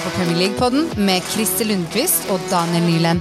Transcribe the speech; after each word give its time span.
hører 0.00 0.10
på 0.10 0.16
Premier 0.16 0.38
League-podden 0.38 0.86
med 1.04 1.24
Christer 1.28 1.66
Lundqvist 1.68 2.28
og 2.32 2.40
Daniel 2.50 2.84
Nyland. 2.86 3.20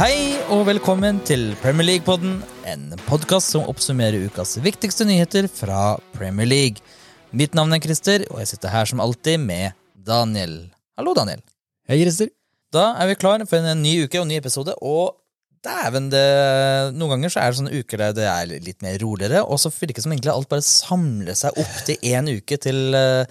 Hei 0.00 0.38
og 0.48 0.64
velkommen 0.70 1.20
til 1.28 1.50
Premier 1.60 1.90
League-podden, 1.90 2.40
en 2.64 2.88
podkast 3.10 3.52
som 3.52 3.68
oppsummerer 3.68 4.24
ukas 4.30 4.56
viktigste 4.64 5.04
nyheter 5.04 5.50
fra 5.52 5.98
Premier 6.16 6.48
League. 6.48 6.80
Mitt 7.36 7.54
navn 7.54 7.76
er 7.76 7.84
Christer, 7.84 8.24
og 8.30 8.40
jeg 8.40 8.54
sitter 8.54 8.72
her 8.72 8.88
som 8.88 9.04
alltid 9.04 9.42
med 9.44 9.76
Daniel. 9.94 10.70
Hallo, 10.96 11.14
Daniel. 11.14 11.44
Hei, 11.88 12.00
Christer. 12.00 12.32
Da 12.74 12.92
er 13.02 13.10
vi 13.10 13.18
klar 13.18 13.42
for 13.50 13.58
en 13.66 13.82
ny 13.82 14.04
uke 14.04 14.20
og 14.20 14.26
en 14.26 14.30
ny 14.30 14.38
episode, 14.38 14.76
og 14.78 15.16
dæven, 15.66 16.08
det 16.12 16.26
Noen 16.96 17.16
ganger 17.16 17.32
så 17.32 17.42
er 17.42 17.50
det 17.50 17.58
sånne 17.58 17.80
uker 17.82 18.00
der 18.00 18.12
det 18.16 18.28
er 18.30 18.52
litt 18.52 18.84
mer 18.84 18.98
roligere, 19.02 19.42
og 19.42 19.58
så 19.60 19.72
virker 19.74 19.98
det 19.98 20.04
som 20.06 20.14
egentlig 20.14 20.32
alt 20.32 20.50
bare 20.52 20.66
samler 20.66 21.38
seg 21.38 21.58
opp 21.60 21.80
til 21.88 22.12
én 22.12 22.30
uke 22.30 22.60
til 22.62 22.94
uh, 22.94 23.24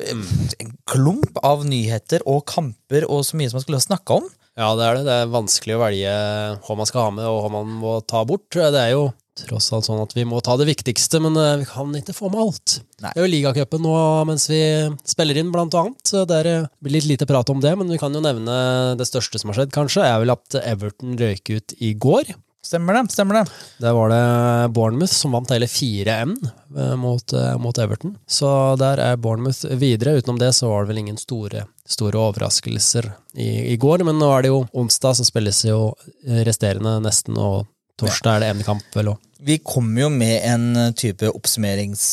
en 0.00 0.76
klump 0.88 1.40
av 1.42 1.66
nyheter 1.66 2.22
og 2.30 2.44
kamper 2.48 3.08
og 3.10 3.24
så 3.26 3.40
mye 3.40 3.50
som 3.50 3.58
man 3.58 3.66
skulle 3.66 3.82
ha 3.82 3.88
snakka 3.88 4.20
om. 4.22 4.30
Ja, 4.60 4.70
det 4.78 4.86
er 4.86 4.98
det. 4.98 5.04
Det 5.08 5.16
er 5.16 5.34
vanskelig 5.34 5.76
å 5.76 5.82
velge 5.82 6.14
hva 6.62 6.78
man 6.78 6.88
skal 6.88 7.08
ha 7.08 7.12
med, 7.16 7.26
og 7.26 7.42
hva 7.42 7.52
man 7.58 7.74
må 7.82 7.98
ta 8.06 8.22
bort. 8.28 8.46
Det 8.54 8.70
er 8.70 8.94
jo 8.94 9.08
tross 9.46 9.70
alt 9.74 9.88
sånn 9.88 10.02
at 10.02 10.14
vi 10.16 10.26
må 10.28 10.40
ta 10.44 10.56
det 10.60 10.68
viktigste, 10.68 11.20
men 11.24 11.38
eh, 11.40 11.60
vi 11.62 11.68
kan 11.70 11.94
ikke 11.96 12.16
få 12.16 12.30
med 12.32 12.42
alt. 12.44 12.76
Nei. 13.00 13.12
Det 13.14 13.16
er 13.22 13.26
jo 13.26 13.32
ligacupen 13.32 13.84
nå 13.84 13.94
mens 14.28 14.48
vi 14.50 14.60
spiller 15.08 15.40
inn, 15.40 15.54
blant 15.54 15.74
annet. 15.78 16.00
så 16.06 16.26
Det 16.28 16.42
blir 16.82 16.98
litt 16.98 17.08
lite 17.08 17.28
prat 17.30 17.50
om 17.52 17.62
det, 17.62 17.72
men 17.78 17.90
vi 17.90 18.00
kan 18.00 18.14
jo 18.14 18.22
nevne 18.24 18.60
det 19.00 19.08
største 19.08 19.40
som 19.40 19.52
har 19.52 19.60
skjedd, 19.62 19.74
kanskje, 19.74 20.04
er 20.04 20.22
vel 20.22 20.36
at 20.36 20.60
Everton 20.62 21.18
røyk 21.20 21.52
ut 21.56 21.76
i 21.80 21.94
går. 21.94 22.34
Stemmer 22.62 22.94
det? 22.94 23.12
stemmer 23.12 23.34
det. 23.34 23.52
Der 23.80 23.94
var 23.96 24.10
det 24.12 24.72
Bournemouth 24.76 25.14
som 25.14 25.32
vant 25.32 25.50
hele 25.50 25.66
4-1 25.66 26.34
eh, 26.76 26.96
mot, 27.00 27.32
eh, 27.32 27.56
mot 27.58 27.78
Everton. 27.78 28.18
Så 28.28 28.76
der 28.76 29.00
er 29.00 29.16
Bournemouth 29.16 29.64
videre. 29.80 30.18
Utenom 30.20 30.38
det 30.38 30.52
så 30.54 30.68
var 30.68 30.84
det 30.84 30.92
vel 30.92 31.00
ingen 31.00 31.16
store, 31.16 31.64
store 31.88 32.20
overraskelser 32.20 33.08
i, 33.34 33.72
i 33.72 33.76
går. 33.80 34.04
Men 34.04 34.20
nå 34.20 34.28
er 34.34 34.44
det 34.44 34.52
jo 34.52 34.60
onsdag, 34.76 35.16
så 35.16 35.26
spilles 35.26 35.64
jo 35.64 35.80
resterende 36.44 36.98
nesten, 37.00 37.40
og 37.40 37.64
torsdag 38.00 38.36
er 38.36 38.40
det 38.44 38.48
emnekamp, 38.54 38.82
vel 38.96 39.12
òg. 39.14 39.18
Vi 39.40 39.56
kommer 39.64 40.02
jo 40.02 40.10
med 40.12 40.42
en 40.44 40.66
eh, 40.76 40.90
type 40.92 41.30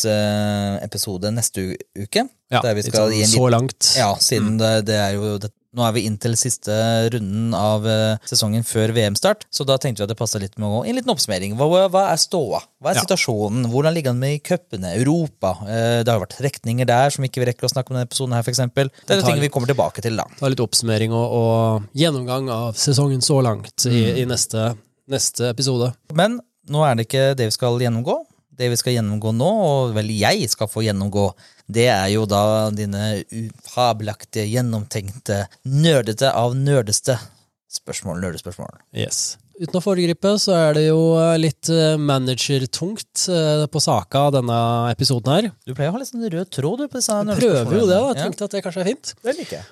oppsummeringsepisode 0.07 1.31
neste 1.35 1.73
uke. 1.97 2.27
Ja, 2.47 2.61
der 2.63 2.77
vi 2.77 2.83
skal 2.88 3.09
sånn 3.11 3.27
så 3.33 3.47
langt. 3.52 3.89
ja, 3.99 4.13
siden 4.23 4.55
det, 4.61 4.85
det 4.88 4.95
er 4.95 5.17
jo 5.17 5.38
det, 5.43 5.49
Nå 5.77 5.83
er 5.85 5.91
vi 5.93 6.05
inn 6.08 6.15
til 6.17 6.31
siste 6.39 6.73
runden 7.13 7.52
av 7.53 7.83
eh, 7.85 8.15
sesongen 8.25 8.63
før 8.65 8.89
VM-start, 8.95 9.43
så 9.53 9.65
da 9.67 9.75
tenkte 9.77 9.99
vi 10.02 10.05
at 10.08 10.09
det 10.13 10.17
passa 10.17 10.39
litt 10.41 10.55
med 10.58 10.65
å 10.65 10.71
gå 10.71 10.80
en 10.89 10.95
liten 10.97 11.11
oppsummering. 11.13 11.53
Hva, 11.59 11.67
hva 11.93 12.05
er 12.15 12.17
ståa? 12.17 12.63
Hva 12.81 12.93
er 12.93 12.97
Ja. 12.97 13.03
situasjonen? 13.03 13.67
Hvordan 13.69 13.93
ligger 13.93 14.15
den 14.15 14.19
med 14.23 14.38
i 14.39 14.41
cupene? 14.41 14.95
Europa? 14.97 15.52
Eh, 15.67 15.99
det 16.02 16.09
har 16.09 16.17
jo 16.17 16.23
vært 16.25 16.38
trekninger 16.39 16.88
der 16.89 17.13
som 17.13 17.27
ikke 17.27 17.43
vi 17.43 17.49
rekker 17.52 17.67
å 17.67 17.69
snakke 17.75 17.91
om 17.91 17.97
i 17.97 17.99
denne 17.99 18.08
episoden 18.09 18.33
her, 18.33 18.47
eksempel. 18.49 18.89
Det 19.05 19.19
er 19.19 19.21
ting 19.27 19.43
vi 19.43 19.52
kommer 19.53 19.69
tilbake 19.69 20.02
til, 20.02 20.15
da. 20.17 20.25
Ta 20.39 20.49
litt 20.49 20.63
oppsummering 20.65 21.13
og, 21.13 21.27
og 21.43 21.83
gjennomgang 21.99 22.49
av 22.49 22.73
sesongen 22.80 23.21
så 23.21 23.38
langt 23.45 23.85
i, 23.85 23.93
Mm. 24.08 24.17
i 24.23 24.25
neste, 24.33 24.65
neste 25.11 25.50
episode. 25.53 25.91
Men 26.17 26.39
nå 26.72 26.83
er 26.88 26.95
det 27.00 27.08
ikke 27.08 27.27
det 27.39 27.47
vi 27.52 27.55
skal 27.55 27.80
gjennomgå. 27.81 28.17
Det 28.58 28.72
vi 28.73 28.77
skal 28.80 28.95
gjennomgå 28.97 29.31
nå, 29.38 29.47
og 29.69 29.91
vel 29.94 30.08
jeg 30.17 30.47
skal 30.49 30.69
få 30.72 30.81
gjennomgå, 30.81 31.27
det 31.69 31.89
er 31.94 32.08
jo 32.16 32.23
da 32.25 32.41
dine 32.73 33.19
ufabelaktige, 33.30 34.48
gjennomtenkte, 34.49 35.43
nerdete 35.70 36.32
av 36.33 36.55
nerdeste 36.58 37.17
spørsmål. 37.70 38.21
Nerdespørsmål. 38.23 38.80
Yes. 38.98 39.37
Uten 39.58 39.77
å 39.80 39.82
foregripe, 39.82 40.32
så 40.42 40.54
er 40.58 40.76
det 40.77 40.83
jo 40.87 40.99
eh, 41.17 41.36
litt 41.42 41.70
eh, 41.73 41.95
managertungt 42.02 43.23
eh, 43.33 43.64
på 43.73 43.82
saka 43.82 44.27
denne 44.36 44.58
episoden 44.93 45.33
her. 45.33 45.48
Du 45.65 45.73
pleier 45.73 45.89
å 45.92 45.98
ha 45.98 46.02
litt 46.02 46.11
sånn 46.11 46.27
rød 46.30 46.52
tråd 46.53 46.83
du, 46.83 46.86
på 46.92 46.99
disse 46.99 47.15
Jeg 47.17 47.39
prøver 47.42 47.80
jo 47.80 47.87
det, 47.89 47.98
da. 47.98 48.11
Jeg 48.14 48.20
Ja, 48.21 48.27
tenkte 48.27 48.45
at 48.49 48.53
det 48.58 48.61
kanskje 48.65 48.83
er 48.86 48.89
fint. 48.92 49.14
det 49.26 49.37
liker 49.39 49.59
jeg. 49.59 49.67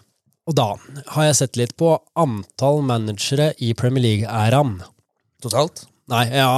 Og 0.45 0.57
da 0.57 0.67
har 1.15 1.25
jeg 1.29 1.37
sett 1.41 1.57
litt 1.57 1.73
på 1.77 1.95
antall 2.21 2.83
managere 2.85 3.51
i 3.65 3.71
Premier 3.77 4.03
League-æraen. 4.05 4.75
Totalt? 5.45 5.85
Nei, 6.11 6.25
ja, 6.38 6.50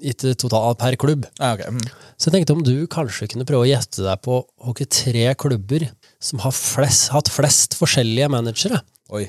ikke 0.00 0.32
totalt 0.40 0.78
per 0.80 0.96
klubb. 1.00 1.26
Ja, 1.36 1.52
okay. 1.58 1.68
Mm. 1.68 1.82
Så 2.16 2.30
jeg 2.30 2.38
tenkte 2.38 2.54
om 2.56 2.62
du 2.64 2.86
kanskje 2.88 3.28
kunne 3.28 3.44
prøve 3.48 3.66
å 3.66 3.68
gjette 3.68 4.00
deg 4.00 4.22
på 4.24 4.38
hvilke 4.64 4.86
tre 4.88 5.26
klubber 5.36 5.84
som 6.24 6.40
har 6.40 6.54
flest, 6.56 7.10
hatt 7.12 7.28
flest 7.32 7.76
forskjellige 7.76 8.30
managere. 8.32 8.80
Oi. 9.12 9.26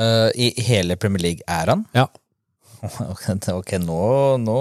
Uh, 0.00 0.30
I 0.32 0.48
hele 0.64 0.96
Premier 0.96 1.26
League-æraen? 1.28 1.84
Ja. 1.96 2.08
Ok, 3.12 3.28
okay 3.54 3.78
nå, 3.78 3.96
nå 4.42 4.54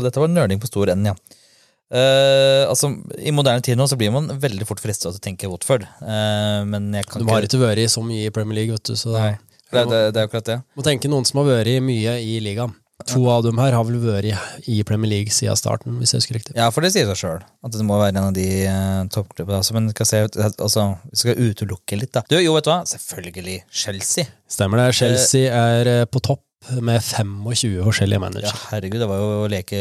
Dette 0.00 0.16
var 0.22 0.30
nerding 0.32 0.62
på 0.62 0.70
stor 0.70 0.88
ende, 0.94 1.12
ja. 1.12 1.42
Uh, 1.86 2.64
altså, 2.66 2.88
I 3.20 3.34
moderne 3.34 3.62
tid 3.62 3.78
nå 3.78 3.84
så 3.86 3.98
blir 3.98 4.10
man 4.14 4.30
veldig 4.42 4.66
fort 4.66 4.80
fristet 4.82 5.06
til 5.06 5.18
å 5.18 5.22
tenke 5.22 5.50
Watford, 5.50 5.84
Uh, 6.00 6.62
men 6.66 6.88
jeg 6.94 7.10
kan 7.10 7.22
du 7.22 7.30
har 7.30 7.46
ikke 7.46 7.60
vært 7.60 7.82
i 7.82 7.90
så 7.90 8.02
mye 8.06 8.30
i 8.30 8.32
Premier 8.34 8.62
League, 8.62 8.78
vet 8.78 8.90
du. 8.90 8.94
Så 8.98 9.12
Nei, 9.14 9.34
det, 9.72 9.84
det, 9.90 10.02
det 10.14 10.22
er 10.22 10.28
akkurat 10.28 10.50
det. 10.50 10.58
må 10.78 10.84
tenke 10.86 11.10
noen 11.10 11.26
som 11.28 11.42
har 11.42 11.48
vært 11.50 11.82
mye 11.84 12.18
i 12.22 12.36
ligaen. 12.44 12.74
To 13.04 13.26
av 13.28 13.42
dem 13.44 13.58
her 13.60 13.74
har 13.76 13.84
vel 13.84 13.98
vært 14.00 14.64
i 14.72 14.78
Premier 14.88 15.10
League 15.10 15.34
siden 15.34 15.58
starten, 15.58 15.98
hvis 16.00 16.14
jeg 16.14 16.22
husker 16.22 16.38
riktig. 16.38 16.54
Ja, 16.56 16.70
for 16.72 16.82
det 16.82 16.94
sier 16.94 17.06
seg 17.10 17.18
sjøl. 17.20 17.44
At 17.66 17.76
det 17.76 17.84
må 17.84 17.98
være 18.00 18.14
en 18.14 18.22
av 18.22 18.32
de 18.34 18.46
uh, 18.64 19.04
toppklubbene. 19.12 19.60
Altså, 19.60 19.76
men 19.76 19.90
skal, 19.92 20.08
se, 20.08 20.22
altså, 20.48 20.86
vi 21.12 21.20
skal 21.20 21.42
utelukke 21.44 22.00
litt, 22.00 22.14
da. 22.16 22.24
Du, 22.30 22.38
jo, 22.40 22.56
vet 22.56 22.66
du 22.66 22.72
hva? 22.72 22.80
Selvfølgelig 22.88 23.60
Chelsea. 23.68 24.32
Stemmer 24.50 24.80
det. 24.80 24.88
Chelsea 24.96 25.52
er 25.52 25.92
eh, 25.92 26.04
på 26.08 26.24
topp 26.24 26.42
med 26.82 27.02
25 27.04 27.76
forskjellige 27.84 28.40
Ja, 28.42 28.52
herregud, 28.72 28.98
det 28.98 29.08
var 29.10 29.20
jo 29.20 29.44
å 29.44 29.50
leke 29.50 29.78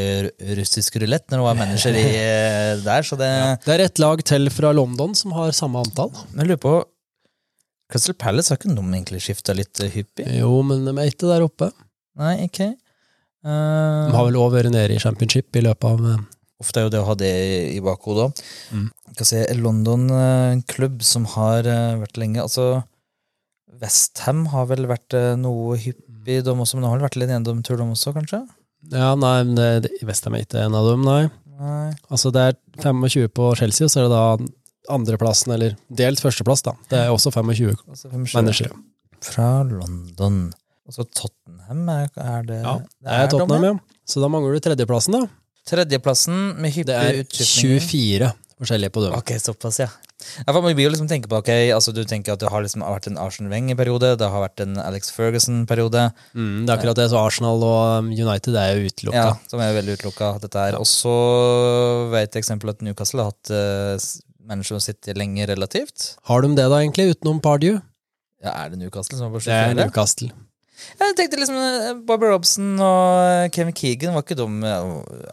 russisk 0.59 0.99
rulett 1.01 1.25
når 1.31 1.39
det 1.39 1.45
var 1.47 1.57
manager 1.57 1.97
i, 1.97 2.03
eh, 2.27 2.73
der, 2.83 3.07
så 3.07 3.17
det 3.17 3.31
Det 3.65 3.73
er 3.73 3.85
et 3.87 4.01
lag 4.03 4.21
til 4.27 4.51
fra 4.53 4.73
London 4.75 5.15
som 5.17 5.33
har 5.33 5.55
samme 5.55 5.81
antall. 5.81 6.11
Jeg 6.35 6.51
lurer 6.51 6.61
på 6.61 6.75
Crystal 7.91 8.15
Palace 8.17 8.51
har 8.51 8.59
ikke 8.59 8.73
noen 8.73 8.95
egentlig 8.97 9.21
skifta 9.25 9.53
litt 9.57 9.79
eh, 9.83 9.91
hyppig? 9.93 10.25
Jo, 10.39 10.57
men 10.65 10.87
de 10.87 10.93
er 10.95 11.11
ikke 11.11 11.29
der 11.29 11.45
oppe. 11.45 11.71
Nei? 12.19 12.37
De 12.49 12.73
Uh, 13.45 14.09
har 14.09 14.23
vel 14.25 14.39
òg 14.41 14.55
vært 14.55 14.71
nede 14.73 14.95
i 14.95 15.01
championship 15.03 15.53
i 15.53 15.61
løpet 15.61 15.85
av 15.85 15.99
eh, 16.09 16.21
Ofte 16.63 16.79
er 16.81 16.87
jo 16.87 16.89
det 16.95 17.01
å 17.03 17.05
ha 17.05 17.13
det 17.19 17.29
i 17.75 17.81
bakhodet. 17.83 18.39
Mm. 18.73 18.87
Si, 19.19 19.41
London, 19.59 20.07
eh, 20.09 20.55
klubb 20.71 21.03
som 21.05 21.27
har 21.35 21.67
vært 21.99 22.17
lenge 22.17 22.41
Altså, 22.41 22.79
Westham 23.83 24.47
har 24.49 24.65
vel 24.71 24.87
vært 24.89 25.13
noe 25.37 25.77
hyppig, 25.77 26.39
de 26.47 26.55
også, 26.55 26.79
men 26.79 26.87
de 26.87 26.89
har 26.89 26.97
vel 26.97 27.05
vært 27.05 27.19
litt 27.21 27.35
gjennom 27.35 27.61
tur, 27.61 27.77
de 27.77 27.85
også, 27.85 28.15
kanskje? 28.15 28.41
Ja, 28.95 29.11
nei, 29.19 29.35
Westham 30.07 30.39
er 30.39 30.47
ikke 30.47 30.63
en 30.63 30.79
av 30.79 30.89
dem, 30.89 31.05
nei. 31.05 31.21
Nei. 31.59 31.93
Altså, 32.09 32.31
det 32.33 32.47
er 32.49 32.57
25 32.81 33.29
på 33.35 33.51
Chelsea, 33.59 33.85
og 33.85 33.93
så 33.93 34.01
er 34.01 34.07
det 34.07 34.15
da 34.15 34.25
andreplassen, 34.91 35.55
eller 35.55 35.75
delt 35.89 36.21
førsteplass, 36.23 36.65
da. 36.65 36.75
Det 36.91 36.99
er 37.05 37.13
også 37.13 37.33
25 37.33 37.73
Altså, 37.73 38.11
hvem 38.11 38.27
skjer? 38.27 38.41
managere. 38.41 38.79
Fra 39.25 39.49
London. 39.63 40.39
Altså 40.85 41.05
Tottenham, 41.09 41.87
er, 41.89 42.09
er 42.21 42.45
det 42.45 42.61
Ja, 42.61 42.77
det 43.01 43.19
er 43.19 43.29
Tottenham, 43.33 43.63
ja. 43.65 43.99
Så 44.05 44.21
da 44.21 44.29
mangler 44.29 44.53
du 44.53 44.61
tredjeplassen, 44.61 45.17
da. 45.17 45.27
Tredjeplassen 45.65 46.41
med 46.61 46.75
hyppige 46.75 46.93
Det 46.93 46.97
er 47.01 47.23
24 47.33 48.33
forskjellige 48.61 48.93
på 48.95 49.03
dem. 49.03 49.15
Ok, 49.17 49.33
såpass, 49.41 49.79
ja. 49.81 49.87
ja 50.45 50.53
for 50.53 50.63
man 50.63 50.75
blir 50.77 50.87
jo 50.87 50.91
liksom 50.93 51.09
tenke 51.11 51.27
på, 51.31 51.39
ok, 51.41 51.51
altså 51.75 51.91
Du 51.95 52.03
tenker 52.07 52.35
at 52.35 52.41
det 52.41 52.51
har 52.51 52.63
liksom 52.63 52.85
vært 52.85 53.09
en 53.09 53.19
Arsenal 53.19 53.51
Wenger-periode, 53.51 54.13
det 54.19 54.29
har 54.31 54.43
vært 54.45 54.63
en 54.63 54.77
Alex 54.79 55.11
Ferguson-periode. 55.15 56.07
Mm, 56.37 56.63
det 56.63 56.71
er 56.71 56.77
akkurat 56.77 57.01
det, 57.01 57.09
så 57.11 57.19
Arsenal 57.19 57.65
og 57.65 58.05
um, 58.05 58.13
United 58.13 58.55
er 58.61 58.75
jo 58.75 58.91
utelukka. 58.91 59.25
Ja, 59.33 59.49
som 59.51 59.63
er 59.63 59.75
veldig 59.75 59.97
utelukka. 59.99 60.31
Dette 60.43 60.69
er. 60.69 60.79
Og 60.79 60.87
så 60.89 61.15
vet 62.13 62.31
jeg 62.31 62.45
eksempel 62.45 62.71
at 62.71 62.85
Newcastle 62.85 63.25
har 63.25 63.33
hatt 63.33 63.51
uh, 63.51 64.07
manager 64.47 64.77
som 64.77 64.83
sitter 64.87 65.17
lenge 65.17 65.45
relativt. 65.49 66.15
Har 66.29 66.41
de 66.45 66.53
det, 66.55 66.65
da, 66.71 66.79
egentlig, 66.81 67.15
utenom 67.15 67.41
Pardew? 67.43 67.79
Ja, 68.43 68.51
Er 68.65 68.69
det 68.73 68.79
Newcastle 68.79 69.17
som 69.17 69.31
har 69.31 69.39
Det 69.39 69.53
er? 69.53 69.73
Newcastle. 69.73 70.31
Jeg 70.99 71.15
tenkte 71.17 71.37
liksom 71.39 71.55
eh, 71.59 71.93
Bobby 72.07 72.27
Robson 72.31 72.73
og 72.83 73.21
eh, 73.23 73.49
Kevin 73.55 73.75
Keegan 73.75 74.13
var 74.15 74.23
ikke 74.25 74.37
dum. 74.39 74.57
Ja, 74.65 74.79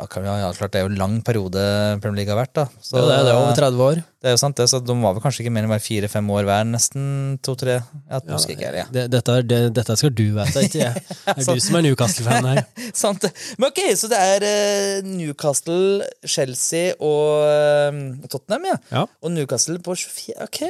klart 0.06 0.72
det 0.74 0.80
er 0.80 0.86
jo 0.86 0.90
en 0.92 0.98
lang 1.00 1.14
periode 1.26 1.62
Premier 2.02 2.22
League 2.22 2.32
har 2.34 2.40
vært, 2.44 2.54
da. 2.56 2.64
Så, 2.80 2.96
det, 2.98 3.02
er- 3.16 3.26
det 3.26 3.32
er 3.32 3.38
over 3.40 3.56
30 3.58 3.82
år. 3.86 4.00
det 4.22 4.30
er 4.30 4.34
jo 4.36 4.40
sant, 4.42 4.56
det. 4.58 4.68
Så 4.70 4.80
de 4.84 4.96
var 5.02 5.16
vel 5.16 5.22
kanskje 5.24 5.42
ikke 5.44 5.52
mer 5.54 5.66
enn 5.68 5.82
fire-fem 5.82 6.30
år 6.36 6.46
hver, 6.48 6.66
nesten 6.70 7.06
to-tre. 7.42 7.78
Ja, 8.10 8.20
Ja, 8.22 8.72
ja. 8.82 8.84
det, 8.94 9.06
dette, 9.12 9.38
det, 9.50 9.60
dette 9.78 9.96
skal 9.98 10.12
du 10.14 10.24
vite, 10.36 10.62
ikke 10.68 10.82
jeg. 10.82 11.02
Det 11.32 11.46
er 11.46 11.58
du 11.58 11.64
som 11.64 11.78
er 11.80 11.86
Newcastle-fan 11.88 12.48
her. 12.52 12.62
Sant 13.02 13.22
det. 13.26 13.32
Men 13.58 13.70
ok, 13.70 13.80
så 13.98 14.10
det 14.12 14.18
er 14.22 14.46
eh, 14.46 15.06
Newcastle, 15.06 16.06
Chelsea 16.26 16.94
og 17.02 17.46
eh, 17.48 18.00
Tottenham, 18.30 18.68
ja. 18.72 18.78
Ja. 18.92 19.04
Og 19.22 19.34
Newcastle 19.34 19.78
på 19.82 19.96
24. 19.98 20.38
Ok. 20.46 20.62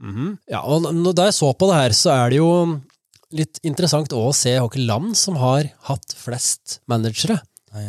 Mhm. 0.00 0.30
Ja, 0.48 0.62
og 0.64 0.86
når- 0.92 1.14
da 1.16 1.28
jeg 1.28 1.36
så 1.36 1.52
på 1.56 1.68
det 1.70 1.76
her, 1.80 1.96
så 1.96 2.12
er 2.14 2.30
det 2.32 2.38
jo 2.40 2.52
litt 3.36 3.60
interessant 3.66 4.12
å 4.16 4.28
se 4.36 4.56
hvilke 4.58 4.82
land 4.82 5.16
som 5.18 5.38
har 5.40 5.70
hatt 5.88 6.14
flest 6.18 6.80
managere. 6.90 7.40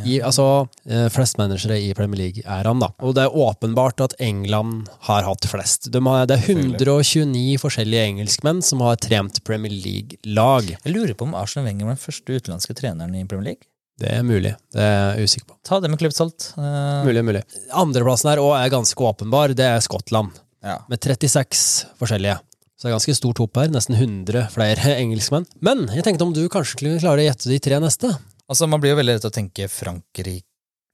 I, 0.05 0.19
altså, 0.21 0.67
eh, 0.85 1.07
flest 1.09 1.39
managere 1.39 1.79
i 1.81 1.93
Premier 1.97 2.19
League-æraen, 2.19 2.83
da. 2.83 2.91
Og 3.01 3.15
det 3.17 3.23
er 3.25 3.33
åpenbart 3.33 4.03
at 4.05 4.13
England 4.21 4.91
har 5.07 5.25
hatt 5.25 5.47
flest. 5.49 5.89
De 5.93 6.01
har, 6.05 6.27
det 6.29 6.38
er 6.38 6.51
129 6.53 7.57
forskjellige 7.63 8.11
engelskmenn 8.11 8.61
som 8.65 8.83
har 8.85 8.99
trent 9.01 9.41
Premier 9.47 9.73
League-lag. 9.73 10.69
Jeg 10.75 10.93
lurer 10.93 11.15
på 11.17 11.25
om 11.25 11.33
Arsenal 11.33 11.65
Wenger 11.65 11.89
var 11.89 11.97
den 11.97 12.03
første 12.03 12.38
utenlandske 12.38 12.77
treneren 12.77 13.17
i 13.17 13.25
Premier 13.25 13.55
League. 13.55 13.65
Det 14.01 14.13
er 14.19 14.21
mulig. 14.25 14.53
Det 14.73 14.85
er 14.85 15.17
jeg 15.17 15.31
usikker 15.31 15.49
på. 15.49 15.57
Ta 15.65 15.81
det 15.81 15.89
med 15.89 16.01
klipp 16.01 16.13
salt. 16.13 16.51
Uh... 16.57 17.01
Mulig, 17.07 17.25
mulig. 17.25 17.41
Andreplassen 17.73 18.31
her 18.31 18.41
òg 18.41 18.53
er 18.59 18.71
ganske 18.73 19.09
åpenbar. 19.09 19.57
Det 19.57 19.65
er 19.65 19.81
Skottland, 19.81 20.38
ja. 20.61 20.77
med 20.93 21.01
36 21.01 21.89
forskjellige. 21.97 22.38
Så 22.81 22.88
det 22.88 22.89
er 22.89 22.95
ganske 22.95 23.13
stort 23.13 23.38
hopp 23.38 23.57
her. 23.62 23.68
Nesten 23.69 23.94
100 23.94 24.48
flere 24.56 24.95
engelskmenn. 25.04 25.45
Men 25.62 25.83
jeg 25.94 26.01
tenkte 26.07 26.25
om 26.25 26.31
du 26.33 26.42
kanskje 26.50 26.80
kunne 26.80 27.01
klare 27.04 27.22
å 27.22 27.28
gjette 27.28 27.51
de 27.51 27.60
tre 27.62 27.78
neste? 27.83 28.10
Altså, 28.50 28.66
Man 28.66 28.81
blir 28.81 28.95
jo 28.95 28.98
veldig 28.98 29.13
redd 29.13 29.22
til 29.22 29.30
å 29.30 29.36
tenke 29.36 29.68
Frankrike 29.69 30.48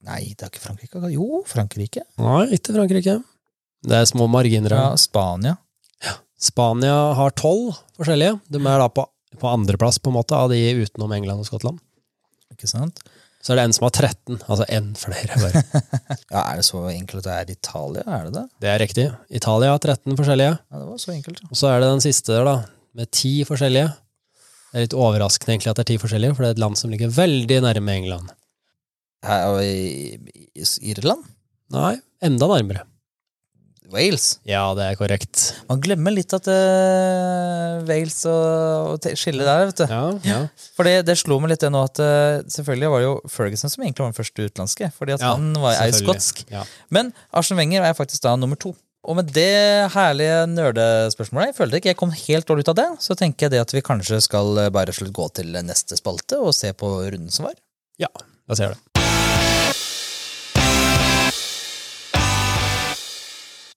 Nei, 0.06 0.34
det 0.36 0.44
er 0.44 0.50
ikke 0.52 0.60
Frankrike. 0.62 1.00
Jo, 1.10 1.40
Frankrike. 1.48 2.04
Nei, 2.22 2.42
ikke 2.54 2.70
Frankrike. 2.76 3.16
Det 3.88 3.96
er 3.98 4.04
små 4.06 4.28
marginer. 4.30 4.70
Ja, 4.70 4.92
Spania. 5.00 5.56
Ja. 6.04 6.12
Spania 6.38 6.98
har 7.18 7.34
tolv 7.34 7.80
forskjellige. 7.98 8.36
De 8.46 8.60
er 8.60 8.78
da 8.84 8.86
på, 8.94 9.08
på 9.42 9.50
andreplass, 9.50 9.98
på 9.98 10.12
en 10.12 10.18
måte, 10.20 10.38
av 10.38 10.52
de 10.52 10.60
utenom 10.84 11.16
England 11.16 11.42
og 11.42 11.48
Skottland. 11.48 11.82
Ikke 12.54 12.70
sant? 12.70 13.02
Så 13.42 13.52
er 13.54 13.60
det 13.60 13.64
en 13.68 13.74
som 13.76 13.84
har 13.86 13.92
13, 13.94 14.38
altså 14.50 14.64
én 14.74 14.88
flere. 14.98 15.36
Bare. 15.38 15.62
Ja, 16.34 16.40
Er 16.42 16.58
det 16.58 16.64
så 16.66 16.80
enkelt 16.90 17.22
at 17.22 17.28
det 17.28 17.36
er 17.36 17.52
Italia? 17.54 18.02
Er 18.06 18.24
det 18.26 18.32
det? 18.34 18.42
Det 18.64 18.68
er 18.72 18.80
riktig. 18.82 19.04
Italia 19.30 19.70
har 19.76 19.78
13 19.84 20.16
forskjellige. 20.18 20.56
Ja, 20.58 20.80
det 20.82 20.88
var 20.88 20.98
så 20.98 21.12
enkelt. 21.14 21.40
ja. 21.44 21.48
Og 21.52 21.56
så 21.60 21.70
er 21.70 21.80
det 21.84 21.88
den 21.92 22.02
siste 22.04 22.34
der, 22.34 22.44
da, 22.48 22.56
med 22.98 23.10
ti 23.14 23.32
forskjellige. 23.48 23.88
Det 24.68 24.76
er 24.80 24.84
litt 24.88 24.96
overraskende 24.98 25.54
egentlig 25.54 25.70
at 25.70 25.78
det 25.80 25.84
er 25.86 25.90
ti 25.94 26.00
forskjellige, 26.02 26.34
for 26.36 26.44
det 26.44 26.50
er 26.50 26.56
et 26.58 26.62
land 26.64 26.76
som 26.76 26.90
ligger 26.92 27.14
veldig 27.14 27.60
nærme 27.64 27.94
England. 28.02 28.34
Her, 29.24 29.46
og 29.54 29.62
i, 29.64 30.18
i 30.58 30.66
Irland? 30.92 31.22
Nei, 31.74 31.94
enda 32.24 32.46
nærmere. 32.50 32.84
Wales? 33.92 34.26
Ja, 34.48 34.62
det 34.76 34.84
er 34.84 34.96
korrekt. 34.98 35.42
Man 35.68 35.80
glemmer 35.84 36.12
litt 36.12 36.32
at 36.36 36.48
uh, 36.50 37.78
Wales 37.88 38.18
og, 38.28 38.98
og 38.98 39.06
skillet 39.16 39.48
der, 39.48 39.68
vet 39.70 39.80
du. 39.80 39.86
Ja, 39.88 40.02
ja. 40.28 40.40
For 40.76 40.88
det, 40.88 41.06
det 41.08 41.16
slo 41.20 41.38
meg 41.40 41.54
litt 41.54 41.64
det 41.64 41.70
nå 41.72 41.84
at 41.88 42.00
uh, 42.02 42.42
selvfølgelig 42.52 42.92
var 42.92 43.00
det 43.00 43.08
jo 43.08 43.14
Ferguson 43.32 43.72
som 43.72 43.86
egentlig 43.86 44.04
var 44.04 44.12
den 44.12 44.18
første 44.18 44.48
utenlandske. 44.48 44.90
Fordi 44.98 45.16
at 45.16 45.24
Ja, 45.24 45.32
han 45.38 45.56
var, 45.56 45.78
er 45.80 45.92
jo 45.92 46.02
skotsk. 46.02 46.44
Men 46.94 47.14
Arsen 47.32 47.58
Wenger 47.60 47.88
er 47.88 47.96
faktisk 47.96 48.26
da 48.26 48.36
nummer 48.36 48.60
to. 48.60 48.74
Og 49.08 49.16
med 49.16 49.30
det 49.32 49.88
herlige 49.94 50.42
nerdespørsmålet, 50.52 51.52
jeg 51.52 51.56
følte 51.56 51.78
ikke 51.80 51.92
jeg 51.94 51.98
kom 52.00 52.10
helt 52.12 52.48
dårlig 52.48 52.66
ut 52.66 52.72
av 52.74 52.80
det, 52.80 52.88
så 53.00 53.16
tenker 53.16 53.46
jeg 53.46 53.54
det 53.54 53.62
at 53.62 53.72
vi 53.72 53.84
kanskje 53.86 54.18
skal 54.24 54.58
eh, 54.66 54.72
bare 54.74 54.92
slutt 54.92 55.14
gå 55.16 55.28
til 55.38 55.54
neste 55.64 55.96
spalte 55.96 56.40
og 56.42 56.52
se 56.56 56.74
på 56.76 56.90
runden 57.06 57.30
som 57.32 57.48
var. 57.48 57.56
ja, 58.02 58.10
da 58.48 58.56
ser 58.56 58.68
jeg 58.68 58.76
det. 58.76 58.87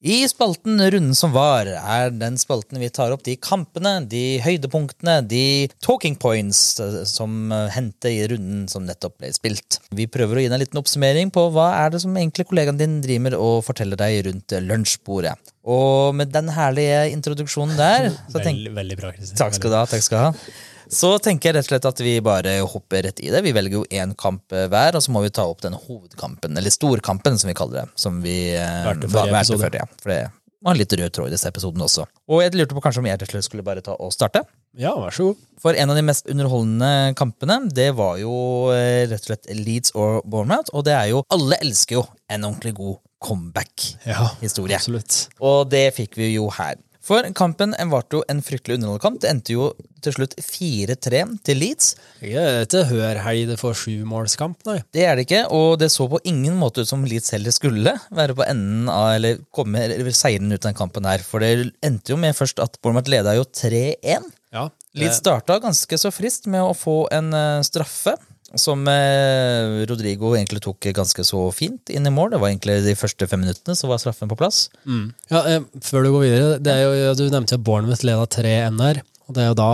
I 0.01 0.23
spalten 0.25 0.81
Runden 0.81 1.13
som 1.13 1.29
var 1.29 1.67
er 1.69 2.09
den 2.09 2.39
spalten 2.41 2.79
vi 2.81 2.87
tar 2.89 3.13
opp 3.13 3.21
de 3.21 3.35
kampene, 3.37 3.99
de 4.09 4.39
høydepunktene, 4.41 5.19
de 5.29 5.69
talking 5.77 6.15
points 6.17 6.79
eh, 6.81 7.03
som 7.05 7.53
eh, 7.53 7.67
hendte 7.75 8.09
i 8.09 8.23
runden 8.31 8.63
som 8.71 8.87
nettopp 8.87 9.19
ble 9.21 9.29
spilt. 9.35 9.77
Vi 9.93 10.07
prøver 10.09 10.39
å 10.39 10.41
gi 10.41 10.49
deg 10.49 10.57
en 10.57 10.63
liten 10.63 10.81
oppsummering 10.81 11.29
på 11.35 11.45
hva 11.53 11.67
er 11.83 11.93
det 11.93 12.01
som 12.01 12.17
egentlig 12.17 12.47
kollegaen 12.49 12.81
din 12.81 12.97
driver 13.05 13.37
og 13.37 13.61
forteller 13.67 14.01
deg 14.01 14.23
rundt 14.25 14.57
lunsjbordet. 14.65 15.35
Og 15.69 16.17
med 16.17 16.33
den 16.33 16.49
herlige 16.55 17.05
introduksjonen 17.13 17.77
der 17.77 18.09
så 18.25 18.41
tenk, 18.41 18.57
Veldig, 18.57 18.75
veldig 18.81 19.01
bra, 19.03 19.13
Kristin. 19.13 19.37
Takk 19.37 19.59
skal 19.59 19.69
du 19.69 19.81
ha. 19.83 19.85
takk 19.85 20.09
skal 20.09 20.17
du 20.17 20.29
ha. 20.31 20.55
Så 20.91 21.13
tenker 21.23 21.49
jeg 21.49 21.55
rett 21.55 21.69
og 21.69 21.71
slett 21.71 21.87
at 21.87 22.03
vi 22.03 22.17
bare 22.23 22.57
hopper 22.67 23.05
rett 23.07 23.21
i 23.23 23.31
det. 23.31 23.41
Vi 23.45 23.53
velger 23.55 23.79
jo 23.79 23.85
én 23.87 24.11
kamp 24.19 24.51
eh, 24.51 24.67
hver, 24.71 24.97
og 24.99 25.05
så 25.05 25.13
må 25.15 25.23
vi 25.23 25.31
ta 25.33 25.47
opp 25.47 25.63
den 25.63 25.77
hovedkampen, 25.77 26.57
eller 26.59 26.73
storkampen 26.73 27.39
som 27.39 27.51
vi 27.51 27.55
kaller 27.57 27.81
det. 27.81 27.87
Som 27.95 28.19
vi 28.25 28.37
Valgte 28.57 29.07
før, 29.11 29.79
ja. 29.79 29.87
For 30.03 30.11
det 30.11 30.21
var 30.61 30.75
en 30.75 30.77
litt 30.77 30.93
rød 30.93 31.13
tråd 31.15 31.31
i 31.31 31.33
disse 31.33 31.49
episoden 31.49 31.81
også. 31.81 32.03
Og 32.29 32.43
jeg 32.43 32.53
lurte 32.53 32.75
på 32.77 32.83
kanskje 32.83 33.01
om 33.01 33.07
jeg 33.09 33.17
rett 33.17 33.23
og 33.25 33.31
slett 33.33 33.47
skulle 33.47 33.65
bare 33.65 33.81
ta 33.85 33.95
og 33.97 34.11
starte. 34.13 34.43
Ja, 34.77 34.91
vær 34.99 35.15
så 35.15 35.31
god. 35.31 35.39
For 35.63 35.77
en 35.77 35.89
av 35.89 35.97
de 35.97 36.03
mest 36.05 36.29
underholdende 36.29 37.15
kampene, 37.17 37.57
det 37.73 37.89
var 37.97 38.19
jo 38.21 38.35
eh, 38.75 39.07
rett 39.09 39.25
og 39.25 39.31
slett 39.31 39.49
Leeds 39.57 39.95
og 39.97 40.21
Bournemouth. 40.29 40.69
Og 40.77 40.85
det 40.85 40.93
er 40.97 41.09
jo 41.15 41.23
Alle 41.33 41.57
elsker 41.65 41.97
jo 41.97 42.05
en 42.29 42.45
ordentlig 42.45 42.75
god 42.77 42.99
comeback-historie. 43.21 44.75
Ja, 44.75 44.79
absolutt. 44.81 45.17
Og 45.41 45.65
det 45.71 45.87
fikk 45.97 46.17
vi 46.19 46.33
jo 46.35 46.49
her. 46.53 46.77
For 47.01 47.25
kampen 47.33 47.73
varte 47.89 48.19
jo 48.19 48.25
en 48.29 48.43
fryktelig 48.45 48.77
underholdende 48.77 49.01
kamp. 49.01 49.21
Det 49.23 49.29
endte 49.31 49.55
jo 49.55 49.71
til 50.05 50.15
slutt 50.15 50.35
4-3 50.37 51.21
til 51.45 51.59
Leeds. 51.61 51.87
Det 52.21 52.33
er 52.37 52.65
ikke 52.65 52.83
hørhelg 52.89 53.55
får 53.61 53.79
sjumålskamp, 53.83 54.59
nei. 54.69 54.77
Det 54.93 55.05
er 55.05 55.17
det 55.17 55.25
ikke, 55.25 55.41
og 55.53 55.79
det 55.81 55.91
så 55.93 56.07
på 56.09 56.21
ingen 56.29 56.57
måte 56.61 56.85
ut 56.85 56.89
som 56.89 57.05
Leeds 57.05 57.33
heller 57.33 57.53
skulle 57.55 57.95
være 58.13 58.37
på 58.37 58.45
enden 58.45 58.89
av, 58.91 59.15
eller 59.17 59.41
komme 59.53 59.87
seirende 60.13 60.57
ut 60.57 60.67
den 60.67 60.77
kampen 60.77 61.09
her. 61.09 61.25
For 61.25 61.41
det 61.41 61.71
endte 61.85 62.13
jo 62.13 62.19
med 62.21 62.37
først 62.37 62.61
at 62.61 62.77
Bournemouth 62.81 63.09
leda 63.09 63.33
jo 63.37 63.47
3-1. 63.49 64.29
Ja, 64.51 64.67
Leeds 64.97 65.21
starta 65.21 65.57
ganske 65.63 65.97
så 65.97 66.11
frist 66.13 66.49
med 66.51 66.65
å 66.65 66.75
få 66.75 67.05
en 67.15 67.31
eh, 67.33 67.61
straffe. 67.65 68.17
Som 68.59 68.83
eh, 68.91 69.85
Rodrigo 69.87 70.33
egentlig 70.35 70.59
tok 70.65 70.89
ganske 70.97 71.23
så 71.23 71.45
fint 71.55 71.91
inn 71.93 72.07
i 72.07 72.11
mål. 72.11 72.33
Det 72.33 72.39
var 72.41 72.51
egentlig 72.51 72.81
de 72.83 72.95
første 72.99 73.27
fem 73.31 73.39
minuttene 73.45 73.77
så 73.79 73.87
var 73.87 74.01
straffen 74.01 74.31
på 74.31 74.35
plass. 74.39 74.65
Mm. 74.83 75.05
Ja, 75.31 75.43
eh, 75.47 75.61
før 75.87 76.03
du 76.03 76.11
går 76.11 76.25
videre, 76.25 76.57
det 76.59 76.73
er 76.75 76.83
jo, 76.83 77.13
du 77.15 77.23
nevnte 77.31 77.55
at 77.55 77.63
Bournemouth 77.63 78.03
leda 78.07 78.25
3-1 78.27 78.81
her, 78.83 79.01
og 79.27 79.37
det 79.37 79.45
er 79.45 79.53
jo 79.53 79.59
da 79.61 79.69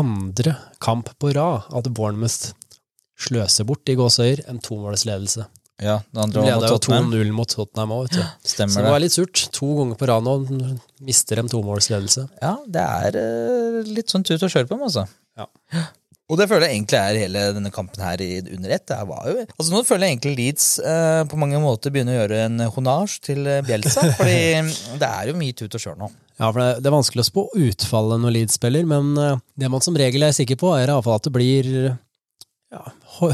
andre 0.00 0.56
kamp 0.84 1.08
på 1.18 1.32
rad 1.34 1.70
at 1.74 1.88
Bournemouth 1.96 2.52
sløser 3.20 3.66
bort 3.68 3.88
i 3.90 3.96
gåsøyer 3.98 4.44
en 4.52 4.60
tomålsledelse. 4.64 5.46
Ja, 5.80 6.02
det 6.12 6.20
andre 6.20 6.42
var 6.44 6.58
mot 6.60 6.68
Tottenham. 6.74 7.06
2-0 7.14 7.30
mot 7.32 7.48
Tottenham 7.48 7.92
òg, 7.96 8.02
vet 8.04 8.18
du. 8.18 8.24
Så 8.44 8.52
Stemmer 8.52 8.82
det 8.82 8.84
det. 8.84 8.92
var 8.92 9.00
litt 9.00 9.14
surt. 9.16 9.46
To 9.56 9.68
ganger 9.78 9.96
på 9.96 10.08
rad 10.10 10.26
nå 10.26 10.34
mister 11.08 11.40
de 11.40 11.48
tomålsledelse. 11.54 12.26
Ja, 12.42 12.52
det 12.68 12.84
er 12.84 13.16
eh, 13.22 13.78
litt 13.88 14.12
sånn 14.12 14.26
tut 14.28 14.36
og 14.44 14.52
kjør 14.52 14.68
på 14.68 14.76
dem, 14.76 14.84
altså. 14.90 15.06
Ja. 15.40 15.48
Og 16.30 16.38
det 16.38 16.46
føler 16.46 16.68
jeg 16.68 16.78
egentlig 16.78 16.98
er 17.00 17.18
hele 17.24 17.44
denne 17.56 17.72
kampen 17.74 18.02
her 18.04 18.20
under 18.54 18.74
ett. 18.76 18.86
Det 18.86 18.98
var 19.08 19.24
jo, 19.26 19.46
altså 19.56 19.72
Nå 19.74 19.82
føler 19.86 20.06
jeg 20.06 20.16
egentlig 20.16 20.34
Leeds 20.38 20.66
eh, 20.78 21.22
på 21.30 21.38
mange 21.40 21.58
måter 21.62 21.90
begynner 21.90 22.14
å 22.14 22.20
gjøre 22.20 22.42
en 22.46 22.64
honnage 22.76 23.18
til 23.26 23.42
eh, 23.50 23.62
Bjelsa. 23.66 24.06
fordi 24.18 25.00
det 25.00 25.08
er 25.08 25.30
jo 25.30 25.38
mye 25.40 25.56
tut 25.58 25.74
og 25.74 25.82
kjør 25.82 25.98
nå. 26.04 26.10
Ja, 26.40 26.48
for 26.48 26.60
det, 26.62 26.86
er 26.86 26.94
vanskelig 26.94 27.24
å 27.24 27.28
spå 27.28 27.44
utfallet 27.58 28.22
når 28.22 28.36
Leeds 28.36 28.60
spiller, 28.60 28.86
men 28.88 29.10
eh, 29.18 29.42
det 29.58 29.72
man 29.74 29.82
som 29.84 29.98
regel 29.98 30.28
er 30.28 30.36
sikker 30.36 30.60
på, 30.60 30.70
er 30.76 30.86
i 30.86 30.94
hvert 30.94 31.08
fall 31.08 31.18
at 31.18 31.26
det 31.26 31.34
blir 31.34 31.72
ja, 32.70 32.84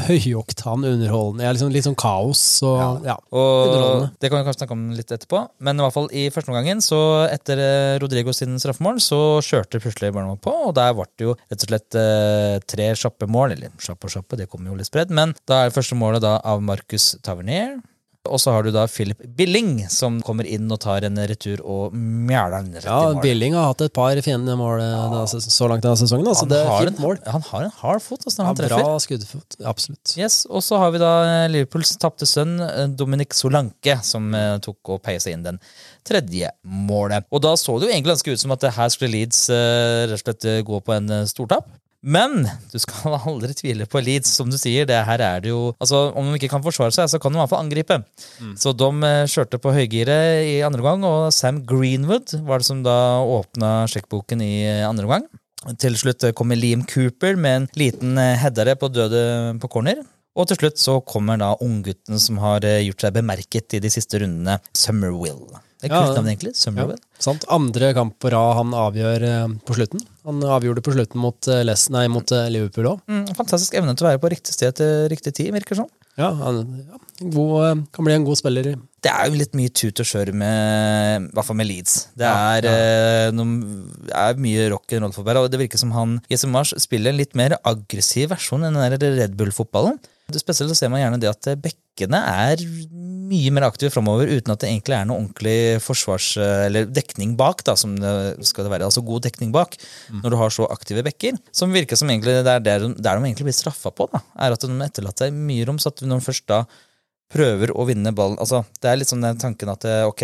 høyoktan 0.08 0.84
underholdende. 0.86 1.44
Ja, 1.46 1.52
liksom, 1.54 1.70
litt 1.74 1.86
sånn 1.86 1.98
kaos 1.98 2.42
og 2.66 3.06
ja. 3.06 3.16
Og 3.30 3.68
Underholdende. 3.68 4.10
Det 4.20 4.30
kan 4.30 4.40
vi 4.40 4.46
kanskje 4.48 4.62
snakke 4.62 4.76
om 4.76 4.84
litt 4.96 5.14
etterpå. 5.14 5.42
Men 5.66 5.78
i 5.78 5.84
hvert 5.84 5.96
fall 5.96 6.08
i 6.10 6.26
første 6.34 6.52
omgangen, 6.52 6.82
så 6.84 7.00
etter 7.30 7.62
eh, 7.62 7.96
Rodrigo 8.02 8.34
sin 8.36 8.58
straffemål, 8.62 9.00
så 9.04 9.20
kjørte 9.46 9.80
plutselig 9.82 10.12
Bournemouth 10.14 10.42
på, 10.44 10.54
og 10.68 10.76
der 10.78 10.94
ble 10.96 11.08
det 11.16 11.28
jo 11.28 11.36
rett 11.38 11.66
og 11.66 11.70
slett 11.70 11.98
eh, 12.00 12.56
tre 12.66 12.92
kjappe 12.98 13.30
mål. 13.30 13.56
Eller 13.56 13.74
kjappe 13.82 14.08
og 14.08 14.16
kjappe, 14.16 14.40
det 14.40 14.50
kommer 14.52 14.72
jo 14.72 14.80
litt 14.80 14.90
spredd, 14.90 15.14
men 15.14 15.36
da 15.48 15.62
er 15.62 15.70
det 15.70 15.78
første 15.78 15.98
målet 15.98 16.24
da 16.24 16.38
av 16.42 16.64
Marcus 16.64 17.14
Tavernier. 17.26 17.78
Og 18.26 18.40
så 18.42 18.52
har 18.54 18.66
du 18.66 18.70
da 18.74 18.84
Philip 18.90 19.20
Billing, 19.38 19.84
som 19.92 20.18
kommer 20.26 20.46
inn 20.48 20.66
og 20.72 20.80
tar 20.82 21.06
en 21.08 21.16
retur 21.30 21.62
og 21.64 21.94
mjæler 21.96 22.64
den 22.66 22.76
rett 22.78 22.88
Ja, 22.88 22.98
i 23.10 23.14
mål. 23.16 23.22
Billing 23.24 23.56
har 23.58 23.70
hatt 23.70 23.84
et 23.86 23.94
par 23.96 24.18
fine 24.26 24.56
mål 24.58 24.82
ja. 24.82 25.22
så 25.28 25.68
langt 25.70 25.84
denne 25.86 25.98
sesongen. 26.00 26.26
Altså, 26.30 26.48
det 26.50 26.58
er 26.62 26.70
har 26.70 26.84
fint 26.86 26.98
en, 26.98 27.02
mål. 27.06 27.20
han 27.26 27.46
har 27.50 27.66
en 27.68 27.74
hard 27.82 28.02
fot 28.04 28.20
altså, 28.26 28.36
når 28.40 28.44
Ja, 28.44 28.48
han 28.52 28.60
treffer. 28.60 28.84
bra 28.86 28.98
skuddfot. 29.06 29.58
Absolutt. 29.72 30.16
Yes, 30.18 30.40
Og 30.50 30.62
så 30.66 30.78
har 30.82 30.92
vi 30.94 31.02
da 31.02 31.12
eh, 31.24 31.48
Liverpools 31.54 31.96
tapte 32.02 32.26
sønn 32.28 32.58
eh, 32.60 32.86
Dominic 32.92 33.34
Solanke, 33.38 33.98
som 34.06 34.28
eh, 34.34 34.56
tok 34.64 34.94
og 34.96 35.02
peisa 35.06 35.30
inn 35.32 35.46
den 35.46 35.60
tredje 36.06 36.50
målet. 36.64 37.24
Og 37.34 37.42
da 37.42 37.54
så 37.58 37.78
det 37.80 37.88
jo 37.88 37.94
egentlig 37.94 38.14
ganske 38.16 38.34
ut 38.36 38.42
som 38.44 38.54
at 38.54 38.62
det 38.62 38.74
her 38.76 38.92
skulle 38.94 39.14
Leeds 39.16 39.46
eh, 39.50 40.06
rett 40.10 40.20
og 40.20 40.24
slett 40.26 40.46
eh, 40.50 40.60
gå 40.66 40.80
på 40.86 40.94
en 40.96 41.10
eh, 41.22 41.26
stortap. 41.30 41.66
Men 42.02 42.44
du 42.72 42.76
skal 42.82 43.16
aldri 43.30 43.54
tvile 43.56 43.86
på 43.90 44.02
Leeds, 44.04 44.34
som 44.38 44.50
du 44.52 44.58
sier. 44.60 44.88
det 44.88 44.98
her 45.08 45.22
er 45.22 45.44
det 45.44 45.52
jo, 45.52 45.72
altså 45.80 46.10
Om 46.16 46.30
de 46.30 46.40
ikke 46.40 46.52
kan 46.52 46.64
forsvare 46.64 46.94
seg, 46.94 47.08
så 47.10 47.20
kan 47.22 47.32
de 47.32 47.38
i 47.38 47.42
hvert 47.42 47.52
fall 47.52 47.64
angripe. 47.64 48.00
Så 48.58 48.74
de 48.76 48.90
eh, 49.08 49.24
kjørte 49.30 49.60
på 49.62 49.74
høygiret 49.74 50.44
i 50.46 50.60
andre 50.66 50.84
gang, 50.84 51.06
og 51.06 51.32
Sam 51.34 51.62
Greenwood 51.66 52.36
var 52.46 52.62
det 52.62 52.68
som 52.68 52.84
da 52.86 52.96
åpna 53.24 53.72
sjekkboken 53.90 54.44
i 54.44 54.54
eh, 54.66 54.84
andre 54.88 55.10
gang. 55.10 55.26
Til 55.80 55.96
slutt 55.98 56.22
kommer 56.38 56.58
Liam 56.58 56.84
Cooper 56.86 57.38
med 57.40 57.62
en 57.62 57.70
liten 57.78 58.18
eh, 58.20 58.36
headere 58.38 58.76
på 58.78 58.92
døde 58.92 59.56
på 59.62 59.72
corner. 59.72 60.04
Og 60.36 60.50
til 60.50 60.58
slutt 60.60 60.80
så 60.80 60.98
kommer 61.00 61.40
da 61.40 61.54
unggutten 61.64 62.20
som 62.20 62.40
har 62.42 62.64
eh, 62.68 62.82
gjort 62.84 63.06
seg 63.06 63.16
bemerket 63.16 63.78
i 63.78 63.80
de 63.82 63.92
siste 63.92 64.20
rundene, 64.20 64.58
Summerwill. 64.76 65.46
Det 65.76 65.90
er 65.90 65.94
Ja, 65.94 66.14
navn, 66.16 66.28
egentlig. 66.30 66.54
Ja, 66.56 66.86
sant. 67.20 67.44
Andre 67.52 67.92
kamp 67.96 68.14
på 68.22 68.30
rad 68.32 68.56
han 68.56 68.72
avgjør 68.72 69.26
eh, 69.28 69.46
på 69.68 69.76
slutten. 69.76 70.00
Han 70.24 70.40
avgjorde 70.40 70.82
på 70.82 70.94
slutten 70.94 71.20
mot, 71.20 71.48
eh, 71.52 71.62
Les 71.68 71.88
nei, 71.92 72.06
mot 72.08 72.32
eh, 72.32 72.48
Liverpool 72.50 72.88
òg. 72.94 73.02
Mm, 73.10 73.26
fantastisk 73.36 73.76
evne 73.76 73.92
til 73.94 74.06
å 74.06 74.10
være 74.10 74.22
på 74.22 74.32
riktig 74.32 74.56
sted 74.56 74.78
til 74.80 75.06
riktig 75.12 75.34
tid, 75.36 75.52
virker 75.54 75.76
det 75.76 75.82
som. 75.84 75.92
Ja, 76.16 76.30
han 76.32 76.62
ja, 76.80 76.98
god, 77.34 77.84
kan 77.92 78.06
bli 78.08 78.14
en 78.16 78.24
god 78.24 78.38
spiller. 78.40 78.70
Det 79.04 79.12
er 79.12 79.28
jo 79.28 79.36
litt 79.36 79.52
mye 79.58 79.68
tut 79.68 80.00
og 80.00 80.08
kjør 80.08 80.32
med, 80.32 81.26
i 81.28 81.36
hvert 81.36 81.46
fall 81.50 81.58
med 81.60 81.68
Leeds. 81.68 81.96
Det 82.16 82.24
Ja, 82.24 82.56
er, 82.56 82.68
eh, 82.70 83.28
noen, 83.36 83.52
er 84.08 84.40
mye 84.40 84.70
rock 84.72 84.96
and 84.96 85.04
roll-fotball, 85.04 85.42
og 85.44 85.52
det 85.52 85.60
virker 85.60 85.78
som 85.82 85.92
han 85.92 86.16
Jesse 86.32 86.48
Mars 86.48 86.72
spiller 86.80 87.12
en 87.12 87.20
litt 87.20 87.36
mer 87.36 87.58
aggressiv 87.68 88.32
versjon 88.32 88.64
enn 88.64 88.80
den 88.80 88.96
der 88.96 89.18
Red 89.20 89.36
Bull-fotballen. 89.36 90.00
Spesielt 90.34 90.72
så 90.72 90.74
ser 90.74 90.90
man 90.90 90.98
gjerne 90.98 91.20
det 91.22 91.28
at 91.30 91.46
bekkene 91.62 92.18
er 92.18 92.62
mye 93.26 93.50
mer 93.54 93.66
aktive 93.68 93.92
framover 93.94 94.26
uten 94.26 94.50
at 94.52 94.62
det 94.62 94.68
egentlig 94.72 94.96
er 94.96 95.06
noe 95.06 95.20
ordentlig 95.20 95.78
forsvars... 95.84 96.32
Eller 96.66 96.88
dekning 96.90 97.36
bak, 97.38 97.62
da, 97.66 97.76
som 97.78 97.94
det 97.98 98.10
skal 98.46 98.66
være. 98.70 98.88
Altså 98.88 99.04
god 99.06 99.22
dekning 99.28 99.52
bak, 99.54 99.76
når 100.24 100.34
du 100.34 100.38
har 100.40 100.50
så 100.54 100.66
aktive 100.70 101.04
bekker. 101.06 101.38
Som 101.54 101.74
virker 101.74 101.98
som 101.98 102.10
egentlig 102.10 102.40
det 102.42 102.56
er 102.56 102.64
der, 102.66 102.88
de- 102.88 103.14
egentlig 103.22 103.46
blir 103.48 103.54
straffa 103.56 103.94
på, 103.94 104.08
da, 104.12 104.22
er 104.42 104.56
at 104.56 104.66
de 104.66 104.80
etterlater 104.88 105.30
mye 105.34 105.66
rom. 105.70 105.78
Så 105.82 105.94
at 105.94 106.02
når 106.02 106.18
de 106.22 106.26
først 106.26 106.46
da 106.50 106.64
prøver 107.32 107.72
å 107.74 107.86
vinne 107.88 108.12
ballen 108.14 108.38
altså 108.38 108.60
Det 108.78 108.86
er 108.86 109.00
litt 109.00 109.10
sånn 109.10 109.24
den 109.24 109.38
tanken 109.42 109.70
at 109.72 109.82
eh, 109.86 110.04
ok, 110.06 110.22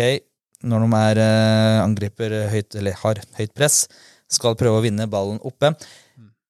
når 0.71 0.85
de 0.85 0.99
er 0.99 1.19
eh, 1.23 1.79
angriper 1.83 2.35
høyt, 2.51 2.75
eller 2.79 2.95
har 3.01 3.19
høyt 3.39 3.51
press, 3.55 3.85
skal 4.31 4.55
prøve 4.59 4.79
å 4.79 4.83
vinne 4.85 5.07
ballen 5.11 5.39
oppe. 5.43 5.73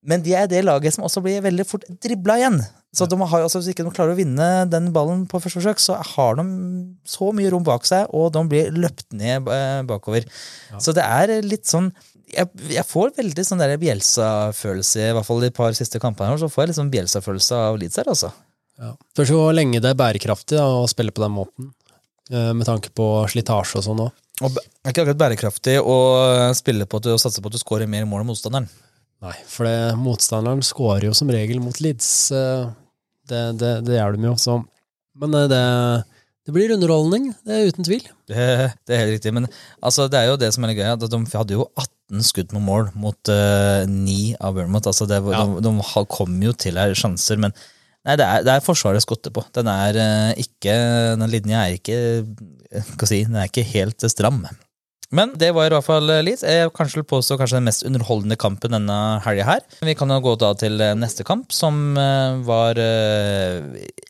Men 0.03 0.24
de 0.24 0.33
er 0.36 0.48
det 0.51 0.63
laget 0.65 0.95
som 0.95 1.05
også 1.07 1.22
blir 1.24 1.43
veldig 1.45 1.65
fort 1.67 1.86
dribla 2.03 2.36
igjen. 2.41 2.60
Så 2.93 3.07
de 3.10 3.17
har, 3.17 3.41
altså, 3.41 3.57
Hvis 3.62 3.72
ikke 3.74 3.86
de 3.88 3.93
klarer 3.95 4.13
å 4.13 4.19
vinne 4.19 4.48
den 4.69 4.91
ballen 4.93 5.24
på 5.29 5.39
første 5.41 5.62
forsøk, 5.62 5.79
så 5.81 5.95
har 6.13 6.36
de 6.38 6.43
så 7.10 7.31
mye 7.33 7.50
rom 7.50 7.63
bak 7.65 7.88
seg, 7.89 8.05
og 8.13 8.33
de 8.36 8.43
blir 8.51 8.74
løpt 8.75 9.07
ned 9.15 9.48
bakover. 9.48 9.88
bakover. 9.89 10.27
Så 10.83 10.93
det 10.93 11.05
er 11.05 11.39
litt 11.41 11.65
sånn 11.69 11.89
jeg, 12.33 12.50
jeg 12.74 12.86
får 12.88 13.13
veldig 13.17 13.43
sånn 13.45 13.62
Bjelsa-følelse, 13.81 15.10
i 15.10 15.13
hvert 15.15 15.27
fall 15.27 15.43
de 15.43 15.51
par 15.53 15.75
siste 15.77 16.01
kampene. 16.01 16.33
her, 16.33 16.41
Så 16.41 16.50
får 16.50 16.63
jeg 16.63 16.72
litt 16.72 16.79
sånn 16.79 16.91
Bjelsa-følelse 16.93 17.60
av 17.69 17.77
Leeds 17.77 18.00
her, 18.01 18.10
altså. 18.10 18.31
Ja. 18.81 18.93
Spørs 19.13 19.33
hvor 19.33 19.53
lenge 19.53 19.81
det 19.83 19.91
er 19.91 20.00
bærekraftig 20.00 20.57
da, 20.57 20.65
å 20.65 20.88
spille 20.89 21.13
på 21.13 21.22
den 21.22 21.36
måten, 21.36 21.69
eh, 22.31 22.53
med 22.57 22.65
tanke 22.65 22.89
på 22.89 23.05
slitasje 23.29 23.77
og 23.77 23.86
sånn 23.86 24.05
òg. 24.07 24.12
Det 24.41 24.63
er 24.83 24.91
ikke 24.91 25.03
akkurat 25.05 25.22
bærekraftig 25.22 25.75
å 25.77 25.98
spille 26.57 26.88
på 26.89 26.98
at 26.98 27.05
du, 27.05 27.12
og 27.13 27.22
satse 27.22 27.41
på 27.41 27.51
at 27.51 27.53
du 27.53 27.62
skårer 27.62 27.88
mer 27.88 28.07
mål 28.10 28.24
enn 28.24 28.31
motstanderen. 28.31 28.69
Nei, 29.23 29.35
for 29.47 29.67
det, 29.67 29.75
motstanderen 30.03 30.63
skårer 30.65 31.07
jo 31.07 31.13
som 31.15 31.29
regel 31.31 31.61
mot 31.63 31.77
Leeds. 31.83 32.09
eh, 32.35 32.65
Det, 33.29 33.43
det, 33.59 33.69
det 33.87 33.95
gjør 33.95 34.17
de 34.17 34.25
jo, 34.27 34.33
så 34.35 34.57
Men 35.15 35.35
eh, 35.39 35.45
det, 35.47 35.61
det 36.43 36.51
blir 36.55 36.73
underholdning, 36.75 37.29
det 37.47 37.55
er 37.55 37.69
uten 37.71 37.85
tvil. 37.87 38.03
Det, 38.27 38.35
det 38.83 38.95
er 38.95 38.99
helt 39.05 39.13
riktig. 39.15 39.31
Men 39.37 39.47
altså, 39.79 40.09
det 40.11 40.19
er 40.19 40.27
jo 40.27 40.39
det 40.41 40.49
som 40.51 40.65
er 40.65 40.73
litt 40.73 40.81
gøy, 40.81 40.89
at 40.91 41.05
de 41.07 41.19
hadde 41.37 41.55
jo 41.55 41.69
18 41.79 42.25
skudd 42.27 42.51
på 42.51 42.59
mål 42.59 42.89
mot 42.99 43.31
uh, 43.31 43.85
9 43.87 44.17
av 44.43 44.57
Bournemouth. 44.57 44.89
Altså, 44.91 45.07
det, 45.07 45.21
Ja. 45.31 45.45
de, 45.47 45.71
de 45.71 46.03
kom 46.11 46.35
jo 46.43 46.51
til 46.51 46.81
her 46.81 46.91
sjanser, 46.99 47.39
men 47.39 47.55
nei, 48.03 48.17
det 48.19 48.27
er, 48.27 48.43
det 48.43 48.57
er 48.57 48.65
Forsvaret 48.65 49.05
skotter 49.05 49.31
på. 49.31 49.45
Den 49.55 49.71
er 49.71 49.95
uh, 50.03 50.33
ikke 50.43 50.75
Den 51.15 51.31
linja 51.31 51.63
er 51.69 51.77
ikke 51.79 51.95
eh, 52.75 52.91
Hva 52.99 53.07
si, 53.07 53.23
den 53.23 53.39
er 53.39 53.47
ikke 53.47 53.63
helt 53.71 54.03
stram. 54.11 54.43
Men 55.13 55.34
det 55.38 55.51
var 55.53 55.70
i 55.70 55.74
hvert 55.75 55.86
fall 55.86 56.10
eh, 56.10 56.24
Leeds. 56.25 56.41
Jeg 56.48 56.72
kanskje 56.74 57.03
påstå 57.05 57.38
kanskje 57.38 57.60
den 57.60 57.67
mest 57.67 57.86
underholdende 57.86 58.38
kampen 58.41 58.74
denne 58.74 58.98
helga 59.25 59.46
her. 59.46 59.63
Vi 59.86 59.93
kan 59.98 60.10
jo 60.10 60.20
gå 60.25 60.34
da 60.41 60.53
til 60.58 60.82
eh, 60.82 60.96
neste 60.98 61.25
kamp, 61.27 61.53
som 61.53 61.98
eh, 62.00 62.39
var 62.48 62.79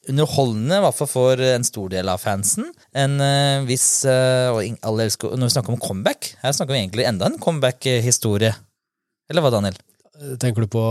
underholdende, 0.10 0.80
i 0.80 0.84
hvert 0.86 0.98
fall 0.98 1.12
for 1.12 1.44
en 1.44 1.66
stor 1.68 1.92
del 1.92 2.12
av 2.12 2.22
fansen. 2.24 2.70
En 2.96 3.18
viss 3.68 4.06
og 4.08 4.60
alle 4.86 5.08
elsker, 5.08 5.34
Når 5.36 5.50
vi 5.50 5.54
snakker 5.56 5.74
om 5.76 5.82
comeback, 5.82 6.34
her 6.44 6.54
snakker 6.56 6.76
vi 6.76 6.84
egentlig 6.84 7.08
enda 7.08 7.28
en 7.28 7.40
comeback-historie. 7.42 8.54
Eller 9.32 9.44
hva, 9.44 9.52
Daniel? 9.54 9.76
Tenker 10.40 10.64
du 10.64 10.70
på 10.72 10.84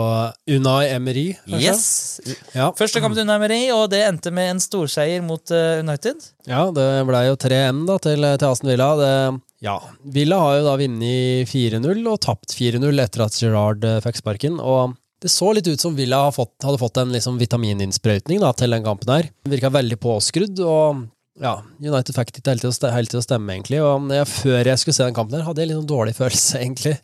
Unai 0.50 0.90
Emery? 0.92 1.26
kanskje? 1.46 1.62
Yes! 1.62 2.40
Ja. 2.56 2.72
Første 2.76 3.00
kamp 3.00 3.16
til 3.16 3.24
Unai 3.24 3.38
Emery, 3.38 3.60
og 3.74 3.86
det 3.92 4.02
endte 4.08 4.32
med 4.34 4.50
en 4.56 4.60
storseier 4.62 5.24
mot 5.24 5.52
United. 5.52 6.24
Ja, 6.48 6.66
det 6.74 6.88
blei 7.08 7.26
jo 7.28 7.38
3-1 7.40 7.84
da 7.88 7.98
til, 8.02 8.28
til 8.34 8.48
Aston 8.50 8.72
Villa. 8.72 8.90
Det, 9.00 9.14
ja, 9.62 9.76
Villa 10.02 10.40
har 10.42 10.56
jo 10.58 10.66
da 10.66 10.74
vunnet 10.80 11.50
4-0 11.50 12.02
og 12.10 12.18
tapt 12.24 12.56
4-0 12.58 13.04
etter 13.04 13.24
at 13.26 13.38
Gerrard 13.38 13.86
eh, 13.86 14.00
fikk 14.02 14.18
sparken. 14.18 14.58
og 14.58 14.98
det 15.22 15.30
så 15.30 15.52
litt 15.54 15.68
ut 15.70 15.78
som 15.78 15.94
Villa 15.94 16.24
hadde 16.26 16.78
fått 16.80 16.98
en 16.98 17.12
liksom 17.14 17.36
vitamininnsprøytning 17.38 18.40
da, 18.42 18.50
til 18.58 18.74
den 18.74 18.82
kampen 18.82 19.12
her. 19.12 19.28
Virka 19.46 19.70
veldig 19.70 19.98
påskrudd, 20.02 20.58
og 20.66 21.04
ja, 21.38 21.60
United 21.78 22.16
fikk 22.16 22.32
det 22.34 22.42
ikke 22.42 22.90
helt 22.92 23.12
til 23.14 23.20
å 23.20 23.24
stemme, 23.24 23.54
egentlig. 23.54 23.78
Og 23.86 24.10
jeg, 24.10 24.28
før 24.32 24.72
jeg 24.72 24.82
skulle 24.82 24.96
se 24.98 25.06
den 25.06 25.14
kampen 25.16 25.38
her, 25.38 25.46
hadde 25.46 25.62
jeg 25.62 25.70
litt 25.70 25.78
sånn 25.78 25.92
dårlig 25.92 26.16
følelse, 26.18 26.58
egentlig. 26.64 26.96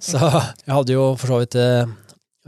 Så 0.00 0.22
jeg 0.24 0.72
hadde 0.78 0.96
jo 0.96 1.10
for 1.20 1.34
så 1.34 1.42
vidt 1.42 1.58
eh, 1.60 1.92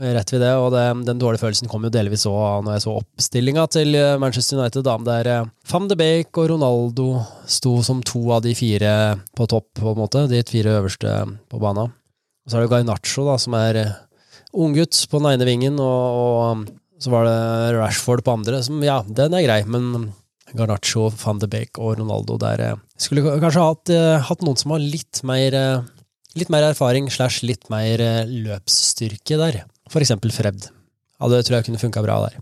rett 0.01 0.31
ved 0.33 0.41
det, 0.41 0.51
og 0.57 0.71
det, 0.73 0.83
den 1.05 1.19
dårlige 1.21 1.43
følelsen 1.43 1.69
kom 1.69 1.85
jo 1.85 1.91
delvis 1.93 2.25
òg 2.29 2.65
når 2.65 2.75
jeg 2.75 2.83
så 2.85 2.93
oppstillinga 2.97 3.65
til 3.69 3.97
eh, 3.97 4.17
Manchester 4.21 4.57
United, 4.57 4.85
da, 4.87 4.95
der 5.05 5.29
eh, 5.29 5.49
Van 5.69 5.89
de 5.89 5.97
Beek 5.99 6.39
og 6.41 6.49
Ronaldo 6.55 7.07
sto 7.45 7.75
som 7.85 8.01
to 8.05 8.23
av 8.33 8.41
de 8.45 8.55
fire 8.57 8.93
på 9.37 9.47
topp, 9.51 9.69
på 9.77 9.93
en 9.93 9.99
måte, 10.01 10.25
de 10.31 10.41
fire 10.47 10.79
øverste 10.79 11.13
på 11.51 11.61
banen. 11.61 11.93
Og 11.93 12.49
så 12.49 12.57
er 12.57 12.65
det 12.65 12.71
Garnaccio, 12.73 13.27
da, 13.29 13.37
som 13.41 13.57
er 13.59 13.81
eh, 13.83 13.99
unggutt 14.57 15.03
på 15.11 15.21
den 15.21 15.35
ene 15.35 15.47
vingen, 15.47 15.77
og, 15.79 16.21
og 16.65 17.01
så 17.01 17.13
var 17.13 17.29
det 17.29 17.37
Rashford 17.77 18.25
på 18.25 18.35
andre, 18.39 18.61
som 18.65 18.81
ja, 18.85 18.99
den 19.05 19.37
er 19.37 19.45
grei, 19.45 19.61
men 19.69 20.09
Garnaccio, 20.57 21.11
van 21.21 21.41
de 21.41 21.49
Beek 21.51 21.77
og 21.79 21.99
Ronaldo 22.01 22.39
der 22.41 22.73
Skulle 22.99 23.37
kanskje 23.39 23.67
hatt, 23.69 23.91
hatt 24.27 24.41
noen 24.43 24.57
som 24.59 24.73
har 24.73 24.81
litt 24.83 25.21
mer, 25.23 25.55
litt 26.35 26.51
mer 26.51 26.71
erfaring 26.73 27.07
slash 27.13 27.45
litt 27.45 27.69
mer 27.71 28.01
løpsstyrke 28.27 29.37
der. 29.39 29.61
Eksempel 29.99 30.31
Fred. 30.31 30.69
Ja, 31.19 31.27
det 31.27 31.43
tror 31.45 31.57
jeg 31.59 31.65
kunne 31.67 31.81
funka 31.81 32.01
bra 32.05 32.21
der. 32.29 32.39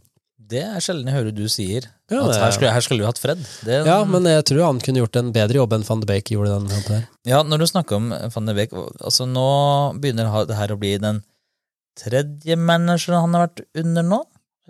Det 0.50 0.62
er 0.66 0.80
sjelden 0.82 1.06
jeg 1.10 1.14
hører 1.14 1.34
du 1.36 1.44
sier. 1.52 1.86
Ja, 2.10 2.24
at 2.26 2.38
her 2.42 2.52
skulle, 2.56 2.72
her 2.74 2.82
skulle 2.82 3.04
du 3.04 3.06
hatt 3.06 3.20
Fred. 3.22 3.42
Det, 3.66 3.82
Ja, 3.86 4.04
men 4.06 4.24
jeg 4.26 4.46
tror 4.50 4.64
han 4.66 4.80
kunne 4.82 5.02
gjort 5.04 5.16
en 5.20 5.32
bedre 5.34 5.60
jobb 5.60 5.74
enn 5.74 5.84
van 5.86 6.00
de 6.02 6.08
Beek 6.10 6.32
gjorde 6.34 6.56
den 6.56 6.70
kampen 6.72 6.96
her. 6.96 7.04
Ja, 7.30 7.42
når 7.46 7.58
du 7.62 7.66
snakker 7.70 8.00
om 8.00 8.08
van 8.10 8.46
de 8.50 8.56
Beek 8.58 8.74
altså 8.74 9.28
Nå 9.30 9.46
begynner 10.02 10.30
det 10.50 10.58
her 10.58 10.74
å 10.74 10.80
bli 10.82 10.96
den 10.98 11.22
tredje 12.00 12.56
manageren 12.58 13.22
han 13.28 13.34
har 13.38 13.48
vært 13.48 13.62
under 13.78 14.04
nå, 14.08 14.20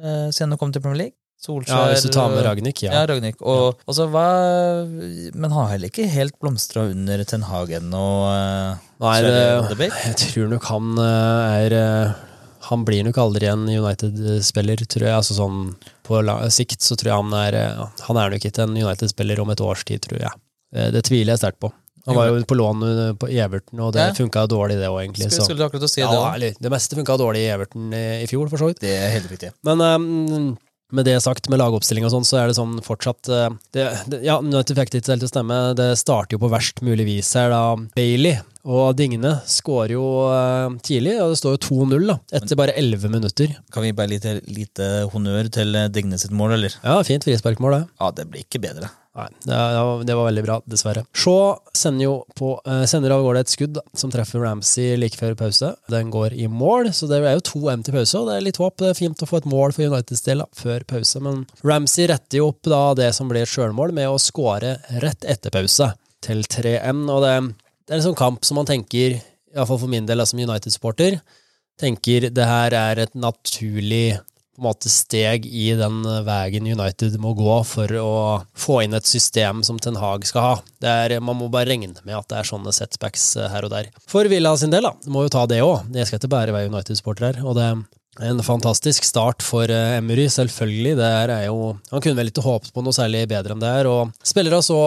eh, 0.01 0.27
siden 0.35 0.51
han 0.55 0.59
kom 0.59 0.71
til 0.75 0.81
Premier 0.83 1.03
League. 1.05 1.15
Solskjær 1.39 1.71
Ja, 1.71 1.91
hvis 1.93 2.03
du 2.03 2.09
tar 2.11 2.27
med 2.33 2.43
Ragnhild, 2.43 2.81
Ja, 2.83 2.91
ja. 2.97 3.05
Ragnhild. 3.07 3.37
Og, 3.39 3.79
og 3.87 3.95
så 3.95 4.09
hva 4.11 4.25
Men 5.31 5.53
har 5.55 5.69
heller 5.71 5.87
ikke 5.87 6.09
helt 6.11 6.35
blomstra 6.41 6.83
under 6.91 7.23
Ten 7.23 7.45
Hag 7.47 7.71
ennå. 7.77 8.03
eh, 8.33 8.81
Nei, 8.99 9.13
det, 9.23 9.77
det, 9.79 9.87
jeg 10.09 10.17
tror 10.25 10.49
nok 10.51 10.67
han 10.67 10.97
eh, 10.99 11.61
er 11.63 11.77
eh, 11.79 12.17
Han 12.69 12.85
blir 12.85 13.03
nok 13.07 13.17
aldri 13.17 13.47
en 13.49 13.65
United-spiller, 13.65 14.81
tror 14.85 15.07
jeg. 15.07 15.15
Altså 15.15 15.37
sånn 15.37 15.59
på 16.05 16.21
sikt 16.53 16.85
så 16.85 16.97
tror 16.99 17.11
jeg 17.11 17.21
han 17.23 17.35
er 17.37 17.57
eh, 17.57 17.83
Han 18.07 18.17
er 18.21 18.33
nok 18.35 18.45
ikke 18.45 18.65
en 18.65 18.77
United-spiller 18.77 19.41
om 19.41 19.49
et 19.53 19.61
års 19.61 19.85
tid, 19.89 20.01
tror 20.05 20.21
jeg. 20.21 20.33
Det, 20.73 20.89
det 20.93 21.05
tviler 21.09 21.33
jeg 21.33 21.41
sterkt 21.41 21.61
på. 21.65 21.71
Han 22.09 22.15
var 22.17 22.29
jo 22.29 22.39
på 22.47 22.57
lån 22.57 22.85
eh, 22.87 23.11
på 23.19 23.29
Everton, 23.29 23.81
og 23.85 23.93
det 23.93 24.05
Ja. 24.07 24.13
funka 24.17 24.45
dårlig, 24.49 24.77
det 24.79 24.87
òg, 24.89 25.01
egentlig. 25.03 25.29
Skulle, 25.29 25.45
skulle 25.49 25.61
du 25.61 25.65
akkurat 25.67 25.85
å 25.85 25.91
si 25.91 26.01
Ja, 26.01 26.37
det 26.39 26.55
det 26.61 26.71
meste 26.71 26.97
funka 26.97 27.17
dårlig 27.17 27.43
i 27.45 27.51
Everton 27.53 27.93
i, 27.93 28.05
i 28.23 28.27
fjor, 28.29 28.49
for 28.49 28.57
så 28.61 28.69
vidt. 28.71 28.79
Det 28.85 28.95
er 28.95 29.11
helt 29.17 29.29
riktig. 29.31 29.51
Men 29.67 29.81
ehm, 29.85 30.57
med 30.95 31.05
det 31.05 31.17
sagt, 31.21 31.49
med 31.51 31.61
lagoppstilling 31.61 32.05
og 32.07 32.13
sånn, 32.13 32.27
så 32.27 32.39
er 32.41 32.49
det 32.49 32.57
sånn 32.57 32.79
fortsatt 32.85 33.29
eh, 33.31 33.49
det, 33.75 33.87
det, 34.09 34.21
Ja, 34.25 34.39
nå 34.41 34.63
fikk 34.65 34.93
det 34.93 35.01
ikke 35.03 35.13
helt 35.13 35.23
til 35.23 35.29
å 35.29 35.33
stemme. 35.33 35.59
Det 35.77 35.89
starter 35.99 36.37
jo 36.37 36.43
på 36.43 36.51
verst 36.51 36.81
mulig 36.85 37.05
vis 37.07 37.33
her, 37.37 37.53
da. 37.53 37.75
Bailey 37.97 38.39
og 38.69 38.97
Digne 38.99 39.37
skårer 39.49 39.95
jo 39.95 40.05
eh, 40.33 40.77
tidlig, 40.85 41.15
og 41.23 41.33
det 41.33 41.41
står 41.41 41.57
jo 41.57 41.61
2-0 41.85 42.07
da, 42.09 42.17
etter 42.39 42.59
bare 42.59 42.75
11 42.79 43.13
minutter. 43.13 43.53
Kan 43.73 43.85
vi 43.85 43.93
bare 43.95 44.11
lite, 44.11 44.39
lite 44.49 44.89
honnør 45.13 45.51
til 45.53 45.77
eh, 45.77 45.91
Digne 45.93 46.19
sitt 46.21 46.33
mål, 46.35 46.57
eller? 46.57 46.79
Ja, 46.83 46.99
fint 47.07 47.27
frisparkmål, 47.27 47.77
det. 47.77 47.83
Ja, 48.01 48.11
det 48.17 48.27
blir 48.31 48.45
ikke 48.45 48.63
bedre. 48.65 48.91
Nei, 49.17 49.25
det, 50.05 50.13
var 50.15 50.27
veldig 50.27 50.43
bra, 50.45 50.55
dessverre. 50.69 51.01
Shaw 51.17 51.57
sender 51.75 52.05
jo 52.05 52.13
på, 52.37 52.51
eh, 52.69 52.83
sender 52.87 53.15
av 53.15 53.23
gårde 53.25 53.41
et 53.41 53.51
skudd 53.51 53.79
som 53.97 54.11
treffer 54.13 54.43
Ramsey 54.43 54.93
like 54.99 55.17
før 55.17 55.33
pause. 55.39 55.71
Den 55.89 56.11
går 56.13 56.35
i 56.37 56.45
mål, 56.47 56.91
så 56.93 57.09
det 57.09 57.23
er 57.23 57.39
jo 57.39 57.45
2-1 57.49 57.83
til 57.87 57.97
pause, 57.97 58.19
og 58.19 58.29
det 58.29 58.37
er 58.37 58.45
litt 58.45 58.61
håp. 58.61 58.77
Det 58.77 58.91
er 58.91 58.99
fint 58.99 59.25
å 59.25 59.29
få 59.29 59.41
et 59.41 59.49
mål 59.49 59.73
for 59.73 59.89
Uniteds 59.89 60.23
del 60.27 60.45
før 60.55 60.85
pause, 60.93 61.23
men 61.25 61.41
Ramsey 61.65 62.07
retter 62.07 62.39
jo 62.39 62.51
opp 62.53 62.69
da 62.69 62.83
det 63.01 63.09
som 63.17 63.31
blir 63.31 63.47
et 63.47 63.51
sjølmål, 63.51 63.95
med 63.97 64.13
å 64.13 64.21
skåre 64.21 64.77
rett 65.01 65.25
etter 65.25 65.57
pause, 65.57 65.89
til 66.21 66.45
3-1. 66.45 67.03
Og 67.09 67.25
det, 67.25 67.35
det 67.87 67.95
er 67.95 67.99
en 67.99 68.09
sånn 68.11 68.19
kamp 68.19 68.45
som 68.45 68.61
man 68.61 68.69
tenker, 68.69 69.17
iallfall 69.55 69.81
for 69.81 69.91
min 69.91 70.05
del 70.05 70.21
som 70.29 70.39
United-supporter, 70.39 71.17
tenker 71.79 72.29
det 72.29 72.45
her 72.45 72.75
er 72.77 73.07
et 73.07 73.15
naturlig 73.17 74.19
på 74.59 74.65
en 74.65 74.69
måte 74.69 74.91
steg 74.91 75.47
i 75.47 75.69
den 75.79 76.01
veien 76.27 76.67
United 76.67 77.15
må 77.21 77.33
gå 77.37 77.59
for 77.67 77.93
å 77.99 78.15
få 78.59 78.81
inn 78.83 78.97
et 78.97 79.07
system 79.07 79.63
som 79.65 79.79
Ten 79.79 79.99
Hag 79.99 80.27
skal 80.27 80.45
ha. 80.45 80.55
Er, 80.83 81.17
man 81.23 81.39
må 81.39 81.47
bare 81.51 81.71
regne 81.71 81.93
med 82.03 82.17
at 82.17 82.27
det 82.31 82.41
er 82.41 82.49
sånne 82.49 82.73
setbacks 82.75 83.31
eh, 83.39 83.49
her 83.51 83.67
og 83.67 83.73
der. 83.73 83.89
For 84.09 84.27
Villa 84.29 84.51
sin 84.59 84.73
del, 84.73 84.85
da, 84.85 84.93
må 85.11 85.25
jo 85.25 85.33
ta 85.33 85.45
det 85.49 85.61
òg. 85.63 85.87
Jeg 85.95 86.09
skal 86.09 86.21
ikke 86.21 86.33
bare 86.35 86.55
være 86.55 86.71
United-supporter 86.73 87.31
her. 87.31 87.41
og 87.45 87.57
det 87.57 87.69
er 87.69 88.29
en 88.29 88.43
fantastisk 88.43 89.05
start 89.07 89.43
for 89.45 89.71
eh, 89.71 89.97
Emery, 89.99 90.27
selvfølgelig. 90.31 90.97
Det 90.99 91.11
er 91.23 91.45
jo, 91.47 91.71
han 91.91 92.03
kunne 92.03 92.19
vel 92.19 92.33
ikke 92.33 92.43
håpet 92.43 92.73
på 92.75 92.83
noe 92.83 92.95
særlig 92.95 93.23
bedre 93.31 93.55
enn 93.55 93.63
det 93.63 93.71
her. 93.79 93.89
og 93.89 94.27
Spillere 94.27 94.59
så 94.65 94.79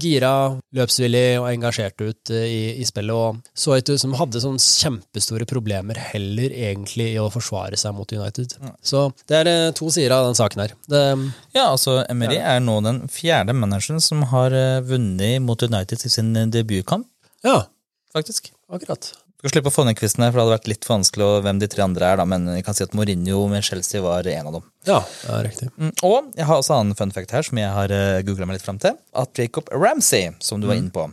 gira, 0.00 0.32
løpsvillig 0.76 1.24
og 1.40 1.48
engasjert 1.50 2.00
ut 2.02 2.32
eh, 2.34 2.46
i, 2.46 2.62
i 2.82 2.86
spillet, 2.88 3.14
og 3.14 3.56
så 3.56 3.76
ut 3.78 3.92
som 4.00 4.16
hadde 4.18 4.42
sånn 4.42 4.58
kjempestore 4.62 5.48
problemer 5.48 6.00
heller 6.12 6.54
egentlig 6.54 7.10
i 7.14 7.20
å 7.22 7.28
forsvare 7.32 7.78
seg 7.80 7.96
mot 7.96 8.12
United. 8.12 8.56
Så 8.84 9.08
det 9.28 9.42
er 9.42 9.52
eh, 9.52 9.74
to 9.76 9.90
sider 9.94 10.16
av 10.16 10.28
den 10.28 10.38
saken 10.38 10.66
her. 10.66 10.76
Det, 10.90 11.04
Ja, 11.56 11.68
altså 11.70 12.00
Emery 12.10 12.38
er 12.40 12.62
nå 12.64 12.78
den 12.84 13.04
fjerde 13.12 13.56
manageren 13.56 14.02
som 14.04 14.26
har 14.32 14.54
eh, 14.54 14.82
vunnet 14.86 15.42
mot 15.44 15.62
United 15.62 16.02
i 16.06 16.12
sin 16.12 16.34
debutkamp, 16.52 17.08
ja, 17.46 17.62
faktisk. 18.14 18.52
akkurat. 18.72 19.12
Skal 19.46 19.60
slippe 19.60 19.70
å 19.70 19.74
få 19.76 19.84
ned 19.86 19.94
quizen 19.94 20.24
her, 20.24 20.32
for 20.32 20.40
det 20.40 20.42
hadde 20.42 20.54
vært 20.56 20.68
litt 20.72 20.86
for 20.86 20.96
vanskelig 20.96 21.26
hvem 21.44 21.58
de 21.62 21.66
tre 21.70 21.82
andre 21.84 22.06
er, 22.08 22.16
da, 22.18 22.24
men 22.26 22.48
jeg 22.50 22.64
kan 22.66 22.74
si 22.74 22.82
at 22.82 22.94
Mourinho 22.98 23.44
med 23.46 23.62
Chelsea 23.62 24.02
var 24.02 24.26
en 24.26 24.48
av 24.50 24.56
dem. 24.56 24.64
Ja, 24.88 24.96
det 25.22 25.34
er 25.36 25.44
riktig. 25.46 25.68
Mm, 25.78 25.92
Og 26.08 26.32
jeg 26.34 26.48
har 26.48 26.58
også 26.58 26.74
annen 26.74 26.98
fun 26.98 27.12
fact 27.14 27.30
her, 27.30 27.46
som 27.46 27.60
jeg 27.60 27.70
har 27.70 27.94
uh, 27.94 28.18
googla 28.26 28.48
meg 28.50 28.58
litt 28.58 28.66
fram 28.66 28.80
til. 28.82 28.96
At 29.14 29.38
Jacob 29.38 29.70
Ramsey, 29.70 30.32
som 30.42 30.58
du 30.58 30.66
var 30.66 30.80
inne 30.80 30.90
på, 30.90 31.04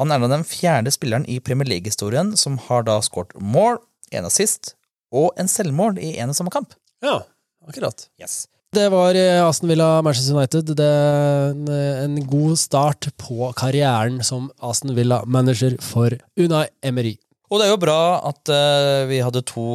han 0.00 0.10
er 0.10 0.18
da 0.24 0.32
den 0.34 0.42
fjerde 0.48 0.90
spilleren 0.94 1.28
i 1.30 1.38
Premier 1.38 1.70
League-historien 1.70 2.34
som 2.40 2.58
har 2.66 2.82
da 2.88 2.98
skåret 3.06 3.38
mål, 3.38 3.78
en 4.10 4.26
assist 4.26 4.74
og 5.14 5.30
en 5.38 5.46
selvmål 5.50 6.02
i 6.02 6.16
en 6.18 6.34
og 6.34 6.40
samme 6.40 6.50
kamp. 6.54 6.74
Ja, 7.06 7.20
akkurat. 7.70 8.08
Yes. 8.18 8.48
Det 8.74 8.88
var 8.92 9.14
eh, 9.16 9.38
Aston 9.46 9.70
Villa 9.70 10.02
Manchester 10.04 10.34
United. 10.36 10.74
Det 10.76 10.86
er 10.90 11.54
en, 11.54 11.70
en 11.70 12.18
god 12.28 12.58
start 12.60 13.08
på 13.22 13.52
karrieren 13.56 14.18
som 14.26 14.50
Aston 14.58 14.92
Villa-manager 14.98 15.78
for 15.80 16.18
Unai 16.34 16.66
Emery. 16.82 17.14
Og 17.46 17.60
det 17.60 17.66
er 17.66 17.74
jo 17.74 17.82
bra 17.82 18.00
at 18.26 18.50
uh, 18.50 19.06
vi 19.10 19.22
hadde 19.22 19.44
to 19.46 19.66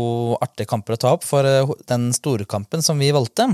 artige 0.44 0.70
kamper 0.70 0.98
å 0.98 1.02
ta 1.02 1.14
opp, 1.16 1.28
for 1.28 1.48
uh, 1.48 1.76
den 1.88 2.10
storkampen 2.16 2.84
som 2.84 3.00
vi 3.00 3.14
valgte 3.16 3.48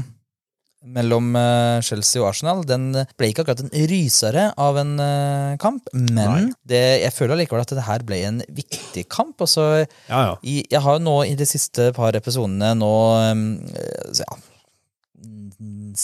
mellom 0.88 1.34
uh, 1.36 1.82
Chelsea 1.84 2.22
og 2.22 2.30
Arsenal, 2.30 2.62
den 2.68 2.92
ble 3.18 3.30
ikke 3.32 3.44
akkurat 3.44 3.64
en 3.66 3.88
rysere 3.90 4.48
av 4.62 4.78
en 4.80 4.94
uh, 5.02 5.58
kamp, 5.62 5.90
men 5.94 6.52
det, 6.70 6.84
jeg 7.04 7.16
føler 7.16 7.36
allikevel 7.36 7.66
at 7.66 7.74
det 7.76 7.88
her 7.88 8.06
ble 8.08 8.22
en 8.28 8.42
viktig 8.48 9.08
kamp. 9.12 9.36
Og 9.44 9.52
så 9.52 9.68
Ja, 10.08 10.22
ja. 10.22 10.36
i, 10.42 10.62
jeg 10.70 10.84
har 10.86 11.02
nå 11.04 11.18
i 11.28 11.36
de 11.38 11.50
siste 11.50 11.92
par 11.98 12.16
episodene 12.18 12.74
nå 12.78 12.94
um, 13.34 13.46
så 14.16 14.24
ja, 14.24 14.40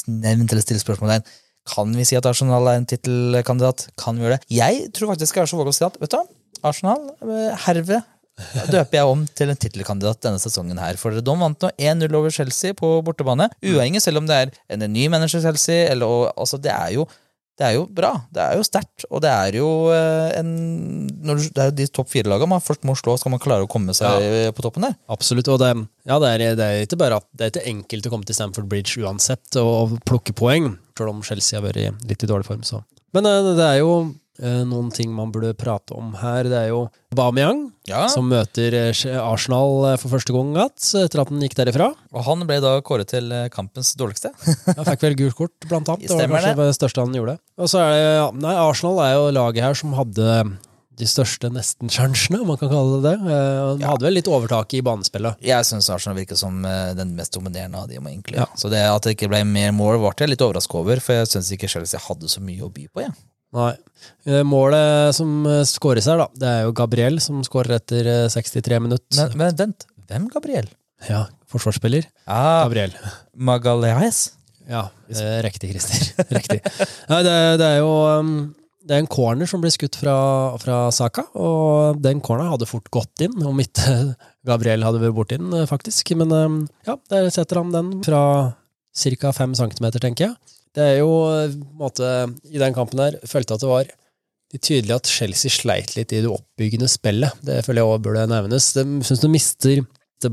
nevnt 0.09 0.51
eller 0.51 0.65
stilt 0.65 0.83
spørsmål 0.83 1.17
der. 1.17 1.33
Kan 1.69 1.93
vi 1.95 2.03
si 2.07 2.17
at 2.19 2.25
Arsenal 2.27 2.67
er 2.67 2.81
en 2.81 2.87
tittelkandidat? 2.89 3.87
Kan 3.99 4.17
vi 4.17 4.25
gjøre 4.25 4.41
det? 4.41 4.47
Jeg 4.51 4.89
tror 4.95 5.13
faktisk 5.13 5.37
jeg 5.37 5.45
er 5.45 5.51
så 5.53 5.59
våg 5.61 5.71
å 5.71 5.75
si 5.75 5.85
at 5.87 5.99
vet 6.01 6.11
du 6.11 6.19
Arsenal 6.63 7.07
eh, 7.21 7.63
herved 7.67 8.01
døper 8.73 8.97
jeg 8.97 9.09
om 9.09 9.25
til 9.37 9.51
en 9.51 9.59
tittelkandidat 9.59 10.23
denne 10.25 10.41
sesongen. 10.41 10.79
her. 10.81 10.97
For 10.97 11.13
de 11.13 11.35
vant 11.41 11.65
nå 11.65 11.69
1-0 11.77 12.15
over 12.17 12.33
Chelsea 12.33 12.73
på 12.73 12.95
bortebane. 13.05 13.49
Uavhengig 13.61 14.01
selv 14.01 14.23
om 14.23 14.29
det 14.29 14.39
er 14.39 14.55
en 14.73 14.87
ny 14.91 15.07
manager 15.07 15.43
Chelsea. 15.43 15.91
Eller, 15.91 16.07
og, 16.07 16.31
altså, 16.33 16.57
det, 16.57 16.71
er 16.73 16.95
jo, 16.95 17.05
det 17.59 17.67
er 17.67 17.75
jo 17.77 17.85
bra. 17.85 18.15
Det 18.33 18.41
er 18.41 18.57
jo 18.57 18.65
sterkt. 18.65 19.05
Og 19.11 19.21
det 19.21 19.29
er 19.29 19.59
jo 19.59 19.67
eh, 19.93 20.39
en 20.39 20.49
når 21.23 21.39
du, 21.39 21.43
Det 21.45 21.61
er 21.61 21.69
jo 21.69 21.75
de 21.77 21.87
topp 21.93 22.09
fire-lagene 22.11 22.55
man 22.55 22.63
først 22.63 22.87
må 22.89 22.97
slå, 22.99 23.15
skal 23.21 23.35
man 23.35 23.43
klare 23.43 23.67
å 23.67 23.69
komme 23.71 23.93
seg 23.95 24.25
ja. 24.25 24.49
på 24.55 24.65
toppen 24.65 24.87
der. 24.89 24.97
Absolutt. 25.13 25.51
Og 25.53 25.61
det, 25.61 25.69
ja, 26.09 26.17
det, 26.19 26.33
er, 26.33 26.57
det 26.57 26.65
er 26.65 26.87
ikke 26.87 26.99
bare 27.05 27.21
at 27.21 27.29
det 27.37 27.45
er 27.45 27.53
ikke 27.53 27.69
enkelt 27.75 28.09
å 28.09 28.15
komme 28.15 28.27
til 28.27 28.39
Stamford 28.39 28.67
Bridge 28.71 28.97
uansett 29.03 29.61
og, 29.61 29.99
plukke 30.09 30.35
poeng, 30.35 30.73
selv 30.97 31.13
om 31.13 31.21
Chelsea 31.23 31.59
har 31.59 31.67
vært 31.69 31.85
i 31.85 31.87
litt 32.09 32.25
i 32.25 32.29
dårlig 32.33 32.49
form. 32.49 32.65
Så. 32.67 32.81
Men 33.13 33.29
eh, 33.29 33.53
det 33.53 33.69
er 33.69 33.79
jo 33.83 33.93
eh, 34.01 34.11
noen 34.41 34.89
ting 34.93 35.11
man 35.13 35.29
burde 35.31 35.51
prate 35.53 35.93
om 35.93 36.13
her. 36.17 36.47
Det 36.49 36.57
er 36.57 36.67
jo 36.71 36.87
Bamiang, 37.13 37.67
Ja. 37.85 38.07
som 38.09 38.25
møter 38.31 38.73
eh, 38.73 39.03
Arsenal 39.21 39.91
eh, 39.91 39.97
for 40.01 40.09
første 40.15 40.33
gang 40.33 40.55
igjen, 40.55 40.73
etter 41.03 41.21
at 41.21 41.29
han 41.29 41.43
gikk 41.45 41.53
derifra. 41.59 41.91
Og 42.15 42.25
han 42.25 42.45
ble 42.49 42.57
da 42.63 42.73
kåret 42.81 43.11
til 43.13 43.29
eh, 43.31 43.49
kampens 43.53 43.93
dårligste. 43.99 44.31
Han 44.77 44.85
fikk 44.89 45.03
vel 45.05 45.15
gult 45.19 45.35
kort, 45.37 45.55
blant 45.69 45.89
annet. 45.93 46.07
Det 46.09 46.17
var 46.17 46.33
kanskje 46.39 46.55
det. 46.57 46.67
det 46.71 46.77
største 46.79 47.03
han 47.05 47.13
gjorde. 47.13 47.37
Og 47.61 47.69
så 47.69 47.81
er 47.83 47.91
det, 47.93 48.05
ja, 48.17 48.29
nei, 48.47 48.53
Arsenal 48.57 49.01
er 49.05 49.13
jo 49.19 49.25
laget 49.37 49.63
her 49.67 49.77
som 49.77 49.93
hadde 49.97 50.29
de 50.93 51.07
største 51.09 51.49
nesten-sjansene, 51.49 52.37
om 52.43 52.51
man 52.53 52.57
kan 52.61 52.69
kalle 52.69 52.99
det 53.01 53.11
det. 53.15 53.33
Eh, 53.33 53.59
Han 53.73 53.85
hadde 53.93 54.05
vel 54.05 54.13
litt 54.17 54.27
overtak 54.29 54.73
i 54.77 54.81
banespillet. 54.85 55.39
Jeg 55.41 55.65
syns 55.69 55.89
Arsenal 55.93 56.17
virker 56.19 56.37
som 56.37 56.59
eh, 56.69 56.91
den 56.97 57.13
mest 57.17 57.33
dominerende 57.33 57.81
av 57.81 57.89
dem, 57.89 58.05
egentlig. 58.09 58.37
Ja. 58.41 58.45
Så 58.57 58.69
det 58.73 58.81
at 58.85 59.05
det 59.05 59.15
ikke 59.17 59.29
ble 59.33 59.43
mer 59.49 59.73
mål, 59.73 59.97
ble 60.01 60.13
jeg 60.21 60.33
litt 60.33 60.45
overraska 60.45 60.81
over, 60.81 61.01
for 61.01 61.17
jeg 61.21 61.31
syns 61.33 61.49
ikke 61.55 61.69
Chelsea 61.69 62.01
hadde 62.07 62.29
så 62.29 62.41
mye 62.45 62.65
å 62.65 62.69
by 62.73 62.85
på. 62.93 63.05
Ja. 63.07 63.13
Nei. 63.53 63.73
Eh, 64.27 64.41
Målet 64.47 65.15
som 65.15 65.43
eh, 65.47 65.63
skåres 65.69 66.09
her, 66.09 66.19
da, 66.19 66.29
det 66.39 66.49
er 66.49 66.63
jo 66.67 66.75
Gabriel 66.77 67.19
som 67.23 67.43
skårer 67.45 67.77
etter 67.77 68.09
eh, 68.09 68.29
63 68.33 68.79
minutter. 68.83 69.19
Men, 69.19 69.37
men 69.39 69.59
vent, 69.59 69.85
hvem 70.09 70.25
Gabriel? 70.33 70.71
Ja, 71.07 71.25
forsvarsspiller. 71.51 72.07
Ah, 72.25 72.63
Gabriel. 72.65 72.95
Magalhaes. 73.35 74.25
Ja, 74.69 74.87
eh, 75.11 75.39
riktig, 75.43 75.71
Christer. 75.73 76.25
riktig. 76.37 76.59
Nei, 77.11 77.23
det, 77.25 77.37
det 77.61 77.69
er 77.69 77.81
jo 77.83 77.93
um, 78.19 78.35
det 78.83 78.95
er 78.97 79.03
en 79.03 79.11
corner 79.11 79.47
som 79.47 79.61
blir 79.63 79.71
skutt 79.71 79.95
fra, 79.99 80.15
fra 80.59 80.77
Saka, 80.95 81.25
og 81.39 82.01
den 82.03 82.19
corneren 82.23 82.51
hadde 82.51 82.67
fort 82.67 82.89
gått 82.93 83.23
inn, 83.23 83.35
om 83.47 83.59
ikke 83.63 84.15
Gabriel 84.49 84.83
hadde 84.83 85.01
vært 85.03 85.17
borti 85.17 85.39
den, 85.39 85.53
eh, 85.55 85.67
faktisk. 85.69 86.13
Men 86.19 86.33
um, 86.35 86.59
ja, 86.87 86.97
der 87.11 87.29
setter 87.33 87.61
han 87.61 87.71
den 87.75 87.93
fra 88.05 88.23
ca. 88.93 89.31
fem 89.35 89.55
centimeter, 89.57 90.03
tenker 90.03 90.29
jeg. 90.29 90.59
Det 90.73 90.85
er 90.85 90.95
jo 91.01 91.11
eh, 91.29 91.57
måte, 91.77 92.07
I 92.49 92.61
den 92.61 92.75
kampen 92.75 93.01
her 93.03 93.19
følte 93.29 93.53
jeg 93.53 93.59
at 93.59 93.65
det 93.65 93.71
var 93.71 93.91
litt 94.53 94.65
tydelig 94.65 94.95
at 94.95 95.09
Chelsea 95.09 95.53
sleit 95.53 95.95
litt 95.97 96.13
i 96.13 96.21
det 96.23 96.29
oppbyggende 96.29 96.89
spillet. 96.91 97.41
Det 97.45 97.61
føler 97.65 97.81
jeg 97.81 97.89
også 97.89 98.05
burde 98.05 98.29
nevnes. 98.29 98.69
De 98.77 98.85
syns 99.05 99.23
de 99.23 99.31
mister 99.33 99.83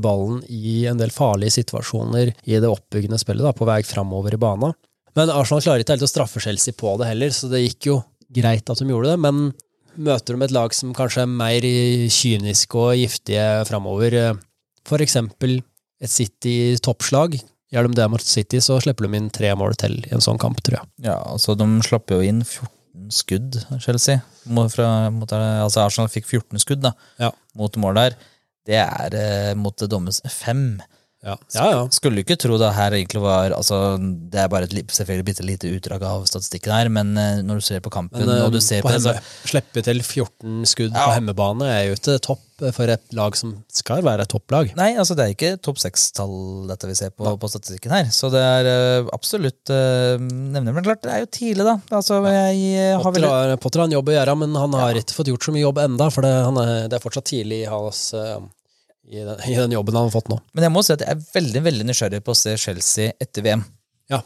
ballen 0.01 0.39
i 0.47 0.85
en 0.87 0.99
del 1.01 1.11
farlige 1.11 1.57
situasjoner 1.57 2.29
i 2.47 2.59
det 2.63 2.69
oppbyggende 2.69 3.19
spillet, 3.19 3.43
da, 3.43 3.51
på 3.51 3.67
vei 3.67 3.81
framover 3.83 4.37
i 4.37 4.39
bana. 4.39 4.69
Men 5.17 5.31
Arsenal 5.33 5.63
klarer 5.65 5.83
ikke 5.83 5.97
helt 5.97 6.05
å 6.07 6.11
straffe 6.11 6.39
Chelsea 6.39 6.75
på 6.77 6.93
det 7.01 7.09
heller, 7.09 7.33
så 7.35 7.49
det 7.51 7.65
gikk 7.65 7.89
jo 7.89 7.97
greit 8.31 8.69
at 8.71 8.79
de 8.79 8.87
gjorde 8.87 9.11
det. 9.11 9.17
Men 9.19 9.51
møter 9.99 10.37
de 10.37 10.47
et 10.47 10.55
lag 10.55 10.71
som 10.75 10.93
kanskje 10.95 11.25
er 11.25 11.33
mer 11.33 11.67
kyniske 12.15 12.79
og 12.79 12.95
giftige 13.01 13.47
framover, 13.67 14.15
eh, 14.15 14.39
for 14.87 15.03
eksempel 15.03 15.59
et 16.01 16.09
City-toppslag, 16.09 17.35
gjør 17.71 17.87
de 17.89 17.97
det 18.01 18.07
mot 18.11 18.21
City, 18.23 18.59
så 18.63 18.79
slipper 18.83 19.07
de 19.07 19.17
inn 19.21 19.29
tre 19.33 19.53
mål 19.57 19.75
til 19.79 19.97
i 20.05 20.11
en 20.15 20.23
sånn 20.23 20.39
kamp, 20.41 20.59
tror 20.65 20.79
jeg. 20.81 20.89
Ja, 21.07 21.17
altså 21.31 21.55
De 21.59 21.67
slapp 21.87 22.11
jo 22.11 22.19
inn 22.25 22.41
14 22.43 23.11
skudd, 23.15 23.59
Chelsea. 23.83 24.21
Mot, 24.51 24.71
fra, 24.73 25.09
mot, 25.13 25.31
altså 25.31 25.85
Arsenal 25.85 26.09
fikk 26.11 26.27
14 26.27 26.59
skudd 26.63 26.81
da, 26.83 26.93
Ja. 27.21 27.31
mot 27.55 27.75
mål 27.79 27.95
der. 28.01 28.17
Det 28.67 28.77
er 28.77 29.15
eh, 29.17 29.53
mot 29.57 29.75
det 29.79 29.89
dommes 29.89 30.21
fem. 30.29 30.81
Ja, 31.21 31.35
ja. 31.53 31.65
ja. 31.69 31.81
Skulle 31.93 32.23
ikke 32.23 32.37
tro 32.41 32.57
det 32.57 32.71
her 32.73 32.95
egentlig 32.97 33.21
var 33.21 33.53
altså, 33.53 33.97
Det 34.01 34.39
er 34.41 34.47
bare 34.49 34.65
et 34.65 34.73
selvfølgelig 34.73 35.25
bitte 35.27 35.45
lite 35.45 35.69
utdrag 35.69 36.05
av 36.07 36.23
statistikken 36.29 36.73
her, 36.73 36.89
men 36.89 37.13
eh, 37.19 37.43
når 37.45 37.61
du 37.61 37.65
ser 37.67 37.83
på 37.85 37.91
kampen 37.93 38.23
Men 38.23 38.31
eh, 38.33 38.45
og 38.45 38.55
du 38.55 38.61
ser 38.63 38.81
på 38.81 38.89
på, 38.89 38.95
det, 38.95 39.03
så, 39.05 39.51
slippe 39.51 39.83
til 39.85 40.01
14 40.01 40.65
skudd 40.71 40.95
Ja. 40.95 41.05
på 41.05 41.17
hemmebane 41.19 41.67
er 41.69 41.83
jo 41.89 41.99
ikke 41.99 42.17
topp 42.25 42.47
for 42.75 42.91
et 42.93 43.13
lag 43.17 43.33
som 43.37 43.55
skal 43.73 44.03
være 44.05 44.21
et 44.27 44.29
topplag. 44.29 44.69
Nei, 44.77 44.91
altså 44.99 45.15
det 45.17 45.23
er 45.23 45.33
ikke 45.33 45.55
topp 45.65 45.79
seks-tall 45.81 46.67
dette 46.69 46.89
vi 46.89 46.93
ser 46.97 47.09
på, 47.09 47.25
på 47.41 47.49
statistikken 47.49 47.93
her. 47.95 48.11
Så 48.13 48.29
det 48.33 48.41
er 48.41 48.69
eh, 48.69 49.09
absolutt 49.15 49.71
uh, 49.73 50.21
nevner, 50.21 50.69
Men 50.69 50.85
klart, 50.85 51.01
det 51.01 51.13
er 51.15 51.23
jo 51.23 51.31
tidlig, 51.33 51.65
da. 51.65 51.79
Altså, 51.89 52.19
jeg 52.29 52.93
har 52.93 53.01
Potter 53.01 53.25
har, 53.25 53.55
Potter 53.61 53.81
har 53.81 53.89
en 53.89 53.97
jobb 53.97 54.13
å 54.13 54.17
gjøre, 54.17 54.37
men 54.43 54.57
han 54.61 54.77
har 54.77 55.01
ikke 55.01 55.17
fått 55.17 55.31
gjort 55.33 55.47
så 55.47 55.55
mye 55.55 55.65
jobb 55.65 55.81
enda, 55.87 56.09
for 56.13 56.25
det, 56.25 56.33
han 56.49 56.61
er, 56.61 56.73
det 56.91 56.99
er 56.99 57.05
fortsatt 57.05 57.31
tidlig 57.31 57.63
i, 57.63 57.69
hans, 57.71 58.03
eh, 58.17 58.37
i, 59.11 59.23
den, 59.27 59.41
i 59.51 59.55
den 59.59 59.73
jobben 59.75 59.97
han 59.97 60.07
har 60.07 60.13
fått 60.13 60.29
nå. 60.31 60.37
Men 60.55 60.67
jeg 60.67 60.73
må 60.73 60.83
si 60.85 60.93
at 60.95 61.03
jeg 61.03 61.11
er 61.11 61.25
veldig 61.33 61.61
veldig 61.67 61.87
nysgjerrig 61.89 62.21
på 62.23 62.31
å 62.31 62.37
se 62.37 62.55
Chelsea 62.59 63.11
etter 63.19 63.43
VM. 63.43 63.65
Ja. 64.11 64.21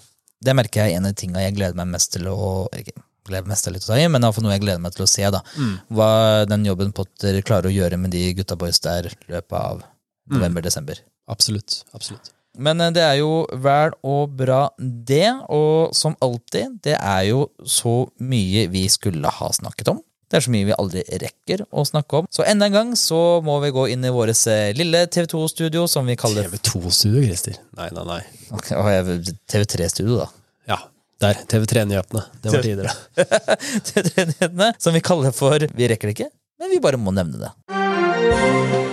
Det 0.46 0.54
merker 0.54 0.84
jeg 0.84 0.94
er 0.94 1.00
en 1.00 1.10
av 1.10 1.16
tingene 1.18 1.42
jeg 1.48 1.56
gleder 1.58 1.80
meg 1.80 1.90
mest 1.96 2.14
til 2.14 2.30
å 2.30 2.38
ikke 2.70 2.94
gleder 3.26 3.50
mest 3.50 3.66
til 3.66 3.80
å 3.80 3.82
ta 3.82 3.98
i, 3.98 4.06
men 4.12 4.22
iallfall 4.22 4.46
noe 4.46 4.54
jeg 4.54 4.62
gleder 4.62 4.84
meg 4.84 4.94
til 4.94 5.08
å 5.08 5.10
se. 5.10 5.26
da. 5.34 5.42
Mm. 5.58 5.74
Hva 5.98 6.10
den 6.50 6.68
jobben 6.68 6.94
Potter 6.94 7.40
klarer 7.42 7.72
å 7.72 7.74
gjøre 7.74 7.98
med 7.98 8.14
de 8.14 8.28
gutta 8.38 8.58
boys 8.60 8.78
der 8.84 9.10
løpet 9.26 9.58
av 9.58 9.82
november-desember. 10.30 11.02
Absolutt. 11.34 11.82
absolutt. 11.98 12.30
Men 12.62 12.82
eh, 12.82 12.94
det 12.94 13.04
er 13.04 13.18
jo 13.20 13.46
vel 13.66 13.96
og 14.06 14.36
bra, 14.38 14.68
det. 14.78 15.28
Og 15.54 15.96
som 15.98 16.16
alltid, 16.24 16.80
det 16.86 17.00
er 17.00 17.24
jo 17.32 17.48
så 17.66 18.04
mye 18.22 18.68
vi 18.74 18.86
skulle 18.92 19.32
ha 19.40 19.50
snakket 19.58 19.96
om. 19.96 20.05
Det 20.26 20.40
er 20.40 20.46
så 20.46 20.52
mye 20.54 20.66
vi 20.68 20.74
aldri 20.74 21.04
rekker 21.22 21.66
å 21.70 21.84
snakke 21.86 22.22
om. 22.22 22.30
Så 22.34 22.46
enda 22.50 22.66
en 22.66 22.74
gang 22.76 22.94
så 22.98 23.20
må 23.46 23.60
vi 23.64 23.70
gå 23.76 23.86
inn 23.94 24.06
i 24.08 24.14
vårt 24.14 24.46
lille 24.78 25.04
TV2-studio, 25.14 25.86
som 25.92 26.10
vi 26.10 26.18
kaller 26.20 26.50
TV2-studio, 26.50 27.22
Christer. 27.28 27.60
Nei, 27.78 27.92
nei, 27.94 28.06
nei. 28.10 28.22
TV3-studio, 29.54 30.24
da. 30.24 30.30
Ja, 30.74 30.80
der. 31.22 31.44
TV3-nyhetene. 31.54 32.26
Det 32.42 32.56
var 32.56 32.66
tidligere. 32.66 32.96
TV3-nyhetene, 33.92 34.74
som 34.82 34.98
vi 34.98 35.06
kaller 35.06 35.36
for 35.36 35.70
Vi 35.78 35.94
rekker 35.94 36.10
det 36.10 36.18
ikke, 36.18 36.32
men 36.62 36.74
vi 36.74 36.82
bare 36.84 37.02
må 37.02 37.14
nevne 37.16 37.46
det. 37.46 38.85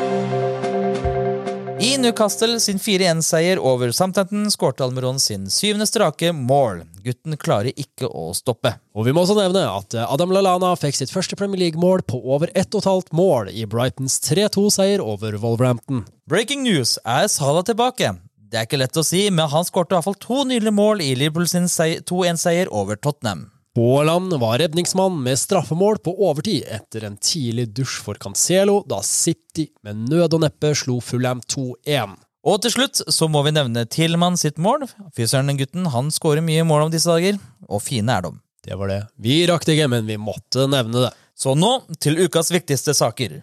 I 1.92 1.98
Newcastle 1.98 2.60
sin 2.60 2.78
4-1-seier 2.78 3.58
over 3.60 3.90
Southampton 3.92 4.46
skårte 4.50 4.84
Almiron 4.84 5.18
sin 5.20 5.50
syvende 5.52 5.84
strake 5.86 6.30
mål. 6.32 6.86
Gutten 7.04 7.36
klarer 7.36 7.76
ikke 7.76 8.08
å 8.08 8.30
stoppe. 8.32 8.72
Og 8.96 9.04
vi 9.04 9.12
må 9.12 9.26
også 9.26 9.36
nevne 9.36 9.66
at 9.68 9.98
Adam 10.06 10.32
Lallana 10.32 10.70
fikk 10.80 10.96
sitt 10.96 11.12
første 11.12 11.36
Premier 11.36 11.60
League-mål 11.66 12.06
på 12.08 12.22
over 12.22 12.48
ett 12.54 12.72
og 12.72 12.80
et 12.80 12.88
halvt 12.88 13.12
mål 13.18 13.52
i 13.52 13.66
Brightons 13.68 14.16
3-2-seier 14.24 15.04
over 15.04 15.36
Wolverhampton. 15.42 16.06
Breaking 16.24 16.64
news 16.64 16.96
er 17.04 17.28
Salah 17.28 17.66
tilbake. 17.68 18.14
Det 18.48 18.62
er 18.62 18.70
ikke 18.70 18.80
lett 18.80 18.96
å 18.96 19.04
si, 19.04 19.26
men 19.28 19.52
han 19.52 19.68
skårte 19.68 19.92
i 19.92 19.98
hvert 19.98 20.08
fall 20.08 20.20
to 20.24 20.46
nydelige 20.48 20.78
mål 20.78 21.04
i 21.04 21.12
Liverpool 21.12 21.50
sin 21.50 21.68
2-1-seier 21.68 22.72
over 22.72 22.96
Tottenham. 22.96 23.50
Haaland 23.76 24.34
var 24.34 24.58
redningsmann 24.58 25.22
med 25.22 25.38
straffemål 25.38 25.96
på 26.04 26.12
overtid 26.26 26.66
etter 26.68 27.06
en 27.06 27.14
tidlig 27.16 27.70
dusj 27.72 28.02
for 28.04 28.18
Cancelo, 28.20 28.82
da 28.84 28.98
City 29.00 29.70
med 29.80 30.10
nød 30.10 30.36
og 30.36 30.42
neppe 30.42 30.74
slo 30.76 30.98
Fulham 31.00 31.40
2-1. 31.40 32.18
Og 32.44 32.58
til 32.60 32.74
slutt 32.74 33.00
så 33.08 33.30
må 33.32 33.40
vi 33.46 33.54
nevne 33.56 33.86
Tillmann 33.88 34.36
sitt 34.36 34.60
mål. 34.60 34.84
Fysøren 35.16 35.48
den 35.48 35.62
gutten 35.62 35.88
han 35.88 36.12
skårer 36.12 36.44
mye 36.44 36.66
mål 36.68 36.84
om 36.84 36.92
disse 36.92 37.08
dager, 37.08 37.40
og 37.64 37.80
fine 37.80 38.12
er 38.12 38.26
de. 38.26 38.34
Det 38.68 38.76
var 38.76 38.92
det. 38.92 39.00
Vi 39.16 39.40
rakk 39.48 39.64
det 39.64 39.78
ikke, 39.78 39.88
men 39.94 40.04
vi 40.04 40.20
måtte 40.20 40.68
nevne 40.68 41.06
det. 41.06 41.14
Så 41.32 41.56
nå 41.56 41.72
til 41.96 42.20
ukas 42.26 42.52
viktigste 42.52 42.92
saker. 42.92 43.40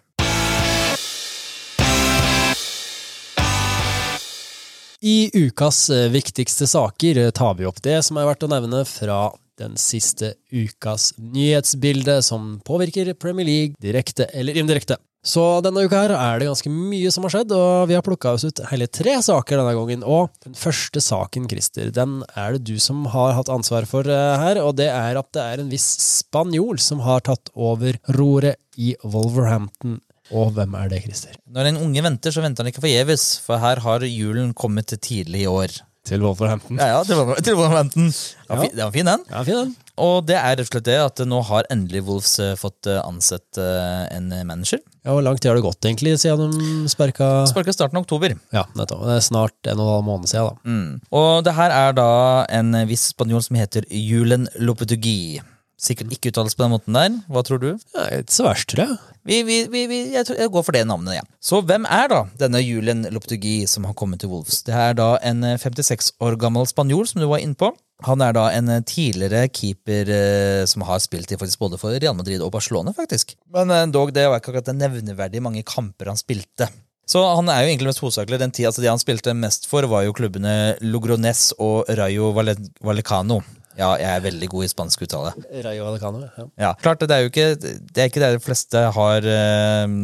I 5.02 5.20
ukas 5.34 5.88
eh, 5.90 6.10
viktigste 6.14 6.70
saker 6.70 7.18
eh, 7.18 7.34
tar 7.34 7.58
vi 7.58 7.66
opp 7.66 7.82
det 7.82 8.04
som 8.06 8.20
er 8.20 8.30
verdt 8.30 8.46
å 8.46 8.52
nevne 8.52 8.86
fra 8.86 9.24
den 9.60 9.78
siste 9.80 10.34
ukas 10.52 11.12
nyhetsbilde 11.20 12.20
som 12.26 12.58
påvirker 12.68 13.14
Premier 13.20 13.48
League 13.48 13.80
direkte 13.84 14.30
eller 14.34 14.58
indirekte. 14.60 14.98
Så 15.20 15.42
denne 15.60 15.84
uka 15.84 16.00
her 16.00 16.14
er 16.16 16.40
det 16.40 16.48
ganske 16.48 16.72
mye 16.72 17.10
som 17.12 17.26
har 17.28 17.34
skjedd, 17.34 17.52
og 17.52 17.90
vi 17.90 17.96
har 17.98 18.04
plukka 18.06 18.32
oss 18.38 18.46
ut 18.48 18.62
hele 18.70 18.88
tre 18.88 19.18
saker 19.26 19.60
denne 19.60 19.74
gangen. 19.76 20.06
Og 20.08 20.30
den 20.46 20.56
første 20.56 21.04
saken, 21.04 21.50
Christer, 21.52 21.90
den 21.92 22.22
er 22.40 22.56
det 22.56 22.64
du 22.70 22.80
som 22.80 23.04
har 23.12 23.36
hatt 23.36 23.52
ansvar 23.52 23.88
for 23.90 24.08
eh, 24.08 24.36
her, 24.40 24.62
og 24.64 24.78
det 24.80 24.88
er 24.94 25.20
at 25.20 25.28
det 25.36 25.44
er 25.44 25.64
en 25.64 25.74
viss 25.74 25.90
spanjol 26.06 26.80
som 26.80 27.04
har 27.04 27.26
tatt 27.28 27.52
over 27.54 28.00
roret 28.16 28.62
i 28.80 28.94
Wolverhampton. 29.04 30.00
Og 30.30 30.54
hvem 30.56 30.76
er 30.78 30.92
det, 30.92 31.04
Christer? 31.04 31.36
Når 31.52 31.72
en 31.72 31.84
unge 31.84 32.06
venter, 32.06 32.32
så 32.32 32.46
venter 32.46 32.64
han 32.64 32.72
ikke 32.72 32.86
forgjeves, 32.86 33.28
for 33.44 33.60
her 33.60 33.84
har 33.84 34.06
julen 34.08 34.54
kommet 34.56 34.94
tidlig 35.04 35.44
i 35.44 35.52
år. 35.52 35.80
Til 36.10 36.22
Wolverhampton. 36.26 36.78
Ja, 36.82 36.88
ja, 36.96 37.04
til 37.06 37.16
Wolver- 37.20 37.40
til 37.46 37.56
Wolverhampton. 37.60 38.10
Var 38.50 38.58
Ja. 38.58 38.64
fi- 38.64 38.74
det 38.76 38.84
var 38.84 38.92
fin, 38.92 39.06
den. 39.06 39.24
Ja, 39.30 39.44
fin 39.46 39.56
den. 39.60 39.76
Og 40.00 40.26
det 40.26 40.36
er 40.40 40.56
rett 40.56 40.62
og 40.64 40.68
slett 40.72 40.86
det 40.88 40.96
at 41.04 41.22
nå 41.28 41.42
har 41.44 41.66
endelig 41.70 42.02
Wolves 42.08 42.32
eh, 42.40 42.54
fått 42.56 42.88
eh, 42.88 43.02
ansett 43.04 43.58
eh, 43.60 44.08
en 44.16 44.30
manager. 44.48 44.80
Ja, 45.06 45.12
Hvor 45.12 45.22
lang 45.26 45.38
tid 45.40 45.50
har 45.52 45.56
det 45.60 45.64
gått 45.66 45.82
egentlig 45.86 46.14
siden 46.22 46.52
de 46.56 46.88
sparka 46.90 47.46
Sparket 47.52 47.76
starten 47.76 47.98
av 48.00 48.04
oktober. 48.08 48.34
Ja, 48.56 48.64
nettopp. 48.80 49.04
Det 49.06 49.18
er 49.20 49.26
snart 49.28 49.68
en 49.68 49.80
og 49.80 49.86
en 49.86 49.94
halv 49.94 50.06
måned 50.08 50.28
siden, 50.32 50.50
da. 50.50 50.70
Mm. 50.70 51.02
Og 51.12 51.44
det 51.44 51.54
her 51.60 51.72
er 51.72 51.94
da 51.94 52.10
en 52.50 52.72
viss 52.88 53.10
spanjol 53.14 53.44
som 53.44 53.56
heter 53.60 53.84
Julen 53.92 54.48
Lopetugui. 54.60 55.42
Sikkert 55.80 56.12
ikke 56.12 56.34
uttales 56.34 56.58
på 56.60 56.66
den 56.66 56.74
måten 56.74 56.98
der. 56.98 57.14
Hva 57.32 57.42
tror 57.48 57.62
du? 57.64 57.70
Ja, 57.96 58.08
ikke 58.20 58.34
så 58.36 58.44
verst, 58.50 58.68
tror 58.74 58.84
jeg. 58.84 58.98
Vi, 59.30 59.38
vi, 59.48 59.58
vi, 59.72 60.00
jeg, 60.12 60.26
tror, 60.28 60.40
jeg 60.42 60.52
går 60.52 60.64
for 60.68 60.76
det 60.76 60.82
navnet, 60.90 61.14
ja. 61.20 61.24
Så 61.44 61.62
hvem 61.64 61.86
er 61.88 62.10
da 62.12 62.18
denne 62.42 62.60
Julen 62.64 63.06
Lopetugui 63.14 63.62
som 63.70 63.86
har 63.88 63.96
kommet 64.00 64.20
til 64.24 64.32
Wolves? 64.32 64.62
Det 64.68 64.76
er 64.76 64.98
da 65.00 65.14
en 65.24 65.46
eh, 65.48 65.60
56 65.62 66.12
år 66.26 66.36
gammel 66.42 66.68
spanjol, 66.68 67.06
som 67.08 67.22
du 67.24 67.28
var 67.32 67.40
inne 67.44 67.56
på. 67.60 67.72
Han 68.08 68.24
er 68.24 68.36
da 68.36 68.46
en 68.56 68.72
eh, 68.76 68.84
tidligere 68.88 69.46
keeper 69.56 70.12
eh, 70.16 70.66
som 70.72 70.84
har 70.88 71.00
spilt 71.04 71.32
i 71.32 71.40
faktisk 71.40 71.62
både 71.64 71.80
for 71.80 71.96
Real 71.96 72.16
Madrid 72.18 72.44
og 72.44 72.52
Barcelona, 72.56 72.92
faktisk. 72.96 73.38
Men 73.56 73.72
eh, 73.76 73.86
dog, 73.92 74.12
det 74.16 74.28
var 74.28 74.42
ikke 74.42 74.52
akkurat 74.56 74.76
nevneverdig 74.76 75.44
mange 75.46 75.64
kamper 75.68 76.12
han 76.12 76.20
spilte. 76.20 76.68
Så 77.10 77.24
han 77.26 77.48
er 77.50 77.64
jo 77.64 77.72
egentlig 77.72 77.90
mest 77.90 78.04
hovedsakelig 78.04 78.38
den 78.38 78.52
tida, 78.54 78.70
altså 78.70 78.84
de 78.84 78.92
han 78.92 79.00
spilte 79.02 79.34
mest 79.34 79.64
for, 79.66 79.88
var 79.90 80.04
jo 80.06 80.12
klubbene 80.14 80.76
Logrones 80.86 81.48
og 81.58 81.88
Rayo 81.98 82.28
Valle- 82.36 82.60
Vallecano. 82.86 83.40
Ja, 83.80 83.94
jeg 83.96 84.10
er 84.12 84.24
veldig 84.26 84.50
god 84.52 84.66
i 84.66 84.70
spansk 84.72 85.06
uttale. 85.06 85.32
Rayo 85.64 85.86
Vallecano, 85.88 86.26
ja. 86.26 86.46
Ja, 86.60 86.72
klart 86.82 87.00
Det 87.00 87.16
er 87.16 87.24
jo 87.24 87.32
ikke 87.32 87.48
det 87.56 88.02
er 88.04 88.10
ikke 88.10 88.22
det 88.24 88.34
de 88.36 88.44
fleste 88.44 88.82
har 88.96 89.28
uh, 89.32 89.96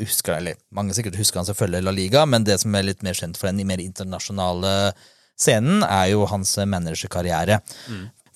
husker, 0.00 0.38
eller 0.38 0.56
Mange 0.74 0.96
sikkert 0.96 1.18
husker 1.20 1.42
han 1.42 1.48
selvfølgelig 1.48 1.84
La 1.84 1.94
Liga, 1.94 2.24
men 2.24 2.46
det 2.48 2.56
som 2.62 2.74
er 2.74 2.88
litt 2.88 3.04
mer 3.04 3.18
kjent 3.18 3.36
for 3.36 3.50
den 3.50 3.60
i 3.60 3.68
mer 3.68 3.82
internasjonale 3.84 4.94
scenen, 5.38 5.84
er 5.84 6.14
jo 6.14 6.24
hans 6.26 6.56
managerkarriere. 6.66 7.60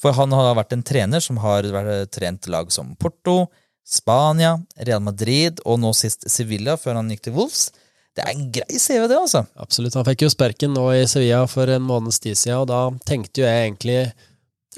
For 0.03 0.15
han 0.19 0.35
har 0.35 0.57
vært 0.59 0.75
en 0.77 0.85
trener 0.87 1.23
som 1.23 1.39
har 1.43 1.67
vært, 1.75 2.13
trent 2.15 2.49
lag 2.51 2.71
som 2.75 2.93
Porto, 2.99 3.47
Spania, 3.87 4.57
Real 4.87 5.03
Madrid 5.03 5.63
og 5.67 5.81
nå 5.83 5.93
sist 5.99 6.29
Sevilla, 6.31 6.77
før 6.79 7.01
han 7.01 7.11
gikk 7.11 7.25
til 7.27 7.37
Wolves. 7.39 7.71
Det 8.13 8.25
er 8.27 8.35
en 8.35 8.51
grei 8.53 8.77
CV, 8.77 9.07
det, 9.09 9.17
altså. 9.17 9.45
Absolutt. 9.63 9.97
Han 9.97 10.07
fikk 10.07 10.27
jo 10.27 10.33
sperken 10.33 10.75
nå 10.77 10.85
i 10.95 11.07
Sevilla 11.09 11.47
for 11.51 11.71
en 11.73 11.85
måneds 11.87 12.21
tid 12.23 12.37
siden, 12.39 12.61
og 12.61 12.69
da 12.71 12.83
tenkte 13.09 13.43
jo 13.43 13.49
jeg 13.49 13.71
egentlig 13.71 13.99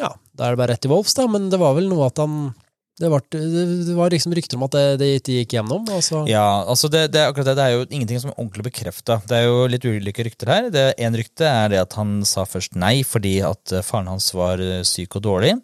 Ja, 0.00 0.11
da 0.35 0.46
er 0.46 0.54
det 0.54 0.61
bare 0.61 0.74
rett 0.74 0.83
til 0.85 0.90
Wolves, 0.90 1.14
da, 1.14 1.26
men 1.30 1.50
det 1.52 1.61
var 1.62 1.76
vel 1.76 1.90
noe 1.90 2.09
at 2.11 2.18
han 2.22 2.52
Det 2.98 3.09
var, 3.11 3.24
det 3.30 3.94
var 3.96 4.12
liksom 4.14 4.35
rykter 4.38 4.54
om 4.54 4.64
at 4.68 4.74
det, 4.74 4.83
det 5.00 5.09
gikk 5.40 5.57
gjennom, 5.57 5.83
Altså. 5.90 6.20
Ja, 6.30 6.62
altså 6.62 6.87
det, 6.87 7.09
det, 7.11 7.24
akkurat 7.26 7.48
det, 7.48 7.57
det 7.59 7.64
er 7.64 7.72
jo 7.74 7.87
ingenting 7.88 8.20
som 8.22 8.30
er 8.30 8.38
ordentlig 8.38 8.68
bekrefta. 8.68 9.16
Det 9.26 9.35
er 9.35 9.48
jo 9.48 9.64
litt 9.66 9.87
ulike 9.87 10.22
rykter 10.22 10.52
her. 10.52 10.68
Det 10.70 10.85
Én 11.02 11.18
rykte 11.18 11.48
er 11.48 11.72
det 11.72 11.80
at 11.83 11.96
han 11.98 12.20
sa 12.22 12.44
først 12.46 12.78
nei 12.78 13.00
fordi 13.02 13.40
at 13.42 13.74
eh, 13.74 13.83
faren 13.83 14.12
hans 14.12 14.30
var 14.35 14.62
eh, 14.62 14.85
syk 14.87 15.18
og 15.18 15.26
dårlig. 15.26 15.57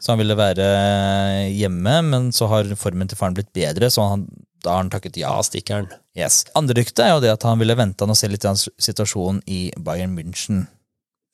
Så 0.00 0.14
han 0.14 0.22
ville 0.22 0.38
være 0.38 0.70
hjemme, 1.52 1.98
men 2.08 2.32
så 2.32 2.48
har 2.54 2.72
formen 2.80 3.08
til 3.12 3.20
faren 3.20 3.36
blitt 3.36 3.52
bedre, 3.52 3.92
så 3.92 4.08
han, 4.14 4.24
da 4.64 4.78
har 4.78 4.86
han 4.86 4.92
takket 4.96 5.20
ja. 5.20 5.36
Stikkeren. 5.44 5.92
Yes. 6.16 6.46
Andre 6.56 6.80
rykte 6.80 7.04
er 7.04 7.18
jo 7.18 7.22
det 7.26 7.36
at 7.36 7.44
han 7.44 7.60
ville 7.60 7.76
vente 7.76 8.08
og 8.08 8.16
se 8.16 8.32
litt 8.32 8.48
situasjonen 8.48 9.44
i 9.44 9.66
Bayern 9.76 10.16
München. 10.16 10.64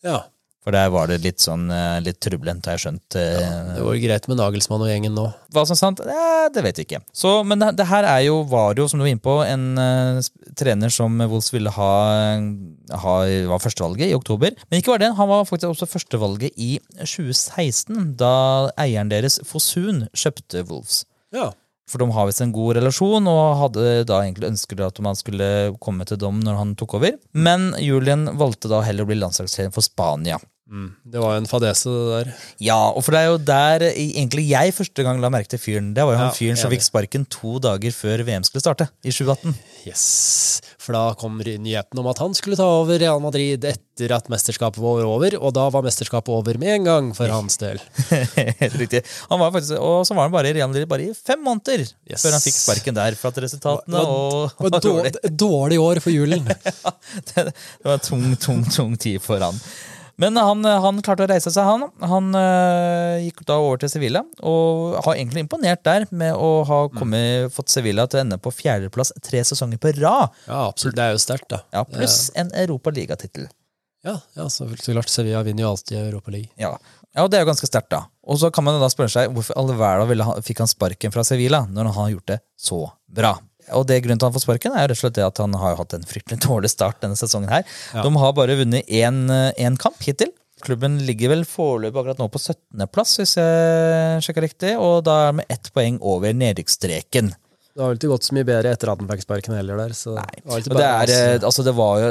Ja. 0.02 0.24
For 0.64 0.72
der 0.72 0.88
var 0.88 1.10
det 1.10 1.18
litt 1.20 1.42
sånn 1.44 1.66
eh, 1.68 1.98
litt 2.00 2.22
trublent, 2.24 2.64
har 2.64 2.78
jeg 2.78 2.86
skjønt. 2.86 3.16
Ja, 3.20 3.48
Det 3.76 3.82
var 3.84 3.98
greit 4.00 4.28
med 4.30 4.38
Nagelsmann 4.40 4.84
og 4.84 4.88
gjengen 4.88 5.12
nå. 5.16 5.26
hva 5.52 5.64
som 5.68 5.76
sant, 5.76 6.00
eh, 6.00 6.46
det 6.54 6.62
vet 6.64 6.80
jeg 6.80 6.88
ikke. 6.88 7.02
Så, 7.12 7.34
men 7.44 7.60
det, 7.60 7.74
det 7.76 7.88
her 7.90 8.08
er 8.08 8.22
jo, 8.24 8.38
var 8.48 8.72
jo, 8.80 8.86
som 8.88 9.00
du 9.00 9.04
var 9.04 9.12
inne 9.12 9.24
på, 9.24 9.36
en 9.44 9.66
uh, 9.76 10.22
trener 10.56 10.92
som 10.92 11.20
Wolves 11.20 11.52
ville 11.52 11.72
ha, 11.76 11.90
ha 13.04 13.16
var 13.50 13.60
førstevalget 13.60 14.08
i 14.08 14.16
oktober. 14.16 14.56
Men 14.70 14.80
ikke 14.80 14.94
bare 14.94 15.04
det, 15.04 15.10
han 15.18 15.30
var 15.30 15.44
faktisk 15.50 15.74
også 15.74 15.90
førstevalget 15.90 16.56
i 16.56 16.78
2016, 17.02 18.14
da 18.20 18.32
eieren 18.80 19.12
deres, 19.12 19.42
Fosun, 19.44 20.06
kjøpte 20.16 20.64
Wolves. 20.70 21.02
Ja. 21.34 21.50
For 21.90 22.00
de 22.00 22.08
har 22.16 22.28
visst 22.30 22.40
en 22.40 22.54
god 22.54 22.78
relasjon, 22.78 23.28
og 23.28 23.58
hadde 23.60 24.06
da 24.08 24.22
egentlig 24.22 24.48
ønsket 24.54 24.80
at 24.86 25.00
man 25.04 25.18
skulle 25.18 25.74
komme 25.84 26.06
til 26.08 26.20
dem 26.20 26.40
når 26.44 26.56
han 26.62 26.74
tok 26.80 26.96
over. 26.96 27.18
Men 27.36 27.74
Julian 27.82 28.30
valgte 28.40 28.72
da 28.72 28.80
heller 28.86 29.04
å 29.04 29.10
bli 29.12 29.20
landslagstrener 29.20 29.74
for 29.74 29.84
Spania. 29.84 30.40
Det 30.64 31.20
var 31.20 31.34
jo 31.36 31.40
en 31.42 31.46
fadese, 31.46 31.90
det 31.92 32.04
der. 32.24 32.28
Ja, 32.64 32.78
og 32.96 33.02
for 33.04 33.12
det 33.12 33.18
er 33.20 33.26
jo 33.28 33.36
der 33.46 33.82
egentlig 33.92 34.46
jeg 34.48 34.72
første 34.72 35.04
gang 35.04 35.18
la 35.20 35.28
merke 35.30 35.50
til 35.52 35.60
fyren. 35.60 35.90
Det 35.94 36.02
var 36.08 36.14
jo 36.16 36.18
han 36.22 36.30
Ja, 36.32 36.36
fyren 36.38 36.56
som 36.56 36.72
fikk 36.72 36.82
sparken 36.86 37.26
to 37.30 37.58
dager 37.62 37.92
før 37.92 38.22
VM 38.24 38.46
skulle 38.48 38.64
starte, 38.64 38.86
i 39.04 39.12
2018. 39.12 39.52
Yes. 39.84 40.04
For 40.80 40.96
da 40.96 41.02
kom 41.20 41.36
nyheten 41.44 42.00
om 42.00 42.08
at 42.08 42.18
han 42.24 42.32
skulle 42.34 42.56
ta 42.56 42.64
over 42.80 42.96
Real 42.98 43.20
Madrid 43.20 43.62
etter 43.68 44.16
at 44.16 44.26
mesterskapet 44.32 44.80
var 44.82 45.04
over, 45.04 45.36
og 45.36 45.52
da 45.54 45.68
var 45.70 45.84
mesterskapet 45.84 46.32
over 46.32 46.56
med 46.58 46.72
en 46.80 46.88
gang 46.88 47.12
for 47.16 47.28
hans 47.28 47.60
del. 47.60 47.78
Helt 48.08 48.78
riktig. 48.82 49.04
Han 49.30 49.44
var 49.44 49.52
faktisk, 49.54 49.76
og 49.78 50.06
så 50.08 50.16
var 50.16 50.30
han 50.30 50.34
bare 50.34 50.48
i 50.48 50.56
Real 50.56 50.72
Madrid 50.72 50.88
bare 50.90 51.10
i 51.10 51.14
fem 51.14 51.44
måneder 51.44 51.84
Yes. 52.08 52.24
før 52.24 52.38
han 52.38 52.42
fikk 52.44 52.56
sparken 52.56 52.96
der. 52.96 53.14
For 53.20 53.28
at 53.30 53.42
resultatene 53.44 54.00
Det 54.00 54.04
var- 54.08 54.56
og 54.64 54.70
var 54.72 54.80
dårlig, 54.88 55.12
dårlig 55.44 55.78
år 55.80 56.00
for 56.04 56.10
julen. 56.16 56.48
det, 57.34 57.50
det 57.52 57.84
var 57.84 58.00
tung, 58.00 58.30
tung, 58.40 58.64
tung 58.72 58.96
tid 58.96 59.20
for 59.22 59.44
han. 59.44 59.60
Men 60.20 60.38
han, 60.38 60.62
han 60.62 61.00
klarte 61.02 61.24
å 61.26 61.30
reise 61.30 61.50
seg, 61.50 61.66
han. 61.66 61.88
Han 62.06 62.30
øh, 62.38 63.24
gikk 63.24 63.42
da 63.48 63.56
over 63.62 63.80
til 63.82 63.90
Sevilla, 63.90 64.22
og 64.46 64.94
har 65.02 65.18
egentlig 65.18 65.42
imponert 65.44 65.82
der 65.86 66.06
med 66.14 66.38
å 66.38 66.62
ha 66.68 66.80
kommet, 66.94 67.50
fått 67.54 67.72
Sevilla 67.72 68.06
til 68.06 68.20
å 68.20 68.24
ende 68.24 68.38
på 68.42 68.52
fjerdeplass 68.54 69.10
tre 69.24 69.42
sesonger 69.46 69.80
på 69.82 69.94
rad. 69.98 70.34
Ja, 70.46 70.68
absolutt. 70.68 70.98
Det 71.00 71.08
er 71.08 71.16
jo 71.16 71.22
sterkt, 71.24 71.48
da. 71.50 71.64
Ja, 71.74 71.82
Pluss 71.88 72.28
en 72.38 72.54
Europaligatittel. 72.64 73.48
Ja, 74.04 74.18
ja 74.36 74.48
så, 74.52 74.68
klart. 74.68 75.08
Sevilla 75.10 75.42
vinner 75.42 75.66
jo 75.66 75.72
alltid 75.72 75.98
Europaligaen. 75.98 76.52
Ja. 76.60 76.74
ja, 77.14 77.24
og 77.24 77.32
det 77.32 77.40
er 77.40 77.46
jo 77.46 77.50
ganske 77.50 77.68
sterkt, 77.68 77.90
da. 77.94 78.04
Og 78.24 78.38
så 78.40 78.52
kan 78.54 78.66
man 78.66 78.78
da 78.80 78.90
spørre 78.92 79.12
seg 79.12 79.32
hvorfor 79.34 79.56
all 79.58 79.72
verden 79.78 80.44
fikk 80.44 80.62
han 80.62 80.70
sparken 80.70 81.14
fra 81.14 81.24
Sevilla 81.26 81.64
når 81.66 81.90
han 81.90 81.98
har 81.98 82.14
gjort 82.14 82.30
det 82.34 82.38
så 82.60 82.84
bra. 83.08 83.34
Og 83.72 83.86
det 83.88 84.02
Grunnen 84.04 84.20
til 84.20 84.26
at 84.26 84.30
han 84.32 84.36
får 84.36 84.44
sparken, 84.44 84.74
er 84.76 84.84
jo 84.84 84.92
rett 84.92 84.98
og 84.98 85.02
slett 85.02 85.18
det 85.18 85.26
at 85.26 85.40
han 85.40 85.54
har 85.60 85.78
hatt 85.80 85.96
en 85.96 86.08
fryktelig 86.08 86.42
dårlig 86.48 86.72
start 86.72 87.00
denne 87.04 87.18
sesongen. 87.18 87.52
her. 87.52 87.68
De 87.96 88.16
har 88.20 88.34
bare 88.36 88.58
vunnet 88.60 88.88
én 88.88 89.24
én 89.30 89.78
kamp 89.80 90.00
hittil. 90.04 90.32
Klubben 90.64 90.98
ligger 91.04 91.32
vel 91.32 91.42
foreløpig 91.44 91.98
akkurat 92.00 92.20
nå 92.22 92.28
på 92.32 92.40
17.-plass, 92.40 93.18
hvis 93.20 93.34
jeg 93.36 94.22
sjekker 94.24 94.46
riktig, 94.46 94.70
og 94.80 95.02
da 95.04 95.16
er 95.26 95.34
med 95.40 95.50
ett 95.52 95.68
poeng 95.74 95.98
over 96.00 96.32
nedrykksstreken. 96.32 97.34
Det 97.74 97.82
har 97.82 97.90
vel 97.90 97.98
ikke 97.98 98.10
gått 98.12 98.26
så 98.28 98.34
mye 98.36 98.46
bedre 98.46 98.70
etter 98.70 98.90
at 98.92 99.00
han 99.02 99.08
fikk 99.10 99.24
sparken 99.24 99.56
heller 99.56 99.80
der. 99.82 99.94
Så 99.98 100.12
Nei. 100.14 100.60
det 100.62 100.76
det, 100.78 100.84
er, 100.86 101.10
eh, 101.10 101.38
altså 101.42 101.64
det 101.66 101.72
var 101.74 101.98
jo 101.98 102.10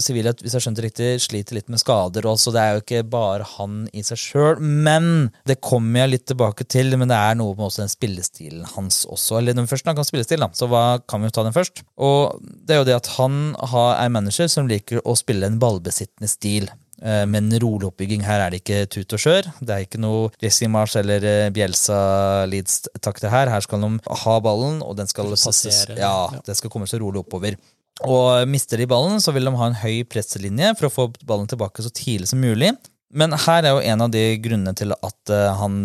Sivilhet, 0.00 0.40
hvis 0.40 0.54
jeg 0.56 0.64
skjønte 0.64 0.84
riktig, 0.86 1.08
sliter 1.20 1.58
litt 1.58 1.68
med 1.72 1.82
skader 1.82 2.24
også. 2.30 2.54
Det 2.54 2.62
er 2.62 2.78
jo 2.78 2.80
ikke 2.80 3.02
bare 3.12 3.44
han 3.58 3.82
i 3.92 4.00
seg 4.06 4.22
sjøl. 4.22 4.62
Men 4.62 5.28
det 5.48 5.58
kommer 5.60 6.06
jeg 6.06 6.14
litt 6.14 6.24
tilbake 6.32 6.64
til. 6.64 6.96
Men 6.96 7.12
det 7.12 7.18
er 7.18 7.36
noe 7.36 7.52
med 7.58 7.68
også 7.68 7.84
den 7.84 7.92
spillestilen 7.92 8.64
hans 8.72 9.02
også. 9.04 9.36
Eller 9.42 9.58
den 9.58 9.68
første 9.68 9.92
han 9.92 9.98
kan 9.98 10.06
om 10.06 10.08
spillestil, 10.08 10.40
da, 10.40 10.48
så 10.56 10.70
hva, 10.72 10.84
kan 11.04 11.20
vi 11.20 11.28
jo 11.28 11.36
ta 11.36 11.44
den 11.44 11.58
først. 11.58 11.84
Og 12.00 12.40
det 12.40 12.78
er 12.78 12.80
jo 12.80 12.88
det 12.88 12.96
at 13.02 13.12
han 13.18 13.42
har, 13.74 13.98
er 14.00 14.16
manager 14.16 14.48
som 14.48 14.70
liker 14.70 15.04
å 15.04 15.18
spille 15.18 15.44
en 15.44 15.60
ballbesittende 15.60 16.32
stil. 16.32 16.72
Eh, 17.02 17.26
Med 17.26 17.42
en 17.42 17.60
rolig 17.60 17.88
oppbygging. 17.90 18.22
Her 18.22 18.44
er 18.44 18.54
det 18.54 18.62
ikke 18.62 18.86
tut 18.86 19.16
og 19.16 19.22
kjør. 19.24 19.48
Det 19.58 19.74
er 19.74 19.86
ikke 19.86 20.00
noe 20.02 20.30
Mars 20.70 20.94
eller 20.96 21.24
eh, 21.26 21.50
Bielsa 21.54 22.46
Leeds-takter 22.46 23.32
her. 23.32 23.50
Her 23.50 23.64
skal 23.64 23.82
de 23.82 23.90
ha 24.22 24.38
ballen, 24.40 24.80
og 24.86 24.96
den 25.00 25.10
skal. 25.10 25.32
Prosessere. 25.32 25.98
Ja, 25.98 26.30
Den 26.46 26.54
skal 26.58 26.70
komme 26.70 26.86
så 26.86 27.00
rolig 27.02 27.24
oppover. 27.24 27.58
Og 28.06 28.48
mister 28.48 28.78
de 28.78 28.86
ballen, 28.86 29.20
så 29.20 29.34
vil 29.34 29.46
de 29.46 29.54
ha 29.58 29.68
en 29.68 29.78
høy 29.82 30.02
presselinje 30.08 30.72
for 30.78 30.88
å 30.88 30.92
få 30.94 31.08
ballen 31.26 31.50
tilbake 31.50 31.82
så 31.82 31.90
tidlig 31.90 32.30
som 32.30 32.40
mulig. 32.42 32.72
Men 33.12 33.34
her 33.36 33.66
er 33.66 33.74
jo 33.74 33.82
en 33.84 34.04
av 34.06 34.12
de 34.14 34.22
grunnene 34.40 34.72
til 34.78 34.94
at 34.94 35.32
eh, 35.34 35.48
han 35.58 35.82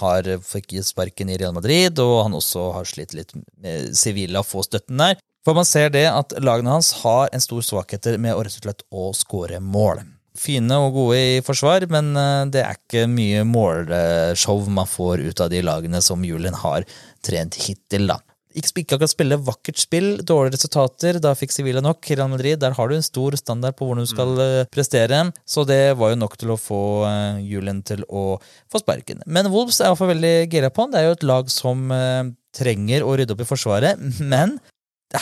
har 0.00 0.30
fikk 0.46 0.78
sparken 0.86 1.34
i 1.34 1.40
Real 1.40 1.56
Madrid, 1.56 1.98
og 1.98 2.22
han 2.28 2.38
også 2.38 2.70
har 2.78 2.88
slitt 2.88 3.16
litt 3.18 3.34
med 3.58 3.90
Sevilla 3.98 4.44
få 4.46 4.62
støtten 4.66 5.02
der. 5.02 5.18
For 5.44 5.56
man 5.56 5.66
ser 5.66 5.90
det 5.92 6.06
at 6.06 6.36
lagene 6.38 6.72
hans 6.76 6.92
har 7.02 7.28
en 7.32 7.42
stor 7.42 7.64
svakheter 7.64 8.20
med 8.20 8.36
å 8.36 8.42
rett 8.44 8.58
og 8.60 8.64
slett 8.64 8.86
å 8.92 9.10
skåre 9.16 9.60
mål. 9.64 10.04
Fine 10.40 10.78
og 10.80 10.94
gode 10.96 11.20
i 11.20 11.44
forsvar, 11.44 11.84
men 11.92 12.14
eh, 12.16 12.48
det 12.54 12.64
er 12.64 12.78
ikke 12.78 13.04
mye 13.10 13.44
målshow 13.44 14.64
man 14.72 14.88
får 14.88 15.20
ut 15.26 15.44
av 15.44 15.52
de 15.52 15.60
lagene 15.66 16.00
som 16.04 16.24
Julen 16.24 16.56
har 16.62 16.86
trent 17.26 17.58
hittil, 17.60 18.06
da. 18.08 18.16
ikke, 18.56 18.96
akkurat 18.96 19.12
spille 19.12 19.36
vakkert 19.44 19.82
spill, 19.82 20.08
dårlige 20.24 20.56
resultater. 20.56 21.18
Da 21.20 21.34
fikk 21.36 21.52
Sevilla 21.52 21.82
nok. 21.84 22.08
Real 22.08 22.32
Madrid, 22.32 22.56
der 22.62 22.72
har 22.78 22.88
du 22.88 22.96
en 22.96 23.04
stor 23.04 23.36
standard 23.36 23.76
på 23.76 23.84
hvordan 23.84 24.08
du 24.08 24.10
skal 24.10 24.32
mm. 24.38 24.70
prestere. 24.72 25.20
Så 25.44 25.66
det 25.68 25.82
var 26.00 26.14
jo 26.14 26.22
nok 26.22 26.38
til 26.40 26.54
å 26.54 26.58
få 26.60 26.80
uh, 27.04 27.36
Julen 27.44 27.84
til 27.84 28.06
å 28.08 28.40
få 28.72 28.80
sparken. 28.80 29.20
Men 29.26 29.50
Wolves 29.52 29.82
er 29.82 29.90
iallfall 29.90 30.14
veldig 30.14 30.34
gira 30.48 30.72
på 30.72 30.86
han. 30.86 30.94
Det 30.94 31.02
er 31.02 31.10
jo 31.10 31.18
et 31.18 31.28
lag 31.28 31.52
som 31.52 31.92
eh, 31.92 32.32
trenger 32.56 33.04
å 33.04 33.12
rydde 33.20 33.36
opp 33.36 33.44
i 33.44 33.50
forsvaret. 33.52 34.00
Men 34.32 34.56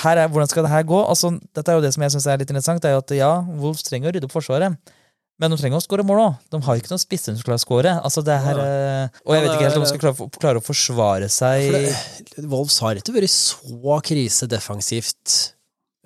her 0.04 0.20
er, 0.20 0.30
hvordan 0.30 0.50
skal 0.50 0.62
det 0.66 0.72
her 0.72 0.86
gå? 0.86 1.02
Altså, 1.02 1.34
dette 1.56 1.72
er 1.72 1.80
jo 1.80 1.84
det 1.84 1.90
som 1.96 2.06
jeg 2.06 2.14
synes 2.14 2.30
er 2.30 2.38
litt 2.38 2.54
interessant. 2.54 2.82
det 2.84 2.92
er 2.92 2.96
jo 2.96 3.02
at 3.02 3.18
ja, 3.18 3.32
Wolves 3.58 3.82
trenger 3.82 4.12
å 4.12 4.14
rydde 4.14 4.30
opp 4.30 4.38
forsvaret. 4.38 4.94
Men 5.38 5.52
de 5.52 5.58
trenger 5.60 5.78
å 5.78 5.84
skåre 5.84 6.02
mål 6.06 6.20
òg. 6.24 6.38
De 6.50 6.58
har 6.66 6.80
ikke 6.80 6.90
noen 6.90 7.02
spisser 7.02 7.30
som 7.30 7.38
skal 7.38 7.60
skåre. 7.62 7.92
Altså, 8.02 8.24
det 8.26 8.38
her, 8.42 8.58
eh, 8.58 9.20
og 9.22 9.36
jeg 9.36 9.44
vet 9.44 9.52
ikke 9.52 9.68
helt 9.68 9.78
om 9.78 9.84
de 9.84 9.90
skal 9.92 10.02
klare, 10.02 10.26
klare 10.38 10.58
å 10.58 10.64
forsvare 10.66 11.28
seg 11.30 11.68
For 12.32 12.48
Wolves 12.50 12.80
har 12.82 12.98
ikke 12.98 13.14
vært 13.14 13.34
så 13.34 14.00
krise 14.08 14.50
defensivt. 14.50 15.36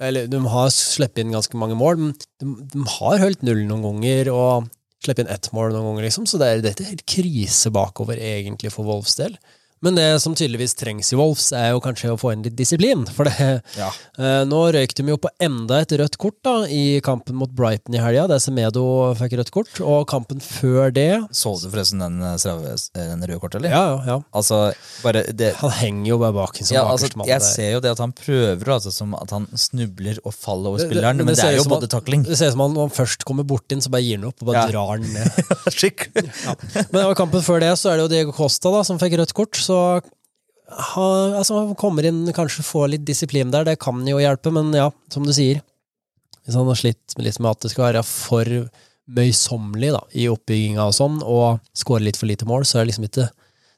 Eller, 0.03 0.29
de 0.29 0.41
har 0.53 0.69
sluppet 0.75 1.23
inn 1.23 1.33
ganske 1.33 1.57
mange 1.57 1.79
mål, 1.79 2.01
men 2.01 2.15
de, 2.43 2.53
de 2.75 2.85
har 2.99 3.23
holdt 3.23 3.45
null 3.47 3.65
noen 3.69 3.87
ganger 3.87 4.33
og 4.35 4.69
sluppet 5.03 5.25
inn 5.25 5.33
ett 5.33 5.49
mål 5.57 5.73
noen 5.73 5.93
ganger, 5.93 6.07
liksom. 6.09 6.29
Så 6.29 6.41
det 6.41 6.49
er, 6.49 6.63
dette 6.65 6.85
er 6.85 6.93
helt 6.93 7.07
krise 7.09 7.73
bakover, 7.75 8.21
egentlig, 8.21 8.73
for 8.75 8.89
Wolves 8.89 9.17
del. 9.19 9.37
Men 9.83 9.97
det 9.99 10.07
som 10.23 10.35
tydeligvis 10.39 10.77
trengs 10.79 11.09
i 11.13 11.17
Wolves, 11.19 11.49
er 11.59 11.73
jo 11.73 11.81
kanskje 11.83 12.13
å 12.15 12.19
få 12.21 12.31
inn 12.33 12.45
litt 12.47 12.55
disiplin. 12.59 13.03
For 13.11 13.25
det, 13.27 13.63
Ja. 13.77 13.89
eh, 14.19 14.45
nå 14.47 14.61
røyk 14.73 14.95
de 14.95 15.03
jo 15.11 15.17
på 15.19 15.29
enda 15.43 15.81
et 15.83 15.91
rødt 15.99 16.17
kort 16.23 16.37
da, 16.47 16.63
i 16.71 17.01
kampen 17.03 17.35
mot 17.35 17.51
Brighton 17.51 17.95
i 17.97 17.99
helga, 17.99 18.29
der 18.31 18.39
Semedo 18.39 18.85
fikk 19.19 19.35
rødt 19.41 19.51
kort. 19.51 19.81
Og 19.83 20.07
kampen 20.07 20.39
før 20.41 20.93
det 20.95 21.09
Så 21.35 21.57
du 21.61 21.69
forresten 21.69 21.99
den, 21.99 22.21
eh, 22.23 22.35
eh, 22.39 23.09
den 23.11 23.23
røde 23.27 23.41
kortet, 23.43 23.57
eller? 23.61 23.71
Ja, 23.71 23.83
ja, 23.97 24.05
ja. 24.07 24.19
Altså, 24.33 24.73
bare 25.03 25.25
det 25.33 25.55
Han 25.57 25.71
henger 25.71 26.07
jo 26.13 26.19
bare 26.19 26.33
bak 26.33 26.61
en 26.61 26.65
som 26.67 26.75
ja, 26.77 26.85
altså. 26.87 27.11
Jeg 27.27 27.41
der. 27.41 27.41
ser 27.41 27.73
jo 27.73 27.81
det 27.81 27.91
at 27.91 27.99
han 27.99 28.13
prøver, 28.13 28.65
altså, 28.77 28.93
som 28.93 29.15
at 29.15 29.31
han 29.31 29.47
snubler 29.59 30.19
og 30.25 30.33
faller 30.35 30.69
over 30.69 30.79
Det- 30.79 30.89
det- 30.89 30.97
spilleren, 30.97 31.17
men 31.17 31.27
det 31.27 31.37
det 31.37 31.45
er 31.45 31.57
jo 31.59 31.65
både 31.65 31.89
takling 31.89 32.23
Det 32.25 32.39
ser 32.39 32.47
ut 32.49 32.53
som 32.53 32.61
han, 32.61 32.75
når 32.75 32.89
han 32.89 33.07
først 33.07 33.25
kommer 33.25 33.45
bort 33.45 33.67
inn, 33.73 33.81
så 33.81 33.91
bare 33.91 34.03
gir 34.03 34.17
han 34.19 34.29
opp 34.29 34.37
og 34.43 34.47
bare 34.53 34.71
drar 34.71 34.89
han 34.95 35.03
ned. 35.03 35.27
Skikkelig. 35.75 36.31
Men 36.93 37.11
i 37.11 37.15
kampen 37.19 37.43
før 37.43 37.59
det 37.61 37.73
så 37.81 37.91
er 37.91 37.97
det 37.97 38.05
jo 38.07 38.09
Diego 38.15 38.33
Costa 38.33 38.71
da, 38.71 38.83
som 38.87 38.99
fikk 39.01 39.19
rødt 39.19 39.35
kort, 39.35 39.53
så 39.59 39.72
han, 39.73 41.35
altså, 41.37 41.59
han 41.67 41.77
kommer 41.79 42.07
inn, 42.09 42.25
kanskje 42.35 42.65
får 42.67 42.95
litt 42.95 43.05
disiplin 43.09 43.53
der, 43.53 43.67
det 43.69 43.79
kan 43.83 44.01
jo 44.09 44.21
hjelpe, 44.23 44.53
men 44.55 44.73
ja, 44.77 44.89
som 45.13 45.27
du 45.27 45.33
sier, 45.37 45.61
hvis 46.43 46.57
han 46.59 46.69
har 46.69 46.79
slitt 46.79 47.17
med 47.19 47.29
med 47.39 47.51
at 47.53 47.65
det 47.65 47.73
skal 47.75 47.89
være 47.91 48.05
for 48.07 48.49
møysommelig 49.13 49.93
da, 49.95 50.03
i 50.17 50.29
oppbygginga 50.31 50.87
og 50.89 50.97
sånn, 50.97 51.21
og 51.27 51.61
skåre 51.77 52.07
litt 52.07 52.19
for 52.21 52.31
lite 52.31 52.49
mål, 52.49 52.65
så 52.67 52.79
er 52.79 52.87
det 52.87 52.93
liksom 52.93 53.09
ikke 53.11 53.29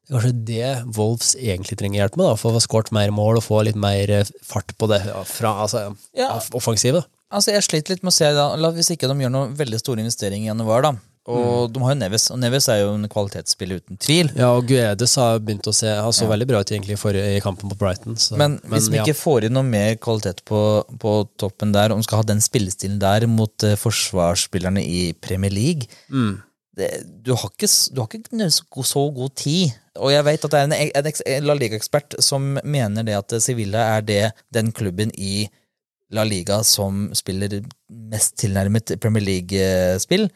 det 0.04 0.12
er 0.12 0.18
kanskje 0.18 0.44
det 0.44 0.96
Wolves 0.98 1.30
egentlig 1.40 1.78
trenger 1.80 2.02
hjelp 2.02 2.18
med, 2.20 2.26
da, 2.28 2.36
for 2.36 2.52
å 2.52 2.58
få 2.58 2.66
skåret 2.66 2.90
mer 2.92 3.08
mål 3.16 3.38
og 3.40 3.46
få 3.46 3.62
litt 3.64 3.78
mer 3.80 4.10
fart 4.44 4.74
på 4.76 4.88
det 4.90 5.00
ja, 5.06 5.22
fra 5.24 5.54
altså, 5.64 5.86
Ja. 6.12 6.28
offensivet. 6.52 7.08
Altså, 7.32 7.54
Jeg 7.54 7.64
sliter 7.64 7.94
litt 7.94 8.04
med 8.04 8.12
å 8.12 8.16
se 8.18 8.28
da, 8.36 8.50
hvis 8.76 8.92
ikke 8.92 9.08
de 9.08 9.16
gjør 9.24 9.32
noen 9.32 9.54
veldig 9.56 9.80
store 9.80 10.04
investeringer 10.04 10.44
i 10.44 10.52
januar. 10.52 10.82
da 10.84 10.92
Og 11.24 11.70
de 11.72 11.80
har 11.80 11.94
jo 11.94 11.98
Neves, 12.02 12.26
og 12.34 12.38
Neves 12.42 12.66
er 12.68 12.82
jo 12.82 12.90
en 12.98 13.06
kvalitetsspiller 13.08 13.78
uten 13.80 13.96
tvil. 13.96 14.28
Ja, 14.36 14.50
og 14.58 14.66
Guedes 14.68 15.14
har 15.16 15.38
begynt 15.40 15.64
å 15.70 15.72
se 15.72 15.88
Han 15.88 16.12
så 16.12 16.26
veldig 16.28 16.46
bra 16.50 16.60
ut 16.60 16.72
egentlig 16.74 16.98
i, 16.98 17.22
i 17.38 17.40
kampen 17.40 17.70
på 17.72 17.78
Brighton. 17.80 18.16
Så, 18.20 18.36
Men 18.36 18.58
hvis 18.68 18.90
vi 18.92 18.98
ja. 18.98 19.06
ikke 19.06 19.16
får 19.16 19.46
inn 19.48 19.56
noe 19.56 19.64
mer 19.64 19.94
kvalitet 20.04 20.42
på, 20.44 20.60
på 21.00 21.14
toppen 21.40 21.72
der, 21.72 21.94
om 21.94 22.02
vi 22.02 22.04
skal 22.08 22.20
ha 22.20 22.28
den 22.28 22.44
spillestilen 22.44 22.98
der 23.00 23.24
mot 23.30 23.64
uh, 23.64 23.72
forsvarsspillerne 23.80 24.84
i 24.84 25.14
Premier 25.24 25.50
League 25.54 25.88
Mm. 26.12 26.42
det, 26.76 26.90
du, 27.24 27.32
har 27.34 27.48
ikke, 27.48 27.70
du 27.94 28.00
har 28.04 28.08
ikke 28.12 28.50
så 28.52 28.64
god- 28.70 28.90
så 28.92 29.08
god 29.16 29.34
tid. 29.40 29.72
Og 29.96 30.10
jeg 30.12 30.24
vet 30.26 30.44
at 30.44 30.50
det 30.50 30.60
er 30.60 30.64
en, 30.68 30.72
en, 31.06 31.12
en 31.38 31.44
La 31.48 31.54
Liga-ekspert 31.54 32.16
som 32.20 32.58
mener 32.64 33.06
det 33.06 33.14
at 33.16 33.36
Sevilla 33.40 33.88
er 33.96 34.02
det, 34.02 34.22
den 34.52 34.72
klubben 34.76 35.12
i 35.16 35.46
La 36.12 36.24
Liga 36.28 36.60
som 36.66 37.08
spiller 37.16 37.62
mest 37.88 38.36
tilnærmet 38.42 38.92
Premier 39.00 39.24
League-spill. 39.24 40.28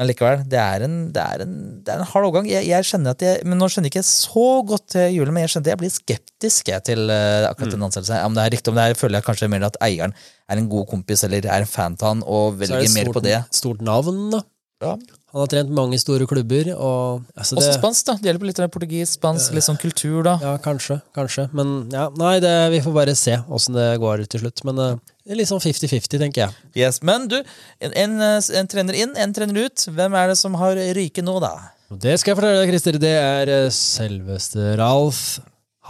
Men 0.00 0.08
likevel, 0.08 0.44
det 0.48 0.56
er 0.56 0.82
en, 0.86 0.92
det 1.12 1.20
er 1.20 1.42
en, 1.44 1.56
det 1.84 1.92
er 1.92 2.00
en 2.00 2.08
hard 2.08 2.24
overgang. 2.24 2.46
Jeg, 2.48 2.64
jeg 2.70 2.86
skjønner 2.88 3.12
at 3.12 3.24
jeg, 3.24 3.42
men 3.44 3.60
Nå 3.60 3.66
skjønner 3.68 3.90
jeg 3.90 3.98
ikke 3.98 4.08
så 4.08 4.44
godt 4.64 4.96
julen, 5.12 5.34
men 5.36 5.44
jeg 5.44 5.52
skjønner 5.52 5.68
at 5.68 5.72
jeg 5.74 5.80
blir 5.82 5.92
skeptisk 5.92 6.70
jeg, 6.72 6.84
til 6.88 7.12
uh, 7.12 7.50
akkurat 7.50 7.74
den 7.74 7.84
ansettelsen. 7.84 8.22
Om 8.24 8.38
det 8.38 8.46
er 8.46 8.54
riktig, 8.56 8.72
om 8.72 8.78
det 8.80 8.86
er, 8.86 8.96
føler 8.96 9.20
jeg 9.20 9.26
kanskje 9.28 9.50
mer 9.52 9.66
at 9.68 9.76
eieren 9.84 10.16
er 10.48 10.62
en 10.62 10.70
god 10.72 10.88
kompis 10.88 11.26
eller 11.28 11.44
er 11.44 11.66
en 11.66 11.68
fan 11.68 11.98
av 12.00 12.06
han 12.08 12.24
og 12.24 12.54
er 12.54 12.62
velger 12.64 12.94
mer 12.96 13.12
på 13.12 13.24
det. 13.28 13.36
Stort 13.60 13.84
navn, 13.84 14.22
da. 14.32 14.40
Ja. 14.80 14.94
Han 15.30 15.44
har 15.44 15.50
trent 15.52 15.70
mange 15.70 15.98
store 16.02 16.26
klubber, 16.26 16.72
og 16.74 17.22
altså 17.38 17.56
Også 17.60 17.76
spansk, 17.76 18.06
da. 18.08 18.14
Det 18.18 18.26
gjelder 18.30 18.42
på 18.42 18.48
litt 18.48 18.60
av 18.64 18.70
portugis, 18.74 19.12
spansk, 19.14 19.52
litt 19.54 19.62
sånn 19.66 19.78
kultur, 19.78 20.24
da. 20.26 20.32
Ja, 20.42 20.56
kanskje, 20.64 20.96
kanskje. 21.14 21.44
Men 21.54 21.88
ja, 21.94 22.08
nei, 22.18 22.32
det, 22.42 22.50
vi 22.74 22.80
får 22.82 22.96
bare 22.96 23.14
se 23.18 23.36
åssen 23.46 23.78
det 23.78 23.88
går 24.02 24.24
til 24.32 24.42
slutt. 24.42 24.64
Men 24.66 24.82
eh, 24.82 24.96
det 25.24 25.36
er 25.36 25.40
litt 25.42 25.50
sånn 25.52 25.62
50-50, 25.62 26.18
tenker 26.24 26.46
jeg. 26.48 26.56
Yes, 26.82 26.98
Men 27.06 27.28
du, 27.30 27.38
en, 27.78 27.94
en, 27.94 28.16
en 28.40 28.70
trener 28.74 28.98
inn, 29.04 29.14
en 29.14 29.36
trener 29.36 29.68
ut. 29.68 29.86
Hvem 29.94 30.18
er 30.18 30.32
det 30.32 30.38
som 30.42 30.58
har 30.58 30.74
ryket 30.98 31.22
nå, 31.26 31.36
da? 31.46 31.54
Det 31.90 32.16
skal 32.22 32.32
jeg 32.34 32.38
fortelle 32.40 32.58
deg, 32.64 32.72
Christer. 32.74 32.98
Det 33.02 33.14
er 33.22 33.54
eh, 33.54 33.70
selveste 33.74 34.74
Ralf 34.82 35.38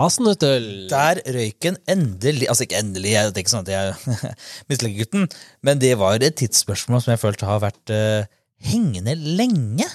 Hasenhüttel. 0.00 0.68
Der 0.90 1.18
røyk 1.34 1.56
den 1.64 1.76
endelig 1.90 2.46
Altså 2.48 2.64
ikke 2.64 2.78
endelig, 2.80 3.10
jeg- 3.16 3.32
det 3.34 3.40
er 3.40 3.44
ikke 3.44 3.52
sånn 3.52 3.66
at 3.66 3.72
jeg 3.74 4.34
misliker 4.70 4.98
gutten, 5.02 5.26
men 5.66 5.80
det 5.82 5.90
var 6.00 6.20
et 6.22 6.36
tidsspørsmål 6.40 7.02
som 7.04 7.12
jeg 7.16 7.20
følte 7.24 7.48
har 7.48 7.60
vært 7.64 7.92
eh, 7.92 8.28
hengende 8.68 9.16
lenge. 9.16 9.88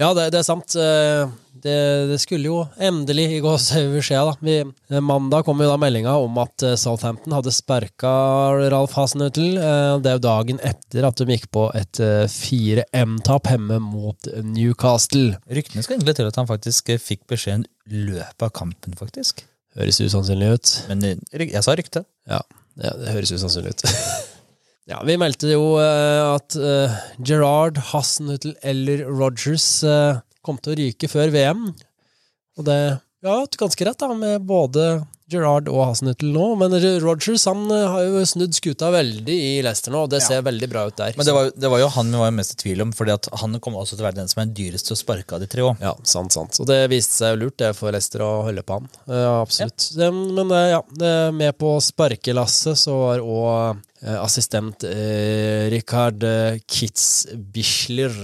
Ja, 0.00 0.12
det, 0.16 0.32
det 0.34 0.42
er 0.42 0.48
sant. 0.48 0.76
Eh, 0.76 1.30
Det, 1.62 2.06
det 2.10 2.16
skulle 2.18 2.48
jo 2.48 2.62
endelig 2.82 3.28
i 3.36 3.40
gå 3.42 3.50
skje, 3.60 3.84
da. 4.10 4.32
Vi, 4.42 4.56
eh, 4.64 5.02
mandag 5.04 5.44
kom 5.46 5.60
jo 5.62 5.68
da 5.70 5.76
meldinga 5.78 6.14
om 6.18 6.40
at 6.42 6.64
eh, 6.66 6.74
Southampton 6.80 7.36
hadde 7.36 7.52
sparka 7.54 8.10
Ralf 8.72 8.96
Hasenhüttel. 8.98 9.60
Det 10.02 10.10
er 10.10 10.16
jo 10.16 10.24
dagen 10.24 10.58
etter 10.66 11.06
at 11.06 11.20
de 11.20 11.36
gikk 11.36 11.46
på 11.54 11.68
et 11.78 12.02
eh, 12.02 12.24
4M-tap 12.32 13.52
hjemme 13.52 13.78
mot 13.84 14.30
Newcastle. 14.42 15.36
Ryktene 15.46 15.86
skal 15.86 16.00
egentlig 16.00 16.16
til 16.18 16.32
at 16.32 16.40
han 16.40 16.50
faktisk 16.50 16.90
fikk 16.98 17.28
beskjeden 17.30 17.68
i 17.86 18.02
løpet 18.10 18.48
av 18.48 18.50
kampen, 18.58 18.98
faktisk. 18.98 19.44
Høres 19.78 20.02
usannsynlig 20.02 20.50
ut. 20.56 20.74
Men 20.90 21.06
jeg 21.30 21.62
sa 21.62 21.78
rykte. 21.78 22.02
Ja, 22.26 22.42
ja 22.82 22.96
det 22.98 23.14
høres 23.14 23.36
usannsynlig 23.38 23.76
ut. 23.76 23.86
ja, 24.90 24.98
vi 25.06 25.16
meldte 25.20 25.52
jo 25.52 25.76
eh, 25.82 26.22
at 26.32 26.56
eh, 26.58 26.98
Gerard, 27.22 27.78
Hasenhüttel 27.92 28.56
eller 28.66 29.04
Rogers 29.06 29.68
eh, 29.86 30.20
kom 30.42 30.58
til 30.58 30.74
å 30.74 30.78
ryke 30.80 31.10
før 31.10 31.32
VM. 31.34 31.68
Og 32.58 32.66
det 32.66 32.80
ja, 33.22 33.46
ganske 33.58 33.86
rett, 33.86 33.98
da, 34.02 34.12
med 34.18 34.42
både 34.48 34.86
Gerard 35.32 35.68
og 35.72 35.80
Hasenhüttel 35.88 36.32
nå. 36.34 36.46
Men 36.60 36.74
Rogers 37.02 37.44
han 37.48 37.62
eh, 37.72 37.86
har 37.88 38.04
jo 38.06 38.22
snudd 38.28 38.54
skuta 38.56 38.90
veldig 38.92 39.36
i 39.36 39.52
Leicester 39.64 39.94
nå, 39.94 40.04
og 40.06 40.10
det 40.12 40.20
ser 40.24 40.42
veldig 40.44 40.68
bra 40.72 40.84
ut 40.90 40.98
der. 40.98 41.14
Men 41.16 41.28
det 41.28 41.34
var, 41.36 41.50
det 41.64 41.70
var 41.72 41.82
jo 41.82 41.90
han 41.94 42.10
vi 42.12 42.20
var 42.22 42.34
mest 42.36 42.56
i 42.56 42.60
tvil 42.64 42.82
om, 42.84 42.92
fordi 42.96 43.16
han 43.42 43.58
kommer 43.62 43.82
også 43.82 43.96
til 43.96 44.04
å 44.04 44.08
være 44.10 44.20
den 44.20 44.32
som 44.32 44.42
er 44.44 44.52
dyrest 44.58 44.90
til 44.90 44.96
å 44.96 45.00
sparke 45.00 45.36
av 45.36 45.44
de 45.44 45.48
tre 45.52 45.64
òg. 45.66 45.80
Ja, 45.84 45.94
sant, 46.08 46.34
sant. 46.36 46.58
Og 46.62 46.68
det 46.70 46.80
viste 46.92 47.16
seg 47.20 47.34
jo 47.36 47.40
lurt 47.46 47.58
det 47.62 47.72
for 47.78 47.94
Leicester 47.94 48.24
å 48.26 48.32
holde 48.48 48.64
på 48.66 48.80
han. 48.80 48.90
Ja, 49.08 49.38
absolutt. 49.44 49.88
Det- 49.96 50.10
Men 50.12 50.50
eh, 50.50 50.68
ja, 50.74 50.82
det 50.98 51.14
er 51.22 51.32
med 51.36 51.56
på 51.60 51.76
sparkelasset 51.82 52.78
så 52.84 52.98
var 53.06 53.22
òg 53.22 53.80
assistent 54.02 54.82
eh, 54.84 55.70
eh, 55.70 56.58
Kitzbichler. 56.66 58.18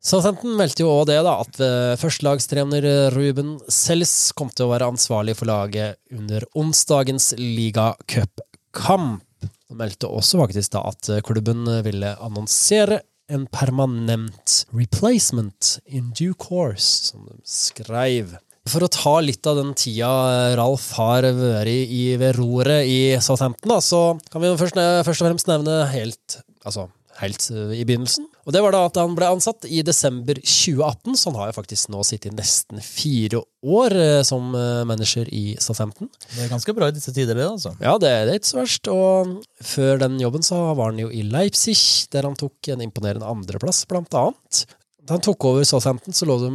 Southampton 0.00 0.54
meldte 0.56 0.80
jo 0.80 0.92
òg 0.94 1.10
det, 1.10 1.18
da, 1.26 1.34
at 1.44 1.58
eh, 1.60 1.94
førstelagstrener 2.00 2.86
eh, 2.88 3.08
Ruben 3.12 3.58
Sells 3.68 4.32
kom 4.32 4.48
til 4.48 4.64
å 4.64 4.70
være 4.72 4.88
ansvarlig 4.88 5.34
for 5.36 5.50
laget 5.50 6.00
under 6.16 6.46
onsdagens 6.56 7.34
ligacupkamp. 7.36 9.20
De 9.44 9.76
meldte 9.76 10.08
også 10.08 10.40
faktisk 10.40 10.72
da 10.72 10.86
at 10.88 11.10
eh, 11.12 11.20
klubben 11.24 11.68
ville 11.84 12.14
annonsere 12.16 13.02
en 13.30 13.44
permanent 13.52 14.56
replacement 14.72 15.76
in 15.84 16.08
due 16.16 16.32
course, 16.32 17.12
som 17.12 17.28
de 17.28 17.36
skrev. 17.44 18.32
For 18.72 18.80
å 18.80 18.90
ta 18.92 19.18
litt 19.20 19.44
av 19.46 19.60
den 19.60 19.76
tida 19.76 20.56
Ralf 20.56 20.90
har 20.96 21.28
vært 21.28 21.92
i 21.92 22.02
ved 22.20 22.40
roret 22.40 22.88
i 22.88 23.00
Southampton, 23.20 23.76
da, 23.76 23.82
så 23.84 24.16
kan 24.32 24.40
vi 24.40 24.56
først, 24.56 24.80
først 25.04 25.20
og 25.20 25.28
fremst 25.28 25.52
nevne 25.52 25.82
helt, 25.92 26.40
altså, 26.64 26.88
helt 27.20 27.50
i 27.52 27.84
begynnelsen. 27.84 28.29
Og 28.46 28.54
det 28.54 28.62
var 28.64 28.74
da 28.74 28.82
at 28.88 28.98
han 29.00 29.14
ble 29.16 29.28
ansatt 29.30 29.66
i 29.68 29.82
desember 29.86 30.38
2018, 30.40 31.16
så 31.18 31.30
han 31.30 31.38
har 31.40 31.50
jo 31.50 31.56
faktisk 31.58 31.90
nå 31.92 32.02
sittet 32.06 32.36
nesten 32.36 32.80
fire 32.84 33.42
år 33.60 33.96
eh, 33.96 34.22
som 34.26 34.54
eh, 34.56 34.82
manager 34.88 35.28
i 35.34 35.54
Southampton. 35.60 36.10
Det 36.32 36.46
er 36.46 36.52
ganske 36.52 36.74
bra 36.76 36.88
i 36.90 36.96
disse 36.96 37.14
tider, 37.16 37.36
det, 37.36 37.46
altså. 37.46 37.74
Ja, 37.82 37.96
det, 38.00 38.10
det 38.26 38.34
er 38.34 38.40
ikke 38.40 38.52
så 38.52 38.60
verst. 38.62 38.90
Og 38.92 39.36
før 39.72 40.00
den 40.04 40.18
jobben 40.22 40.46
så 40.46 40.62
var 40.72 40.92
han 40.92 41.00
jo 41.02 41.12
i 41.12 41.22
Leipzig, 41.26 41.78
der 42.14 42.28
han 42.28 42.38
tok 42.40 42.72
en 42.72 42.84
imponerende 42.86 43.28
andreplass, 43.28 43.84
blant 43.90 44.16
annet. 44.16 44.64
Da 45.04 45.16
han 45.16 45.24
tok 45.24 45.48
over 45.50 45.66
Southampton, 45.68 46.16
så 46.16 46.28
lå 46.28 46.40
de 46.44 46.52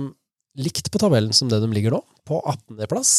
likt 0.65 0.89
på 0.91 1.01
tabellen 1.01 1.35
som 1.35 1.49
det 1.51 1.59
de 1.61 1.69
ligger 1.75 1.97
nå, 1.97 2.01
på 2.27 2.39
18. 2.41 2.79
plass. 2.89 3.15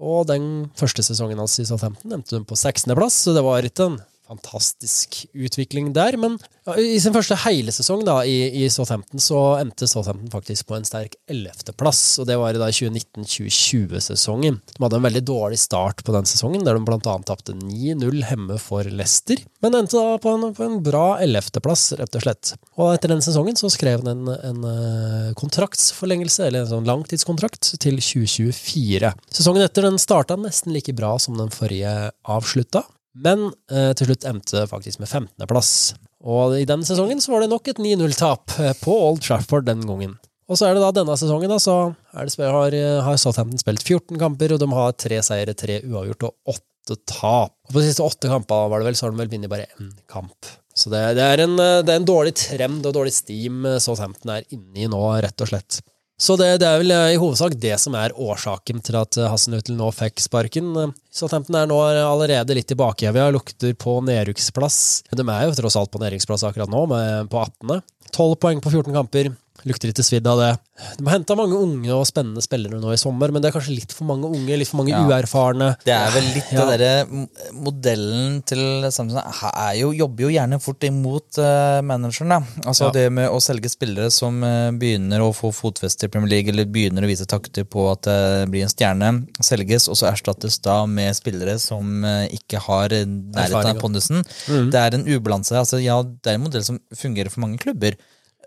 Og 0.00 0.24
den 0.30 0.70
første 0.78 1.04
sesongen 1.04 1.40
hans 1.40 1.58
i 1.60 1.66
Southampton 1.68 2.16
endte 2.16 2.38
de 2.38 2.44
på 2.48 2.56
16. 2.56 2.88
plass, 2.96 3.20
så 3.24 3.36
det 3.36 3.44
var 3.44 3.66
ikke 3.66 3.90
en 3.90 3.98
fantastisk 4.30 5.24
utvikling 5.34 5.92
der. 5.96 6.16
Men 6.20 6.38
i 6.78 6.98
sin 7.02 7.14
første 7.14 7.36
hele 7.44 7.72
sesong 7.74 8.04
da, 8.06 8.20
i, 8.26 8.62
i 8.62 8.68
Southampton 8.70 9.22
så 9.22 9.38
endte 9.58 9.88
Southampton 9.90 10.30
faktisk 10.32 10.68
på 10.68 10.76
en 10.78 10.86
sterk 10.86 11.16
11.-plass. 11.30 12.02
Og 12.22 12.28
det 12.28 12.36
var 12.40 12.54
i 12.54 12.60
da 12.60 12.70
2019-2020-sesongen. 12.70 14.60
De 14.74 14.84
hadde 14.84 15.00
en 15.00 15.08
veldig 15.08 15.24
dårlig 15.26 15.58
start 15.62 16.04
på 16.06 16.14
den 16.14 16.28
sesongen, 16.30 16.64
der 16.66 16.78
de 16.78 16.84
annet 17.00 17.26
tapte 17.28 17.56
9-0 17.56 18.20
hjemme 18.22 18.58
for 18.62 18.86
Leicester. 18.86 19.40
Men 19.64 19.78
endte 19.80 19.98
da 19.98 20.20
på 20.22 20.36
en, 20.36 20.50
på 20.56 20.66
en 20.66 20.78
bra 20.84 21.06
11.-plass, 21.24 21.88
rett 22.00 22.20
og 22.20 22.26
slett. 22.26 22.54
Og 22.78 22.94
etter 22.94 23.12
den 23.12 23.24
sesongen 23.24 23.58
så 23.58 23.72
skrev 23.72 24.04
han 24.04 24.12
en, 24.14 24.30
en 24.50 24.70
eh, 24.70 25.32
kontraktsforlengelse, 25.40 26.46
eller 26.46 26.64
en 26.64 26.72
sånn 26.76 26.88
langtidskontrakt, 26.88 27.74
til 27.82 27.98
2024. 27.98 29.12
Sesongen 29.34 29.66
etter 29.66 29.88
den 29.88 30.00
starta 30.00 30.38
nesten 30.40 30.74
like 30.76 30.94
bra 30.96 31.16
som 31.22 31.38
den 31.40 31.52
forrige 31.54 32.10
avslutta. 32.30 32.84
Men 33.18 33.50
eh, 33.72 33.90
til 33.98 34.10
slutt 34.10 34.26
endte 34.28 34.66
faktisk 34.70 35.02
med 35.02 35.10
15.-plass. 35.10 35.72
Og 36.20 36.58
i 36.60 36.66
den 36.68 36.84
sesongen 36.86 37.22
så 37.22 37.32
var 37.32 37.42
det 37.42 37.50
nok 37.52 37.70
et 37.70 37.80
9-0-tap 37.80 38.58
eh, 38.60 38.74
på 38.82 38.94
Old 39.08 39.22
Trafford 39.24 39.66
den 39.66 39.82
gangen. 39.88 40.18
Og 40.50 40.58
så 40.58 40.66
er 40.66 40.74
det 40.74 40.82
da 40.82 40.90
denne 40.94 41.14
sesongen, 41.18 41.50
da, 41.52 41.60
så 41.62 41.92
det, 42.10 42.46
har, 42.50 42.74
eh, 42.74 42.98
har 43.06 43.18
Southampton 43.22 43.60
spilt 43.62 43.84
14 43.86 44.18
kamper, 44.18 44.54
og 44.54 44.62
de 44.62 44.68
har 44.74 44.96
tre 44.98 45.20
seire, 45.22 45.54
tre 45.54 45.78
uavgjort 45.86 46.26
og 46.26 46.56
åtte 46.56 46.98
tap. 47.06 47.54
Og 47.68 47.74
på 47.74 47.78
de 47.78 47.86
siste 47.86 48.06
åtte 48.06 48.30
kampene 48.30 48.72
var 48.72 48.82
det 48.82 48.90
vel, 48.90 48.98
så 48.98 49.06
har 49.06 49.14
de 49.14 49.22
vel 49.22 49.30
vunnet 49.30 49.52
bare 49.52 49.68
én 49.78 49.92
kamp. 50.10 50.50
Så 50.74 50.90
det, 50.90 51.02
det, 51.18 51.26
er 51.26 51.44
en, 51.46 51.54
eh, 51.62 51.78
det 51.86 51.94
er 51.94 52.02
en 52.02 52.10
dårlig 52.10 52.34
trend 52.38 52.86
og 52.86 52.96
dårlig 52.96 53.14
steam 53.14 53.62
Southampton 53.82 54.34
er 54.36 54.48
inne 54.54 54.84
i 54.84 54.90
nå, 54.90 55.02
rett 55.22 55.46
og 55.46 55.50
slett. 55.50 55.80
Så 56.20 56.36
det, 56.36 56.50
det 56.60 56.68
er 56.68 56.82
vel 56.82 56.92
eh, 56.92 57.14
i 57.14 57.20
hovedsak 57.20 57.54
det 57.56 57.78
som 57.80 57.94
er 57.96 58.12
årsaken 58.12 58.82
til 58.84 58.98
at 59.00 59.16
eh, 59.16 59.28
Hasselnutel 59.32 59.78
nå 59.78 59.88
fikk 59.96 60.20
sparken. 60.20 60.68
Eh, 60.76 60.90
Southampton 61.16 61.56
er 61.56 61.70
nå 61.70 61.78
allerede 61.80 62.56
litt 62.58 62.68
tilbakehevja, 62.68 63.30
lukter 63.32 63.72
på 63.80 63.96
nedrykksplass. 64.04 64.80
De 65.16 65.24
er 65.24 65.46
jo 65.48 65.56
tross 65.56 65.78
alt 65.80 65.92
på 65.94 66.02
nedrykksplass 66.02 66.44
akkurat 66.50 66.72
nå, 66.72 66.84
med, 66.92 67.30
på 67.32 67.40
18. 67.40 67.80
12 68.10 68.36
poeng 68.42 68.60
på 68.60 68.72
14 68.74 68.92
kamper. 68.98 69.32
Lukter 69.68 69.90
litt 69.90 70.00
svidd 70.04 70.26
av 70.30 70.38
det. 70.40 70.50
De 70.96 71.04
har 71.04 71.18
henta 71.18 71.36
mange 71.36 71.58
unge 71.60 71.90
og 71.92 72.06
spennende 72.08 72.40
spillere 72.44 72.78
nå 72.80 72.92
i 72.94 73.00
sommer, 73.00 73.32
men 73.32 73.42
det 73.42 73.50
er 73.50 73.56
kanskje 73.58 73.74
litt 73.76 73.92
for 73.92 74.08
mange 74.08 74.28
unge, 74.30 74.56
litt 74.56 74.70
for 74.70 74.80
mange 74.80 74.94
Ja. 74.94 75.02
uerfarne. 75.04 75.74
Det 75.84 75.92
er 75.92 76.10
vel 76.14 76.24
litt 76.34 76.52
Ja. 76.52 76.64
det 76.64 76.78
derre 76.80 77.28
modellen 77.52 78.42
til 78.48 78.90
Samson 78.90 79.20
er 79.20 79.74
jo, 79.80 79.92
jobber 79.92 80.24
jo 80.26 80.30
gjerne 80.32 80.60
fort 80.62 80.86
imot 80.88 81.38
uh, 81.38 81.80
manageren. 81.82 82.28
da. 82.28 82.40
Altså 82.64 82.88
Ja. 82.88 82.90
Det 82.96 83.12
med 83.12 83.28
å 83.28 83.40
selge 83.40 83.68
spillere 83.70 84.10
som 84.10 84.42
uh, 84.42 84.70
begynner 84.72 85.20
å 85.20 85.32
få 85.36 85.52
fotfeste 85.54 86.04
i 86.08 86.12
Premier 86.12 86.30
League, 86.30 86.52
eller 86.52 86.64
begynner 86.64 87.04
å 87.04 87.10
vise 87.10 87.26
takter 87.26 87.64
på 87.64 87.90
at 87.92 88.02
det 88.08 88.48
blir 88.50 88.64
en 88.64 88.72
stjerne, 88.72 89.26
selges, 89.40 89.88
og 89.88 89.96
så 90.00 90.10
erstattes 90.12 90.58
da 90.62 90.86
med 90.86 91.14
spillere 91.16 91.58
som 91.60 92.04
uh, 92.04 92.24
ikke 92.30 92.58
har 92.58 92.88
nærheten 92.90 93.60
av 93.60 93.74
ja. 93.74 93.80
pondusen. 93.80 94.24
Mm. 94.48 94.70
Det 94.72 94.80
er 94.80 94.96
en 94.96 95.06
ubalanse. 95.06 95.56
Altså, 95.56 95.80
ja, 95.82 96.00
det 96.02 96.32
er 96.32 96.38
en 96.40 96.46
modell 96.46 96.64
som 96.64 96.80
fungerer 96.96 97.30
for 97.30 97.44
mange 97.44 97.60
klubber. 97.60 97.96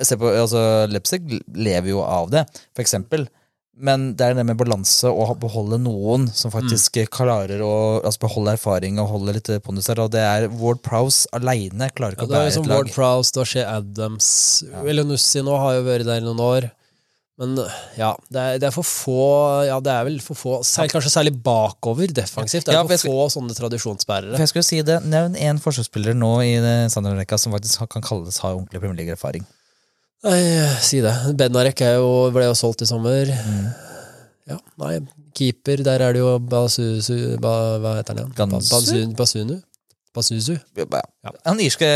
Se 0.02 0.18
på, 0.18 0.32
altså, 0.34 0.60
Leipzig 0.90 1.22
lever 1.54 1.94
jo 1.94 2.02
av 2.02 2.32
det, 2.34 2.48
for 2.74 2.86
eksempel. 2.86 3.28
Men 3.74 4.12
det 4.14 4.26
er 4.26 4.36
det 4.38 4.44
med 4.46 4.58
balanse 4.60 5.10
og 5.10 5.32
beholde 5.42 5.80
noen 5.82 6.28
som 6.38 6.52
faktisk 6.54 7.00
klarer 7.14 7.62
å 7.66 7.74
altså 8.04 8.22
beholde 8.22 8.54
erfaring 8.54 9.00
og 9.02 9.10
holde 9.16 9.34
litt 9.40 9.50
pondus 9.66 9.90
der. 9.90 10.04
Og 10.04 10.12
det 10.14 10.22
er 10.22 10.46
Ward 10.60 10.84
Prowse 10.86 11.26
aleine 11.34 11.90
klarer 11.98 12.14
ikke 12.14 12.28
ja, 12.28 12.30
å 12.30 12.36
bære 12.36 12.52
liksom 12.52 12.68
et 12.68 12.70
lag. 12.70 12.84
Ward 12.84 12.94
Prowse, 12.94 13.34
da 13.34 13.46
skjer 13.50 13.66
Adams 13.72 14.28
Elenussi 14.84 15.42
nå 15.42 15.58
har 15.58 15.80
jo 15.80 15.88
vært 15.88 16.06
der 16.06 16.22
i 16.22 16.26
noen 16.28 16.44
år. 16.46 16.70
Men 17.42 17.58
ja, 17.98 18.12
det 18.30 18.44
er, 18.44 18.60
det 18.62 18.68
er 18.70 18.76
for 18.76 18.86
få 18.86 19.24
Ja, 19.66 19.80
det 19.82 19.90
er 19.90 20.06
vel 20.06 20.20
for 20.22 20.38
få 20.38 20.60
særlig, 20.62 20.94
Kanskje 20.94 21.10
særlig 21.16 21.34
bakover 21.42 22.14
defensivt. 22.14 22.68
Det 22.68 22.76
er 22.76 22.78
Ja, 22.78 22.86
for 22.86 23.08
få 23.10 23.26
sånne 23.34 23.58
tradisjonsbærere. 23.58 24.36
For 24.36 24.46
jeg 24.46 24.54
skulle 24.54 24.68
si 24.70 24.84
det, 24.86 25.00
Nevn 25.10 25.34
én 25.34 25.58
forsvarsspiller 25.64 26.14
nå 26.14 26.30
i 26.46 26.54
standardrekka 26.94 27.42
som 27.42 27.58
faktisk 27.58 27.90
kan 27.98 28.06
kalles 28.06 28.38
ha 28.46 28.54
ordentlig 28.54 28.86
Premier 28.86 29.02
League-erfaring. 29.02 29.50
Nei, 30.24 30.40
si 30.84 31.02
det. 31.04 31.12
Benarek 31.40 31.82
jo, 31.98 32.08
ble 32.36 32.46
jo 32.48 32.56
solgt 32.56 32.84
i 32.86 32.88
sommer. 32.88 33.28
Mm. 33.28 33.66
Ja, 34.54 34.58
nei, 34.80 34.98
keeper, 35.36 35.84
der 35.84 36.02
er 36.04 36.16
det 36.16 36.20
jo 36.24 36.34
Basuzu 36.52 37.38
ba, 37.44 37.54
Hva 37.80 37.94
heter 38.00 38.14
han 38.18 38.26
igjen? 38.26 38.34
Ba- 38.38 38.60
Basun- 38.60 39.14
Basunu? 39.20 39.60
Basuzu? 40.14 40.58
Ja. 40.78 41.02
Han 41.48 41.60
irske, 41.64 41.88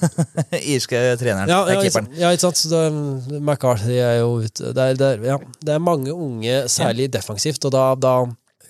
irske 0.74 1.00
treneren. 1.20 1.50
Ja, 1.50 1.58
ja, 1.68 1.80
keeperen. 1.82 2.06
Ja, 2.16 2.30
ikke 2.32 2.46
sant. 2.48 2.62
Så 2.62 2.80
McCarthy 3.40 3.98
er 4.00 4.20
jo 4.22 4.30
ute. 4.40 4.70
Det 4.74 4.86
er, 4.86 4.94
det, 4.96 5.10
er, 5.18 5.26
ja, 5.34 5.36
det 5.60 5.74
er 5.74 5.82
mange 5.82 6.14
unge, 6.14 6.62
særlig 6.72 7.10
defensivt, 7.12 7.64
og 7.68 7.74
da, 7.74 7.84
da 8.00 8.14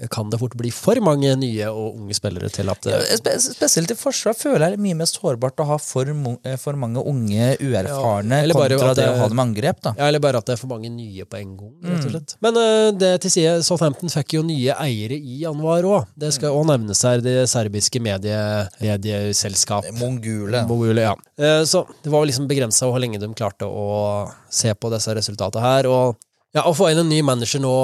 kan 0.08 0.30
det 0.30 0.38
fort 0.40 0.54
bli 0.56 0.70
for 0.72 0.94
mange 1.04 1.34
nye 1.36 1.66
og 1.68 1.96
unge 2.00 2.14
spillere 2.16 2.48
til 2.50 2.70
at 2.72 2.86
Ja, 2.88 3.00
spesielt 3.38 3.90
i 3.90 3.94
forsvar 3.94 4.32
føler 4.38 4.60
jeg 4.64 4.70
det 4.72 4.78
er 4.78 4.82
mye 4.86 4.96
mer 4.96 5.10
sårbart 5.10 5.60
å 5.60 5.66
ha 5.66 5.76
for, 5.78 6.04
eh, 6.44 6.56
for 6.56 6.72
mange 6.80 7.02
unge, 7.04 7.56
uerfarne 7.60 8.40
Ja, 8.46 8.54
bare 8.54 8.78
kontra 8.78 8.94
det 8.94 9.08
å 9.10 9.18
ha 9.18 9.28
dem 9.28 9.38
angrep. 9.44 9.80
da. 9.82 9.94
Ja, 9.98 10.06
eller 10.08 10.20
bare 10.20 10.38
at 10.38 10.46
det 10.46 10.54
er 10.54 10.56
for 10.62 10.68
mange 10.72 10.88
nye 10.90 11.24
på 11.24 11.36
en 11.40 11.56
gang, 11.56 11.72
rett 11.82 12.00
Mm. 12.00 12.04
og 12.06 12.10
slett. 12.12 12.36
Men 12.40 12.56
eh, 12.56 12.90
det 12.92 13.20
til 13.22 13.30
side, 13.30 13.62
Southampton 13.64 14.08
fikk 14.08 14.32
jo 14.38 14.42
nye 14.42 14.72
eiere 14.78 15.18
i 15.20 15.40
januar 15.42 15.82
òg. 15.82 16.06
Det 16.16 16.32
skal 16.32 16.50
òg 16.56 16.66
nevnes 16.66 17.02
her, 17.02 17.20
det 17.20 17.48
serbiske 17.48 18.00
medie, 18.00 18.68
medieselskap. 18.80 19.84
Mongule. 19.98 20.64
Mongule 20.68 21.00
ja. 21.02 21.14
Eh, 21.38 21.64
Så 21.64 21.86
det 22.02 22.10
var 22.12 22.24
liksom 22.26 22.48
begrensa 22.48 22.86
hvor 22.88 23.00
lenge 23.00 23.18
de 23.20 23.28
klarte 23.34 23.66
å 23.68 24.30
se 24.50 24.72
på 24.74 24.90
disse 24.92 25.12
resultatene 25.14 25.60
her. 25.62 25.86
Og 25.90 26.16
ja, 26.54 26.62
å 26.62 26.74
få 26.74 26.90
inn 26.90 26.98
en 26.98 27.08
ny 27.08 27.20
manager 27.22 27.60
nå, 27.62 27.74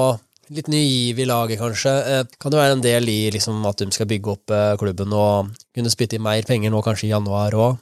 litt 0.55 0.69
ny 0.71 0.79
giv 0.87 1.19
i 1.19 1.25
laget 1.27 1.59
kanskje, 1.59 1.93
eh, 2.07 2.25
kan 2.39 2.53
det 2.53 2.59
være 2.61 2.73
en 2.77 2.83
del 2.85 3.09
i 3.11 3.31
liksom 3.35 3.65
at 3.67 3.77
de 3.83 3.89
skal 3.91 4.07
bygge 4.07 4.31
opp 4.31 4.51
eh, 4.55 4.77
klubben 4.79 5.13
og 5.13 5.51
kunne 5.77 5.91
spytte 5.93 6.17
i 6.17 6.23
mer 6.23 6.43
penger 6.47 6.71
nå 6.73 6.79
kanskje 6.87 7.09
i 7.09 7.11
januar 7.11 7.53
òg. 7.53 7.79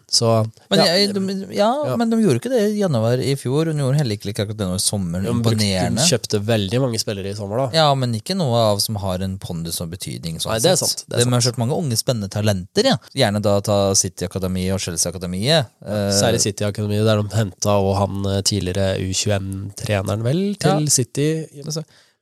Ja, 0.73 0.87
ja, 1.53 1.69
Ja. 1.87 1.97
men 1.97 2.11
de 2.11 2.17
gjorde 2.23 2.41
ikke 2.41 2.51
det 2.51 2.63
i 2.75 2.79
januar 2.81 3.21
i 3.21 3.35
fjor. 3.37 3.67
De 3.71 3.77
gjorde 3.79 3.99
heller 4.01 4.17
ikke 4.17 4.33
akkurat 4.47 4.57
det 4.57 4.67
nå 4.71 4.75
i 4.75 4.83
sommer. 4.83 5.21
de, 5.23 5.35
brukte, 5.45 5.59
de 5.61 6.07
kjøpte 6.09 6.41
veldig 6.45 6.81
mange 6.81 6.99
spillere 6.99 7.31
i 7.31 7.35
sommer, 7.39 7.57
da. 7.59 7.69
Ja, 7.77 7.95
men 7.95 8.15
ikke 8.15 8.35
noe 8.37 8.57
av 8.73 8.81
som 8.81 8.97
har 8.97 9.21
en 9.23 9.37
pondus 9.39 9.81
og 9.85 9.91
betydning. 9.93 10.41
Sånn 10.41 10.51
Nei, 10.53 10.59
det 10.65 10.73
er 10.73 10.77
sant, 10.81 11.05
det 11.09 11.21
er 11.21 11.25
De 11.25 11.31
har 11.31 11.41
kjørt 11.47 11.59
mange 11.63 11.77
unge, 11.79 11.97
spennende 12.01 12.31
talenter. 12.33 12.85
Ja. 12.85 12.97
Gjerne 13.15 13.43
da 13.45 13.61
ta 13.61 13.79
City 13.95 14.25
Akademi 14.27 14.67
og 14.75 14.81
Chelsea 14.81 15.13
Akademiet. 15.13 15.69
Eh, 15.85 16.11
Særlig 16.17 16.41
City-akademiet, 16.41 17.05
der 17.05 17.23
de 17.23 17.37
henta 17.37 17.77
og 17.79 17.95
han 18.01 18.43
tidligere 18.43 18.97
U21-treneren, 19.05 20.23
vel, 20.27 20.43
til. 20.57 20.89
City. 20.91 21.29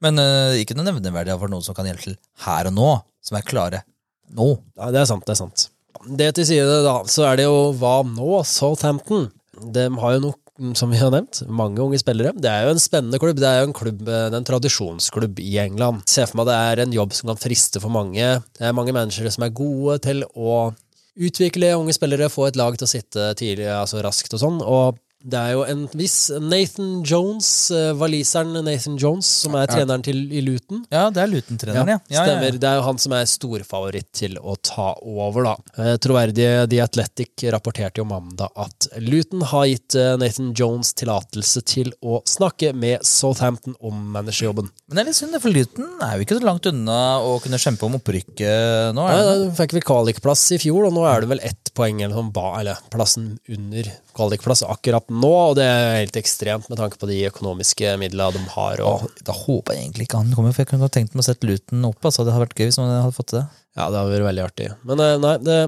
Men 0.02 0.18
uh, 0.20 0.58
ikke 0.58 0.76
noe 0.76 0.88
nevneverdig 0.88 1.38
for 1.40 1.52
noen 1.52 1.64
som 1.64 1.76
kan 1.76 1.88
hjelpe 1.88 2.10
til 2.10 2.18
her 2.46 2.70
og 2.70 2.76
nå, 2.76 2.90
som 3.22 3.38
er 3.38 3.46
klare 3.46 3.84
nå. 4.32 4.54
Ja, 4.78 4.90
det 4.94 5.02
er 5.02 5.08
sant, 5.10 5.24
det 5.28 5.34
er 5.36 5.42
sant. 5.42 5.68
Det 6.02 6.30
til 6.36 6.48
side, 6.48 6.78
da, 6.86 6.96
så 7.10 7.26
er 7.28 7.38
det 7.38 7.46
jo 7.46 7.72
hva 7.78 8.00
nå? 8.06 8.42
Southampton. 8.48 9.28
De 9.74 9.84
har 10.02 10.14
jo 10.16 10.22
nok, 10.24 10.38
som 10.78 10.90
vi 10.90 10.98
har 10.98 11.12
nevnt, 11.14 11.42
mange 11.52 11.82
unge 11.84 12.00
spillere. 12.00 12.32
Det 12.34 12.50
er 12.50 12.66
jo 12.66 12.72
en 12.74 12.82
spennende 12.82 13.20
klubb. 13.22 13.38
Det 13.38 13.48
er 13.48 13.60
jo 13.60 13.68
en 13.68 13.76
klubb, 13.76 14.02
er 14.08 14.34
en 14.34 14.48
tradisjonsklubb 14.48 15.42
i 15.44 15.52
England. 15.62 16.02
Se 16.10 16.24
for 16.26 16.40
meg 16.40 16.48
det 16.48 16.56
er 16.58 16.82
en 16.82 16.96
jobb 16.96 17.14
som 17.16 17.30
kan 17.30 17.40
friste 17.40 17.82
for 17.82 17.92
mange. 17.94 18.32
Det 18.58 18.66
er 18.66 18.74
mange 18.76 18.94
managere 18.96 19.30
som 19.34 19.46
er 19.46 19.54
gode 19.54 20.00
til 20.08 20.24
å 20.32 20.72
utvikle 21.12 21.74
unge 21.76 21.94
spillere, 21.94 22.32
få 22.32 22.48
et 22.48 22.58
lag 22.58 22.76
til 22.78 22.88
å 22.88 22.90
sitte 22.90 23.32
tidlig, 23.38 23.68
altså 23.70 24.00
raskt 24.04 24.32
og 24.34 24.42
sånn. 24.42 24.60
Og 24.64 24.98
det 25.22 25.38
er 25.38 25.52
jo 25.54 25.62
en 25.68 25.85
viss 25.96 26.16
Nathan 26.42 27.02
Jones, 27.06 27.48
eh, 27.74 27.92
waliseren 27.98 28.56
Nathan 28.64 28.96
Jones, 29.00 29.28
som 29.44 29.54
er 29.58 29.70
treneren 29.70 30.02
til 30.04 30.24
i 30.35 30.42
Luton. 30.44 30.82
Ja, 30.92 31.08
det 31.14 31.22
er 31.22 31.30
Luton-treneren, 31.30 31.92
ja. 31.94 31.98
ja, 32.11 32.16
ja, 32.16 32.24
Stemmer. 32.26 32.58
Det 32.58 32.68
er 32.68 32.80
jo 32.80 32.87
han 32.88 33.00
som 33.02 33.14
er 33.16 33.28
storfavoritt 33.30 34.11
til 34.18 34.38
å 34.40 34.56
ta 34.58 34.90
over, 34.98 35.46
da. 35.46 35.54
Eh, 35.78 35.94
Troverdige 36.02 36.66
The 36.70 36.82
Athletic 36.85 37.46
rapporterte 37.54 38.02
jo 38.02 38.06
mandag 38.08 38.50
at 38.58 38.88
Luton 39.02 39.44
har 39.52 39.68
gitt 39.70 39.96
eh, 39.98 40.14
Nathan 40.20 40.52
Jones 40.58 40.92
tillatelse 40.98 41.64
til 41.70 41.92
å 42.02 42.20
snakke 42.28 42.72
med 42.74 43.06
Southampton 43.06 43.76
om 43.80 43.98
managerjobben. 44.16 44.70
Men 44.88 44.98
det 44.98 45.04
er 45.04 45.11
litt 45.12 45.20
synd, 45.20 45.38
for 45.42 45.54
Luton 45.54 46.02
er 46.02 46.16
jo 46.16 46.26
ikke 46.26 46.40
så 46.40 46.46
langt 46.48 46.68
unna 46.70 47.00
å 47.22 47.38
kunne 47.42 47.61
kjempe 47.62 47.87
om 47.87 47.98
opprykket 48.00 48.96
nå. 48.96 49.06
Nei, 49.06 49.18
det? 49.22 49.38
Da 49.46 49.56
fikk 49.62 49.78
vi 49.78 49.87
kvalikplass 49.87 50.48
i 50.56 50.61
fjor, 50.62 50.88
og 50.88 50.96
nå 50.96 51.06
er 51.08 51.22
det 51.22 51.32
vel 51.37 51.44
ett 51.46 51.72
poeng 51.76 52.02
eller 52.02 52.18
sånn 52.18 52.30
eller 52.32 52.80
plassen 52.92 53.37
under 53.48 53.88
kvalikplass 54.16 54.62
akkurat 54.66 55.09
nå, 55.12 55.31
og 55.51 55.57
det 55.59 55.64
er 55.66 55.96
helt 56.01 56.16
ekstremt 56.20 56.68
med 56.70 56.79
tanke 56.81 56.98
på 57.01 57.09
de 57.11 57.18
økonomiske 57.31 57.94
midlene 58.01 58.37
de 58.37 58.42
har. 58.55 58.83
Og, 58.85 59.05
Ja, 59.07 59.25
da 59.31 59.37
håper 59.37 59.75
jeg 59.77 59.87
egentlig 59.87 60.09
ikke 60.09 60.20
han 60.22 60.35
kommer, 60.37 60.53
for 60.53 60.64
jeg 60.64 60.70
kunne 60.72 60.90
tenkt 60.92 61.14
meg 61.16 61.25
å 61.25 61.29
sette 61.31 61.48
Luton 61.48 61.85
opp. 61.88 62.01
Altså. 62.05 62.27
Det 62.27 62.35
hadde 62.35 62.46
vært 62.46 62.59
gøy 62.61 62.68
hvis 62.70 62.81
man 62.83 62.92
hadde 62.94 63.16
fått 63.16 63.31
til 63.33 63.40
det. 63.40 63.46
ja, 63.77 63.87
det 63.88 64.01
hadde 64.03 64.12
vært 64.16 64.29
veldig 64.31 64.44
artig. 64.48 64.68
Men 64.88 65.01
eh, 65.07 65.16
nei, 65.22 65.37
det 65.46 65.59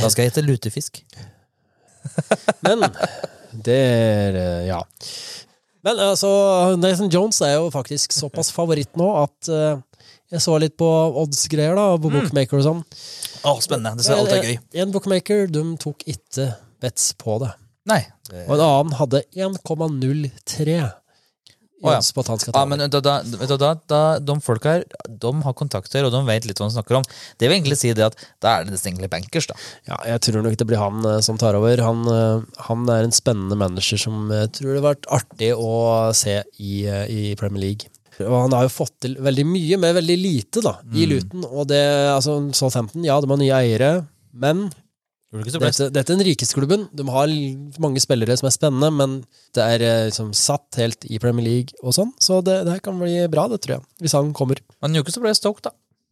Da 0.00 0.08
skal 0.12 0.24
jeg 0.24 0.32
hete 0.32 0.46
lutefisk. 0.46 1.02
Men 2.66 2.86
det 3.52 3.76
er 3.84 4.40
eh, 4.40 4.64
Ja. 4.70 4.80
Men 5.82 5.96
altså, 6.10 6.28
Nathan 6.76 7.08
Jones 7.08 7.38
er 7.40 7.54
jo 7.56 7.70
faktisk 7.72 8.12
såpass 8.12 8.50
favoritt 8.52 8.98
nå 9.00 9.06
at 9.22 9.48
eh, 9.48 9.78
jeg 10.30 10.42
så 10.44 10.58
litt 10.60 10.76
på 10.78 10.86
odds-greier 11.22 11.72
da, 11.74 11.86
på 11.98 12.10
bookmaker 12.12 12.60
og 12.60 12.66
sånn. 12.66 12.82
Å, 13.48 13.54
spennende. 13.64 13.96
Det 13.98 14.04
ser 14.06 14.20
alltid 14.20 14.44
gøy. 14.46 14.58
En 14.84 14.92
bookmaker 14.94 15.48
de 15.50 15.62
tok 15.80 16.04
ikke 16.06 16.50
bets 16.84 17.08
på 17.18 17.38
det. 17.42 17.48
Nei. 17.88 18.00
Og 18.46 18.56
en 18.56 18.64
annen 18.64 18.96
hadde 18.98 19.22
1,03 19.32 20.80
Å, 21.80 21.94
ja. 21.94 22.00
Ja, 22.52 22.64
men 22.68 22.82
da, 22.92 23.00
da, 23.00 23.14
da, 23.24 23.70
da, 23.88 24.00
De 24.20 24.34
folka 24.44 24.74
her 24.74 24.82
de 25.08 25.30
har 25.46 25.54
kontakter, 25.56 26.04
og 26.04 26.12
de 26.12 26.18
vet 26.28 26.44
litt 26.44 26.58
hva 26.60 26.68
de 26.68 26.74
snakker 26.74 26.98
om. 26.98 27.06
Det 27.40 27.48
vil 27.48 27.56
egentlig 27.56 27.78
si 27.80 27.94
det 27.96 28.04
at 28.04 28.18
da 28.44 28.58
er 28.58 28.66
det 28.66 28.74
nesten 28.74 28.90
egentlig 28.92 29.08
bankers, 29.14 29.48
da. 29.48 29.56
Ja, 29.88 29.96
jeg 30.12 30.20
tror 30.26 30.44
nok 30.44 30.58
det 30.60 30.66
blir 30.68 30.80
han 30.80 31.00
eh, 31.08 31.22
som 31.24 31.40
tar 31.40 31.56
over. 31.56 31.80
Han, 31.86 32.04
eh, 32.12 32.44
han 32.66 32.84
er 32.92 33.08
en 33.08 33.16
spennende 33.16 33.56
manager 33.56 34.02
som 34.04 34.28
jeg 34.28 34.52
tror 34.58 34.74
det 34.74 34.82
har 34.82 34.88
vært 34.90 35.08
artig 35.20 35.50
å 35.56 35.72
se 36.16 36.36
i, 36.60 36.84
eh, 36.84 37.06
i 37.08 37.32
Premier 37.40 37.64
League. 37.70 37.88
Og 38.26 38.36
han 38.36 38.52
har 38.52 38.66
jo 38.66 38.74
fått 38.74 38.98
til 39.06 39.16
veldig 39.24 39.46
mye 39.48 39.80
med 39.80 39.96
veldig 39.96 40.18
lite 40.20 40.60
da, 40.64 40.76
i 40.92 41.08
Luton. 41.08 41.48
Og 41.48 41.64
det, 41.72 41.80
altså 42.12 42.36
Southampton, 42.52 43.08
ja, 43.08 43.16
de 43.24 43.30
har 43.32 43.40
nye 43.40 43.60
eiere, 43.62 43.90
men 44.36 44.66
Dette, 45.30 45.86
dette 45.94 46.10
er 46.10 46.16
den 46.18 46.24
rikeste 46.26 46.56
klubben. 46.58 46.88
De 46.96 47.04
har 47.06 47.30
mange 47.78 48.00
spillere 48.02 48.34
som 48.40 48.48
er 48.48 48.54
spennende, 48.56 48.88
men 48.90 49.12
det 49.54 49.62
er 49.62 49.84
eh, 49.86 50.06
liksom 50.08 50.32
satt 50.34 50.80
helt 50.80 51.06
i 51.06 51.20
Premier 51.22 51.46
League 51.46 51.76
og 51.86 51.94
sånn. 51.94 52.10
Så 52.18 52.40
det, 52.42 52.56
det 52.66 52.72
her 52.74 52.82
kan 52.82 52.98
bli 52.98 53.14
bra, 53.30 53.44
det 53.52 53.60
tror 53.62 53.76
jeg. 53.76 53.84
Hvis 54.02 54.16
han 54.18 54.32
kommer. 54.34 54.58
Men 54.82 54.98
jo 54.98 55.04
ikke 55.04 55.14
så 55.14 55.22
ble 55.22 55.34
Stoke, 55.38 55.62
da. 55.68 55.70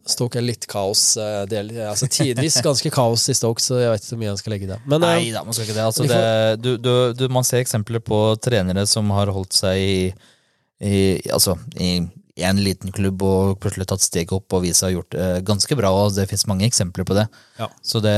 Stoke 0.08 0.38
er 0.38 0.46
litt 0.46 0.68
kaos. 0.70 1.02
eh, 1.20 1.42
Del, 1.50 1.72
altså 1.82 2.06
Tidvis 2.14 2.60
ganske 2.64 2.92
kaos 2.94 3.26
i 3.28 3.34
Stoke, 3.36 3.60
så 3.60 3.80
jeg 3.82 3.90
vet 3.90 4.04
ikke 4.06 4.14
hvor 4.14 4.22
mye 4.22 4.30
han 4.30 4.38
skal 4.40 4.54
legge 4.54 4.68
i 4.68 4.70
det. 4.70 4.78
Men 4.86 5.02
eh, 5.02 5.16
Nei 5.18 5.32
da, 5.34 5.42
man 5.44 5.56
skal 5.56 5.66
ikke 5.66 5.76
det. 5.80 5.88
Altså, 5.90 6.06
det 6.06 6.62
du, 6.62 6.70
du, 6.78 6.92
du, 7.18 7.26
man 7.34 7.44
ser 7.48 7.64
eksempler 7.64 8.00
på 8.06 8.20
trenere 8.44 8.86
som 8.88 9.10
har 9.18 9.34
holdt 9.34 9.58
seg 9.58 9.82
i, 9.82 9.98
i 10.78 10.96
Altså, 11.34 11.58
i 11.74 11.96
en 12.46 12.60
liten 12.62 12.92
klubb 12.94 13.22
og 13.26 13.56
plutselig 13.62 13.88
tatt 13.90 14.04
steget 14.04 14.32
opp 14.36 14.54
og 14.54 14.62
vist 14.62 14.82
seg 14.84 14.94
gjort 14.94 15.10
det 15.14 15.28
ganske 15.48 15.78
bra. 15.78 15.90
og 15.90 16.14
Det 16.14 16.28
fins 16.30 16.46
mange 16.50 16.66
eksempler 16.68 17.06
på 17.08 17.16
det. 17.18 17.26
Ja. 17.58 17.68
Så 17.82 18.02
det 18.04 18.14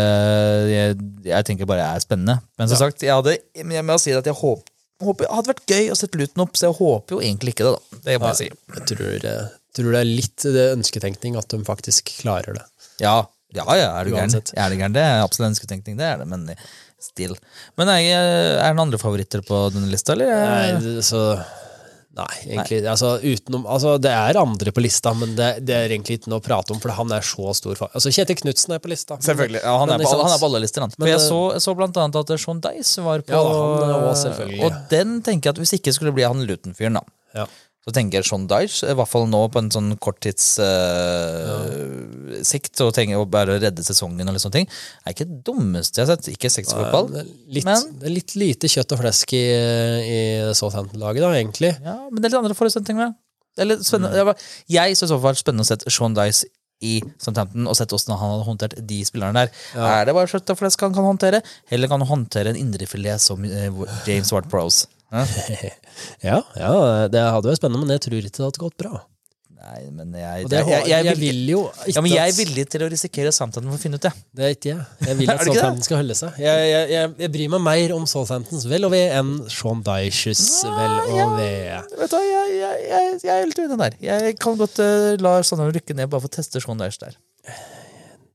jeg, 0.71 0.99
jeg 1.31 1.49
tenker 1.49 1.69
bare 1.71 1.87
er 1.95 2.05
spennende. 2.05 2.41
Men 2.61 2.69
som 2.71 2.81
sagt, 2.83 3.05
jeg 3.07 3.15
hadde 3.17 3.39
jeg 3.57 3.87
må 3.87 3.97
si 4.03 4.13
at 4.17 4.29
jeg 4.29 4.37
håper, 4.37 4.67
håper 5.01 5.25
Det 5.25 5.33
hadde 5.33 5.53
vært 5.55 5.73
gøy 5.73 5.91
å 5.95 5.97
sette 5.97 6.21
Luton 6.21 6.45
opp, 6.45 6.59
så 6.59 6.69
jeg 6.69 6.77
håper 6.77 7.17
jo 7.17 7.23
egentlig 7.25 7.55
ikke 7.55 7.69
det, 7.71 7.73
da. 7.79 8.01
Det 8.05 8.19
må 8.21 8.33
jeg 8.35 8.41
si. 8.43 8.49
Jeg 8.77 8.87
tror, 8.93 9.27
eh, 9.33 9.47
tror 9.79 9.93
det 9.95 10.01
er 10.03 10.11
litt 10.11 10.49
det 10.59 10.67
ønsketenkning 10.75 11.39
at 11.41 11.49
de 11.55 11.63
faktisk 11.65 12.13
klarer 12.21 12.59
det. 12.61 12.67
Ja, 13.01 13.17
ja, 13.57 13.65
ja 13.79 13.89
er 13.97 14.05
du 14.05 14.13
gæren? 14.13 14.35
Er 14.37 14.69
det 14.71 14.79
gæren? 14.79 14.95
Det 14.95 15.03
er 15.07 15.25
absolutt 15.25 15.55
ønsketenkning, 15.55 15.97
det 15.99 16.07
er 16.07 16.21
det, 16.21 16.29
men 16.31 16.45
still. 17.01 17.33
Men 17.81 17.89
er, 17.89 18.05
er 18.13 18.61
det 18.61 18.75
noen 18.77 18.87
andre 18.91 19.01
favoritter 19.01 19.41
på 19.47 19.63
denne 19.73 19.89
lista, 19.91 20.13
eller? 20.13 20.29
Nei, 20.29 20.81
det- 20.85 21.07
så 21.09 21.23
Nei, 22.19 22.27
egentlig 22.43 22.81
Altså, 22.91 23.13
utenom, 23.23 23.67
altså 23.71 23.93
det 24.03 24.11
er 24.11 24.39
andre 24.41 24.73
på 24.75 24.83
lista, 24.83 25.13
men 25.15 25.37
det, 25.39 25.51
det 25.63 25.77
er 25.77 25.93
egentlig 25.95 26.19
ikke 26.19 26.33
noe 26.33 26.43
å 26.43 26.45
prate 26.45 26.75
om, 26.75 26.81
for 26.83 26.91
han 26.97 27.15
er 27.15 27.23
så 27.27 27.55
stor 27.55 27.79
far. 27.79 27.93
Altså, 27.95 28.11
Kjetil 28.15 28.41
Knutsen 28.41 28.75
er 28.75 28.83
på 28.83 28.91
lista. 28.91 29.19
Selvfølgelig. 29.23 29.63
Ja, 29.63 29.77
han, 29.79 29.93
Men 29.93 30.03
er 30.03 30.11
på, 30.11 30.17
han 30.19 30.35
er 30.35 30.43
på 30.43 30.49
alle 30.51 30.63
lister. 30.65 30.85
Han. 30.85 30.95
For 30.97 31.05
Men 31.05 31.13
jeg 31.13 31.23
så, 31.23 31.41
jeg 31.55 31.65
så 31.69 31.77
blant 31.79 32.01
annet 32.03 32.19
at 32.19 32.35
Sean 32.43 32.63
Dice 32.67 33.07
var 33.07 33.23
på 33.23 33.35
Ja, 33.37 33.43
han 33.47 34.11
og. 34.11 34.55
Og 34.67 34.81
den 34.91 35.21
tenker 35.27 35.51
jeg 35.51 35.55
at 35.55 35.63
hvis 35.63 35.77
ikke 35.79 35.95
skulle 35.95 36.15
bli 36.17 36.27
han 36.27 36.43
Luton-fyren, 36.51 36.99
da. 36.99 37.07
Ja. 37.43 37.47
Så 37.91 37.95
tenker 37.97 38.21
jeg 38.21 38.27
Sean 38.29 38.45
Dyche, 38.47 38.87
i 38.87 38.95
hvert 38.95 39.11
fall 39.11 39.25
nå 39.27 39.41
på 39.51 39.59
en 39.59 39.71
sånn 39.75 39.89
korttidssikt, 39.99 40.61
sikt 42.47 42.83
og 42.85 42.93
tenker 42.95 43.19
å 43.19 43.27
bare 43.27 43.57
redde 43.59 43.83
sesongen 43.83 44.31
og 44.31 44.37
litt 44.37 44.45
sånne 44.45 44.61
ting, 44.61 44.69
er 45.03 45.17
ikke 45.17 45.27
det 45.27 45.41
dummeste 45.49 45.99
jeg 45.99 46.07
har 46.07 46.13
sett. 46.13 46.29
Ikke 46.31 46.53
sexfotball, 46.55 47.11
Det 47.17 47.25
litt, 47.57 47.67
men 47.67 47.99
det 47.99 48.07
er 48.07 48.15
litt 48.15 48.37
lite 48.39 48.71
kjøtt 48.71 48.95
og 48.95 49.03
flesk 49.03 49.35
i, 49.35 49.43
i 49.43 50.21
Southampton-laget, 50.55 51.25
da, 51.27 51.33
egentlig. 51.41 51.73
Ja, 51.83 51.97
men 52.07 52.21
det 52.21 52.31
er 52.31 52.37
litt 52.37 52.43
andre 52.45 52.59
forutsetninger. 52.61 53.11
Det 53.59 53.65
er 53.65 53.71
litt 53.73 53.83
spennende. 53.83 54.23
Mm. 54.31 54.47
Jeg, 54.71 54.97
syns 55.01 55.11
det 55.11 55.21
var 55.27 55.35
spennende 55.41 55.67
å 55.67 55.71
sette 55.73 55.91
Sean 55.91 56.15
Dyche 56.15 56.47
i 56.87 56.95
Southampton 57.21 57.67
og 57.69 57.77
sett 57.77 57.93
hvordan 57.93 58.17
han 58.17 58.31
hadde 58.37 58.47
håndtert 58.47 58.79
de 58.89 59.01
spillerne 59.05 59.43
der. 59.43 59.51
Er 59.75 60.07
det 60.09 60.15
bare 60.17 60.31
kjøtt 60.31 60.55
og 60.55 60.63
flesk 60.63 60.87
han 60.87 60.95
kan 60.97 61.05
håndtere, 61.11 61.43
eller 61.75 61.91
kan 61.91 62.01
han 62.01 62.09
håndtere 62.09 62.55
en 62.55 62.61
indrefilet 62.63 63.21
som 63.21 63.43
eh, 63.45 63.69
James 64.07 64.31
Ward-Prose? 64.33 64.87
Ja? 64.87 65.00
Ja, 66.29 66.41
ja, 66.57 66.75
det 67.11 67.23
hadde 67.23 67.51
vært 67.51 67.61
spennende, 67.61 67.85
men 67.85 67.97
jeg 67.97 68.07
tror 68.07 68.21
ikke 68.21 68.37
det 68.37 68.47
hadde 68.47 68.63
gått 68.63 68.77
bra. 68.81 69.01
Nei, 69.61 69.91
men 69.93 70.15
jeg, 70.17 70.47
det, 70.49 70.61
jeg, 70.65 70.85
jeg, 70.89 71.05
jeg, 71.05 71.17
vil, 71.19 71.21
vil 71.21 71.51
jo 71.53 71.59
ikke 71.69 71.93
ja, 71.93 72.03
men 72.03 72.13
jeg 72.15 72.33
er 72.33 72.37
villig 72.39 72.63
til 72.73 72.83
å 72.83 72.87
risikere 72.89 73.33
samtalen 73.35 73.69
for 73.69 73.77
å 73.77 73.83
finne 73.83 73.99
ut 74.01 74.07
det. 74.07 74.13
Det 74.33 74.47
er 74.47 74.55
ikke 74.55 74.71
jeg. 74.71 74.87
Jeg 75.05 75.19
vil 75.19 75.31
at? 75.35 75.43
Southampton 75.45 75.85
skal 75.85 76.01
holde 76.01 76.17
seg. 76.17 76.39
Jeg, 76.41 77.29
bryr 77.35 77.53
meg 77.53 77.63
mer 77.67 77.95
om 77.95 78.07
Southamptons 78.09 78.65
vel 78.71 78.89
og 78.89 78.95
ve 78.95 79.03
enn 79.19 79.35
Sean 79.53 79.85
Dyches 79.85 80.47
vel 80.65 80.97
og 81.13 81.35
ve. 81.37 81.51
Vet 82.01 82.15
du, 82.15 82.17
hva, 82.17 82.47
jeg, 82.57 83.21
er 83.21 83.45
helt 83.45 83.61
uenig 83.61 83.79
der. 83.85 83.99
Jeg 84.07 84.39
kan 84.41 84.57
godt 84.61 84.81
uh, 84.81 85.13
la 85.21 85.37
Sandra 85.45 85.69
rykke 85.77 85.99
ned 85.99 86.09
bare 86.09 86.25
for 86.25 86.33
å 86.33 86.37
teste 86.41 86.65
Sean 86.65 86.81
Dyche 86.81 87.05
der. 87.05 87.21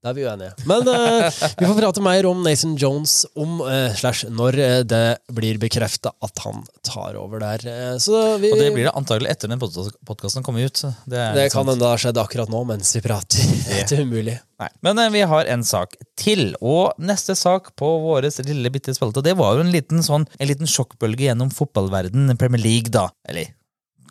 Da 0.05 0.11
er 0.11 0.17
vi 0.19 0.25
uenige. 0.29 0.51
Men 0.69 0.85
uh, 0.85 1.37
vi 1.57 1.65
får 1.65 1.77
prate 1.79 2.01
mer 2.05 2.27
om 2.29 2.43
Nathan 2.45 2.75
Jones 2.77 3.23
om 3.33 3.55
uh, 3.65 3.89
slash 3.97 4.27
når 4.29 4.57
eh, 4.61 4.75
det 4.85 4.99
blir 5.33 5.57
bekrefta 5.57 6.11
at 6.21 6.43
han 6.43 6.61
tar 6.85 7.17
over 7.17 7.41
der. 7.41 7.65
Uh, 7.65 7.95
så 7.97 8.19
vi, 8.37 8.51
Og 8.53 8.61
det 8.61 8.67
blir 8.75 8.85
det 8.85 8.93
antagelig 8.93 9.31
etter 9.33 9.49
den 9.49 9.57
podkasten 9.57 10.45
kommer 10.45 10.69
ut. 10.69 10.83
Det, 11.09 11.23
det 11.39 11.47
kan 11.49 11.65
hende 11.65 11.81
det 11.81 11.89
har 11.89 12.03
skjedd 12.05 12.21
akkurat 12.21 12.53
nå 12.53 12.61
mens 12.69 12.93
vi 12.93 13.01
prater. 13.01 13.49
Det 13.65 13.97
er 13.97 14.05
umulig. 14.05 14.37
Nei. 14.61 14.69
Men 14.85 15.01
vi 15.13 15.25
har 15.25 15.49
en 15.51 15.65
sak 15.65 15.97
til, 16.21 16.53
og 16.61 16.93
neste 17.01 17.33
sak 17.37 17.73
på 17.79 17.89
vår 18.05 18.29
lille 18.45 18.69
bitte 18.73 18.93
spalte, 18.93 19.25
det 19.25 19.33
var 19.41 19.57
jo 19.57 19.65
en 19.65 19.73
liten, 19.73 20.05
sånn, 20.05 20.29
en 20.37 20.49
liten 20.49 20.69
sjokkbølge 20.69 21.31
gjennom 21.31 21.49
fotballverden, 21.53 22.29
Premier 22.37 22.61
League, 22.61 22.93
da. 22.93 23.09
Eller 23.25 23.55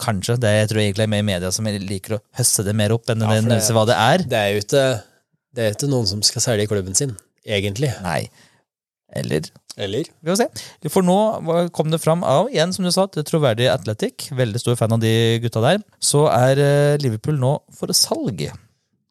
kanskje, 0.03 0.37
det 0.43 0.53
jeg 0.57 0.71
tror 0.71 0.83
jeg 0.83 0.91
egentlig 0.91 1.07
er 1.07 1.15
mer 1.15 1.27
media 1.27 1.51
som 1.55 1.71
liker 1.71 2.19
å 2.19 2.23
høste 2.39 2.67
det 2.67 2.75
mer 2.77 2.95
opp 2.95 3.11
enn 3.13 3.25
Ja, 3.25 3.41
det 3.47 3.61
hva 3.75 3.87
det 3.89 3.99
er. 3.99 4.25
Det 4.31 4.41
er 4.41 4.55
jo 4.55 4.63
ikke, 4.65 4.87
det 5.55 5.65
er 5.65 5.77
ikke 5.77 5.91
noen 5.91 6.09
som 6.11 6.23
skal 6.27 6.43
selge 6.45 6.69
klubben 6.71 6.97
sin, 6.99 7.15
egentlig. 7.47 7.93
Nei. 8.05 8.25
Eller 9.15 9.51
Eller? 9.77 10.07
Vi 10.23 10.31
får 10.31 10.39
se. 10.39 10.47
For 10.91 11.03
nå 11.03 11.17
kom 11.75 11.91
det 11.91 11.99
fram 12.03 12.23
av, 12.23 12.47
igjen 12.53 12.71
som 12.75 12.87
du 12.87 12.93
sa, 12.95 13.09
det 13.11 13.25
troverdig 13.27 13.67
Athletic, 13.73 14.29
veldig 14.31 14.61
stor 14.63 14.79
fan 14.79 14.95
av 14.95 15.01
de 15.03 15.41
gutta 15.43 15.63
der, 15.65 15.81
så 15.99 16.29
er 16.31 16.61
eh, 16.63 16.99
Liverpool 17.03 17.41
nå 17.43 17.57
for 17.75 17.91
salg. 17.91 18.45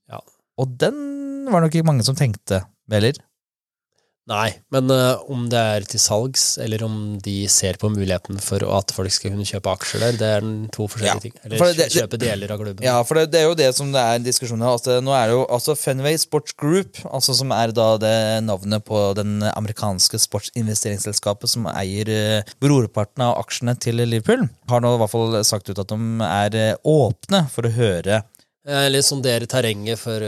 Ja. 0.07 0.21
Og 0.59 0.77
den 0.79 0.95
var 1.51 1.59
det 1.59 1.67
nok 1.67 1.75
ikke 1.75 1.89
mange 1.89 2.07
som 2.07 2.15
tenkte, 2.15 2.61
eller? 2.91 3.19
Nei, 4.31 4.53
men 4.71 4.87
uh, 4.87 5.19
om 5.27 5.49
det 5.51 5.59
er 5.59 5.83
til 5.83 5.99
salgs, 5.99 6.53
eller 6.63 6.85
om 6.85 6.93
de 7.19 7.33
ser 7.51 7.75
på 7.75 7.89
muligheten 7.91 8.37
for 8.39 8.63
at 8.71 8.93
folk 8.95 9.11
skal 9.11 9.33
kunne 9.33 9.43
kjøpe 9.43 9.73
aksjer 9.73 9.99
der, 9.99 10.15
det 10.21 10.29
er 10.37 10.45
to 10.71 10.85
forskjellige 10.87 11.17
Ja, 11.17 11.23
ting. 11.25 11.33
Eller 11.43 11.59
for 11.59 11.73
det- 11.75 11.87
kjøpe 11.91 12.19
deler 12.21 12.53
av 12.55 12.61
klubben. 12.61 12.85
Ja, 12.87 12.93
for 13.03 13.19
det, 13.19 13.25
det 13.33 13.41
er 13.41 13.49
jo 13.49 13.57
det 13.59 13.67
som 13.75 13.91
det 13.91 13.99
er 13.99 14.23
diskusjoner. 14.23 14.69
Altså, 14.71 14.95
nå 15.03 15.11
er 15.11 15.27
det 15.27 15.35
jo 15.35 15.41
altså 15.51 15.75
Fenway 15.75 16.15
Sports 16.21 16.55
Group, 16.55 17.01
altså 17.11 17.35
som 17.35 17.51
er 17.51 17.75
da 17.75 17.89
det 17.99 18.15
navnet 18.47 18.85
på 18.87 19.01
den 19.19 19.43
amerikanske 19.51 20.21
sportsinvesteringsselskapet 20.23 21.51
som 21.51 21.67
eier 21.75 22.07
uh, 22.15 22.55
brorparten 22.63 23.25
av 23.27 23.35
aksjene 23.43 23.75
til 23.75 23.99
Liverpool, 24.07 24.47
har 24.71 24.83
nå 24.87 24.95
i 24.95 25.03
hvert 25.03 25.11
fall 25.17 25.35
sagt 25.43 25.67
ut 25.67 25.83
at 25.83 25.91
de 25.91 25.99
er 26.29 26.57
uh, 26.71 26.79
åpne 26.95 27.43
for 27.51 27.67
å 27.67 27.75
høre 27.75 28.23
Eller 28.63 29.03
sondere 29.03 29.43
terrenget 29.51 29.99
for 29.99 30.23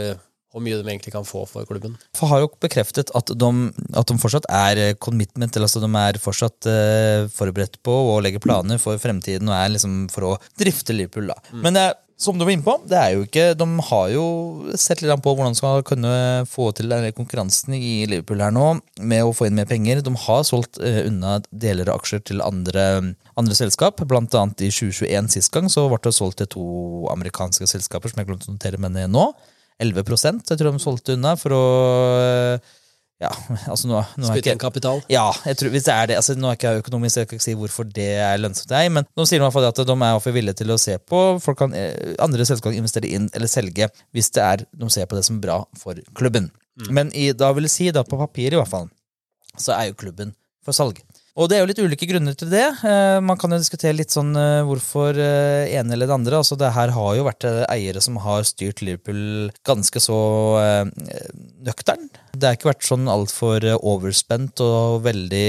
hvor 0.56 0.64
mye 0.64 0.78
de 0.80 0.88
egentlig 0.88 1.12
kan 1.12 1.26
få 1.28 1.44
for 1.50 1.68
klubben. 1.68 1.98
For 2.16 2.32
har 2.32 2.40
jo 2.42 2.50
bekreftet 2.64 3.12
at 3.18 3.28
de, 3.28 3.50
at 3.92 4.08
de 4.08 4.16
fortsatt 4.22 4.48
er 4.48 4.80
eh, 4.80 4.96
commitment, 4.96 5.52
eller 5.52 5.68
altså 5.68 5.84
de 5.84 5.90
er 6.00 6.22
fortsatt 6.22 6.70
eh, 6.72 7.28
forberedt 7.36 7.76
på 7.84 7.92
å 8.14 8.16
legge 8.24 8.40
planer 8.42 8.80
for 8.80 8.96
fremtiden 9.02 9.52
og 9.52 9.58
er 9.58 9.76
liksom 9.76 10.06
for 10.12 10.32
å 10.32 10.34
drifte 10.56 10.96
Liverpool. 10.96 11.28
da. 11.28 11.60
Men 11.60 11.76
eh, 11.82 11.92
som 12.16 12.38
du 12.38 12.46
var 12.46 12.54
inne 12.54 12.64
på, 12.64 12.72
det 12.88 12.96
er 12.96 13.10
jo 13.12 13.24
ikke, 13.26 13.50
de 13.60 13.66
har 13.90 14.06
jo 14.08 14.26
sett 14.80 15.02
litt 15.04 15.20
på 15.20 15.34
hvordan 15.36 15.52
de 15.52 15.58
skal 15.58 15.82
kunne 15.84 16.12
få 16.48 16.70
til 16.72 16.88
den 16.88 17.10
konkurransen 17.12 17.76
i 17.76 18.06
Liverpool 18.08 18.40
her 18.40 18.54
nå, 18.56 18.70
med 19.04 19.24
å 19.26 19.34
få 19.36 19.50
inn 19.50 19.58
mer 19.58 19.68
penger. 19.68 20.00
De 20.04 20.14
har 20.22 20.46
solgt 20.48 20.80
eh, 20.80 21.02
unna 21.10 21.36
deler 21.50 21.90
av 21.92 22.00
aksjer 22.00 22.24
til 22.32 22.40
andre, 22.44 22.86
andre 23.36 23.58
selskap, 23.58 24.00
blant 24.08 24.32
annet 24.32 24.64
i 24.64 24.72
2021 24.72 25.28
sist 25.36 25.52
gang 25.52 25.68
så 25.72 25.84
ble 25.92 26.00
det 26.08 26.14
solgt 26.16 26.40
til 26.40 26.48
to 26.56 26.64
amerikanske 27.12 27.68
selskaper 27.68 28.08
som 28.08 28.22
jeg 28.22 28.30
glemte 28.30 28.48
å 28.48 28.56
notere 28.56 28.80
med 28.80 28.96
nå. 29.12 29.28
11% 29.82 30.50
jeg 30.50 30.58
tror 30.60 30.72
de 30.72 30.82
solgte 30.82 31.16
unna 31.18 31.36
for 31.40 31.54
å 31.56 31.62
Ja, 33.20 33.30
altså 33.72 33.88
nå, 33.88 34.02
nå 34.20 34.28
Spytte 34.28 34.52
inn 34.52 34.60
kapital. 34.60 34.98
ja, 35.08 35.24
jeg 35.48 35.56
tror, 35.56 35.70
hvis 35.72 35.86
det 35.86 35.92
er 35.94 36.10
det, 36.10 36.16
altså 36.20 36.34
Nå 36.36 36.50
er 36.50 36.58
ikke 36.58 36.72
jeg 36.74 36.82
økonomisk, 36.82 37.16
jeg 37.22 37.28
kan 37.30 37.38
ikke 37.38 37.46
si 37.46 37.54
hvorfor 37.56 37.88
det 37.88 38.08
er 38.20 38.36
lønnsomt, 38.42 38.72
nei, 38.74 38.90
men 38.92 39.08
de 39.08 39.24
sier 39.28 39.40
i 39.40 39.44
hvert 39.44 39.54
fall 39.56 39.68
at 39.68 39.80
de 39.80 39.96
er 39.96 40.28
i 40.28 40.34
villige 40.36 40.58
til 40.60 40.74
å 40.74 40.76
se 40.80 40.98
på 41.00 41.22
folk 41.40 41.58
kan, 41.62 41.72
eh, 41.72 42.12
andre 42.20 42.44
selskaper 42.44 42.74
kan 42.74 42.80
investere 42.82 43.08
inn 43.08 43.30
eller 43.32 43.48
selge 43.48 43.88
hvis 44.12 44.28
det 44.36 44.44
er, 44.44 44.66
de 44.68 44.90
ser 44.92 45.08
på 45.08 45.16
det 45.16 45.24
som 45.28 45.40
bra 45.40 45.62
for 45.80 45.96
klubben. 46.16 46.50
Men 46.92 47.08
i, 47.16 47.30
da 47.32 47.52
vil 47.56 47.64
jeg 47.64 47.72
si, 47.72 47.86
da 47.88 48.04
på 48.04 48.18
papir 48.20 48.52
i 48.52 48.60
hvert 48.60 48.68
fall, 48.68 48.90
så 49.56 49.72
er 49.78 49.88
jo 49.88 49.96
klubben 49.96 50.34
for 50.64 50.76
salg. 50.76 51.00
Og 51.36 51.50
det 51.50 51.58
er 51.58 51.62
jo 51.62 51.68
litt 51.68 51.80
ulike 51.84 52.06
grunner 52.08 52.36
til 52.38 52.48
det. 52.48 52.64
Eh, 52.88 53.18
man 53.20 53.36
kan 53.36 53.52
jo 53.52 53.60
diskutere 53.60 53.96
litt 53.96 54.14
sånn 54.14 54.32
eh, 54.40 54.62
hvorfor 54.64 55.18
eh, 55.20 55.68
ene 55.76 55.92
eller 55.92 56.08
det 56.08 56.16
andre. 56.16 56.38
Altså 56.40 56.56
det 56.56 56.70
her 56.72 56.94
har 56.96 57.10
jo 57.18 57.26
vært 57.26 57.44
eiere 57.68 58.00
som 58.04 58.16
har 58.24 58.46
styrt 58.48 58.80
Liverpool 58.84 59.50
ganske 59.68 60.00
så 60.00 60.18
nøktern. 61.66 62.08
Det 62.32 62.48
har 62.48 62.56
ikke 62.56 62.70
vært 62.70 62.88
sånn 62.88 63.10
altfor 63.12 63.68
overspent 63.76 64.64
og 64.64 65.02
veldig 65.06 65.48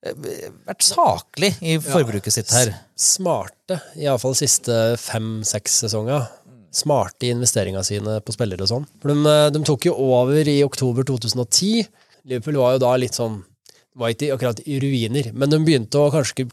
Vært 0.00 0.80
saklig 0.80 1.50
i 1.60 1.74
forbruket 1.84 2.32
sitt 2.32 2.48
her. 2.56 2.70
Smarte, 2.96 3.76
iallfall 4.00 4.32
de 4.32 4.38
siste 4.46 4.76
fem-seks 4.96 5.74
sesonger. 5.82 6.24
Smarte 6.72 7.28
i 7.28 7.34
investeringene 7.34 7.84
sine 7.84 8.14
på 8.24 8.32
spillere 8.32 8.64
og 8.64 8.70
sånn. 8.70 8.86
For 9.02 9.12
de, 9.12 9.34
de 9.52 9.60
tok 9.68 9.90
jo 9.90 9.92
over 10.16 10.48
i 10.48 10.62
oktober 10.64 11.04
2010. 11.04 11.84
Liverpool 12.32 12.62
var 12.62 12.78
jo 12.78 12.82
da 12.86 12.94
litt 12.96 13.20
sånn 13.20 13.42
Var 13.98 14.14
ikke 14.14 14.34
akkurat 14.36 14.60
i 14.66 14.78
ruiner, 14.82 15.32
men 15.34 15.50
de 15.50 15.58
begynte 15.64 15.98
å 15.98 16.12
kanskje 16.14 16.46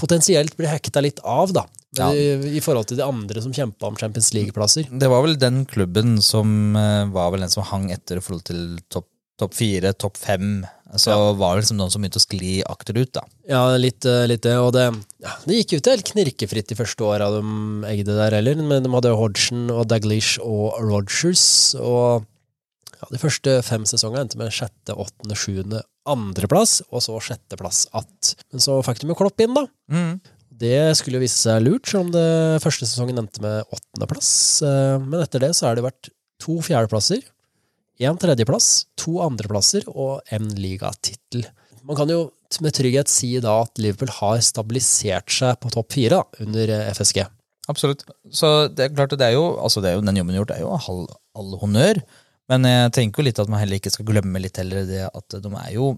potensielt 0.00 0.56
bli 0.56 0.68
hekta 0.68 1.02
litt 1.04 1.20
av, 1.24 1.52
da. 1.56 1.66
Ja. 1.96 2.10
i, 2.12 2.56
i 2.58 2.60
forhold 2.60 2.90
til 2.90 2.98
de 2.98 3.04
andre 3.06 3.40
som 3.40 3.52
kjempa 3.56 3.88
om 3.88 3.96
Champions 3.96 4.28
League-plasser. 4.36 4.90
Det 4.92 5.08
var 5.08 5.22
vel 5.24 5.38
den 5.40 5.62
klubben 5.66 6.18
som 6.22 6.76
eh, 6.76 7.06
var 7.14 7.32
vel 7.32 7.46
den 7.46 7.52
som 7.52 7.64
hang 7.64 7.88
etter 7.94 8.20
i 8.20 8.24
forhold 8.24 8.44
til 8.50 8.60
topp 8.92 9.08
topp 9.38 9.54
fire, 9.54 9.92
topp 9.94 10.18
fem. 10.18 10.66
Så 10.98 11.12
var 11.36 11.54
det 11.54 11.62
liksom 11.62 11.78
noen 11.78 11.92
som 11.92 12.02
begynte 12.02 12.20
å 12.20 12.24
skli 12.24 12.52
akterut, 12.64 13.10
da. 13.14 13.22
Ja, 13.48 13.60
litt, 13.76 14.06
eh, 14.08 14.24
litt 14.26 14.42
det. 14.46 14.56
Og 14.58 14.72
det, 14.74 14.86
ja, 15.22 15.34
det 15.44 15.60
gikk 15.60 15.74
jo 15.74 15.80
ikke 15.82 15.94
helt 15.94 16.10
knirkefritt 16.12 16.72
de 16.72 16.78
første 16.78 17.04
åra 17.04 17.28
de 17.34 17.42
eide 17.90 18.16
der 18.16 18.38
heller, 18.38 18.58
men 18.58 18.86
de 18.86 18.92
hadde 18.94 19.14
Hodgson 19.18 19.68
og 19.74 19.86
Daglish 19.92 20.40
og 20.42 20.80
Rogers. 20.82 21.76
Og 21.76 22.24
ja, 22.96 23.10
de 23.12 23.20
første 23.20 23.58
fem 23.66 23.84
sesongene 23.88 24.26
endte 24.26 24.40
med 24.40 24.54
sjette, 24.54 24.96
åttende, 24.96 25.38
sjuende, 25.38 25.84
andreplass, 26.08 26.80
og 26.90 27.02
så 27.04 27.18
sjetteplass 27.22 27.86
att. 27.92 28.34
Men 28.52 28.64
så 28.64 28.78
fikk 28.86 29.02
de 29.02 29.12
jo 29.12 29.18
Klopp 29.18 29.40
inn, 29.44 29.54
da. 29.56 29.66
Mm. 29.92 30.18
Det 30.58 30.78
skulle 30.98 31.20
jo 31.20 31.22
vise 31.22 31.38
seg 31.38 31.62
lurt, 31.62 31.86
selv 31.86 32.08
om 32.08 32.12
det 32.14 32.62
første 32.64 32.86
sesongen 32.88 33.20
endte 33.20 33.42
med 33.44 33.68
åttendeplass. 33.74 34.30
Eh, 34.66 34.96
Men 34.98 35.22
etter 35.22 35.44
det 35.44 35.52
så 35.54 35.68
har 35.68 35.78
det 35.78 35.86
vært 35.86 36.10
to 36.42 36.58
fjerdeplasser, 36.64 37.22
én 37.98 38.18
tredjeplass, 38.18 38.86
to 38.98 39.18
andreplasser 39.24 39.86
og 39.90 40.20
en 40.34 40.50
ligatittel. 40.58 41.46
Man 41.86 41.98
kan 41.98 42.10
jo 42.10 42.28
med 42.64 42.74
trygghet 42.74 43.10
si 43.12 43.34
da 43.42 43.60
at 43.64 43.78
Liverpool 43.82 44.10
har 44.20 44.38
stabilisert 44.44 45.30
seg 45.34 45.58
på 45.62 45.70
topp 45.74 45.92
fire 45.94 46.22
under 46.42 46.70
eh, 46.74 46.90
FSG. 46.94 47.24
Absolutt. 47.68 48.06
Så 48.32 48.48
det 48.72 48.86
er 48.86 48.94
klart 48.96 49.12
det 49.20 49.26
er 49.26 49.36
jo, 49.36 49.50
altså 49.60 49.82
det 49.84 49.90
er 49.90 49.98
jo 49.98 50.06
den 50.06 50.16
jobben 50.16 50.38
gjort, 50.38 50.50
det 50.50 50.56
er 50.58 50.64
jo 50.64 50.72
all, 50.78 51.02
all 51.36 51.58
honnør. 51.60 52.00
Men 52.48 52.64
jeg 52.64 52.92
tenker 52.96 53.20
jo 53.20 53.28
litt 53.28 53.40
at 53.42 53.50
man 53.52 53.60
heller 53.60 53.80
ikke 53.80 53.92
skal 53.92 54.08
glemme 54.08 54.40
litt 54.40 54.60
heller 54.60 54.86
det 54.88 55.02
at 55.08 55.38
de 55.44 55.50
er 55.52 55.72
jo 55.74 55.92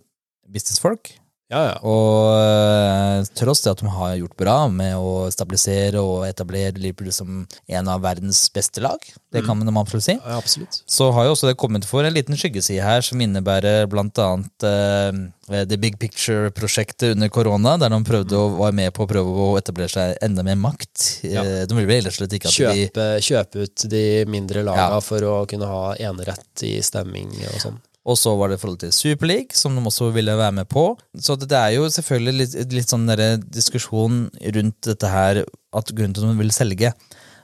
businessfolk. 0.51 1.13
Ja, 1.51 1.61
ja. 1.67 1.77
Og 1.83 2.29
eh, 2.39 3.25
tross 3.35 3.65
det 3.65 3.73
at 3.73 3.81
de 3.83 3.91
har 3.91 4.13
gjort 4.21 4.37
bra 4.39 4.57
med 4.71 4.95
å 4.95 5.27
stabilisere 5.35 5.99
og 5.99 6.23
etablere 6.29 6.79
Liverpool 6.79 7.11
som 7.15 7.41
en 7.67 7.91
av 7.91 8.05
verdens 8.05 8.45
beste 8.55 8.83
lag, 8.85 9.03
det 9.35 9.43
kan 9.47 9.59
man 9.59 9.75
absolutt 9.81 10.07
si, 10.07 10.15
ja 10.15 10.37
absolutt. 10.39 10.81
så 10.87 11.11
har 11.15 11.27
jo 11.27 11.35
også 11.35 11.51
det 11.51 11.57
kommet 11.59 11.87
for 11.89 12.07
en 12.07 12.15
liten 12.15 12.39
skyggeside 12.39 12.83
her 12.87 13.03
som 13.03 13.21
innebærer 13.23 13.89
blant 13.91 14.19
annet 14.23 14.67
eh, 14.71 15.65
The 15.67 15.79
Big 15.83 15.99
Picture-prosjektet 15.99 17.17
under 17.17 17.29
korona, 17.35 17.75
der 17.83 17.91
de 17.91 17.99
prøvde 18.07 18.39
å 18.39 18.47
være 18.61 18.77
med 18.85 18.95
på 18.95 19.03
å 19.05 19.11
prøve 19.11 19.47
å 19.51 19.59
etablere 19.59 19.91
seg 19.91 20.15
enda 20.23 20.45
mer 20.47 20.59
makt. 20.61 21.09
Ja. 21.27 21.43
Eh, 21.43 21.65
De 21.67 21.75
ville 21.75 21.91
vel 21.91 22.07
slett 22.15 22.39
ikke 22.39 22.47
at 22.53 22.55
de 22.55 22.87
Kjøpe, 22.87 23.07
kjøpe 23.27 23.67
ut 23.67 23.89
de 23.91 24.05
mindre 24.31 24.63
laga 24.67 24.87
Ja. 24.95 25.01
for 25.03 25.27
å 25.27 25.37
kunne 25.51 25.67
ha 25.67 25.95
enerett 25.99 26.63
i 26.63 26.77
stemming 26.83 27.35
og 27.51 27.59
sånn. 27.67 27.81
Og 28.09 28.17
så 28.17 28.33
var 28.39 28.49
det 28.49 28.57
i 28.57 28.61
forhold 28.63 28.81
til 28.81 28.93
Super 28.97 29.29
League, 29.29 29.57
som 29.57 29.75
de 29.77 29.83
også 29.85 30.09
ville 30.15 30.33
være 30.39 30.55
med 30.57 30.69
på. 30.73 30.85
Så 31.21 31.37
det 31.37 31.53
er 31.53 31.75
jo 31.77 31.89
selvfølgelig 31.93 32.37
litt, 32.39 32.55
litt 32.73 32.93
sånn 32.93 33.05
diskusjon 33.45 34.23
rundt 34.57 34.79
dette 34.89 35.11
her, 35.13 35.43
at 35.77 35.93
grunnen 35.93 36.17
til 36.17 36.25
at 36.25 36.33
de 36.33 36.41
vil 36.41 36.55
selge, 36.55 36.95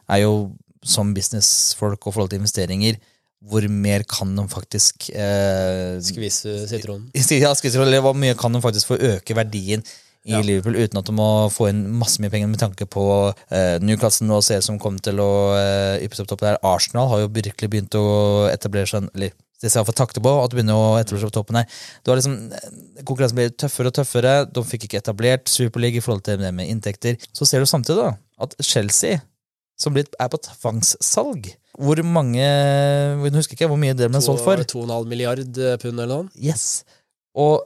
er 0.06 0.22
jo 0.22 0.32
som 0.86 1.12
businessfolk 1.14 2.06
og 2.06 2.14
forhold 2.14 2.32
til 2.32 2.40
investeringer, 2.40 2.96
hvor 3.46 3.66
mer 3.70 4.02
kan 4.08 4.32
de 4.34 4.46
faktisk 4.48 5.10
eh, 5.12 6.00
Skvise 6.02 6.64
sitronen. 6.70 7.10
ja, 7.44 7.52
skvise, 7.54 7.78
eller 7.82 8.02
Hvor 8.02 8.16
mye 8.16 8.34
kan 8.38 8.54
de 8.54 8.62
faktisk 8.64 8.94
få 8.94 8.98
øke 9.12 9.36
verdien 9.36 9.84
i 10.26 10.32
Ja. 10.32 10.40
Liverpool 10.42 10.74
uten 10.74 10.98
at 10.98 11.06
de 11.06 11.12
må 11.14 11.46
få 11.54 11.68
inn 11.70 11.84
masse 12.00 12.18
mye 12.18 12.32
penger 12.32 12.48
med 12.50 12.58
tanke 12.58 12.88
på 12.90 13.04
eh, 13.54 13.76
Newcastle 13.78 14.26
nå 14.26 14.40
ser 14.42 14.64
som 14.64 14.80
kommer 14.82 14.98
til 15.04 15.20
å 15.22 15.54
eh, 15.54 16.02
yppe 16.02 16.18
seg 16.18 16.32
opp 16.34 16.42
der. 16.42 16.58
Arsenal 16.66 17.06
har 17.12 17.22
jo 17.22 17.28
virkelig 17.36 17.70
begynt 17.70 17.94
å 17.94 18.06
etablere 18.50 18.90
seg 18.90 19.06
eller 19.14 19.36
det 19.62 19.70
skal 19.70 19.80
jeg 19.80 19.88
få 19.88 19.94
takte 19.96 20.20
på, 20.20 20.32
at 20.42 20.52
du 20.52 20.58
begynner 20.58 20.76
å 20.76 20.96
etablere 21.00 21.30
på 21.30 21.36
toppen 21.38 21.60
her. 21.60 21.68
Det 22.04 22.12
var 22.12 22.18
liksom, 22.20 22.34
eh, 22.52 23.04
Konkurransen 23.08 23.38
blir 23.38 23.54
tøffere 23.56 23.92
og 23.92 23.96
tøffere. 23.96 24.34
De 24.52 24.64
fikk 24.64 24.84
ikke 24.84 25.00
etablert 25.00 25.48
Superleague 25.48 26.02
i 26.02 26.04
forhold 26.04 26.24
til 26.26 26.36
det 26.42 26.52
med 26.52 26.68
inntekter. 26.68 27.16
Så 27.32 27.48
ser 27.48 27.64
du 27.64 27.68
samtidig 27.70 28.02
da, 28.02 28.10
at 28.44 28.56
Chelsea, 28.60 29.22
som 29.80 29.96
er 29.96 30.28
på 30.32 30.40
tvangssalg 30.40 31.50
Hvor 31.76 32.00
mange 32.08 32.40
Jeg 32.40 33.32
husker 33.34 33.52
ikke 33.52 33.68
hvor 33.68 33.76
mye 33.76 33.92
det 33.92 34.08
ble 34.08 34.20
solgt 34.24 34.44
for. 34.44 34.56
2,5 34.56 35.08
milliard 35.08 35.58
eh, 35.58 35.76
pund 35.76 36.00
eller 36.00 36.24
noe. 36.24 36.28
Yes. 36.36 36.84
Og 37.36 37.64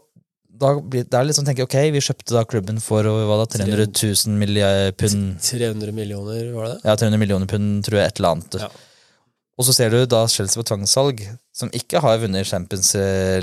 da 0.60 0.74
blir 0.82 1.06
det 1.06 1.16
er 1.16 1.30
sånn 1.32 1.46
tenker 1.46 1.64
ok, 1.64 1.76
vi 1.94 2.02
kjøpte 2.04 2.34
da 2.34 2.42
klubben 2.44 2.80
for 2.82 3.06
hva 3.06 3.38
da, 3.40 3.46
300 3.48 3.86
000 3.94 4.38
milliard 4.38 4.96
pund 4.98 5.38
300 5.46 5.94
millioner, 5.96 6.50
var 6.52 6.66
det 6.66 6.72
det? 6.74 6.90
Ja, 6.90 6.96
300 7.00 7.22
millioner 7.22 7.50
pund, 7.50 7.84
tror 7.86 8.00
jeg, 8.00 8.10
et 8.10 8.20
eller 8.20 8.34
annet. 8.34 8.58
Ja. 8.60 8.70
Og 9.60 9.66
så 9.68 9.74
ser 9.76 9.92
du 9.92 9.98
da 10.08 10.22
Chelsea 10.32 10.56
på 10.56 10.64
tvangssalg, 10.64 11.18
som 11.52 11.68
ikke 11.76 12.00
har 12.00 12.16
vunnet 12.22 12.48
Champions 12.48 12.94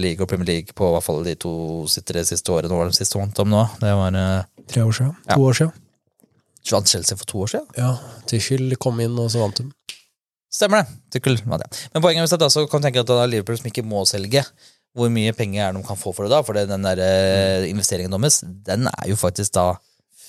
League 0.02 0.18
og 0.24 0.32
Premier 0.32 0.48
League 0.50 0.74
på 0.74 0.88
i 0.88 0.94
hvert 0.96 1.06
fall 1.06 1.20
de 1.28 1.36
to 1.38 1.52
tre 2.10 2.24
siste 2.26 2.50
årene. 2.50 2.72
Hva 2.74 2.80
var 2.80 2.90
det 2.90 2.98
siste 2.98 3.20
vant 3.20 3.38
om 3.44 3.52
nå? 3.54 3.60
Det 3.78 3.92
var 4.00 4.18
eh, 4.18 4.48
Tre 4.68 4.82
år 4.88 4.96
siden. 4.98 5.14
Ja. 5.28 5.36
To 5.38 5.46
år 5.46 5.60
siden. 5.60 5.76
vant 6.72 6.90
Chelsea 6.90 7.20
for 7.20 7.30
to 7.30 7.44
år 7.46 7.54
siden. 7.54 7.68
Ja. 7.78 7.92
Tichel 8.26 8.74
kom 8.82 8.98
inn, 9.06 9.14
og 9.22 9.30
så 9.30 9.46
vant 9.46 9.62
de. 9.62 9.68
Stemmer 10.58 10.82
det. 10.82 10.98
Tichel 11.14 11.38
vant, 11.46 11.62
ja. 11.68 11.86
Men 11.94 12.08
poenget 12.08 12.34
er 12.34 12.48
at 12.50 12.56
så 12.58 12.66
kan 12.66 12.82
du 12.82 12.90
tenke 12.90 13.06
at 13.06 13.14
da 13.14 13.30
Liverpool 13.30 13.62
som 13.62 13.70
ikke 13.70 13.86
må 13.86 14.02
selge, 14.10 14.42
hvor 14.98 15.14
mye 15.14 15.38
penger 15.38 15.68
er 15.68 15.76
det 15.78 15.84
de 15.84 15.88
kan 15.92 16.02
få 16.02 16.16
for 16.18 16.26
det 16.26 16.34
da? 16.34 16.42
For 16.42 16.58
den 16.58 16.90
der 16.90 17.04
eh, 17.06 17.70
investeringen 17.70 18.18
deres, 18.18 18.42
den 18.66 18.90
er 18.90 19.12
jo 19.14 19.22
faktisk 19.22 19.54
da 19.54 19.76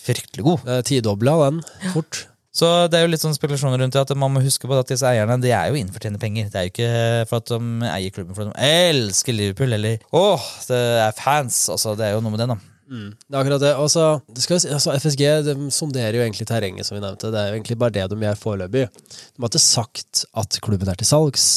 fryktelig 0.05 0.45
god. 0.45 0.67
Det 0.69 0.77
er 0.77 0.91
Tidobla 0.93 1.39
den, 1.47 1.63
fort. 1.95 2.27
Så 2.55 2.67
det 2.91 2.97
er 2.99 3.05
jo 3.05 3.11
litt 3.13 3.23
sånn 3.23 3.37
spekulasjoner 3.37 3.79
rundt 3.83 3.93
det 3.95 4.01
at 4.01 4.15
man 4.19 4.33
må 4.35 4.41
huske 4.43 4.67
på 4.67 4.75
at 4.79 4.89
disse 4.89 5.07
eierne 5.07 5.37
de 5.43 5.51
er 5.55 5.69
jo 5.69 5.77
innfortjente 5.79 6.19
penger. 6.23 6.49
Det 6.51 6.59
er 6.59 6.65
jo 6.67 6.73
ikke 6.73 7.27
for 7.29 7.43
at 7.43 7.53
de 7.53 7.91
eier 7.93 8.15
klubben 8.15 8.35
for 8.35 8.49
at 8.49 8.57
de 8.57 8.73
elsker 8.89 9.37
Liverpool, 9.37 9.77
eller 9.77 9.99
åh, 10.17 10.49
det 10.71 10.81
er 11.05 11.15
fans. 11.19 11.61
Altså, 11.75 11.95
det 11.99 12.09
er 12.09 12.17
jo 12.17 12.23
noe 12.25 12.35
med 12.35 12.41
det, 12.43 12.49
da. 12.55 12.59
Mm. 12.89 13.09
Det 13.21 13.37
er 13.37 13.41
akkurat 13.43 13.61
det. 13.67 13.73
Altså, 13.77 14.05
det 14.33 14.43
skal, 14.47 14.63
altså, 14.79 14.95
FSG 14.97 15.25
de 15.45 15.57
sonderer 15.77 16.17
jo 16.17 16.25
egentlig 16.25 16.49
terrenget, 16.49 16.89
som 16.89 16.97
vi 16.97 17.03
nevnte. 17.05 17.31
Det 17.35 17.39
er 17.43 17.51
jo 17.53 17.59
egentlig 17.61 17.79
bare 17.85 17.95
det 17.99 18.07
de 18.15 18.21
gjør 18.25 18.41
foreløpig. 18.41 18.87
De 18.89 19.45
har 19.45 19.51
ikke 19.53 19.61
sagt 19.69 20.25
at 20.41 20.59
klubben 20.65 20.89
er 20.89 20.97
til 20.99 21.11
salgs, 21.13 21.49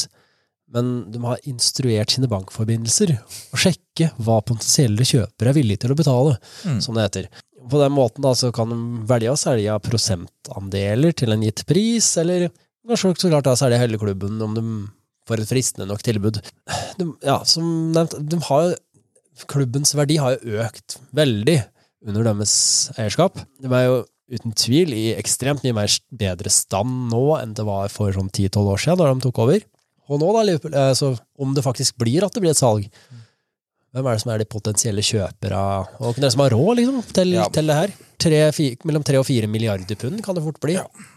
men 0.72 0.92
de 1.12 1.20
har 1.24 1.40
instruert 1.48 2.12
sine 2.14 2.28
bankforbindelser 2.32 3.14
å 3.16 3.58
sjekke 3.60 4.10
hva 4.24 4.38
potensielle 4.44 5.04
kjøpere 5.08 5.50
er 5.52 5.56
villige 5.56 5.82
til 5.86 5.92
å 5.92 5.98
betale, 5.98 6.36
Mm. 6.68 6.78
som 6.84 6.94
det 6.96 7.08
heter. 7.08 7.26
På 7.70 7.80
den 7.80 7.94
måten 7.94 8.24
da, 8.24 8.34
så 8.34 8.50
kan 8.54 8.72
de 8.72 8.78
velge 9.08 9.32
å 9.32 9.38
selge 9.38 9.78
prosentandeler 9.84 11.14
til 11.16 11.34
en 11.34 11.44
gitt 11.44 11.64
pris, 11.68 12.08
eller 12.20 12.48
kanskje 12.88 13.14
så 13.20 13.30
klart 13.30 13.46
da 13.46 13.56
selge 13.58 13.80
hele 13.80 14.00
klubben 14.00 14.40
om 14.42 14.56
de 14.56 14.64
får 15.28 15.42
et 15.42 15.52
fristende 15.52 15.86
nok 15.90 16.02
tilbud. 16.04 16.40
De, 16.98 17.06
ja, 17.24 17.38
som 17.48 17.92
nevnt, 17.94 18.16
de 18.18 18.40
har, 18.48 18.72
klubbens 19.50 19.94
verdi 19.96 20.18
har 20.20 20.38
jo 20.38 20.58
økt 20.64 20.98
veldig 21.14 21.60
under 22.08 22.26
deres 22.26 22.54
eierskap. 22.98 23.38
De 23.62 23.70
er 23.70 23.86
jo 23.86 24.00
uten 24.32 24.54
tvil 24.56 24.94
i 24.96 25.04
ekstremt 25.14 25.62
mye 25.64 25.76
mer 25.76 25.94
bedre 26.18 26.50
stand 26.52 27.10
nå 27.12 27.22
enn 27.38 27.54
det 27.56 27.66
var 27.68 27.92
for 27.92 28.14
sånn 28.14 28.30
10-12 28.32 28.72
år 28.74 28.82
siden, 28.82 29.00
da 29.00 29.10
de 29.12 29.26
tok 29.26 29.42
over. 29.44 29.64
Og 30.10 30.20
nå, 30.20 30.30
da, 30.34 30.42
eh, 30.52 30.94
så 30.98 31.12
om 31.40 31.52
det 31.54 31.64
faktisk 31.64 31.98
blir 32.00 32.24
at 32.26 32.34
det 32.34 32.42
blir 32.42 32.54
et 32.54 32.60
salg, 32.60 32.88
hvem 33.92 34.06
er 34.08 34.16
det 34.16 34.22
som 34.22 34.30
er 34.32 34.38
de 34.42 34.48
potensielle 34.48 35.02
kjøpere, 35.04 35.60
og 36.00 36.14
hvem 36.14 36.22
er 36.22 36.26
det 36.26 36.32
som 36.32 36.40
har 36.46 36.54
råd 36.56 36.76
liksom, 36.80 37.02
til, 37.12 37.32
Ja. 37.36 37.44
til 37.52 37.66
det 37.68 37.76
her? 37.76 37.90
Tre, 38.22 38.40
fi, 38.54 38.66
mellom 38.86 39.02
3 39.04 39.18
og 39.18 39.26
4 39.26 39.48
milliarder 39.50 39.96
pund 39.98 40.22
kan 40.22 40.34
det 40.36 40.44
fort 40.44 40.60
bli. 40.62 40.76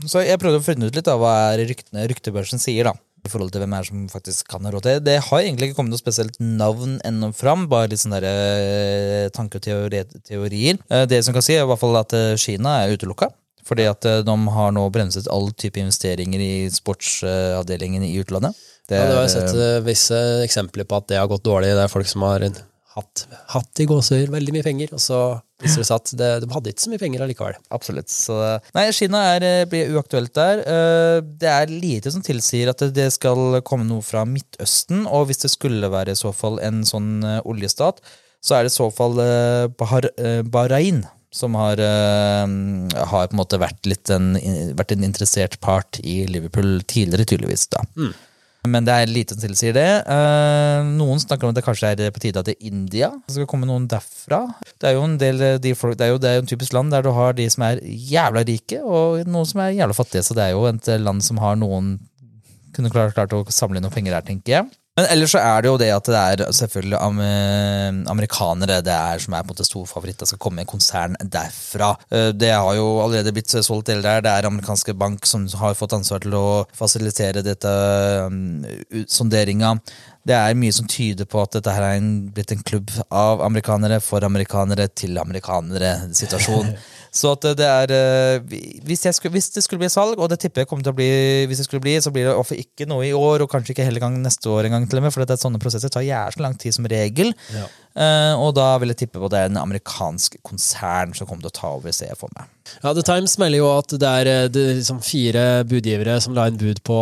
Så 0.10 0.24
jeg 0.26 0.40
prøvde 0.42 0.60
å 0.60 0.66
finne 0.66 0.88
ut 0.90 0.96
litt 0.98 1.08
av 1.08 1.20
hva 1.22 1.36
ryktene, 1.60 2.08
ryktebørsen 2.10 2.60
sier, 2.60 2.84
da. 2.90 2.94
I 3.26 3.30
forhold 3.30 3.50
til 3.54 3.62
hvem 3.64 3.74
er 3.74 3.82
det 3.82 3.88
som 3.90 4.02
faktisk 4.10 4.48
kan 4.52 4.66
ha 4.68 4.72
råd 4.74 4.84
til 4.86 5.00
det. 5.02 5.16
Har 5.30 5.40
egentlig 5.42 5.70
ikke 5.72 5.78
kommet 5.80 5.96
noe 5.96 6.02
spesielt 6.02 6.36
navn 6.40 7.00
ennå 7.06 7.32
fram, 7.34 7.68
bare 7.70 7.90
litt 7.90 8.02
sånne 8.04 8.20
der, 8.22 8.28
eh, 9.26 9.30
tanker 9.34 9.58
og 9.58 9.92
teorier. 10.28 10.78
Eh, 10.92 11.06
Det 11.06 11.24
som 11.26 11.34
kan 11.34 11.42
si, 11.42 11.54
er 11.56 11.64
i 11.64 11.66
hvert 11.66 11.80
fall 11.80 11.96
at 11.98 12.14
eh, 12.14 12.36
Kina 12.38 12.84
er 12.86 12.94
utelukka. 12.98 13.32
Fordi 13.66 13.88
at 13.90 14.02
de 14.02 14.36
har 14.54 14.72
nå 14.72 14.92
bremset 14.94 15.26
all 15.28 15.50
type 15.58 15.74
investeringer 15.82 16.38
i 16.40 16.70
sportsavdelingen 16.70 18.04
i 18.06 18.20
utlandet. 18.22 18.54
Det, 18.90 19.00
Ja, 19.00 19.08
det 19.10 19.16
har 19.18 19.24
jo 19.24 19.28
er, 19.28 19.34
sett 19.34 19.58
eh, 19.58 19.80
visse 19.86 20.18
eksempler 20.46 20.86
på 20.86 21.00
at 21.00 21.08
det 21.10 21.18
har 21.18 21.30
gått 21.32 21.46
dårlig. 21.46 21.72
Det 21.74 21.86
er 21.86 21.92
folk 21.92 22.10
som 22.10 22.26
har 22.28 22.44
hatt, 22.96 23.24
hatt 23.52 23.82
i 23.82 23.88
gåsehud 23.90 24.30
veldig 24.32 24.54
mye 24.56 24.66
penger, 24.66 24.94
og 24.96 25.02
så 25.04 25.22
viser 25.64 25.82
det 25.82 25.88
seg 25.88 25.96
at 25.98 26.12
det, 26.20 26.28
de 26.44 26.50
hadde 26.54 26.72
ikke 26.72 26.84
så 26.84 26.92
mye 26.92 27.02
penger 27.02 27.24
allikevel. 27.26 27.58
Absolutt. 27.76 28.12
Så, 28.14 28.38
nei, 28.76 28.86
Kina 28.96 29.24
er, 29.34 29.46
eh, 29.48 29.64
blir 29.72 29.90
uaktuelt 29.96 30.34
der. 30.38 30.62
Eh, 30.62 31.18
Det 31.42 31.50
er 31.50 31.74
lite 31.74 32.14
som 32.14 32.22
tilsier 32.24 32.70
at 32.72 32.84
det 32.94 33.08
skal 33.16 33.60
komme 33.68 33.88
noe 33.90 34.06
fra 34.06 34.22
Midtøsten, 34.30 35.08
og 35.10 35.28
hvis 35.32 35.42
det 35.44 35.52
skulle 35.56 35.90
være 35.92 36.14
i 36.14 36.22
så 36.22 36.32
fall 36.36 36.60
en 36.64 36.84
sånn 36.88 37.26
oljestat, 37.44 38.00
så 38.46 38.60
er 38.60 38.64
det 38.68 38.72
i 38.76 38.78
så 38.78 38.92
fall 38.94 39.18
Bahar, 39.80 40.06
Bahrain 40.46 41.02
som 41.34 41.56
har, 41.58 41.82
har 41.82 43.26
på 43.28 43.34
en 43.34 43.40
måte 43.42 43.58
vært, 43.60 43.90
en, 44.14 44.36
vært 44.78 44.94
en 44.94 45.04
interessert 45.04 45.58
part 45.60 45.98
i 46.06 46.22
Liverpool 46.30 46.78
tidligere, 46.88 47.26
tydeligvis. 47.26 47.66
da. 47.74 47.82
Men 48.70 48.88
det 48.88 48.96
er 48.96 49.12
lite 49.12 49.36
som 49.36 49.44
tilsier 49.44 49.76
det. 49.76 49.90
Eh, 50.12 50.88
noen 50.98 51.22
snakker 51.22 51.48
om 51.48 51.54
at 51.54 51.60
det 51.60 51.66
kanskje 51.66 51.92
er 51.94 52.14
på 52.16 52.24
tide 52.24 52.42
at 52.42 52.50
det 52.50 52.56
er 52.58 52.70
India 52.72 53.12
det 53.26 53.36
skal 53.36 53.50
komme 53.50 53.68
noen 53.70 53.88
derfra. 53.92 54.42
Det 54.82 54.90
er 54.90 54.98
jo 54.98 55.06
en 55.06 55.18
del 55.22 55.44
eh, 55.44 55.60
de 55.62 55.76
folk, 55.78 55.98
det 56.00 56.08
er 56.08 56.14
jo 56.14 56.22
det 56.22 56.34
typisk 56.52 56.76
land 56.76 56.94
der 56.94 57.06
du 57.06 57.12
har 57.16 57.36
de 57.38 57.48
som 57.52 57.66
er 57.68 57.82
jævla 57.84 58.46
rike, 58.48 58.82
og 58.82 59.26
noen 59.30 59.50
som 59.50 59.64
er 59.64 59.76
jævla 59.78 59.98
fattige. 59.98 60.26
Så 60.26 60.38
det 60.38 60.48
er 60.48 60.56
jo 60.56 60.66
et 60.70 60.90
land 61.02 61.24
som 61.26 61.42
har 61.44 61.60
noen 61.60 61.96
kunne 62.76 62.92
klart, 62.92 63.16
klart 63.16 63.34
å 63.36 63.46
samle 63.54 63.80
inn 63.80 63.86
noen 63.88 63.96
penger 63.96 64.18
her, 64.18 64.26
tenker 64.26 64.58
jeg. 64.58 64.74
Men 64.96 65.10
ellers 65.12 65.34
så 65.36 65.42
er 65.44 65.64
det 65.64 65.68
jo 65.68 65.80
det 65.80 65.90
at 65.92 66.08
det 66.08 66.20
er 66.20 66.52
selvfølgelig 66.56 67.00
amerikanere 68.08 68.78
det 68.86 68.94
er 68.96 69.20
som 69.20 69.34
er 69.36 69.44
på 69.44 69.50
en 69.50 69.52
måte 69.52 69.68
storfavoritt. 69.68 70.22
Det 70.22 70.30
skal 70.30 70.40
komme 70.40 70.64
en 70.64 70.70
konsern 70.70 71.18
derfra. 71.20 71.90
Eh, 72.08 72.30
Det 72.32 72.54
har 72.54 72.78
jo 72.78 72.86
allerede 73.04 73.34
blitt 73.36 73.52
solgt 73.52 73.92
deler 73.92 74.08
der. 74.08 74.24
Det 74.24 74.32
er 74.32 74.48
amerikanske 74.48 74.96
bank 74.96 75.28
som 75.28 75.50
har 75.60 75.76
fått 75.76 75.98
ansvar 76.00 76.24
til 76.24 76.38
å 76.40 76.64
fasilitere 76.72 77.44
dette 77.44 77.74
um, 78.32 78.64
sonderinga. 79.04 79.76
Det 80.26 80.34
er 80.34 80.58
mye 80.58 80.74
som 80.74 80.88
tyder 80.90 81.28
på 81.30 81.42
at 81.44 81.54
dette 81.58 81.74
her 81.74 81.86
er 81.86 82.00
en, 82.00 82.12
blitt 82.34 82.54
en 82.56 82.64
klubb 82.66 82.90
av 83.14 83.44
amerikanere 83.46 84.00
for 84.02 84.26
amerikanere 84.26 84.88
til 84.98 85.18
amerikanere-situasjon. 85.22 86.74
Så 87.16 87.32
at 87.32 87.46
det 87.56 87.64
er 87.64 87.92
eh, 87.96 88.56
hvis, 88.84 89.06
skulle, 89.16 89.32
hvis 89.38 89.48
det 89.56 89.64
skulle 89.64 89.80
bli 89.80 89.90
salg, 89.92 90.20
og 90.20 90.28
det 90.32 90.40
tipper 90.42 90.64
jeg 90.64 90.70
kommer 90.70 90.84
til 90.84 90.92
å 90.92 90.98
bli 90.98 91.46
Hvis 91.48 91.62
det 91.62 91.68
skulle 91.70 91.84
bli, 91.86 91.94
så 92.04 92.12
blir 92.12 92.28
det 92.28 92.34
offer 92.36 92.60
ikke 92.60 92.88
noe 92.90 93.06
i 93.08 93.14
år, 93.16 93.46
og 93.46 93.52
kanskje 93.52 93.72
ikke 93.72 93.88
hele 93.88 94.02
gang 94.04 94.18
neste 94.20 94.52
år 94.52 94.68
engang, 94.68 94.88
til 94.90 95.00
og 95.00 95.06
med, 95.06 95.16
for 95.16 95.24
det 95.24 95.38
er 95.38 95.40
sånne 95.40 95.62
prosesser 95.64 95.94
tar 95.94 96.04
jævlig 96.04 96.44
lang 96.44 96.58
tid 96.60 96.76
som 96.76 96.90
regel. 96.92 97.32
Ja. 97.56 97.70
Uh, 97.96 98.34
og 98.44 98.50
da 98.58 98.74
vil 98.82 98.92
jeg 98.92 99.06
tippe 99.06 99.22
på 99.22 99.30
at 99.30 99.32
det 99.32 99.42
er 99.46 99.54
en 99.54 99.62
amerikansk 99.62 100.36
konsern 100.44 101.16
som 101.16 101.30
kommer 101.30 101.46
til 101.46 101.54
å 101.54 101.56
ta 101.62 101.72
over, 101.78 101.96
ser 101.96 102.12
jeg 102.12 102.20
for 102.20 102.34
meg. 102.36 102.52
Ja, 102.82 102.92
The 102.92 103.06
Times 103.08 103.38
melder 103.40 103.62
jo 103.62 103.72
at 103.72 103.96
det 103.96 104.12
er, 104.20 104.32
eh, 104.32 104.48
det 104.52 104.64
er 104.66 104.80
liksom 104.82 105.00
fire 105.06 105.46
budgivere 105.70 106.18
som 106.24 106.36
la 106.36 106.50
inn 106.52 106.60
bud 106.60 106.82
på, 106.84 106.98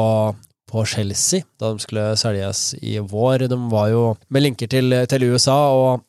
på 0.73 0.85
Chelsea 0.89 1.45
da 1.61 1.73
de 1.73 1.83
skulle 1.83 2.07
selges 2.17 2.71
i 2.81 2.97
vår. 2.97 3.45
De 3.51 3.59
var 3.71 3.91
jo 3.93 4.07
med 4.33 4.47
linker 4.47 4.71
til, 4.71 4.95
til 5.09 5.27
USA, 5.29 5.59
og 5.69 6.03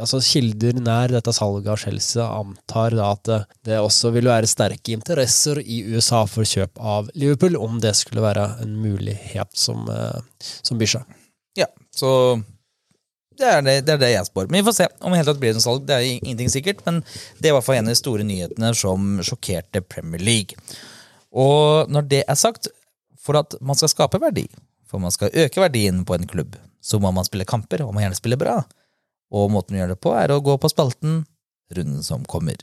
altså 0.00 0.22
kilder 0.24 0.78
nær 0.80 1.12
dette 1.12 1.34
salget 1.36 1.70
av 1.70 1.80
Chelsea 1.82 2.24
antar 2.24 2.96
da 2.96 3.10
at 3.12 3.32
det, 3.68 3.78
også 3.78 4.12
vil 4.14 4.30
være 4.30 4.50
sterke 4.50 4.96
interesser 4.96 5.60
i 5.62 5.82
USA 5.92 6.24
for 6.30 6.48
kjøp 6.48 6.80
av 6.80 7.12
Liverpool, 7.14 7.58
om 7.60 7.78
det 7.82 7.94
skulle 7.98 8.24
være 8.24 8.48
en 8.64 8.74
mulighet 8.80 9.52
som, 9.58 9.84
eh, 9.92 10.48
som 10.64 10.80
byr 10.80 10.96
seg. 10.96 11.20
Ja, 11.58 11.68
så 11.94 12.10
det 13.38 13.48
er 13.48 13.62
det, 13.64 13.76
det 13.86 13.94
er 13.96 14.00
det 14.00 14.12
jeg 14.12 14.28
spår. 14.28 14.48
Men 14.48 14.60
vi 14.60 14.66
får 14.68 14.78
se 14.80 14.88
om 15.00 15.14
det 15.14 15.38
blir 15.40 15.54
noe 15.56 15.64
salg. 15.64 15.86
Det 15.88 15.96
er 15.96 16.08
ingenting 16.14 16.50
sikkert, 16.52 16.82
men 16.86 17.00
det 17.38 17.48
er 17.48 17.52
i 17.52 17.56
hvert 17.56 17.66
fall 17.66 17.80
en 17.80 17.88
av 17.90 17.94
de 17.94 18.00
store 18.00 18.26
nyhetene 18.28 18.72
som 18.76 19.18
sjokkerte 19.24 19.84
Premier 19.84 20.22
League. 20.22 20.56
Og 21.32 21.88
når 21.92 22.08
det 22.10 22.22
er 22.28 22.38
sagt, 22.38 22.68
for 23.22 23.38
at 23.38 23.56
man 23.62 23.78
skal 23.78 23.92
skape 23.92 24.20
verdi, 24.22 24.48
for 24.90 25.02
man 25.02 25.14
skal 25.14 25.32
øke 25.44 25.62
verdien 25.62 26.02
på 26.04 26.18
en 26.18 26.28
klubb, 26.28 26.58
så 26.82 26.98
må 27.02 27.12
man 27.14 27.26
spille 27.28 27.48
kamper, 27.48 27.86
og 27.86 27.94
man 27.94 28.06
gjerne 28.06 28.18
spille 28.18 28.40
bra. 28.40 28.58
Og 29.32 29.50
måten 29.54 29.78
å 29.78 29.82
gjøre 29.82 29.94
det 29.94 30.02
på, 30.02 30.12
er 30.18 30.34
å 30.34 30.42
gå 30.44 30.58
på 30.60 30.70
spalten 30.72 31.22
Runden 31.72 32.02
som 32.04 32.24
kommer. 32.28 32.56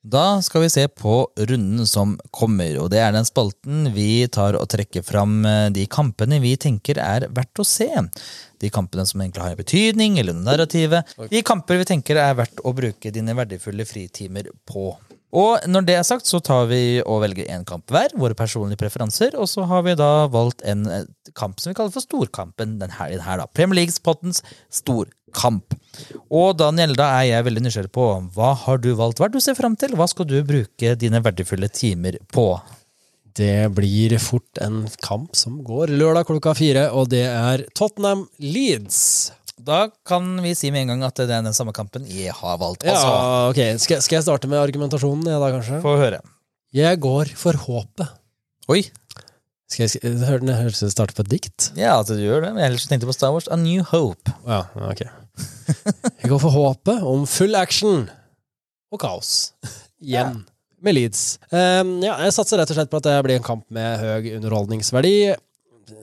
Da 0.00 0.40
skal 0.42 0.62
vi 0.62 0.70
se 0.72 0.86
på 0.88 1.28
runden 1.36 1.86
som 1.86 2.14
kommer, 2.32 2.78
og 2.80 2.88
det 2.92 3.02
er 3.04 3.12
den 3.12 3.26
spalten 3.28 3.90
vi 3.92 4.24
tar 4.32 4.56
og 4.56 4.64
trekker 4.72 5.04
fram 5.04 5.42
eh, 5.44 5.66
de 5.76 5.84
kampene 5.92 6.38
vi 6.40 6.54
tenker 6.56 6.96
er 7.02 7.26
verdt 7.28 7.60
å 7.60 7.66
se. 7.68 7.90
De 8.62 8.70
kampene 8.72 9.04
som 9.04 9.20
egentlig 9.20 9.44
har 9.44 9.52
en 9.52 9.60
betydning, 9.60 10.16
eller 10.22 10.38
narrativet. 10.38 11.12
De 11.28 11.44
kamper 11.44 11.82
vi 11.82 11.90
tenker 11.92 12.16
er 12.22 12.38
verdt 12.38 12.64
å 12.64 12.72
bruke 12.76 13.12
dine 13.12 13.36
verdifulle 13.36 13.84
fritimer 13.84 14.48
på. 14.64 14.94
Og 15.30 15.62
når 15.70 15.86
det 15.86 15.94
er 15.94 16.06
sagt, 16.06 16.26
så 16.26 16.40
tar 16.42 16.66
vi 16.70 17.00
og 17.04 17.20
velger 17.22 17.50
én 17.54 17.66
kamp 17.66 17.90
hver, 17.92 18.10
våre 18.18 18.34
personlige 18.38 18.80
preferanser, 18.80 19.36
og 19.38 19.46
så 19.50 19.66
har 19.70 19.84
vi 19.86 19.94
da 19.98 20.26
valgt 20.32 20.64
en 20.66 20.86
eh, 20.90 21.06
kamp 21.38 21.60
som 21.62 21.70
vi 21.70 21.76
kaller 21.78 21.94
for 21.94 22.02
Storkampen 22.02 22.78
den 22.80 22.96
helgen 22.96 23.22
her, 23.22 23.42
da. 23.42 23.46
Premier 23.54 23.78
Leagues-pottens 23.80 24.42
storkamp. 24.74 25.76
Og 26.34 26.58
Daniel, 26.58 26.96
da 26.98 27.12
er 27.20 27.28
jeg 27.30 27.46
veldig 27.46 27.64
nysgjerrig 27.66 27.94
på 27.94 28.08
hva 28.34 28.52
har 28.64 28.82
du 28.82 28.90
valgt? 28.98 29.22
Hva 29.22 29.30
er 29.30 29.34
du 29.34 29.40
ser 29.42 29.58
fram 29.58 29.78
til? 29.78 29.94
Hva 29.98 30.10
skal 30.10 30.26
du 30.26 30.40
bruke 30.46 30.94
dine 30.98 31.22
verdifulle 31.22 31.70
timer 31.70 32.18
på? 32.34 32.50
Det 33.38 33.70
blir 33.70 34.16
fort 34.18 34.58
en 34.58 34.82
kamp 35.04 35.38
som 35.38 35.60
går 35.64 35.92
lørdag 35.94 36.26
klokka 36.26 36.56
fire, 36.58 36.88
og 36.90 37.12
det 37.12 37.28
er 37.30 37.62
Tottenham 37.78 38.26
Leeds. 38.42 39.30
Da 39.66 39.80
kan 40.08 40.26
vi 40.44 40.54
si 40.58 40.70
med 40.74 40.86
en 40.86 40.92
gang 40.94 41.04
at 41.08 41.18
det 41.20 41.28
er 41.30 41.42
den 41.44 41.54
samme 41.56 41.74
kampen 41.76 42.06
jeg 42.08 42.32
har 42.36 42.56
valgt. 42.60 42.84
Ja, 42.86 42.94
Altså, 42.96 43.12
ok. 43.52 43.60
Skal, 43.82 44.00
skal 44.04 44.16
jeg 44.20 44.26
starte 44.26 44.48
med 44.50 44.60
argumentasjonen, 44.62 45.26
jeg 45.28 45.40
da, 45.42 45.50
kanskje? 45.56 45.80
få 45.84 45.96
høre. 46.00 46.20
Jeg 46.76 47.00
går 47.02 47.32
for 47.38 47.58
håpet. 47.66 48.08
Oi! 48.70 48.84
Skal 49.70 49.86
jeg, 49.86 50.14
hør- 50.26 50.42
høres 50.62 50.80
det 50.82 50.90
starter 50.94 51.14
på 51.14 51.22
et 51.26 51.30
dikt. 51.30 51.70
Ja, 51.78 51.96
at 52.00 52.08
du 52.10 52.16
gjør 52.18 52.42
det. 52.46 52.54
Men 52.56 52.64
ellers 52.66 52.86
tenkte 52.90 53.06
jeg 53.06 53.12
på 53.12 53.16
Star 53.18 53.34
Wars 53.34 53.46
A 53.50 53.58
New 53.60 53.82
Hope. 53.92 54.32
Ja, 54.46 54.64
ok. 54.90 55.04
Jeg 55.04 56.30
går 56.32 56.40
for 56.42 56.50
håpet 56.54 57.04
om 57.06 57.22
full 57.30 57.54
action 57.58 58.08
og 58.90 58.98
kaos. 59.02 59.52
Igjen. 60.02 60.40
Med 60.82 60.96
Leeds. 60.96 61.38
Um, 61.52 61.98
ja, 62.02 62.16
jeg 62.24 62.32
satser 62.34 62.58
rett 62.58 62.70
og 62.72 62.78
slett 62.78 62.90
på 62.90 62.98
at 62.98 63.06
det 63.06 63.18
blir 63.26 63.36
en 63.38 63.44
kamp 63.46 63.66
med 63.74 64.00
høy 64.00 64.30
underholdningsverdi. 64.38 65.14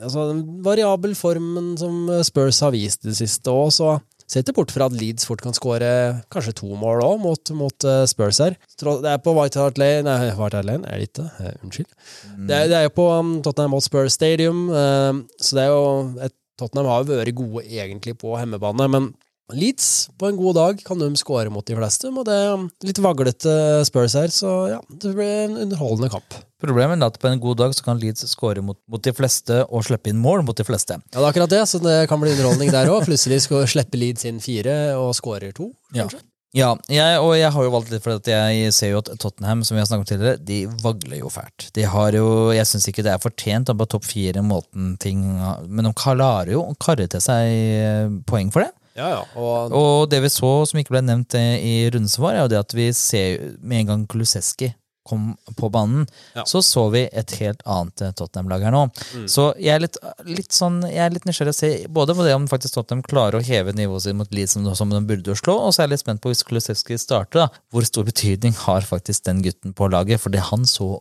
Altså, 0.01 0.29
variabel 0.65 1.15
formen 1.17 1.75
som 1.79 2.05
Spurs 2.27 2.61
har 2.65 2.73
vist 2.75 3.05
det 3.07 3.17
siste 3.19 3.53
òg, 3.53 3.71
så 3.75 3.97
ser 4.27 4.43
ikke 4.43 4.57
bort 4.59 4.73
fra 4.75 4.87
at 4.89 4.95
Leeds 4.95 5.27
fort 5.27 5.41
kan 5.43 5.55
skåre 5.55 5.89
kanskje 6.33 6.55
to 6.59 6.69
mål 6.79 7.03
òg, 7.05 7.19
mot, 7.23 7.51
mot 7.55 7.87
eh, 7.87 8.03
Spurs 8.11 8.41
her. 8.43 8.57
Det 8.79 9.11
er 9.13 9.21
på 9.23 9.33
White 9.37 9.61
Hart 9.61 9.79
Lane 9.79 10.03
Nei, 10.07 10.33
White 10.35 10.59
Hart 10.59 10.67
Lane 10.67 10.87
er 10.87 10.99
det 10.99 11.07
ikke. 11.09 11.27
Eh, 11.39 11.53
unnskyld. 11.63 11.87
Det, 12.35 12.57
er, 12.57 12.67
det 12.67 12.79
er 12.79 12.87
jo 12.89 12.95
på 12.97 13.07
um, 13.13 13.37
Tottenham 13.45 13.77
Hotspur 13.77 14.11
Stadium, 14.11 14.67
eh, 14.69 15.23
så 15.39 15.59
det 15.59 15.63
er 15.63 15.71
jo 15.71 15.87
et, 16.27 16.35
Tottenham 16.59 16.89
har 16.91 17.05
jo 17.05 17.13
vært 17.13 17.37
gode 17.37 17.63
egentlig 17.69 18.17
på 18.19 18.35
hjemmebane, 18.35 18.89
men 18.91 19.11
Leeds, 19.55 20.09
på 20.19 20.27
en 20.27 20.35
god 20.35 20.57
dag, 20.57 20.81
kan 20.83 20.99
de 20.99 21.07
skåre 21.15 21.51
mot 21.53 21.63
de 21.63 21.75
fleste, 21.77 22.09
og 22.11 22.25
det 22.27 22.35
er 22.35 22.65
litt 22.83 22.99
vaglete 22.99 23.53
Spurs 23.87 24.17
her, 24.19 24.31
så 24.33 24.53
ja, 24.73 24.79
det 24.89 25.13
blir 25.15 25.45
en 25.45 25.55
underholdende 25.63 26.09
kamp. 26.11 26.39
Problemet 26.59 26.99
er 26.99 27.07
at 27.07 27.19
på 27.21 27.29
en 27.29 27.39
god 27.39 27.61
dag 27.61 27.75
så 27.77 27.85
kan 27.85 28.01
Leeds 28.01 28.27
skåre 28.27 28.63
mot, 28.65 28.79
mot 28.91 29.03
de 29.03 29.13
fleste 29.15 29.61
og 29.69 29.85
slippe 29.87 30.11
inn 30.11 30.19
mål 30.19 30.43
mot 30.43 30.57
de 30.57 30.65
fleste. 30.67 30.97
Ja, 30.99 31.19
det 31.19 31.23
er 31.23 31.29
akkurat 31.29 31.53
det, 31.53 31.61
så 31.71 31.79
det 31.79 31.99
kan 32.11 32.19
bli 32.19 32.33
underholdning 32.35 32.73
der 32.75 32.91
òg. 32.91 33.05
Plutselig 33.07 33.45
skal 33.45 33.63
slippe 33.71 33.99
Leeds 33.99 34.27
inn 34.27 34.41
fire 34.43 34.97
og 34.99 35.13
skårer 35.15 35.55
to, 35.55 35.71
kanskje. 35.95 36.19
Ja, 36.55 36.71
jeg, 36.89 37.19
og 37.21 37.33
jeg 37.37 37.51
har 37.53 37.65
jo 37.65 37.71
valgt 37.73 37.91
litt 37.91 38.03
for 38.03 38.17
at 38.17 38.27
jeg 38.31 38.71
ser 38.73 38.93
jo 38.93 39.01
at 39.03 39.11
Tottenham, 39.21 39.61
som 39.67 39.75
vi 39.75 39.81
har 39.81 39.87
snakket 39.87 40.03
om 40.03 40.09
tidligere, 40.09 40.41
de 40.47 40.59
vagler 40.81 41.19
jo 41.19 41.31
fælt. 41.31 41.67
De 41.75 41.83
har 41.87 42.15
jo, 42.15 42.27
Jeg 42.55 42.67
syns 42.67 42.87
ikke 42.89 43.03
det 43.05 43.13
er 43.13 43.21
fortjent 43.21 43.71
på 43.77 43.87
topp 43.91 44.07
fire-måten 44.07 44.95
ting 44.99 45.21
Men 45.67 45.89
de 45.89 45.93
klarer 45.95 46.55
jo 46.55 46.63
å 46.63 46.75
karre 46.79 47.07
til 47.11 47.21
seg 47.23 47.51
eh, 47.51 48.15
poeng 48.27 48.51
for 48.55 48.63
det. 48.63 48.71
Ja, 48.97 49.11
ja. 49.13 49.21
Og, 49.37 49.77
Og 49.77 50.09
det 50.09 50.23
vi 50.25 50.33
så 50.33 50.51
som 50.67 50.81
ikke 50.81 50.95
ble 50.95 51.05
nevnt 51.05 51.37
eh, 51.37 51.55
i 51.61 51.75
rundesvar 51.93 52.31
var, 52.31 52.35
er 52.35 52.45
jo 52.45 52.51
det 52.55 52.59
at 52.65 52.75
vi 52.77 52.89
ser 52.97 53.55
med 53.61 53.83
en 53.83 53.89
gang 53.91 54.05
Kulusevski 54.09 54.73
kom 55.07 55.29
på 55.55 55.69
banen, 55.71 56.03
Ja. 56.35 56.43
så 56.43 56.59
så 56.59 56.89
vi 56.91 57.05
et 57.15 57.31
helt 57.39 57.61
annet 57.63 58.01
eh, 58.03 58.11
Tottenham-lag 58.11 58.65
her 58.67 58.73
nå. 58.75 58.81
Mm. 59.15 59.27
Så 59.31 59.53
jeg 59.55 59.77
er 59.77 59.85
litt, 59.85 59.95
litt 60.27 60.51
sånn, 60.51 60.81
jeg 60.83 60.99
er 60.99 61.13
litt 61.13 61.27
nysgjerrig 61.29 61.53
å 61.55 61.59
se 61.61 61.69
både 61.87 62.15
på 62.17 62.25
det 62.27 62.33
om 62.35 62.47
faktisk 62.51 62.75
Tottenham 62.75 63.05
klarer 63.07 63.39
å 63.39 63.45
heve 63.47 63.71
nivået 63.77 64.03
sitt 64.03 64.17
mot 64.19 64.33
Leeds 64.35 64.57
som, 64.57 64.67
som 64.75 64.91
de 64.91 64.99
burde 65.07 65.31
å 65.31 65.39
slå, 65.39 65.55
og 65.55 65.71
så 65.71 65.83
er 65.83 65.87
jeg 65.87 65.95
litt 65.95 66.03
spent 66.03 66.23
på 66.23 66.33
hvis 66.33 66.43
Kulusevski 66.47 66.99
starter, 66.99 67.45
da, 67.45 67.63
hvor 67.71 67.87
stor 67.87 68.07
betydning 68.09 68.57
har 68.65 68.83
faktisk 68.83 69.29
den 69.29 69.45
gutten 69.45 69.77
på 69.77 69.87
laget, 69.93 70.19
fordi 70.25 70.43
han 70.43 70.67
så 70.67 70.97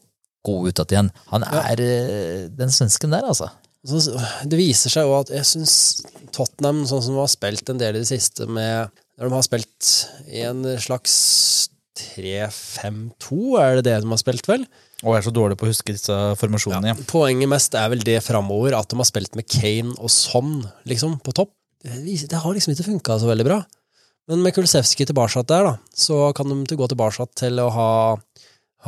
god 0.46 0.70
ut 0.70 0.84
igjen. 0.86 1.10
Han 1.32 1.42
er 1.42 1.82
ja. 1.82 2.48
den 2.54 2.70
svensken 2.70 3.10
der, 3.10 3.26
altså. 3.26 3.50
Det 3.84 4.58
viser 4.58 4.90
seg 4.90 5.06
jo 5.06 5.12
at 5.20 5.30
jeg 5.30 5.46
syns 5.46 5.74
Tottenham, 6.34 6.84
sånn 6.88 7.02
som 7.04 7.14
de 7.14 7.20
har 7.22 7.30
spilt 7.30 7.68
en 7.70 7.78
del 7.78 7.96
i 7.98 8.02
det 8.02 8.08
siste 8.10 8.46
med 8.50 8.90
Når 9.16 9.28
de 9.28 9.36
har 9.36 9.46
spilt 9.46 9.90
i 10.28 10.42
en 10.48 10.64
slags 10.82 11.14
3-5-2, 11.96 13.38
er 13.62 13.78
det 13.78 13.84
det 13.86 13.94
de 14.02 14.10
har 14.10 14.20
spilt, 14.20 14.48
vel? 14.50 14.66
Og 15.04 15.14
er 15.16 15.24
så 15.24 15.32
dårlig 15.34 15.56
på 15.60 15.66
å 15.66 15.70
huske 15.70 15.94
disse 15.94 16.14
formasjonene. 16.40 16.92
Ja. 16.92 16.96
Poenget 17.08 17.48
mest 17.48 17.76
er 17.76 17.88
vel 17.92 18.02
det 18.04 18.18
framover, 18.24 18.76
at 18.76 18.88
de 18.92 18.98
har 19.00 19.08
spilt 19.08 19.36
med 19.38 19.48
Kane 19.48 19.94
og 19.96 20.10
Son 20.12 20.58
liksom, 20.88 21.18
på 21.24 21.34
topp. 21.36 21.52
Det, 21.84 21.94
viser- 22.04 22.28
det 22.32 22.40
har 22.42 22.56
liksom 22.56 22.72
ikke 22.74 22.88
funka 22.90 23.18
så 23.22 23.28
veldig 23.30 23.46
bra. 23.48 23.58
Men 24.28 24.42
med 24.42 24.56
Kulisevskij 24.56 25.06
tilbake 25.06 25.44
der, 25.46 25.68
da, 25.70 25.74
så 25.94 26.32
kan 26.36 26.50
de 26.50 26.76
gå 26.76 26.88
tilbake 26.90 27.28
til 27.38 27.60
å 27.62 27.68
ha, 27.70 27.90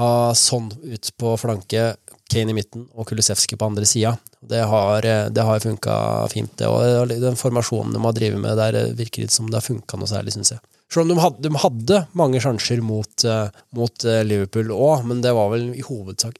ha 0.01 0.11
Son 0.36 0.70
ut 0.82 1.12
på 1.20 1.36
flanke, 1.39 1.93
Kane 2.28 2.52
i 2.52 2.56
midten 2.56 2.86
og 2.92 3.08
Kulisevskij 3.08 3.56
på 3.58 3.68
andre 3.70 3.86
sida. 3.88 4.14
Det 4.40 4.60
har, 4.70 5.06
det 5.32 5.44
har 5.44 5.62
funka 5.64 5.94
fint, 6.32 6.52
det. 6.60 6.68
Og 6.68 7.08
den 7.08 7.38
formasjonen 7.40 7.96
de 7.96 8.02
har 8.04 8.16
drevet 8.16 8.42
med 8.42 8.58
der, 8.60 8.92
virker 8.98 9.24
ikke 9.24 9.34
som 9.34 9.48
det 9.48 9.58
har 9.58 9.64
funka 9.64 9.98
noe 9.98 10.10
særlig, 10.10 10.36
syns 10.36 10.52
jeg. 10.54 10.60
Selv 10.92 11.04
om 11.04 11.12
de 11.12 11.20
hadde, 11.20 11.44
de 11.44 11.62
hadde 11.64 12.02
mange 12.16 12.40
sjanser 12.40 12.80
mot, 12.84 13.24
eh, 13.24 13.48
mot 13.76 14.04
eh, 14.08 14.22
Liverpool 14.24 14.72
òg, 14.72 15.04
men 15.08 15.20
det 15.24 15.34
var 15.36 15.50
vel 15.52 15.70
i 15.76 15.84
hovedsak 15.84 16.38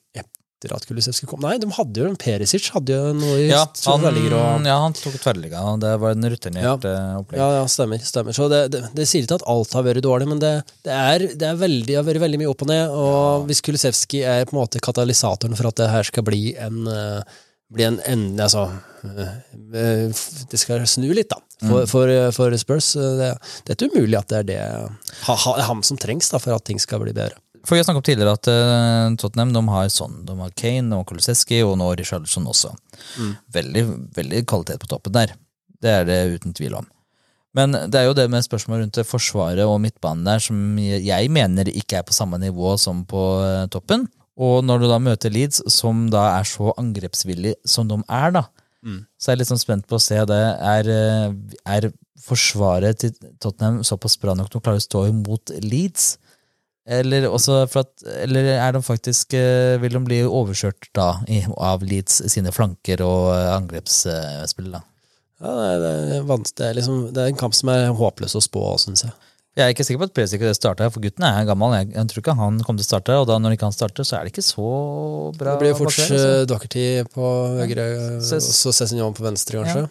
etter 0.59 0.75
at 0.75 0.87
Kulisevskij 0.89 1.29
kom. 1.31 1.41
Nei, 1.45 1.57
de 1.63 1.69
hadde 1.71 2.03
jo 2.03 2.09
en 2.09 2.19
Perisic 2.19 2.69
hadde 2.75 2.97
jo 2.97 3.13
noe 3.15 3.37
i 3.45 3.49
Ja, 3.49 3.63
han, 3.63 4.05
og 4.05 4.67
ja, 4.67 4.77
han 4.83 4.97
tok 4.97 5.19
tverrligga, 5.23 5.63
det 5.79 5.95
var 6.03 6.17
en 6.17 6.31
rutinert 6.33 6.67
ja. 6.67 6.75
opplegg. 7.21 7.39
ja, 7.39 7.49
ja, 7.61 7.65
stemmer. 7.71 8.03
stemmer. 8.03 8.35
Så 8.35 8.49
det, 8.51 8.65
det, 8.75 8.83
det 8.97 9.07
sier 9.09 9.23
ikke 9.23 9.39
at 9.39 9.47
alt 9.47 9.77
har 9.79 9.87
vært 9.87 10.03
dårlig, 10.07 10.29
men 10.31 10.43
det, 10.43 10.55
det, 10.87 10.95
er, 10.95 11.27
det 11.39 11.51
er 11.51 11.61
veldig, 11.63 11.99
har 12.01 12.07
vært 12.09 12.25
veldig 12.27 12.43
mye 12.43 12.51
opp 12.51 12.65
og 12.67 12.73
ned. 12.73 12.97
Og 13.03 13.51
hvis 13.51 13.63
Kulisevskij 13.65 14.25
er 14.27 14.49
på 14.49 14.57
en 14.57 14.63
måte 14.65 14.83
katalysatoren 14.83 15.59
for 15.59 15.71
at 15.71 15.79
det 15.79 15.93
her 15.95 16.11
skal 16.11 16.27
bli 16.27 16.43
en 16.59 16.83
eh, 16.91 17.37
bli 17.69 17.85
en 17.85 17.99
ende, 18.09 18.43
altså 18.43 18.71
eh, 19.05 19.35
eh, 19.77 20.21
Det 20.51 20.61
skal 20.61 20.87
snu 20.89 21.11
litt, 21.13 21.29
da, 21.31 21.39
for, 21.61 21.85
for, 21.91 22.13
for 22.35 22.57
Spurs. 22.61 22.95
Det, 22.97 23.35
det 23.67 23.75
er 23.75 23.79
ikke 23.79 23.93
umulig 23.95 24.19
at 24.19 24.33
det 24.33 24.39
er 24.41 24.49
det 24.49 24.61
ha, 25.27 25.35
ha, 25.35 25.59
han 25.69 25.85
som 25.87 26.01
trengs 26.01 26.33
da, 26.33 26.41
for 26.43 26.57
at 26.57 26.65
ting 26.67 26.81
skal 26.83 27.05
bli 27.05 27.15
bedre. 27.17 27.37
For 27.69 27.77
Vi 27.77 27.83
har 27.83 27.85
snakket 27.85 28.01
om 28.01 28.07
tidligere 28.09 28.37
at 28.39 28.49
uh, 28.49 29.17
Tottenham 29.21 29.51
de 29.53 29.63
har 29.69 29.89
sånn. 29.93 30.23
De 30.25 30.37
har 30.41 30.55
Kane 30.57 30.97
og 30.97 31.05
Koloseski 31.11 31.61
og 31.67 31.75
nå 31.77 31.91
Richarlison 32.01 32.49
også. 32.49 32.71
Veldig, 33.53 33.83
veldig 34.17 34.45
kvalitet 34.49 34.81
på 34.81 34.89
toppen 34.89 35.13
der. 35.13 35.35
Det 35.77 35.91
er 35.93 36.07
det 36.09 36.23
uten 36.39 36.57
tvil 36.57 36.79
om. 36.79 36.87
Men 37.57 37.77
det 37.77 38.01
er 38.01 38.07
jo 38.09 38.15
det 38.17 38.29
med 38.33 38.45
spørsmål 38.45 38.85
rundt 38.85 39.01
forsvaret 39.09 39.65
og 39.67 39.81
midtbanen 39.83 40.25
der 40.27 40.41
som 40.43 40.79
jeg 40.81 41.31
mener 41.33 41.69
ikke 41.69 42.01
er 42.01 42.07
på 42.09 42.17
samme 42.17 42.39
nivå 42.41 42.77
som 42.81 43.03
på 43.09 43.23
eh, 43.45 43.67
toppen. 43.73 44.07
Og 44.39 44.63
når 44.65 44.83
du 44.83 44.87
da 44.89 44.99
møter 45.03 45.33
Leeds, 45.35 45.65
som 45.73 46.07
da 46.13 46.29
er 46.37 46.47
så 46.47 46.71
angrepsvillig 46.79 47.57
som 47.67 47.89
de 47.91 47.99
er, 48.05 48.31
da, 48.37 48.45
så 49.19 49.31
er 49.31 49.35
jeg 49.35 49.41
litt 49.41 49.51
sånn 49.51 49.61
spent 49.65 49.89
på 49.91 49.99
å 49.99 50.03
se 50.03 50.21
det. 50.31 50.43
Er, 50.73 50.91
eh, 50.95 51.35
er 51.67 51.91
forsvaret 52.23 53.01
til 53.03 53.15
Tottenham 53.43 53.83
såpass 53.87 54.17
bra 54.21 54.37
nok 54.39 54.53
til 54.53 54.61
å 54.61 54.65
klare 54.65 54.81
å 54.81 54.85
stå 54.85 55.05
imot 55.11 55.53
Leeds? 55.65 56.17
Eller, 56.89 57.27
også 57.29 57.67
for 57.69 57.85
at, 57.85 57.91
eller 58.25 58.47
er 58.55 58.73
de 58.73 58.81
faktisk 58.81 59.35
eh, 59.37 59.75
Vil 59.83 59.93
de 59.93 60.01
bli 60.07 60.23
overkjørt 60.25 60.87
da 60.97 61.11
av 61.61 61.83
Leeds 61.85 62.23
sine 62.33 62.49
flanker 62.55 63.03
og 63.05 63.27
eh, 63.35 63.51
angrepsspill? 63.59 64.71
da? 64.73 64.81
Ja, 65.39 65.53
det, 65.53 65.67
er, 65.69 66.23
det, 66.25 66.65
er 66.67 66.79
liksom, 66.79 67.03
det 67.15 67.23
er 67.23 67.29
en 67.35 67.37
kamp 67.39 67.55
som 67.55 67.69
er 67.71 67.91
håpløs 67.95 68.35
å 68.35 68.43
spå, 68.43 68.63
syns 68.83 69.05
jeg. 69.05 69.13
Jeg 69.59 69.65
er 69.67 69.75
ikke 69.75 69.85
sikker 69.87 70.01
på 70.03 70.07
at 70.09 70.15
Presic 70.15 70.43
starter, 70.55 70.91
for 70.95 71.03
gutten 71.03 71.25
er 71.27 71.45
gammel. 71.47 71.73
Jeg, 71.77 71.91
jeg 71.95 72.11
tror 72.11 72.23
ikke 72.23 72.35
han 72.39 72.59
kommer 72.63 72.79
til 72.81 72.87
å 72.87 72.91
starte, 72.93 73.15
og 73.21 73.27
da 73.31 73.37
når 73.43 73.55
ikke 73.57 73.67
han 73.69 73.75
starter, 73.75 74.07
så 74.07 74.17
er 74.19 74.27
det 74.27 74.33
ikke 74.33 74.45
så 74.47 74.67
bra. 75.39 75.55
Det 75.57 75.63
blir 75.65 75.73
jo 75.73 75.79
fort 75.81 75.95
der, 75.97 76.13
altså. 76.15 76.33
eh, 76.41 76.45
Doherty 76.51 76.85
på 77.15 77.31
høyre, 77.59 77.87
og 78.19 78.27
Ses- 78.29 78.51
så 78.63 78.73
Cézignon 78.77 79.15
på 79.19 79.25
venstre, 79.27 79.59
kanskje. 79.63 79.85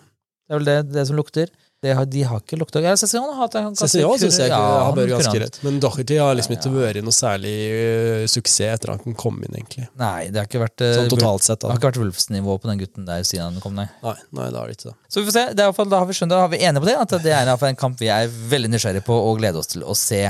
Det 0.47 0.55
er 0.55 0.61
vel 0.61 0.69
det, 0.69 0.77
det 0.95 1.03
som 1.09 1.19
lukter. 1.19 1.51
Har, 1.97 2.05
de 2.09 2.23
har 2.27 2.41
ikke 2.41 2.59
lukta 2.59 2.81
ja, 2.83 2.93
Cézanne 2.99 3.31
har 3.31 3.45
hatt 3.45 3.57
en 3.59 3.69
ganske 3.69 3.87
Cézignon 3.87 4.19
syns 4.21 4.39
jeg 4.41 4.51
ja, 4.51 4.59
har 4.59 4.95
vært 4.97 5.13
ganske 5.15 5.41
rett. 5.43 5.59
Men 5.65 5.79
Doherty 5.83 6.19
har 6.21 6.35
liksom 6.37 6.57
ikke 6.57 6.73
vært 6.73 7.01
noe 7.05 7.15
særlig 7.15 7.55
uh, 7.71 8.25
suksess 8.29 8.75
etter 8.77 8.93
at 8.93 9.05
han 9.05 9.17
kom 9.17 9.39
inn, 9.43 9.53
egentlig. 9.53 9.87
Nei, 9.99 10.29
det 10.33 10.41
har 10.41 10.49
ikke 10.49 10.63
vært 10.63 10.83
uh, 10.83 10.93
Sånn 10.97 11.11
totalt 11.13 11.45
sett, 11.47 11.61
Det 11.63 11.71
har 11.71 11.81
ikke 11.81 11.91
vært 11.91 12.01
Wolfs-nivå 12.01 12.57
på 12.61 12.71
den 12.71 12.81
gutten 12.81 13.07
der 13.07 13.25
siden 13.27 13.51
han 13.51 13.63
kom, 13.63 13.75
nei. 13.77 13.87
Nei, 14.03 14.15
nei, 14.35 14.49
det 14.53 14.61
har 14.61 14.71
det 14.71 14.77
ikke 14.77 14.91
da. 14.91 14.95
Så 15.07 15.21
vi 15.21 15.29
får 15.29 15.37
se. 15.37 15.45
Det 15.57 15.65
er 15.65 15.91
da 15.91 16.01
har 16.01 16.09
vi 16.09 16.17
skjønt, 16.17 16.33
da 16.33 16.43
har 16.43 16.51
vi 16.51 16.61
enige 16.61 16.83
på 16.83 16.89
det, 16.89 16.97
at 17.03 17.17
det 17.23 17.35
er 17.35 17.51
en 17.69 17.79
kamp 17.79 17.99
vi 18.01 18.09
er 18.13 18.27
veldig 18.27 18.71
nysgjerrige 18.73 19.05
på 19.07 19.15
og 19.15 19.39
gleder 19.41 19.61
oss 19.61 19.71
til 19.71 19.85
å 19.87 19.95
se. 19.97 20.23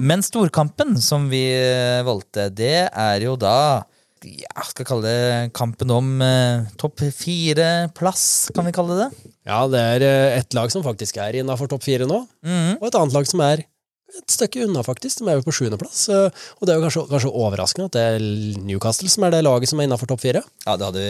Men 0.00 0.24
storkampen 0.26 0.96
som 1.02 1.28
vi 1.32 1.44
eh, 1.56 2.00
valgte, 2.06 2.48
det 2.54 2.88
er 2.88 3.26
jo 3.26 3.36
da 3.40 3.82
ja, 4.24 4.62
skal 4.68 4.86
kalle 4.88 5.08
det 5.10 5.50
kampen 5.56 5.90
om 5.94 6.12
eh, 6.24 6.68
topp 6.80 7.02
fire-plass, 7.16 8.24
kan 8.54 8.66
vi 8.68 8.74
kalle 8.76 8.98
det? 9.04 9.10
Ja, 9.48 9.64
det 9.70 9.80
er 9.96 10.04
eh, 10.06 10.38
et 10.42 10.54
lag 10.56 10.70
som 10.72 10.84
faktisk 10.86 11.20
er 11.22 11.40
innafor 11.40 11.70
topp 11.72 11.84
fire 11.86 12.08
nå, 12.08 12.22
mm. 12.44 12.78
og 12.80 12.88
et 12.90 12.98
annet 13.00 13.16
lag 13.16 13.28
som 13.30 13.42
er 13.46 13.64
et 14.10 14.32
stykke 14.34 14.64
unna, 14.66 14.80
faktisk. 14.82 15.20
De 15.20 15.28
er 15.30 15.36
jo 15.38 15.44
på 15.46 15.52
sjuendeplass. 15.54 16.00
eh, 16.10 16.40
Og 16.58 16.66
det 16.66 16.72
er 16.72 16.80
jo 16.80 16.82
kanskje, 16.82 17.04
kanskje 17.12 17.30
overraskende 17.30 17.86
at 17.86 17.94
det 17.94 18.02
er 18.16 18.24
Newcastle 18.66 19.06
som 19.12 19.22
er 19.22 19.36
det 19.36 19.44
laget 19.46 19.70
som 19.70 19.78
er 19.78 19.86
innafor 19.86 20.10
topp 20.10 20.24
fire. 20.24 20.42
Ja, 20.66 20.74
det 20.74 20.88
hadde, 20.88 21.04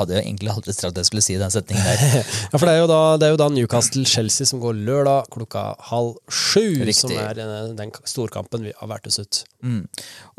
hadde 0.00 0.16
jeg 0.16 0.24
egentlig 0.26 0.50
aldri 0.50 0.74
trodd 0.74 0.96
at 0.96 0.98
jeg 0.98 1.06
skulle 1.12 1.22
si 1.22 1.36
den 1.38 1.54
setningen 1.54 1.86
der. 1.86 2.02
Ja, 2.50 2.58
for 2.58 2.66
det 2.66 2.74
er 2.74 2.82
jo 2.82 2.90
da, 2.90 2.98
det 3.22 3.28
er 3.28 3.34
jo 3.36 3.38
da 3.44 3.48
Newcastle-Chelsea 3.54 4.50
som 4.50 4.58
går 4.64 4.82
lørdag 4.82 5.30
klokka 5.30 5.64
halv 5.92 6.16
sju, 6.26 6.82
Riktig. 6.82 6.98
som 7.04 7.14
er 7.22 7.38
den, 7.38 7.76
den 7.78 7.94
storkampen 8.02 8.66
vi 8.66 8.74
har 8.82 8.90
vært 8.90 9.06
oss 9.12 9.22
ut. 9.22 9.44
Mm. 9.62 9.84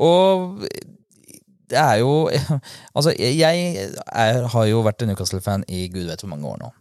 Og 0.03 0.59
det 1.71 1.79
er 1.79 2.01
jo 2.01 2.13
Altså, 2.97 3.13
jeg 3.15 3.89
er, 4.09 4.43
har 4.53 4.69
jo 4.69 4.83
vært 4.85 5.03
en 5.03 5.13
Newcastle-fan 5.13 5.65
i 5.67 5.87
gud 5.93 6.07
vet 6.09 6.23
hvor 6.23 6.33
mange 6.33 6.49
år 6.49 6.61
nå. 6.63 6.71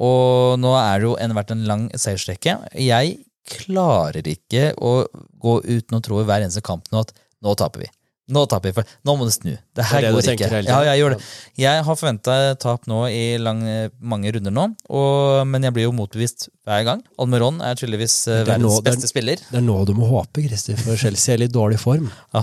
Og 0.00 0.58
nå 0.60 0.74
er 0.78 1.00
det 1.00 1.08
jo 1.10 1.16
en, 1.20 1.36
vært 1.36 1.52
en 1.52 1.66
lang 1.68 1.88
seiersrekke. 1.92 2.56
Jeg 2.80 3.18
klarer 3.50 4.26
ikke 4.30 4.70
å 4.80 5.00
gå 5.42 5.56
uten 5.66 5.98
å 5.98 6.04
tro 6.04 6.20
i 6.22 6.28
hver 6.28 6.44
eneste 6.44 6.62
kamp 6.64 6.88
nå 6.92 7.02
at 7.04 7.12
nå 7.44 7.56
taper 7.58 7.84
vi. 7.84 7.90
Nå 8.30 8.44
taper 8.46 8.70
vi, 8.70 8.74
for 8.78 8.90
nå 9.06 9.16
må 9.18 9.26
det 9.26 9.34
snu. 9.34 9.50
Det 9.74 9.86
her 9.90 10.04
Det 10.04 10.08
er 10.08 10.14
det 10.14 10.14
går 10.14 10.34
ikke. 10.36 10.62
Ja, 10.68 10.78
jeg 10.86 11.00
gjør 11.00 11.16
det. 11.16 11.20
Jeg 11.58 11.84
har 11.86 11.98
forventa 11.98 12.36
tap 12.62 12.86
nå 12.90 13.00
i 13.10 13.24
lang, 13.42 13.64
mange 13.98 14.30
runder 14.36 14.54
nå, 14.54 14.68
og, 14.86 15.40
men 15.50 15.66
jeg 15.66 15.74
blir 15.74 15.88
jo 15.88 15.96
motbevist 15.98 16.46
hver 16.68 16.82
gang. 16.84 17.00
Almeron 17.18 17.56
er 17.64 17.74
tydeligvis 17.80 18.14
uh, 18.28 18.42
er 18.44 18.58
nå- 18.60 18.68
verdens 18.68 18.76
det 18.84 18.90
er- 18.90 18.96
beste 18.98 19.08
spiller. 19.10 19.40
Det 19.48 19.58
er 19.58 19.64
nå 19.64 19.76
du 19.88 19.94
må 19.96 20.06
håpe, 20.10 20.42
Christer, 20.44 20.76
for 20.76 20.98
Chelsea 21.00 21.32
er 21.34 21.38
i 21.40 21.42
litt 21.46 21.54
dårlig 21.54 21.78
form. 21.80 22.10
Ja, 22.36 22.42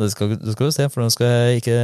det 0.00 0.08
skal, 0.14 0.32
det 0.40 0.54
skal 0.56 0.70
du 0.70 0.74
se, 0.74 0.86
for 0.90 1.04
nå 1.04 1.10
skal 1.14 1.28
jeg 1.28 1.60
ikke, 1.60 1.76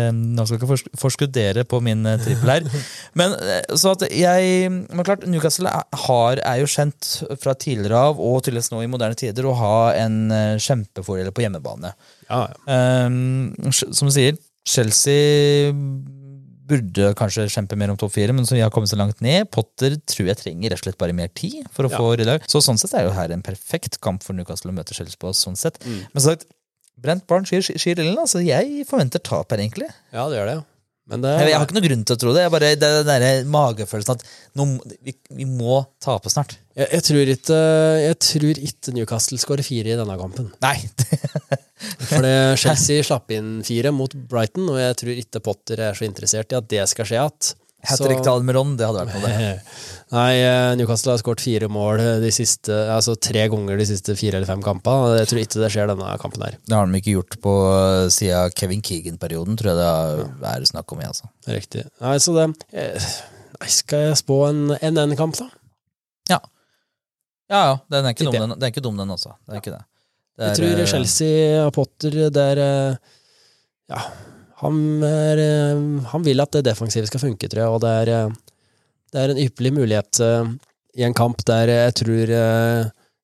skal 0.46 0.56
jeg 0.56 0.62
ikke 0.62 0.98
forskuddere 1.02 1.64
på 1.70 1.80
min 1.84 2.06
eh, 2.08 2.16
trippel 2.24 2.50
her. 2.54 2.66
Men 3.20 3.36
eh, 3.36 3.60
så 3.78 3.92
at 3.94 4.06
jeg 4.10 4.70
Men 4.72 5.04
klart, 5.06 5.26
Newcastle 5.30 5.70
har, 6.06 6.40
er 6.42 6.62
jo 6.64 6.70
kjent 6.72 7.10
fra 7.44 7.54
tidligere 7.54 8.00
av, 8.08 8.18
og 8.18 8.40
tydeligvis 8.42 8.72
nå 8.72 8.80
i 8.82 8.90
moderne 8.90 9.14
tider, 9.20 9.46
å 9.46 9.54
ha 9.60 9.76
en 10.00 10.18
kjempefordel 10.60 11.30
på 11.36 11.44
hjemmebane. 11.44 11.92
Ja, 12.30 12.46
ja. 12.48 12.80
Um, 13.06 13.52
som 13.70 14.08
du 14.08 14.14
sier, 14.16 14.40
Chelsea 14.64 15.68
burde 16.66 17.10
kanskje 17.18 17.44
kjempe 17.52 17.76
mer 17.76 17.90
om 17.92 17.98
topp 18.00 18.12
fire, 18.16 18.32
men 18.32 18.46
som 18.48 18.56
vi 18.56 18.62
har 18.64 18.70
kommet 18.72 18.88
så 18.88 18.96
langt 18.96 19.20
ned. 19.24 19.50
Potter 19.52 19.96
tror 20.08 20.30
jeg 20.30 20.38
trenger 20.40 20.70
rett 20.72 20.80
og 20.80 20.86
slett 20.88 20.98
bare 21.00 21.12
mer 21.16 21.28
tid 21.36 21.66
for 21.74 21.84
å 21.86 21.90
Ja. 21.92 21.98
få 21.98 22.16
rydda. 22.16 22.38
Så 22.48 22.62
sånn 22.64 22.78
sett 22.80 22.94
er 22.94 23.04
jo 23.04 23.12
her 23.16 23.30
en 23.32 23.42
perfekt 23.42 24.00
kamp 24.00 24.22
for 24.22 24.32
Newcastle 24.32 24.70
å 24.72 24.74
møte 24.74 24.94
Chelsea 24.96 25.16
på. 25.20 25.32
sånn 25.34 25.56
sett. 25.56 25.78
Mm. 25.84 26.06
Men 26.14 26.22
sagt, 26.22 26.46
Brent 27.00 27.26
Barn 27.26 27.44
skyr, 27.44 27.60
skyr 27.76 27.98
ilden. 27.98 28.16
Altså, 28.16 28.40
jeg 28.44 28.86
forventer 28.86 29.18
tap 29.22 29.50
her, 29.50 29.58
egentlig. 29.58 29.90
ja, 30.12 30.28
det 30.30 30.38
gjør 30.38 30.46
det. 30.54 30.64
det 31.20 31.30
Jeg, 31.40 31.48
jeg 31.50 31.58
har 31.58 31.66
ikke 31.66 31.74
noen 31.76 31.88
grunn 31.88 32.04
til 32.06 32.16
å 32.16 32.20
tro 32.20 32.32
det. 32.32 32.42
Jeg 32.46 32.50
bare, 32.54 32.76
det 32.76 33.08
er 33.12 33.20
den 33.20 33.50
magefølelsen 33.52 34.14
at 34.14 34.22
nå, 34.56 34.68
vi, 35.04 35.14
vi 35.30 35.44
må 35.44 35.84
tape 36.00 36.30
snart. 36.32 36.56
Jeg, 36.74 36.88
jeg, 36.90 37.02
tror 37.08 37.32
ikke, 37.34 37.58
jeg 38.02 38.20
tror 38.28 38.62
ikke 38.68 38.94
Newcastle 38.96 39.40
skårer 39.40 39.66
fire 39.66 39.94
i 39.94 39.98
denne 39.98 40.16
kampen. 40.20 40.52
Nei! 40.64 40.78
For 42.08 42.24
Chelsea 42.60 43.04
slapp 43.04 43.30
inn 43.34 43.58
fire 43.66 43.92
mot 43.94 44.14
Brighton, 44.30 44.70
og 44.72 44.80
jeg 44.80 44.96
tror 45.02 45.20
ikke 45.20 45.42
Potter 45.44 45.82
er 45.90 45.98
så 45.98 46.06
interessert 46.08 46.54
i 46.54 46.58
at 46.58 46.70
det 46.70 46.86
skal 46.90 47.08
skje 47.08 47.20
igjen. 47.20 47.54
Hat 47.84 48.00
trick 48.00 48.22
til 48.24 48.32
Almeron, 48.32 48.76
det 48.78 48.86
hadde 48.86 49.02
vært 49.02 49.16
noe, 49.18 49.30
det. 49.30 49.74
Nei, 50.14 50.30
eh, 50.40 50.70
Newcastle 50.78 51.12
har 51.12 51.20
skåret 51.20 51.42
fire 51.44 51.68
mål 51.72 52.00
de 52.22 52.30
siste, 52.32 52.72
altså 52.72 53.16
tre 53.20 53.44
ganger 53.52 53.80
de 53.80 53.86
siste 53.88 54.14
fire 54.16 54.38
eller 54.38 54.48
fem 54.48 54.62
kampene. 54.64 55.18
Jeg 55.18 55.28
tror 55.30 55.42
ikke 55.42 55.60
det 55.60 55.70
skjer 55.74 55.90
denne 55.92 56.14
kampen 56.22 56.46
her. 56.46 56.56
Det 56.64 56.78
har 56.78 56.88
de 56.88 57.00
ikke 57.00 57.16
gjort 57.18 57.36
på 57.44 57.54
siden 58.14 58.56
Kevin 58.56 58.84
Keegan-perioden, 58.84 59.58
tror 59.60 59.72
jeg 59.74 59.82
det 60.40 60.54
er 60.54 60.66
snakk 60.70 60.96
om. 60.96 61.04
Altså. 61.04 61.28
Riktig. 61.50 61.84
Nei, 62.04 62.16
så 62.22 62.36
det 62.38 62.48
eh, 62.72 63.12
Nei, 63.58 63.70
Skal 63.70 64.08
jeg 64.08 64.20
spå 64.22 64.40
en 64.48 64.64
NN-kamp, 64.80 65.36
da? 65.42 65.50
Ja. 66.32 66.40
Ja, 67.50 67.60
ja. 67.68 67.74
Den 67.92 68.06
er 68.06 68.14
ikke, 68.14 68.28
dum, 68.28 68.36
den, 68.36 68.54
den 68.54 68.66
er 68.66 68.72
ikke 68.72 68.84
dum, 68.84 68.96
den 69.00 69.12
også. 69.14 69.34
Det 69.44 69.52
er 69.56 69.60
ikke 69.60 69.74
det. 69.74 69.82
det 70.38 70.46
Jeg 70.46 70.50
er, 70.50 70.60
tror 70.60 70.80
eh, 70.84 70.88
Chelsea 70.94 71.60
og 71.64 71.72
Potter 71.76 72.18
der 72.32 72.62
eh, 72.64 73.12
Ja, 73.92 74.00
han, 74.62 74.80
er, 75.04 75.44
eh, 75.44 75.84
han 76.12 76.24
vil 76.24 76.44
at 76.44 76.56
det 76.56 76.64
defensive 76.70 77.10
skal 77.10 77.22
funke, 77.26 77.50
tror 77.52 77.64
jeg, 77.64 77.76
og 77.76 77.84
det 77.84 77.94
er, 78.02 78.34
det 79.12 79.22
er 79.22 79.34
en 79.34 79.42
ypperlig 79.44 79.74
mulighet 79.76 80.20
i 80.94 81.04
en 81.04 81.16
kamp 81.16 81.44
der 81.46 81.72
jeg 81.72 81.96
tror 82.02 82.36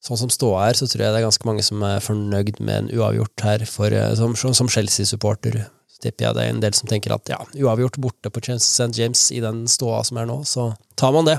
Sånn 0.01 0.17
som 0.17 0.31
ståa 0.33 0.63
er, 0.71 0.79
så 0.79 0.87
tror 0.89 1.03
jeg 1.05 1.13
det 1.13 1.19
er 1.19 1.27
ganske 1.27 1.45
mange 1.45 1.61
som 1.61 1.83
er 1.85 1.99
fornøyd 2.01 2.63
med 2.65 2.73
en 2.73 2.87
uavgjort 2.97 3.43
her, 3.45 3.65
for, 3.69 3.93
som, 4.17 4.33
som 4.57 4.71
Chelsea-supporter. 4.73 5.59
Tipper 6.01 6.27
jeg 6.29 6.37
det 6.39 6.45
er 6.47 6.51
en 6.55 6.61
del 6.65 6.75
som 6.77 6.89
tenker 6.89 7.13
at 7.15 7.29
ja, 7.33 7.39
uavgjort 7.61 7.99
borte 8.01 8.31
på 8.33 8.41
St. 8.47 8.89
James 8.97 9.27
i 9.37 9.41
den 9.45 9.67
ståa 9.69 10.03
som 10.09 10.17
er 10.23 10.29
nå, 10.31 10.39
så 10.49 10.71
tar 10.97 11.13
man 11.17 11.29
det. 11.29 11.39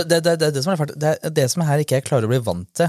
Det, 0.00 0.06
det, 0.08 0.20
det, 0.40 0.52
det, 0.56 0.62
som 0.64 0.72
er 0.72 0.92
det, 0.94 1.14
er- 1.20 1.34
det 1.36 1.48
som 1.52 1.62
her 1.68 1.82
ikke 1.82 1.98
jeg 2.00 2.06
klarer 2.08 2.24
å 2.24 2.32
bli 2.32 2.38
vant 2.46 2.68
til, 2.80 2.88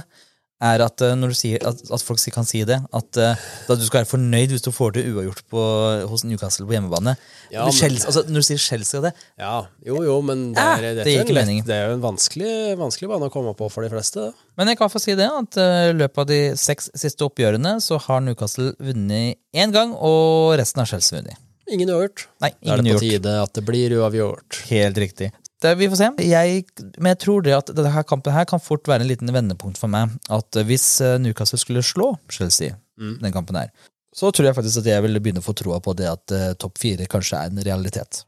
er 0.62 0.84
at 0.86 1.02
eh, 1.06 1.14
når 1.18 1.34
du 1.34 1.38
sier 1.38 1.64
at, 1.68 1.80
at 1.92 2.04
folk 2.06 2.22
kan 2.34 2.46
si 2.48 2.62
det, 2.68 2.78
at, 2.94 3.18
eh, 3.18 3.36
at 3.68 3.80
du 3.82 3.86
skal 3.88 4.02
være 4.04 4.10
fornøyd 4.12 4.54
hvis 4.54 4.66
du 4.66 4.70
får 4.76 4.94
til 4.98 5.10
uavgjort 5.16 5.42
på, 5.52 5.64
hos 6.12 6.24
Newcastle 6.28 6.68
på 6.70 6.76
hjemmebane. 6.76 7.16
Ja, 7.54 7.66
Men 7.68 7.76
Kjels, 7.76 8.06
altså, 8.08 8.24
når 8.30 8.44
du 8.46 8.48
sier 8.52 8.62
Chelsea 8.62 9.02
det, 9.08 9.14
Ja, 9.42 9.66
jo 9.86 10.02
jo, 10.06 10.18
men 10.26 10.52
det 10.54 10.62
Ja, 10.62 10.78
er, 10.78 10.82
det 11.02 11.08
er 11.08 11.22
en 11.26 11.36
lett- 11.36 11.66
det 11.68 11.76
er 11.78 11.90
jo 11.90 11.98
en 11.98 12.06
vanskelig, 12.06 12.54
vanskelig 12.80 13.10
bane 13.12 13.30
å 13.30 13.34
komme 13.34 13.56
på 13.58 13.70
for 13.74 13.84
de 13.84 13.90
fleste. 13.94 14.32
Men 14.58 14.72
jeg 14.72 14.78
kan 14.80 14.92
få 14.94 15.02
si 15.02 15.16
det, 15.18 15.30
at 15.30 15.58
eh, 15.58 15.92
i 15.92 15.98
løpet 15.98 16.24
av 16.26 16.30
de 16.32 16.42
seks 16.60 16.92
siste 16.96 17.26
oppgjørene 17.26 17.78
så 17.82 18.00
har 18.08 18.22
Newcastle 18.22 18.74
vunnet 18.80 19.40
én 19.58 19.74
gang, 19.74 19.96
og 19.98 20.54
resten 20.62 20.84
har 20.84 20.90
Chelsea 20.94 21.20
vunnet. 21.20 21.40
Ingen 21.72 21.90
uavgjort. 21.94 22.26
Nei, 22.44 22.50
Da 22.60 22.74
er 22.74 22.82
det 22.82 22.94
på 22.98 23.00
tide 23.00 23.34
at 23.42 23.54
det 23.56 23.64
blir 23.64 23.94
uavgjort. 24.02 24.58
Helt 24.70 24.98
riktig. 25.00 25.30
Det, 25.62 25.76
vi 25.78 25.90
får 25.92 26.00
se. 26.00 26.10
Jeg, 26.26 26.64
men 26.98 27.12
jeg 27.14 27.20
tror 27.22 27.44
det 27.46 27.54
at 27.54 27.70
denne 27.78 28.04
kampen 28.10 28.34
her 28.34 28.48
kan 28.50 28.62
fort 28.62 28.88
være 28.90 29.06
en 29.06 29.12
liten 29.12 29.30
vendepunkt 29.34 29.78
for 29.82 29.92
meg. 29.94 30.16
At 30.34 30.58
eh, 30.58 30.66
hvis 30.66 30.86
eh, 31.06 31.20
Newcastle 31.22 31.60
skulle 31.62 31.86
slå 31.86 32.16
Chelsea 32.34 32.78
den 33.02 33.34
kampen 33.34 33.58
her, 33.58 33.70
så 34.14 34.30
tror 34.30 34.50
jeg 34.50 34.58
faktisk 34.58 34.82
at 34.82 34.90
jeg 34.92 35.04
ville 35.06 35.22
begynne 35.24 35.42
å 35.42 35.46
få 35.46 35.56
troa 35.58 35.80
på 35.82 35.94
det 35.98 36.10
at 36.10 36.34
uh, 36.36 36.50
topp 36.60 36.82
fire 36.82 37.08
kanskje 37.10 37.40
er 37.40 37.50
en 37.50 37.62
realitet. 37.64 38.20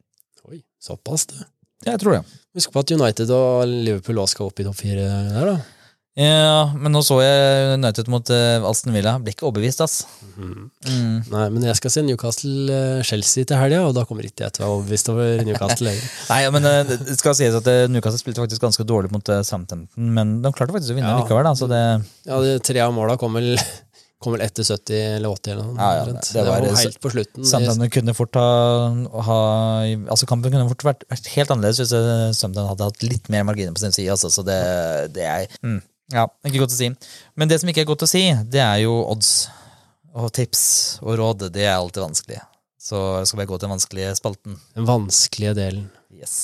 Oi, 0.48 0.62
såpass, 0.82 1.28
det. 1.30 1.44
Jeg 1.84 2.00
tror 2.02 2.16
det. 2.16 2.22
Husk 2.56 2.72
på 2.72 2.82
at 2.82 2.94
United 2.96 3.34
og 3.36 3.68
Liverpool 3.68 4.22
også 4.24 4.38
skal 4.38 4.50
opp 4.50 4.62
i 4.62 4.66
topp 4.66 4.80
fire 4.80 5.04
der, 5.04 5.52
da. 5.52 5.58
Ja, 6.14 6.68
men 6.78 6.94
nå 6.94 7.00
så 7.02 7.16
jeg 7.24 7.78
United 7.80 8.10
mot 8.14 8.28
uh, 8.30 8.66
Aston 8.70 8.94
Villa. 8.94 9.16
Blir 9.24 9.34
ikke 9.34 9.48
overbevist, 9.48 9.82
ass. 9.82 10.04
Mm. 10.38 10.68
Nei, 11.32 11.46
men 11.56 11.66
jeg 11.66 11.78
skal 11.80 11.94
se 11.96 12.04
Newcastle-Chelsea 12.06 13.48
til 13.50 13.58
helga, 13.58 13.80
og 13.88 13.96
da 13.98 14.04
kommer 14.06 14.28
ikke 14.28 14.46
jeg 14.46 14.54
til 14.54 14.62
å 14.62 14.68
være 14.68 14.76
overbevist 14.78 15.10
over 15.14 15.42
Newcastle 15.48 15.90
lenger. 15.90 16.12
Nei, 16.34 16.42
men 16.54 16.70
uh, 16.70 16.82
det 17.10 17.18
skal 17.18 17.38
sies 17.40 17.58
at 17.58 17.70
uh, 17.70 17.86
Newcastle 17.90 18.22
spilte 18.22 18.46
faktisk 18.46 18.62
ganske 18.62 18.86
dårlig 18.86 19.10
mot 19.14 19.34
eh, 19.34 19.42
Southampton, 19.42 19.88
men 19.98 20.38
de 20.46 20.54
klarte 20.54 20.76
faktisk 20.76 20.94
å 20.94 21.00
vinne 21.00 21.16
Ja. 21.16 21.24
likevel. 21.24 21.50
Da, 21.50 21.56
så 21.58 21.70
det, 21.72 21.82
Ja, 22.30 22.38
de 22.46 22.60
tre 22.62 22.86
av 22.86 22.94
måla 22.94 23.18
kom 23.22 23.34
vel, 23.40 23.56
Kom 24.24 24.38
vel 24.38 24.46
etter 24.46 24.64
70 24.64 24.94
eller 25.18 25.34
80 25.36 25.52
eller 25.52 25.66
noe. 25.68 25.76
Ja, 25.76 25.96
ja, 25.98 26.04
det, 26.08 26.22
det 26.32 26.44
var- 26.48 26.64
jo 26.64 26.76
helt 26.80 27.00
på 27.04 27.10
slutten. 27.12 27.44
Sunderland 27.44 27.92
kunne 27.92 28.14
fort 28.16 28.38
ha, 28.40 28.46
ha 29.28 29.40
Altså 30.14 30.30
Kampen 30.30 30.54
kunne 30.54 30.70
fort 30.70 30.86
vært, 30.88 31.04
vært 31.12 31.28
helt 31.34 31.52
annerledes 31.52 31.82
hvis 31.82 31.92
eh, 31.98 32.54
hadde 32.70 32.88
hatt 32.88 33.04
litt 33.04 33.28
mer 33.34 33.44
marginer 33.50 33.76
på 33.76 33.84
sin 33.84 33.92
side. 33.92 34.14
Altså, 34.16 34.32
så 34.32 34.46
det, 34.48 34.62
det 35.18 35.28
er 35.28 35.50
mm, 35.60 35.82
Ja, 36.14 36.28
ikke 36.46 36.62
godt 36.62 36.76
å 36.76 36.78
si. 36.78 36.92
Men 37.34 37.50
det 37.50 37.58
som 37.62 37.70
ikke 37.72 37.82
er 37.82 37.90
godt 37.90 38.06
å 38.06 38.10
si, 38.10 38.28
det 38.54 38.62
er 38.62 38.84
jo 38.84 39.00
odds 39.10 39.48
og 40.14 40.30
tips 40.38 40.66
og 41.02 41.18
råd. 41.18 41.48
Det 41.56 41.64
er 41.66 41.74
alltid 41.74 42.04
vanskelig. 42.06 42.42
Så 42.78 43.00
jeg 43.18 43.30
skal 43.32 43.40
bare 43.42 43.50
gå 43.50 43.58
til 43.58 43.66
den 43.66 43.74
vanskelige 43.74 44.12
spalten. 44.20 44.60
Den 44.78 44.86
vanskelige 44.86 45.56
delen. 45.58 45.88
Yes. 46.14 46.36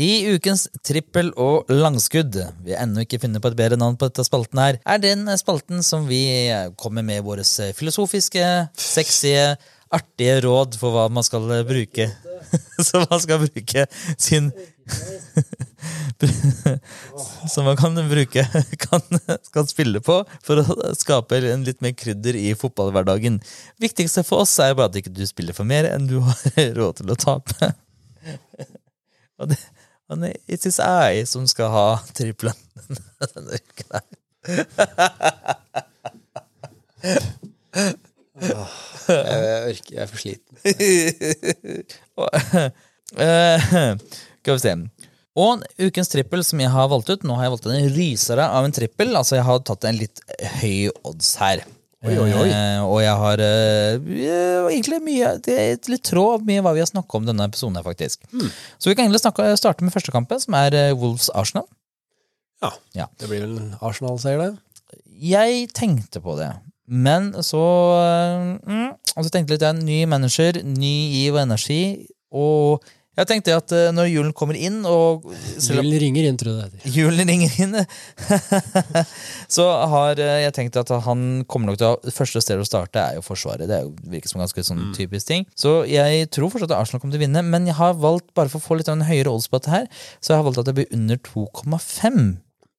I 0.00 0.12
ukens 0.32 0.68
trippel 0.86 1.32
og 1.34 1.68
langskudd, 1.74 2.38
vi 2.62 2.72
har 2.72 2.86
ennå 2.86 3.02
ikke 3.04 3.18
funnet 3.24 3.42
på 3.42 3.50
et 3.50 3.58
bedre 3.58 3.76
navn 3.80 3.98
på 3.98 4.06
dette 4.08 4.24
spalten 4.24 4.62
her, 4.62 4.78
er 4.86 5.02
den 5.02 5.26
spalten 5.36 5.82
som 5.84 6.06
vi 6.08 6.22
kommer 6.80 7.04
med 7.04 7.26
våre 7.26 7.44
filosofiske, 7.76 8.46
sexy, 8.78 9.34
artige 9.94 10.40
råd 10.46 10.76
for 10.80 10.94
hva 10.94 11.08
man 11.12 11.24
skal 11.26 11.46
bruke. 11.68 12.06
Så 12.86 13.02
man 13.04 13.20
skal 13.20 13.38
bruke 13.42 13.86
sin 14.18 14.52
Som 17.52 17.64
man 17.64 17.76
kan 17.76 17.94
bruke 18.08 18.42
kan, 18.84 19.00
kan 19.52 19.66
spille 19.70 20.00
på 20.04 20.24
for 20.44 20.60
å 20.60 20.94
skape 20.98 21.38
en 21.52 21.64
litt 21.66 21.80
mer 21.84 21.94
krydder 21.96 22.34
i 22.36 22.54
fotballhverdagen. 22.58 23.40
Viktigste 23.82 24.24
for 24.26 24.44
oss 24.44 24.58
er 24.62 24.74
bare 24.74 24.90
at 24.90 24.98
ikke 25.00 25.14
du 25.14 25.26
spiller 25.28 25.54
for 25.56 25.64
mer 25.68 25.84
enn 25.92 26.08
du 26.10 26.18
har 26.26 26.36
råd 26.76 26.94
til 27.00 27.14
å 27.14 27.20
tape. 27.20 27.72
Og 29.40 29.48
det, 29.52 29.58
og 30.10 30.20
det 30.20 30.32
is 30.52 30.80
I 30.82 31.24
som 31.28 31.46
skal 31.48 31.68
ha 31.72 31.88
trippelen 32.16 32.58
denne 33.22 33.56
uken 33.56 33.88
her. 33.96 34.06
Jeg, 39.10 39.74
orker, 39.74 39.92
jeg 39.94 40.02
er 40.04 40.10
for 40.10 40.18
sliten. 40.24 40.54
Eh, 43.18 43.58
Skal 44.38 44.54
vi 44.54 44.60
se. 44.62 44.72
Og 45.40 45.64
ukens 45.82 46.10
trippel 46.12 46.44
som 46.46 46.60
jeg 46.62 46.70
har 46.70 46.86
valgt 46.92 47.10
ut 47.10 47.24
Nå 47.26 47.34
har 47.34 47.44
jeg 47.48 47.52
valgt 47.56 47.66
en 47.66 47.90
rysere 47.96 48.44
av 48.46 48.62
en 48.68 48.74
trippel. 48.74 49.10
Altså 49.18 49.34
jeg 49.40 49.46
har 49.48 49.58
tatt 49.66 49.82
en 49.88 49.98
litt 49.98 50.18
høy 50.60 50.78
odds 51.02 51.32
her. 51.42 51.58
Oi, 52.00 52.14
oi, 52.16 52.30
oi. 52.32 52.46
Eh, 52.48 52.80
og 52.80 53.02
jeg 53.02 53.12
har 53.20 53.36
eh, 53.44 53.92
egentlig 54.70 55.02
mye 55.04 55.34
Det 55.44 55.52
er 55.60 55.76
litt 55.92 56.00
tråd 56.08 56.46
med 56.48 56.62
hva 56.64 56.72
vi 56.72 56.80
har 56.80 56.88
snakka 56.88 57.12
om 57.18 57.26
denne 57.28 57.44
episoden. 57.50 57.76
her 57.76 57.84
faktisk 57.84 58.22
mm. 58.32 58.46
Så 58.78 58.88
vi 58.88 58.94
kan 58.94 59.04
egentlig 59.04 59.20
snakke, 59.20 59.50
starte 59.60 59.84
med 59.84 59.92
første 59.92 60.14
kampen, 60.14 60.40
som 60.40 60.54
er 60.56 60.72
eh, 60.78 60.94
Wolves-Arsenal. 60.96 61.66
Ja. 62.64 62.70
Ja. 62.96 63.06
Det 63.20 63.28
blir 63.28 63.44
vel 63.44 63.58
Arsenal-seier, 63.84 64.40
det. 64.40 64.52
Jeg 65.20 65.68
tenkte 65.76 66.22
på 66.24 66.32
det, 66.38 66.48
men 66.90 67.30
så 67.46 67.64
øh, 67.94 68.46
mm, 68.66 68.88
Og 69.16 69.24
så 69.26 69.30
tenkte 69.30 69.54
jeg 69.54 69.58
litt, 69.58 69.66
jeg 69.66 69.70
er 69.70 69.76
en 69.78 69.86
ny 69.86 70.00
manager, 70.10 70.62
ny 70.66 70.94
giv 71.14 71.36
og 71.36 71.44
energi, 71.44 71.82
og 72.34 72.82
jeg 73.18 73.26
tenkte 73.28 73.52
at 73.52 73.72
øh, 73.74 73.88
når 73.92 74.06
julen 74.08 74.32
kommer 74.32 74.56
inn, 74.56 74.78
og 74.88 75.26
Julen 75.60 75.96
ringer 76.00 76.28
inn, 76.28 76.38
tror 76.40 76.54
jeg 76.54 76.70
det 76.72 76.80
heter. 76.80 76.94
julen 76.98 77.28
ringer 77.28 77.56
inn, 77.60 77.74
så 79.56 79.66
har 79.92 80.22
øh, 80.22 80.36
jeg 80.44 80.54
tenkt 80.56 80.78
at 80.80 80.92
han 81.04 81.44
kommer 81.50 81.70
nok 81.70 81.80
til 81.82 81.90
å 81.90 82.14
første 82.14 82.42
stedet 82.42 82.64
å 82.64 82.68
starte 82.68 83.02
er 83.02 83.18
jo 83.18 83.26
Forsvaret. 83.26 83.66
Det 83.68 83.76
er 83.76 83.84
jo, 83.84 83.92
virker 84.14 84.32
som 84.32 84.40
en 84.40 84.46
ganske 84.46 84.64
sånn 84.70 84.88
typisk 84.96 85.28
ting. 85.30 85.46
Så 85.58 85.82
jeg 85.90 86.30
tror 86.32 86.54
fortsatt 86.54 86.72
at 86.72 86.80
Arsenal 86.80 87.02
kommer 87.02 87.18
til 87.18 87.22
å 87.22 87.26
vinne, 87.26 87.44
men 87.44 87.68
jeg 87.68 87.76
har 87.78 87.98
valgt, 88.00 88.30
bare 88.38 88.52
for 88.52 88.62
å 88.62 88.66
få 88.70 88.80
litt 88.80 88.88
av 88.88 88.98
en 88.98 89.06
høyere 89.10 89.34
odds 89.34 89.50
på 89.50 89.60
dette 89.60 89.74
her, 89.74 89.86
så 90.18 90.32
jeg 90.32 90.40
har 90.40 90.48
valgt 90.48 90.64
at 90.64 90.70
det 90.70 90.78
blir 90.80 90.90
under 90.96 91.20
2,5. 91.28 92.20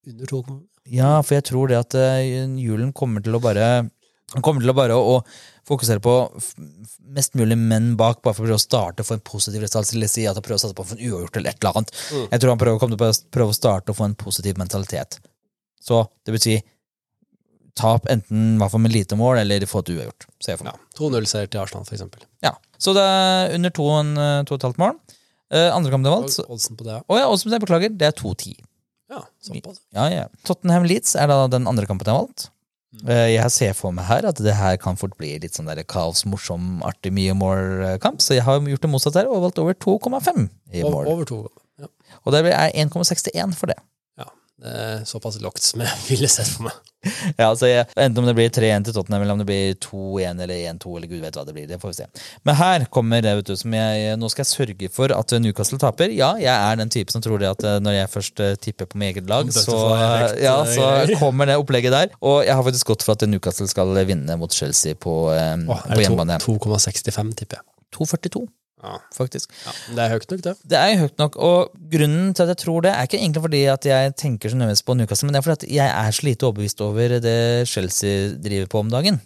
Under 0.10 0.36
2,5? 0.36 0.62
Ja, 0.92 1.20
for 1.22 1.38
jeg 1.38 1.46
tror 1.52 1.70
det 1.70 1.78
at 1.78 1.96
eh, 2.00 2.50
julen 2.58 2.96
kommer 2.98 3.22
til 3.22 3.38
å 3.38 3.44
bare 3.44 3.68
Kommer 4.40 4.64
til 4.64 4.72
å 4.72 4.76
bare 4.78 4.96
å, 4.96 5.18
å 5.18 5.68
fokusere 5.68 6.00
på 6.04 6.14
mest 7.12 7.36
mulig 7.36 7.58
menn 7.60 7.96
bak, 8.00 8.22
bare 8.24 8.38
for 8.38 8.46
å 8.46 8.48
prøve 8.48 8.60
å 8.60 8.64
starte 8.64 9.04
og 9.04 9.10
få 9.10 9.18
en 9.18 9.26
positiv 9.28 9.66
resultat. 9.66 9.92
Eller 9.98 10.12
si 10.12 10.24
at 10.30 10.38
han 10.40 10.46
prøver 10.46 10.62
å 10.62 10.64
satse 10.64 10.78
på 10.78 10.86
å 10.86 10.88
få 10.88 10.96
en 10.96 11.04
uavgjort 11.04 11.40
eller 11.42 11.52
et 11.52 11.60
eller 11.60 11.82
annet. 11.82 11.92
Jeg 12.32 12.44
tror 12.44 12.54
han 12.54 12.62
prøver, 12.62 12.80
kommer 12.80 12.96
til 13.02 13.12
å 13.12 13.34
prøve 13.36 13.52
å 13.56 13.58
starte 13.58 13.92
og 13.92 14.00
få 14.00 14.08
en 14.08 14.16
positiv 14.20 14.62
mentalitet. 14.62 15.20
Så 15.84 16.06
det 16.24 16.38
betyr 16.38 16.64
tap 17.78 18.08
enten 18.12 18.58
hvert 18.60 18.74
fall 18.74 18.84
med 18.84 18.94
lite 18.96 19.18
mål, 19.20 19.42
eller 19.44 19.68
få 19.70 19.84
et 19.84 19.94
uavgjort. 19.96 20.28
Ser 20.44 20.54
jeg 20.56 20.62
for 20.62 20.70
meg. 20.70 20.80
Ja, 20.80 20.98
2-0-seier 21.00 21.52
til 21.52 21.62
Arsenal, 21.64 21.86
for 21.88 21.98
eksempel. 21.98 22.26
Ja. 22.46 22.56
Så 22.82 22.96
det 22.98 23.04
er 23.04 23.56
under 23.58 23.74
to, 23.76 23.88
og 23.88 24.00
en, 24.02 24.18
eh, 24.18 24.68
mål. 24.82 25.00
Eh, 25.52 25.70
andre 25.76 25.92
kamp 25.92 26.06
det 26.06 26.12
er 26.12 26.18
valgt. 26.18 26.40
Oddsen 26.48 26.78
på 26.80 26.88
det, 26.88 26.96
ja. 26.96 27.04
Å 27.08 27.20
ja, 27.20 27.28
også, 27.28 27.52
jeg 27.52 27.64
beklager, 27.64 27.92
det 27.92 28.08
er 28.08 28.16
2-10. 28.16 28.56
Ja, 29.12 29.26
såpass. 29.44 29.82
Ja, 29.92 30.08
ja. 30.08 30.28
Tottenham 30.48 30.88
Leeds 30.88 31.18
er 31.20 31.28
da 31.28 31.44
den 31.52 31.68
andre 31.68 31.88
kampen 31.90 32.08
jeg 32.08 32.16
har 32.16 32.24
valgt. 32.24 32.48
Eh, 33.08 33.32
Jeg 33.38 33.52
ser 33.52 33.74
for 33.78 33.92
meg 33.96 34.06
her 34.10 34.26
at 34.28 34.40
det 34.44 34.54
her 34.58 34.76
kan 34.82 34.98
fort 35.00 35.14
bli 35.20 35.38
litt 35.40 35.56
sånn 35.56 35.70
der 35.70 35.80
kaos, 35.88 36.26
morsom, 36.28 36.82
artig, 36.84 37.14
mye 37.16 37.34
mål-kamp, 37.38 38.20
så 38.20 38.36
jeg 38.36 38.44
har 38.44 38.60
gjort 38.60 38.84
det 38.84 38.92
motsatt 38.92 39.16
her 39.22 39.30
og 39.32 39.46
valgt 39.46 39.62
over 39.64 39.74
2,5 39.74 40.50
i 40.74 40.84
mål. 40.84 41.08
over 41.08 41.26
2, 41.26 41.40
Ja. 41.80 41.88
Og 42.26 42.34
det 42.36 42.46
er 42.52 42.70
1,61 42.76 43.56
for 43.56 43.72
det. 43.72 43.78
Er 44.62 45.04
såpass 45.10 45.40
lågt 45.42 45.64
som 45.66 45.82
jeg 45.82 46.02
ville 46.06 46.30
sett 46.30 46.50
for 46.54 46.70
meg. 46.70 46.80
Ja, 47.40 47.48
altså 47.48 47.66
jeg, 47.66 47.88
Enten 47.98 48.22
om 48.22 48.28
det 48.30 48.36
blir 48.38 48.52
3-1 48.54 48.84
til 48.86 48.94
Tottenham, 48.94 49.24
eller 49.24 49.34
om 49.34 49.40
det 49.42 49.48
blir 49.50 49.72
2-1 49.82 50.44
eller 50.44 50.60
1-2, 50.70 50.92
eller 51.00 51.10
gud 51.10 51.24
vet 51.24 51.40
hva 51.40 51.46
det 51.48 51.56
blir. 51.56 51.66
Det 51.66 51.80
får 51.82 51.90
vi 51.90 51.98
se. 51.98 52.06
Men 52.46 52.58
her 52.60 52.86
kommer 52.94 53.24
det, 53.26 53.32
vet 53.40 53.50
du, 53.50 53.56
som 53.58 53.74
jeg 53.74 54.20
Nå 54.22 54.30
skal 54.30 54.44
jeg 54.44 54.52
sørge 54.52 54.90
for 54.94 55.16
at 55.16 55.34
Newcastle 55.42 55.80
taper. 55.82 56.14
Ja, 56.14 56.36
jeg 56.38 56.54
er 56.54 56.78
den 56.78 56.94
type 56.94 57.10
som 57.14 57.24
tror 57.26 57.42
det 57.42 57.50
at 57.50 57.66
eh, 57.66 57.80
når 57.82 57.98
jeg 57.98 58.12
først 58.14 58.44
eh, 58.46 58.54
tipper 58.62 58.90
på 58.92 59.02
mitt 59.02 59.16
eget 59.16 59.32
lag, 59.32 59.50
så, 59.56 59.80
ja, 60.38 60.60
eh, 60.62 60.76
så 60.76 61.18
kommer 61.24 61.50
det 61.50 61.58
opplegget 61.58 61.96
der. 61.96 62.14
Og 62.22 62.44
jeg 62.46 62.54
har 62.54 62.66
faktisk 62.70 62.94
gått 62.94 63.08
for 63.08 63.18
at 63.18 63.26
Newcastle 63.26 63.70
skal 63.72 63.98
vinne 64.06 64.38
mot 64.38 64.54
Chelsea 64.54 64.94
på, 64.94 65.16
eh, 65.34 65.56
Åh, 65.58 65.86
på 65.96 66.04
hjemmebane. 66.06 66.38
2,65, 66.46 67.34
tipper 67.42 67.64
jeg. 67.64 67.68
2,42, 67.98 68.46
Ja. 68.82 68.98
faktisk. 69.14 69.52
ja. 69.66 69.74
Det 69.96 70.04
er 70.04 70.14
høyt 70.16 70.32
nok, 70.32 70.44
det. 70.46 70.56
Det 70.74 70.78
er 70.80 71.02
høyt 71.02 71.18
nok, 71.22 71.36
og 71.38 71.84
grunnen 71.92 72.32
til 72.34 72.46
at 72.46 72.54
jeg 72.56 72.62
tror 72.64 72.86
det, 72.86 72.94
er 72.94 73.10
ikke 73.10 73.20
egentlig 73.20 73.44
fordi 73.48 73.66
at 73.70 73.86
jeg 73.86 74.16
tenker 74.18 74.50
så 74.50 74.58
nødvendigvis 74.58 74.88
på 74.88 74.96
Newcastle, 74.98 75.28
men 75.28 75.36
det 75.36 75.42
er 75.42 75.48
fordi 75.48 75.60
at 75.60 75.76
jeg 75.80 75.90
er 76.06 76.16
så 76.18 76.28
lite 76.28 76.48
overbevist 76.48 76.82
over 76.86 77.20
det 77.22 77.42
Chelsea 77.70 78.32
driver 78.42 78.72
på 78.72 78.82
om 78.82 78.90
dagen. 78.94 79.22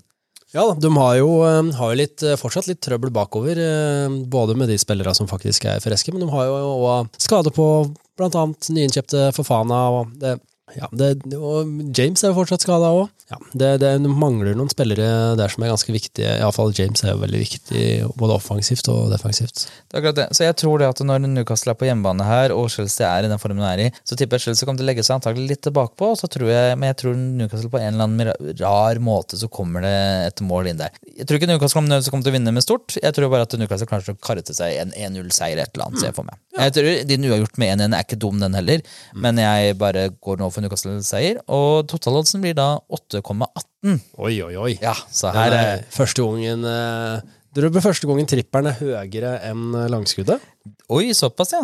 Ja, 0.55 0.69
de 0.79 0.89
har 0.95 1.15
jo, 1.19 1.29
eh, 1.43 1.71
har 1.75 1.91
jo 1.91 1.99
litt, 1.99 2.23
eh, 2.23 2.37
fortsatt 2.39 2.69
litt 2.69 2.79
trøbbel 2.79 3.11
bakover, 3.11 3.59
eh, 3.59 4.07
både 4.23 4.55
med 4.55 4.69
de 4.69 4.77
spillere 4.79 5.13
som 5.13 5.27
faktisk 5.27 5.65
er 5.65 5.83
friske, 5.83 6.13
men 6.13 6.21
de 6.23 6.31
har 6.31 6.45
jo 6.45 6.55
òg 6.79 7.09
skade 7.19 7.51
på 7.51 7.67
blant 8.15 8.35
annet 8.35 8.69
nyinnkjøpte 8.71 9.33
Fofana. 9.35 9.81
Og, 9.91 10.13
det, 10.19 10.39
ja, 10.73 10.87
det, 10.97 11.11
og 11.37 11.69
James 11.93 12.23
er 12.23 12.31
jo 12.31 12.39
fortsatt 12.39 12.63
skada 12.65 12.89
òg. 12.89 13.11
Ja, 13.29 13.37
det, 13.57 13.69
det 13.81 13.89
mangler 14.05 14.53
noen 14.57 14.69
spillere 14.69 15.33
der 15.37 15.49
som 15.49 15.63
er 15.65 15.71
ganske 15.71 15.93
viktige. 15.93 16.29
Iallfall 16.39 16.73
James 16.77 17.03
er 17.05 17.13
jo 17.13 17.21
veldig 17.21 17.41
viktig 17.41 17.83
både 18.17 18.35
offensivt 18.39 18.89
og 18.89 19.11
defensivt. 19.13 19.63
Det 19.65 19.97
er 19.97 20.01
akkurat 20.01 20.17
det. 20.19 20.25
Så 20.37 20.45
jeg 20.45 20.57
tror 20.61 20.81
det 20.81 20.89
at 20.89 21.01
når 21.05 21.23
Newcastle 21.25 21.73
er 21.73 21.79
på 21.79 21.87
hjemmebane 21.87 22.25
her, 22.25 22.53
og 22.53 22.71
Chelsea 22.73 23.05
er 23.05 23.25
i 23.25 23.31
den 23.31 23.41
formen 23.41 23.61
de 23.61 23.69
er 23.69 23.83
i, 23.85 23.87
så 24.05 24.17
tipper 24.17 24.37
jeg 24.37 24.47
Chelsea 24.47 24.67
kommer 24.67 24.81
til 24.81 24.87
å 24.87 24.89
legge 24.91 25.05
seg 25.05 25.19
antagelig 25.19 25.53
litt 25.53 25.63
tilbakepå, 25.65 26.11
så 26.17 26.29
tror 26.33 26.49
jeg, 26.49 26.77
men 26.81 26.91
jeg 26.91 26.99
tror 27.01 27.17
Newcastle 27.21 27.71
på 27.73 27.81
en 27.81 27.87
eller 27.93 28.09
annen 28.09 28.57
rar 28.61 29.01
måte 29.05 29.39
så 29.41 29.49
kommer 29.53 29.85
det 29.85 29.95
et 30.31 30.45
mål 30.45 30.71
inn 30.73 30.81
der. 30.81 30.97
Jeg 31.13 31.29
tror 31.29 31.41
ikke 31.41 31.49
Newcastle 31.49 31.81
kommer 31.81 32.01
kommer 32.09 32.25
til 32.25 32.33
å 32.33 32.37
vinne 32.37 32.53
med 32.53 32.65
stort, 32.65 32.97
jeg 33.01 33.17
tror 33.17 33.33
bare 33.33 33.45
at 33.45 33.57
Newcastle 33.57 33.89
klarer 33.89 34.13
å 34.13 34.17
karre 34.21 34.45
til 34.45 34.57
seg 34.57 34.77
en 34.81 34.93
1-0-seier 34.93 35.61
et 35.61 35.73
eller 35.73 35.87
annet, 35.89 36.01
ser 36.01 36.11
jeg 36.11 36.17
for 36.17 36.29
meg. 36.29 36.41
Jeg 36.55 36.77
tror 36.77 36.91
din 37.09 37.25
uavgjort 37.29 37.57
med 37.61 37.73
1-1 37.75 37.97
er 37.97 38.05
ikke 38.05 38.21
dum 38.21 38.39
den 38.41 38.55
heller, 38.57 38.85
men 39.25 39.41
jeg 39.41 39.75
bare 39.81 40.07
går 40.13 40.39
nå 40.41 40.51
for 40.53 40.64
Newcastle-seier, 40.65 41.39
og 41.47 41.85
totaloddsen 41.91 42.43
blir 42.43 42.57
da 42.57 42.75
8,18. 42.91 44.01
Oi, 44.17 44.33
oi, 44.43 44.51
oi. 44.57 44.73
Ja, 44.81 44.95
så 45.13 45.31
Her 45.35 45.53
det 45.53 45.61
er 45.61 45.83
første 45.93 46.25
gangen 46.25 46.65
eh, 46.65 47.23
Det 47.55 47.69
blir 47.69 47.83
første 47.85 48.09
gangen 48.09 48.27
trippelen 48.29 48.71
er 48.73 48.79
høyere 48.81 49.35
enn 49.47 49.77
langskuddet. 49.93 50.43
Oi, 50.89 51.13
såpass, 51.15 51.53
ja. 51.55 51.63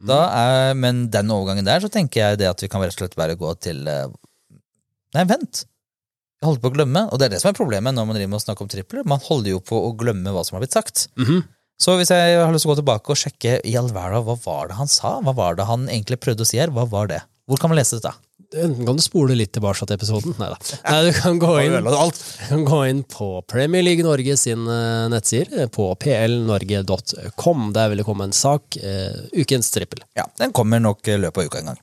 Da 0.00 0.20
er, 0.32 0.74
men 0.80 1.06
den 1.12 1.30
overgangen 1.32 1.66
der, 1.66 1.82
så 1.84 1.90
tenker 1.92 2.22
jeg 2.22 2.40
det 2.40 2.48
at 2.48 2.62
vi 2.64 2.68
kan 2.72 2.80
rett 2.82 2.94
og 2.96 3.02
slett 3.04 3.18
bare 3.20 3.36
gå 3.40 3.52
til 3.60 3.84
eh, 3.90 4.08
Nei, 5.16 5.24
vent! 5.26 5.64
Jeg 6.40 6.46
holder 6.48 6.62
på 6.62 6.70
å 6.70 6.74
glemme, 6.78 7.00
og 7.12 7.20
det 7.20 7.26
er 7.26 7.32
det 7.34 7.40
som 7.42 7.50
er 7.50 7.56
problemet 7.58 7.92
når 7.92 8.06
man 8.08 8.16
driver 8.16 8.30
med 8.32 8.38
å 8.38 8.44
snakke 8.44 8.64
om 8.64 8.68
tripler. 8.72 9.04
Man 9.08 9.20
holder 9.20 9.52
jo 9.52 9.58
på 9.60 9.76
å 9.76 9.90
glemme 9.98 10.32
hva 10.32 10.44
som 10.46 10.56
har 10.56 10.62
blitt 10.64 10.76
sagt. 10.76 11.08
Mhm. 11.20 11.42
Så 11.80 11.94
hvis 11.96 12.10
jeg 12.12 12.36
har 12.36 12.50
lyst 12.52 12.66
til 12.66 12.70
å 12.70 12.74
gå 12.74 12.80
tilbake 12.82 13.12
og 13.12 13.16
sjekke 13.16 13.52
i 13.64 13.72
all 13.80 13.86
verden, 13.88 14.20
hva 14.26 14.34
var 14.44 14.68
det 14.68 14.76
han 14.76 14.88
sa? 14.90 15.14
Hva 15.24 15.32
var 15.36 15.56
det 15.56 15.64
han 15.68 15.86
egentlig 15.88 16.18
prøvde 16.20 16.44
å 16.44 16.48
si 16.48 16.58
her? 16.60 16.72
Hva 16.76 16.84
var 16.88 17.08
det? 17.08 17.22
Hvor 17.48 17.60
kan 17.60 17.72
man 17.72 17.78
lese 17.80 17.96
dette? 17.96 18.12
Enten 18.50 18.86
kan 18.86 18.96
du 18.98 19.02
spole 19.02 19.36
litt 19.38 19.52
tilbake 19.54 19.86
til 19.86 19.94
episoden. 19.94 20.34
Nei 20.40 20.48
da. 20.50 20.56
Nei, 20.88 21.00
du 21.06 21.10
kan 21.14 21.38
gå 21.38 21.52
inn, 21.62 21.76
kan 22.48 22.64
gå 22.66 22.78
inn 22.90 23.02
på 23.06 23.28
Premier 23.50 23.84
League 23.86 24.02
Norge 24.02 24.34
sin 24.40 24.64
eh, 24.66 25.04
nettsider, 25.12 25.68
på 25.70 25.86
plnorge.com. 26.02 27.68
Der 27.76 27.92
vil 27.92 28.02
det 28.02 28.06
komme 28.08 28.26
en 28.26 28.34
sak. 28.34 28.74
Uh, 28.82 29.22
ukens 29.38 29.70
trippel. 29.70 30.02
Ja, 30.18 30.26
Den 30.40 30.54
kommer 30.56 30.82
nok 30.82 31.06
i 31.06 31.14
løpet 31.20 31.44
av 31.44 31.46
uka 31.46 31.62
en 31.62 31.70
gang. 31.72 31.80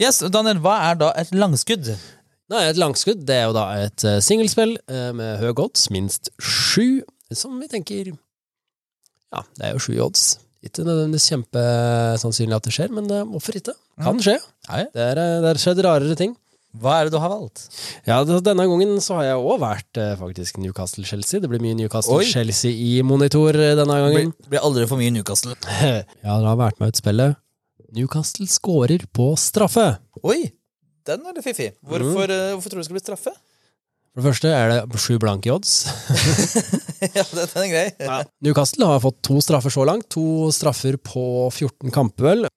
Yes, 0.00 0.22
Daniel, 0.32 0.62
hva 0.64 0.78
er 0.88 0.98
da 1.02 1.12
et 1.18 1.34
langskudd? 1.36 1.92
Nei, 2.48 2.64
Et 2.70 2.80
langskudd 2.80 3.26
det 3.28 3.36
er 3.42 3.48
jo 3.50 3.56
da 3.58 3.66
et 3.82 4.04
eh, 4.08 4.20
singelspill 4.24 4.78
med 4.88 5.42
høy 5.42 5.50
odds, 5.52 5.90
minst 5.92 6.32
sju, 6.40 7.02
som 7.34 7.58
vi 7.60 7.68
tenker 7.68 8.14
Ja, 8.14 9.44
det 9.58 9.66
er 9.66 9.74
jo 9.76 9.82
sju 9.84 9.98
odds. 10.06 10.38
Ikke 10.66 10.82
nødvendigvis 10.82 11.28
kjempesannsynlig 11.30 12.56
at 12.56 12.66
det 12.66 12.72
skjer, 12.74 12.90
men 12.94 13.06
eh, 13.14 13.24
hvorfor 13.30 13.58
ikke? 13.60 13.74
Kan 14.02 14.18
skje. 14.24 14.36
Det 14.94 15.02
er, 15.04 15.20
eh, 15.22 15.40
det 15.44 15.52
skjedd 15.62 15.82
rarere 15.86 16.16
ting. 16.18 16.34
Hva 16.78 16.98
er 17.00 17.08
det 17.08 17.14
du 17.14 17.18
har 17.22 17.30
valgt? 17.32 17.62
Ja, 18.06 18.18
Denne 18.26 18.66
gangen 18.68 18.98
så 19.00 19.16
har 19.18 19.24
jeg 19.30 19.38
òg 19.40 19.60
vært 19.62 19.98
eh, 20.02 20.12
faktisk 20.20 20.58
Newcastle-Chelsea. 20.60 21.40
Det 21.40 21.48
blir 21.50 21.62
mye 21.64 21.78
Newcastle-Chelsea 21.78 22.74
i 22.74 22.90
monitor 23.06 23.56
denne 23.56 23.86
Det 23.86 24.04
gangen. 24.04 24.32
blir, 24.34 24.50
blir 24.52 24.66
aldri 24.66 24.84
for 24.90 25.00
mye 25.00 25.14
Newcastle. 25.14 25.54
Ja, 26.26 26.34
dere 26.36 26.50
har 26.50 26.58
vært 26.60 26.82
med 26.82 26.92
ut 26.92 27.00
spillet. 27.00 27.38
Newcastle 27.96 28.46
scorer 28.52 29.06
på 29.16 29.30
straffe. 29.40 29.86
Oi, 30.22 30.50
den 31.08 31.22
er 31.24 31.38
litt 31.38 31.46
fiffig. 31.46 31.70
Hvorfor, 31.88 32.28
eh, 32.34 32.50
hvorfor 32.52 32.68
tror 32.74 32.82
du 32.82 32.84
det 32.84 32.88
skal 32.90 32.98
bli 32.98 33.04
straffe? 33.06 33.32
For 34.12 34.22
det 34.22 34.28
første 34.32 34.50
er 34.50 34.72
det 34.90 35.00
sju 35.02 35.14
blanke 35.22 35.52
odds. 35.54 35.72
ja, 37.16 37.24
den 37.28 37.64
er 37.64 37.68
grei. 37.70 37.86
Newcastle 38.44 38.88
har 38.90 39.02
fått 39.04 39.20
to 39.26 39.38
straffer 39.44 39.70
så 39.74 39.84
langt. 39.86 40.08
To 40.14 40.48
straffer 40.54 40.98
på 40.98 41.24
14 41.52 41.92
kamper, 41.94 42.26
vel. 42.30 42.48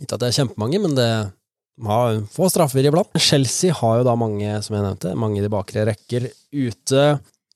Ikke 0.00 0.16
at 0.16 0.22
det 0.22 0.30
er 0.30 0.38
kjempemange, 0.38 0.80
men 0.86 0.96
det 0.96 1.08
de 1.74 1.86
har 1.90 2.20
få 2.30 2.46
straffer 2.52 2.86
iblant. 2.86 3.10
Chelsea 3.18 3.74
har 3.74 3.98
jo 3.98 4.06
da 4.06 4.14
mange, 4.18 4.46
som 4.62 4.76
jeg 4.76 4.84
nevnte, 4.84 5.14
mange 5.18 5.40
i 5.40 5.44
de 5.44 5.50
bakre 5.50 5.86
rekker 5.88 6.28
ute. 6.54 7.06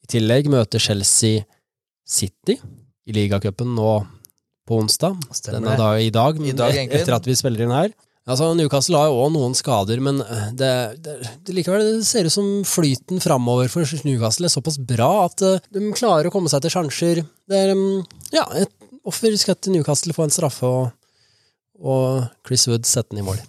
I 0.03 0.11
tillegg 0.11 0.51
møter 0.51 0.83
Chelsea 0.83 1.45
City 2.09 2.57
i 2.59 3.15
ligacupen 3.15 3.71
nå 3.77 3.93
på 4.69 4.81
onsdag. 4.83 5.17
Stemmer 5.31 5.61
Denne 5.61 5.77
det. 5.77 5.79
dag, 5.81 6.03
I 6.03 6.11
dag, 6.13 6.41
I 6.43 6.57
dag, 6.59 6.81
etter 6.99 7.15
at 7.17 7.29
vi 7.31 7.37
spiller 7.39 7.65
inn 7.65 7.75
her. 7.77 7.95
Altså, 8.29 8.51
Newcastle 8.59 8.99
har 9.01 9.09
jo 9.09 9.21
òg 9.25 9.31
noen 9.33 9.55
skader, 9.57 10.03
men 10.05 10.19
det, 10.59 10.71
det, 11.01 11.15
det 11.49 11.55
likevel 11.57 11.81
det 11.87 12.05
ser 12.05 12.29
ut 12.29 12.35
som 12.35 12.49
flyten 12.69 13.23
framover 13.25 13.71
for 13.73 13.89
Newcastle 14.05 14.49
er 14.49 14.53
såpass 14.53 14.77
bra 14.91 15.09
at 15.25 15.45
eh, 15.47 15.63
de 15.73 15.87
klarer 15.97 16.29
å 16.29 16.35
komme 16.35 16.51
seg 16.53 16.61
til 16.67 16.75
sjanser. 16.75 17.23
Det 17.49 17.63
er 17.63 17.73
um, 17.73 18.03
ja, 18.35 18.45
et 18.61 18.73
offer 19.09 19.33
skal 19.41 19.57
til 19.57 19.79
Newcastle 19.79 20.13
få 20.13 20.27
en 20.27 20.35
straffe, 20.35 20.69
og, 20.69 20.91
og 21.81 22.27
Chris 22.45 22.69
Wood 22.69 22.85
setter 22.89 23.17
den 23.17 23.25
i 23.25 23.27
mål. 23.31 23.41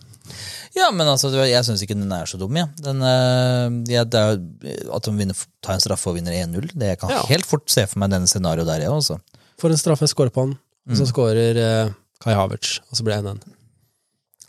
Ja, 0.77 0.87
men 0.95 1.09
altså, 1.09 1.33
jeg 1.43 1.65
syns 1.67 1.83
ikke 1.83 1.97
den 1.97 2.11
er 2.15 2.29
så 2.29 2.39
dum, 2.39 2.55
jeg. 2.55 2.69
Den, 2.79 3.03
eh, 3.03 3.93
ja, 3.97 4.05
at 4.07 5.09
de 5.09 5.15
vinner, 5.17 5.43
tar 5.65 5.75
en 5.75 5.83
straffe 5.83 6.11
og 6.13 6.19
vinner 6.21 6.39
1-0, 6.39 6.71
det 6.71 6.93
jeg 6.93 7.01
kan 7.03 7.11
Ja. 7.11 7.25
helt 7.27 7.49
fort 7.49 7.67
se 7.67 7.83
for 7.89 7.99
meg 7.99 8.13
denne 8.15 8.29
scenarioet 8.31 8.69
der, 8.69 8.85
jeg 8.87 8.95
også. 8.95 9.19
For 9.59 9.73
en 9.73 9.81
straffe, 9.81 10.07
skårer 10.07 10.31
på 10.31 10.47
han, 10.47 10.55
og 10.87 10.95
så 10.95 11.09
skårer 11.09 11.59
eh, 11.59 11.95
Kai 12.23 12.35
Havertz, 12.37 12.77
og 12.87 12.95
så 12.95 13.03
blir 13.03 13.19
det 13.19 13.33
1-1. 13.35 13.58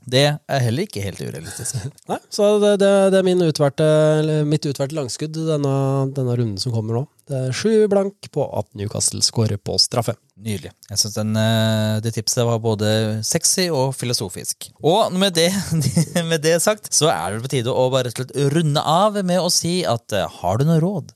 Det 0.09 0.22
er 0.24 0.62
heller 0.64 0.86
ikke 0.86 1.03
helt 1.05 1.20
urealistisk. 1.20 1.76
Nei, 2.11 2.18
så 2.32 2.55
det, 2.62 2.76
det, 2.82 2.90
det 3.12 3.18
er 3.20 3.26
min 3.26 3.42
utvalgte, 3.44 3.86
mitt 4.48 4.64
utvalgte 4.66 4.96
langskudd 4.96 5.36
denne, 5.36 5.74
denne 6.16 6.36
runden 6.38 6.61
som 6.62 6.72
kommer 6.74 7.01
nå. 7.01 7.03
Det 7.30 7.38
er 7.46 7.55
sju 7.55 7.86
blank 7.90 8.30
på 8.34 8.46
at 8.59 8.66
Newcastle 8.78 9.20
skårer 9.22 9.61
på 9.62 9.76
straffe. 9.82 10.16
Nydelig. 10.40 10.72
Jeg 10.88 11.03
syns 11.03 11.18
det 12.03 12.14
tipset 12.16 12.46
var 12.48 12.62
både 12.64 12.90
sexy 13.26 13.68
og 13.68 13.92
filosofisk. 13.98 14.70
Og 14.80 15.12
med 15.20 15.36
det, 15.36 15.51
med 16.30 16.40
det 16.46 16.57
sagt, 16.64 16.90
så 16.96 17.12
er 17.12 17.36
det 17.36 17.44
på 17.44 17.53
tide 17.53 17.74
å 17.74 17.90
bare 17.92 18.12
runde 18.57 18.82
av 18.82 19.20
med 19.20 19.42
å 19.42 19.53
si 19.53 19.80
at 19.86 20.16
eh, 20.16 20.40
har 20.40 20.61
du 20.61 20.66
noe 20.68 20.80
råd, 20.82 21.12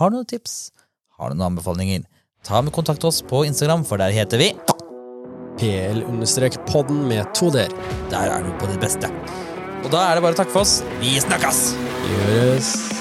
har 0.00 0.12
du 0.12 0.20
noen 0.20 0.30
tips, 0.30 0.70
har 1.18 1.32
du 1.32 1.36
noen 1.36 1.52
anbefalinger, 1.52 2.06
ta 2.46 2.62
med 2.64 2.72
kontakt 2.72 3.04
oss 3.04 3.20
på 3.26 3.44
Instagram, 3.48 3.84
for 3.84 4.00
der 4.00 4.14
heter 4.16 4.40
vi 4.40 4.54
PL-podden 5.60 7.04
med 7.10 7.28
to 7.36 7.50
d-er. 7.52 7.74
Der 8.12 8.32
er 8.32 8.46
du 8.46 8.52
på 8.60 8.70
det 8.70 8.80
beste. 8.82 9.12
Og 9.84 9.92
da 9.92 10.06
er 10.08 10.16
det 10.16 10.24
bare 10.24 10.36
å 10.36 10.40
takke 10.40 10.56
for 10.56 10.64
oss. 10.64 10.80
Vi 11.02 11.18
snakkes! 11.20 11.70
Gjøres. 12.10 12.99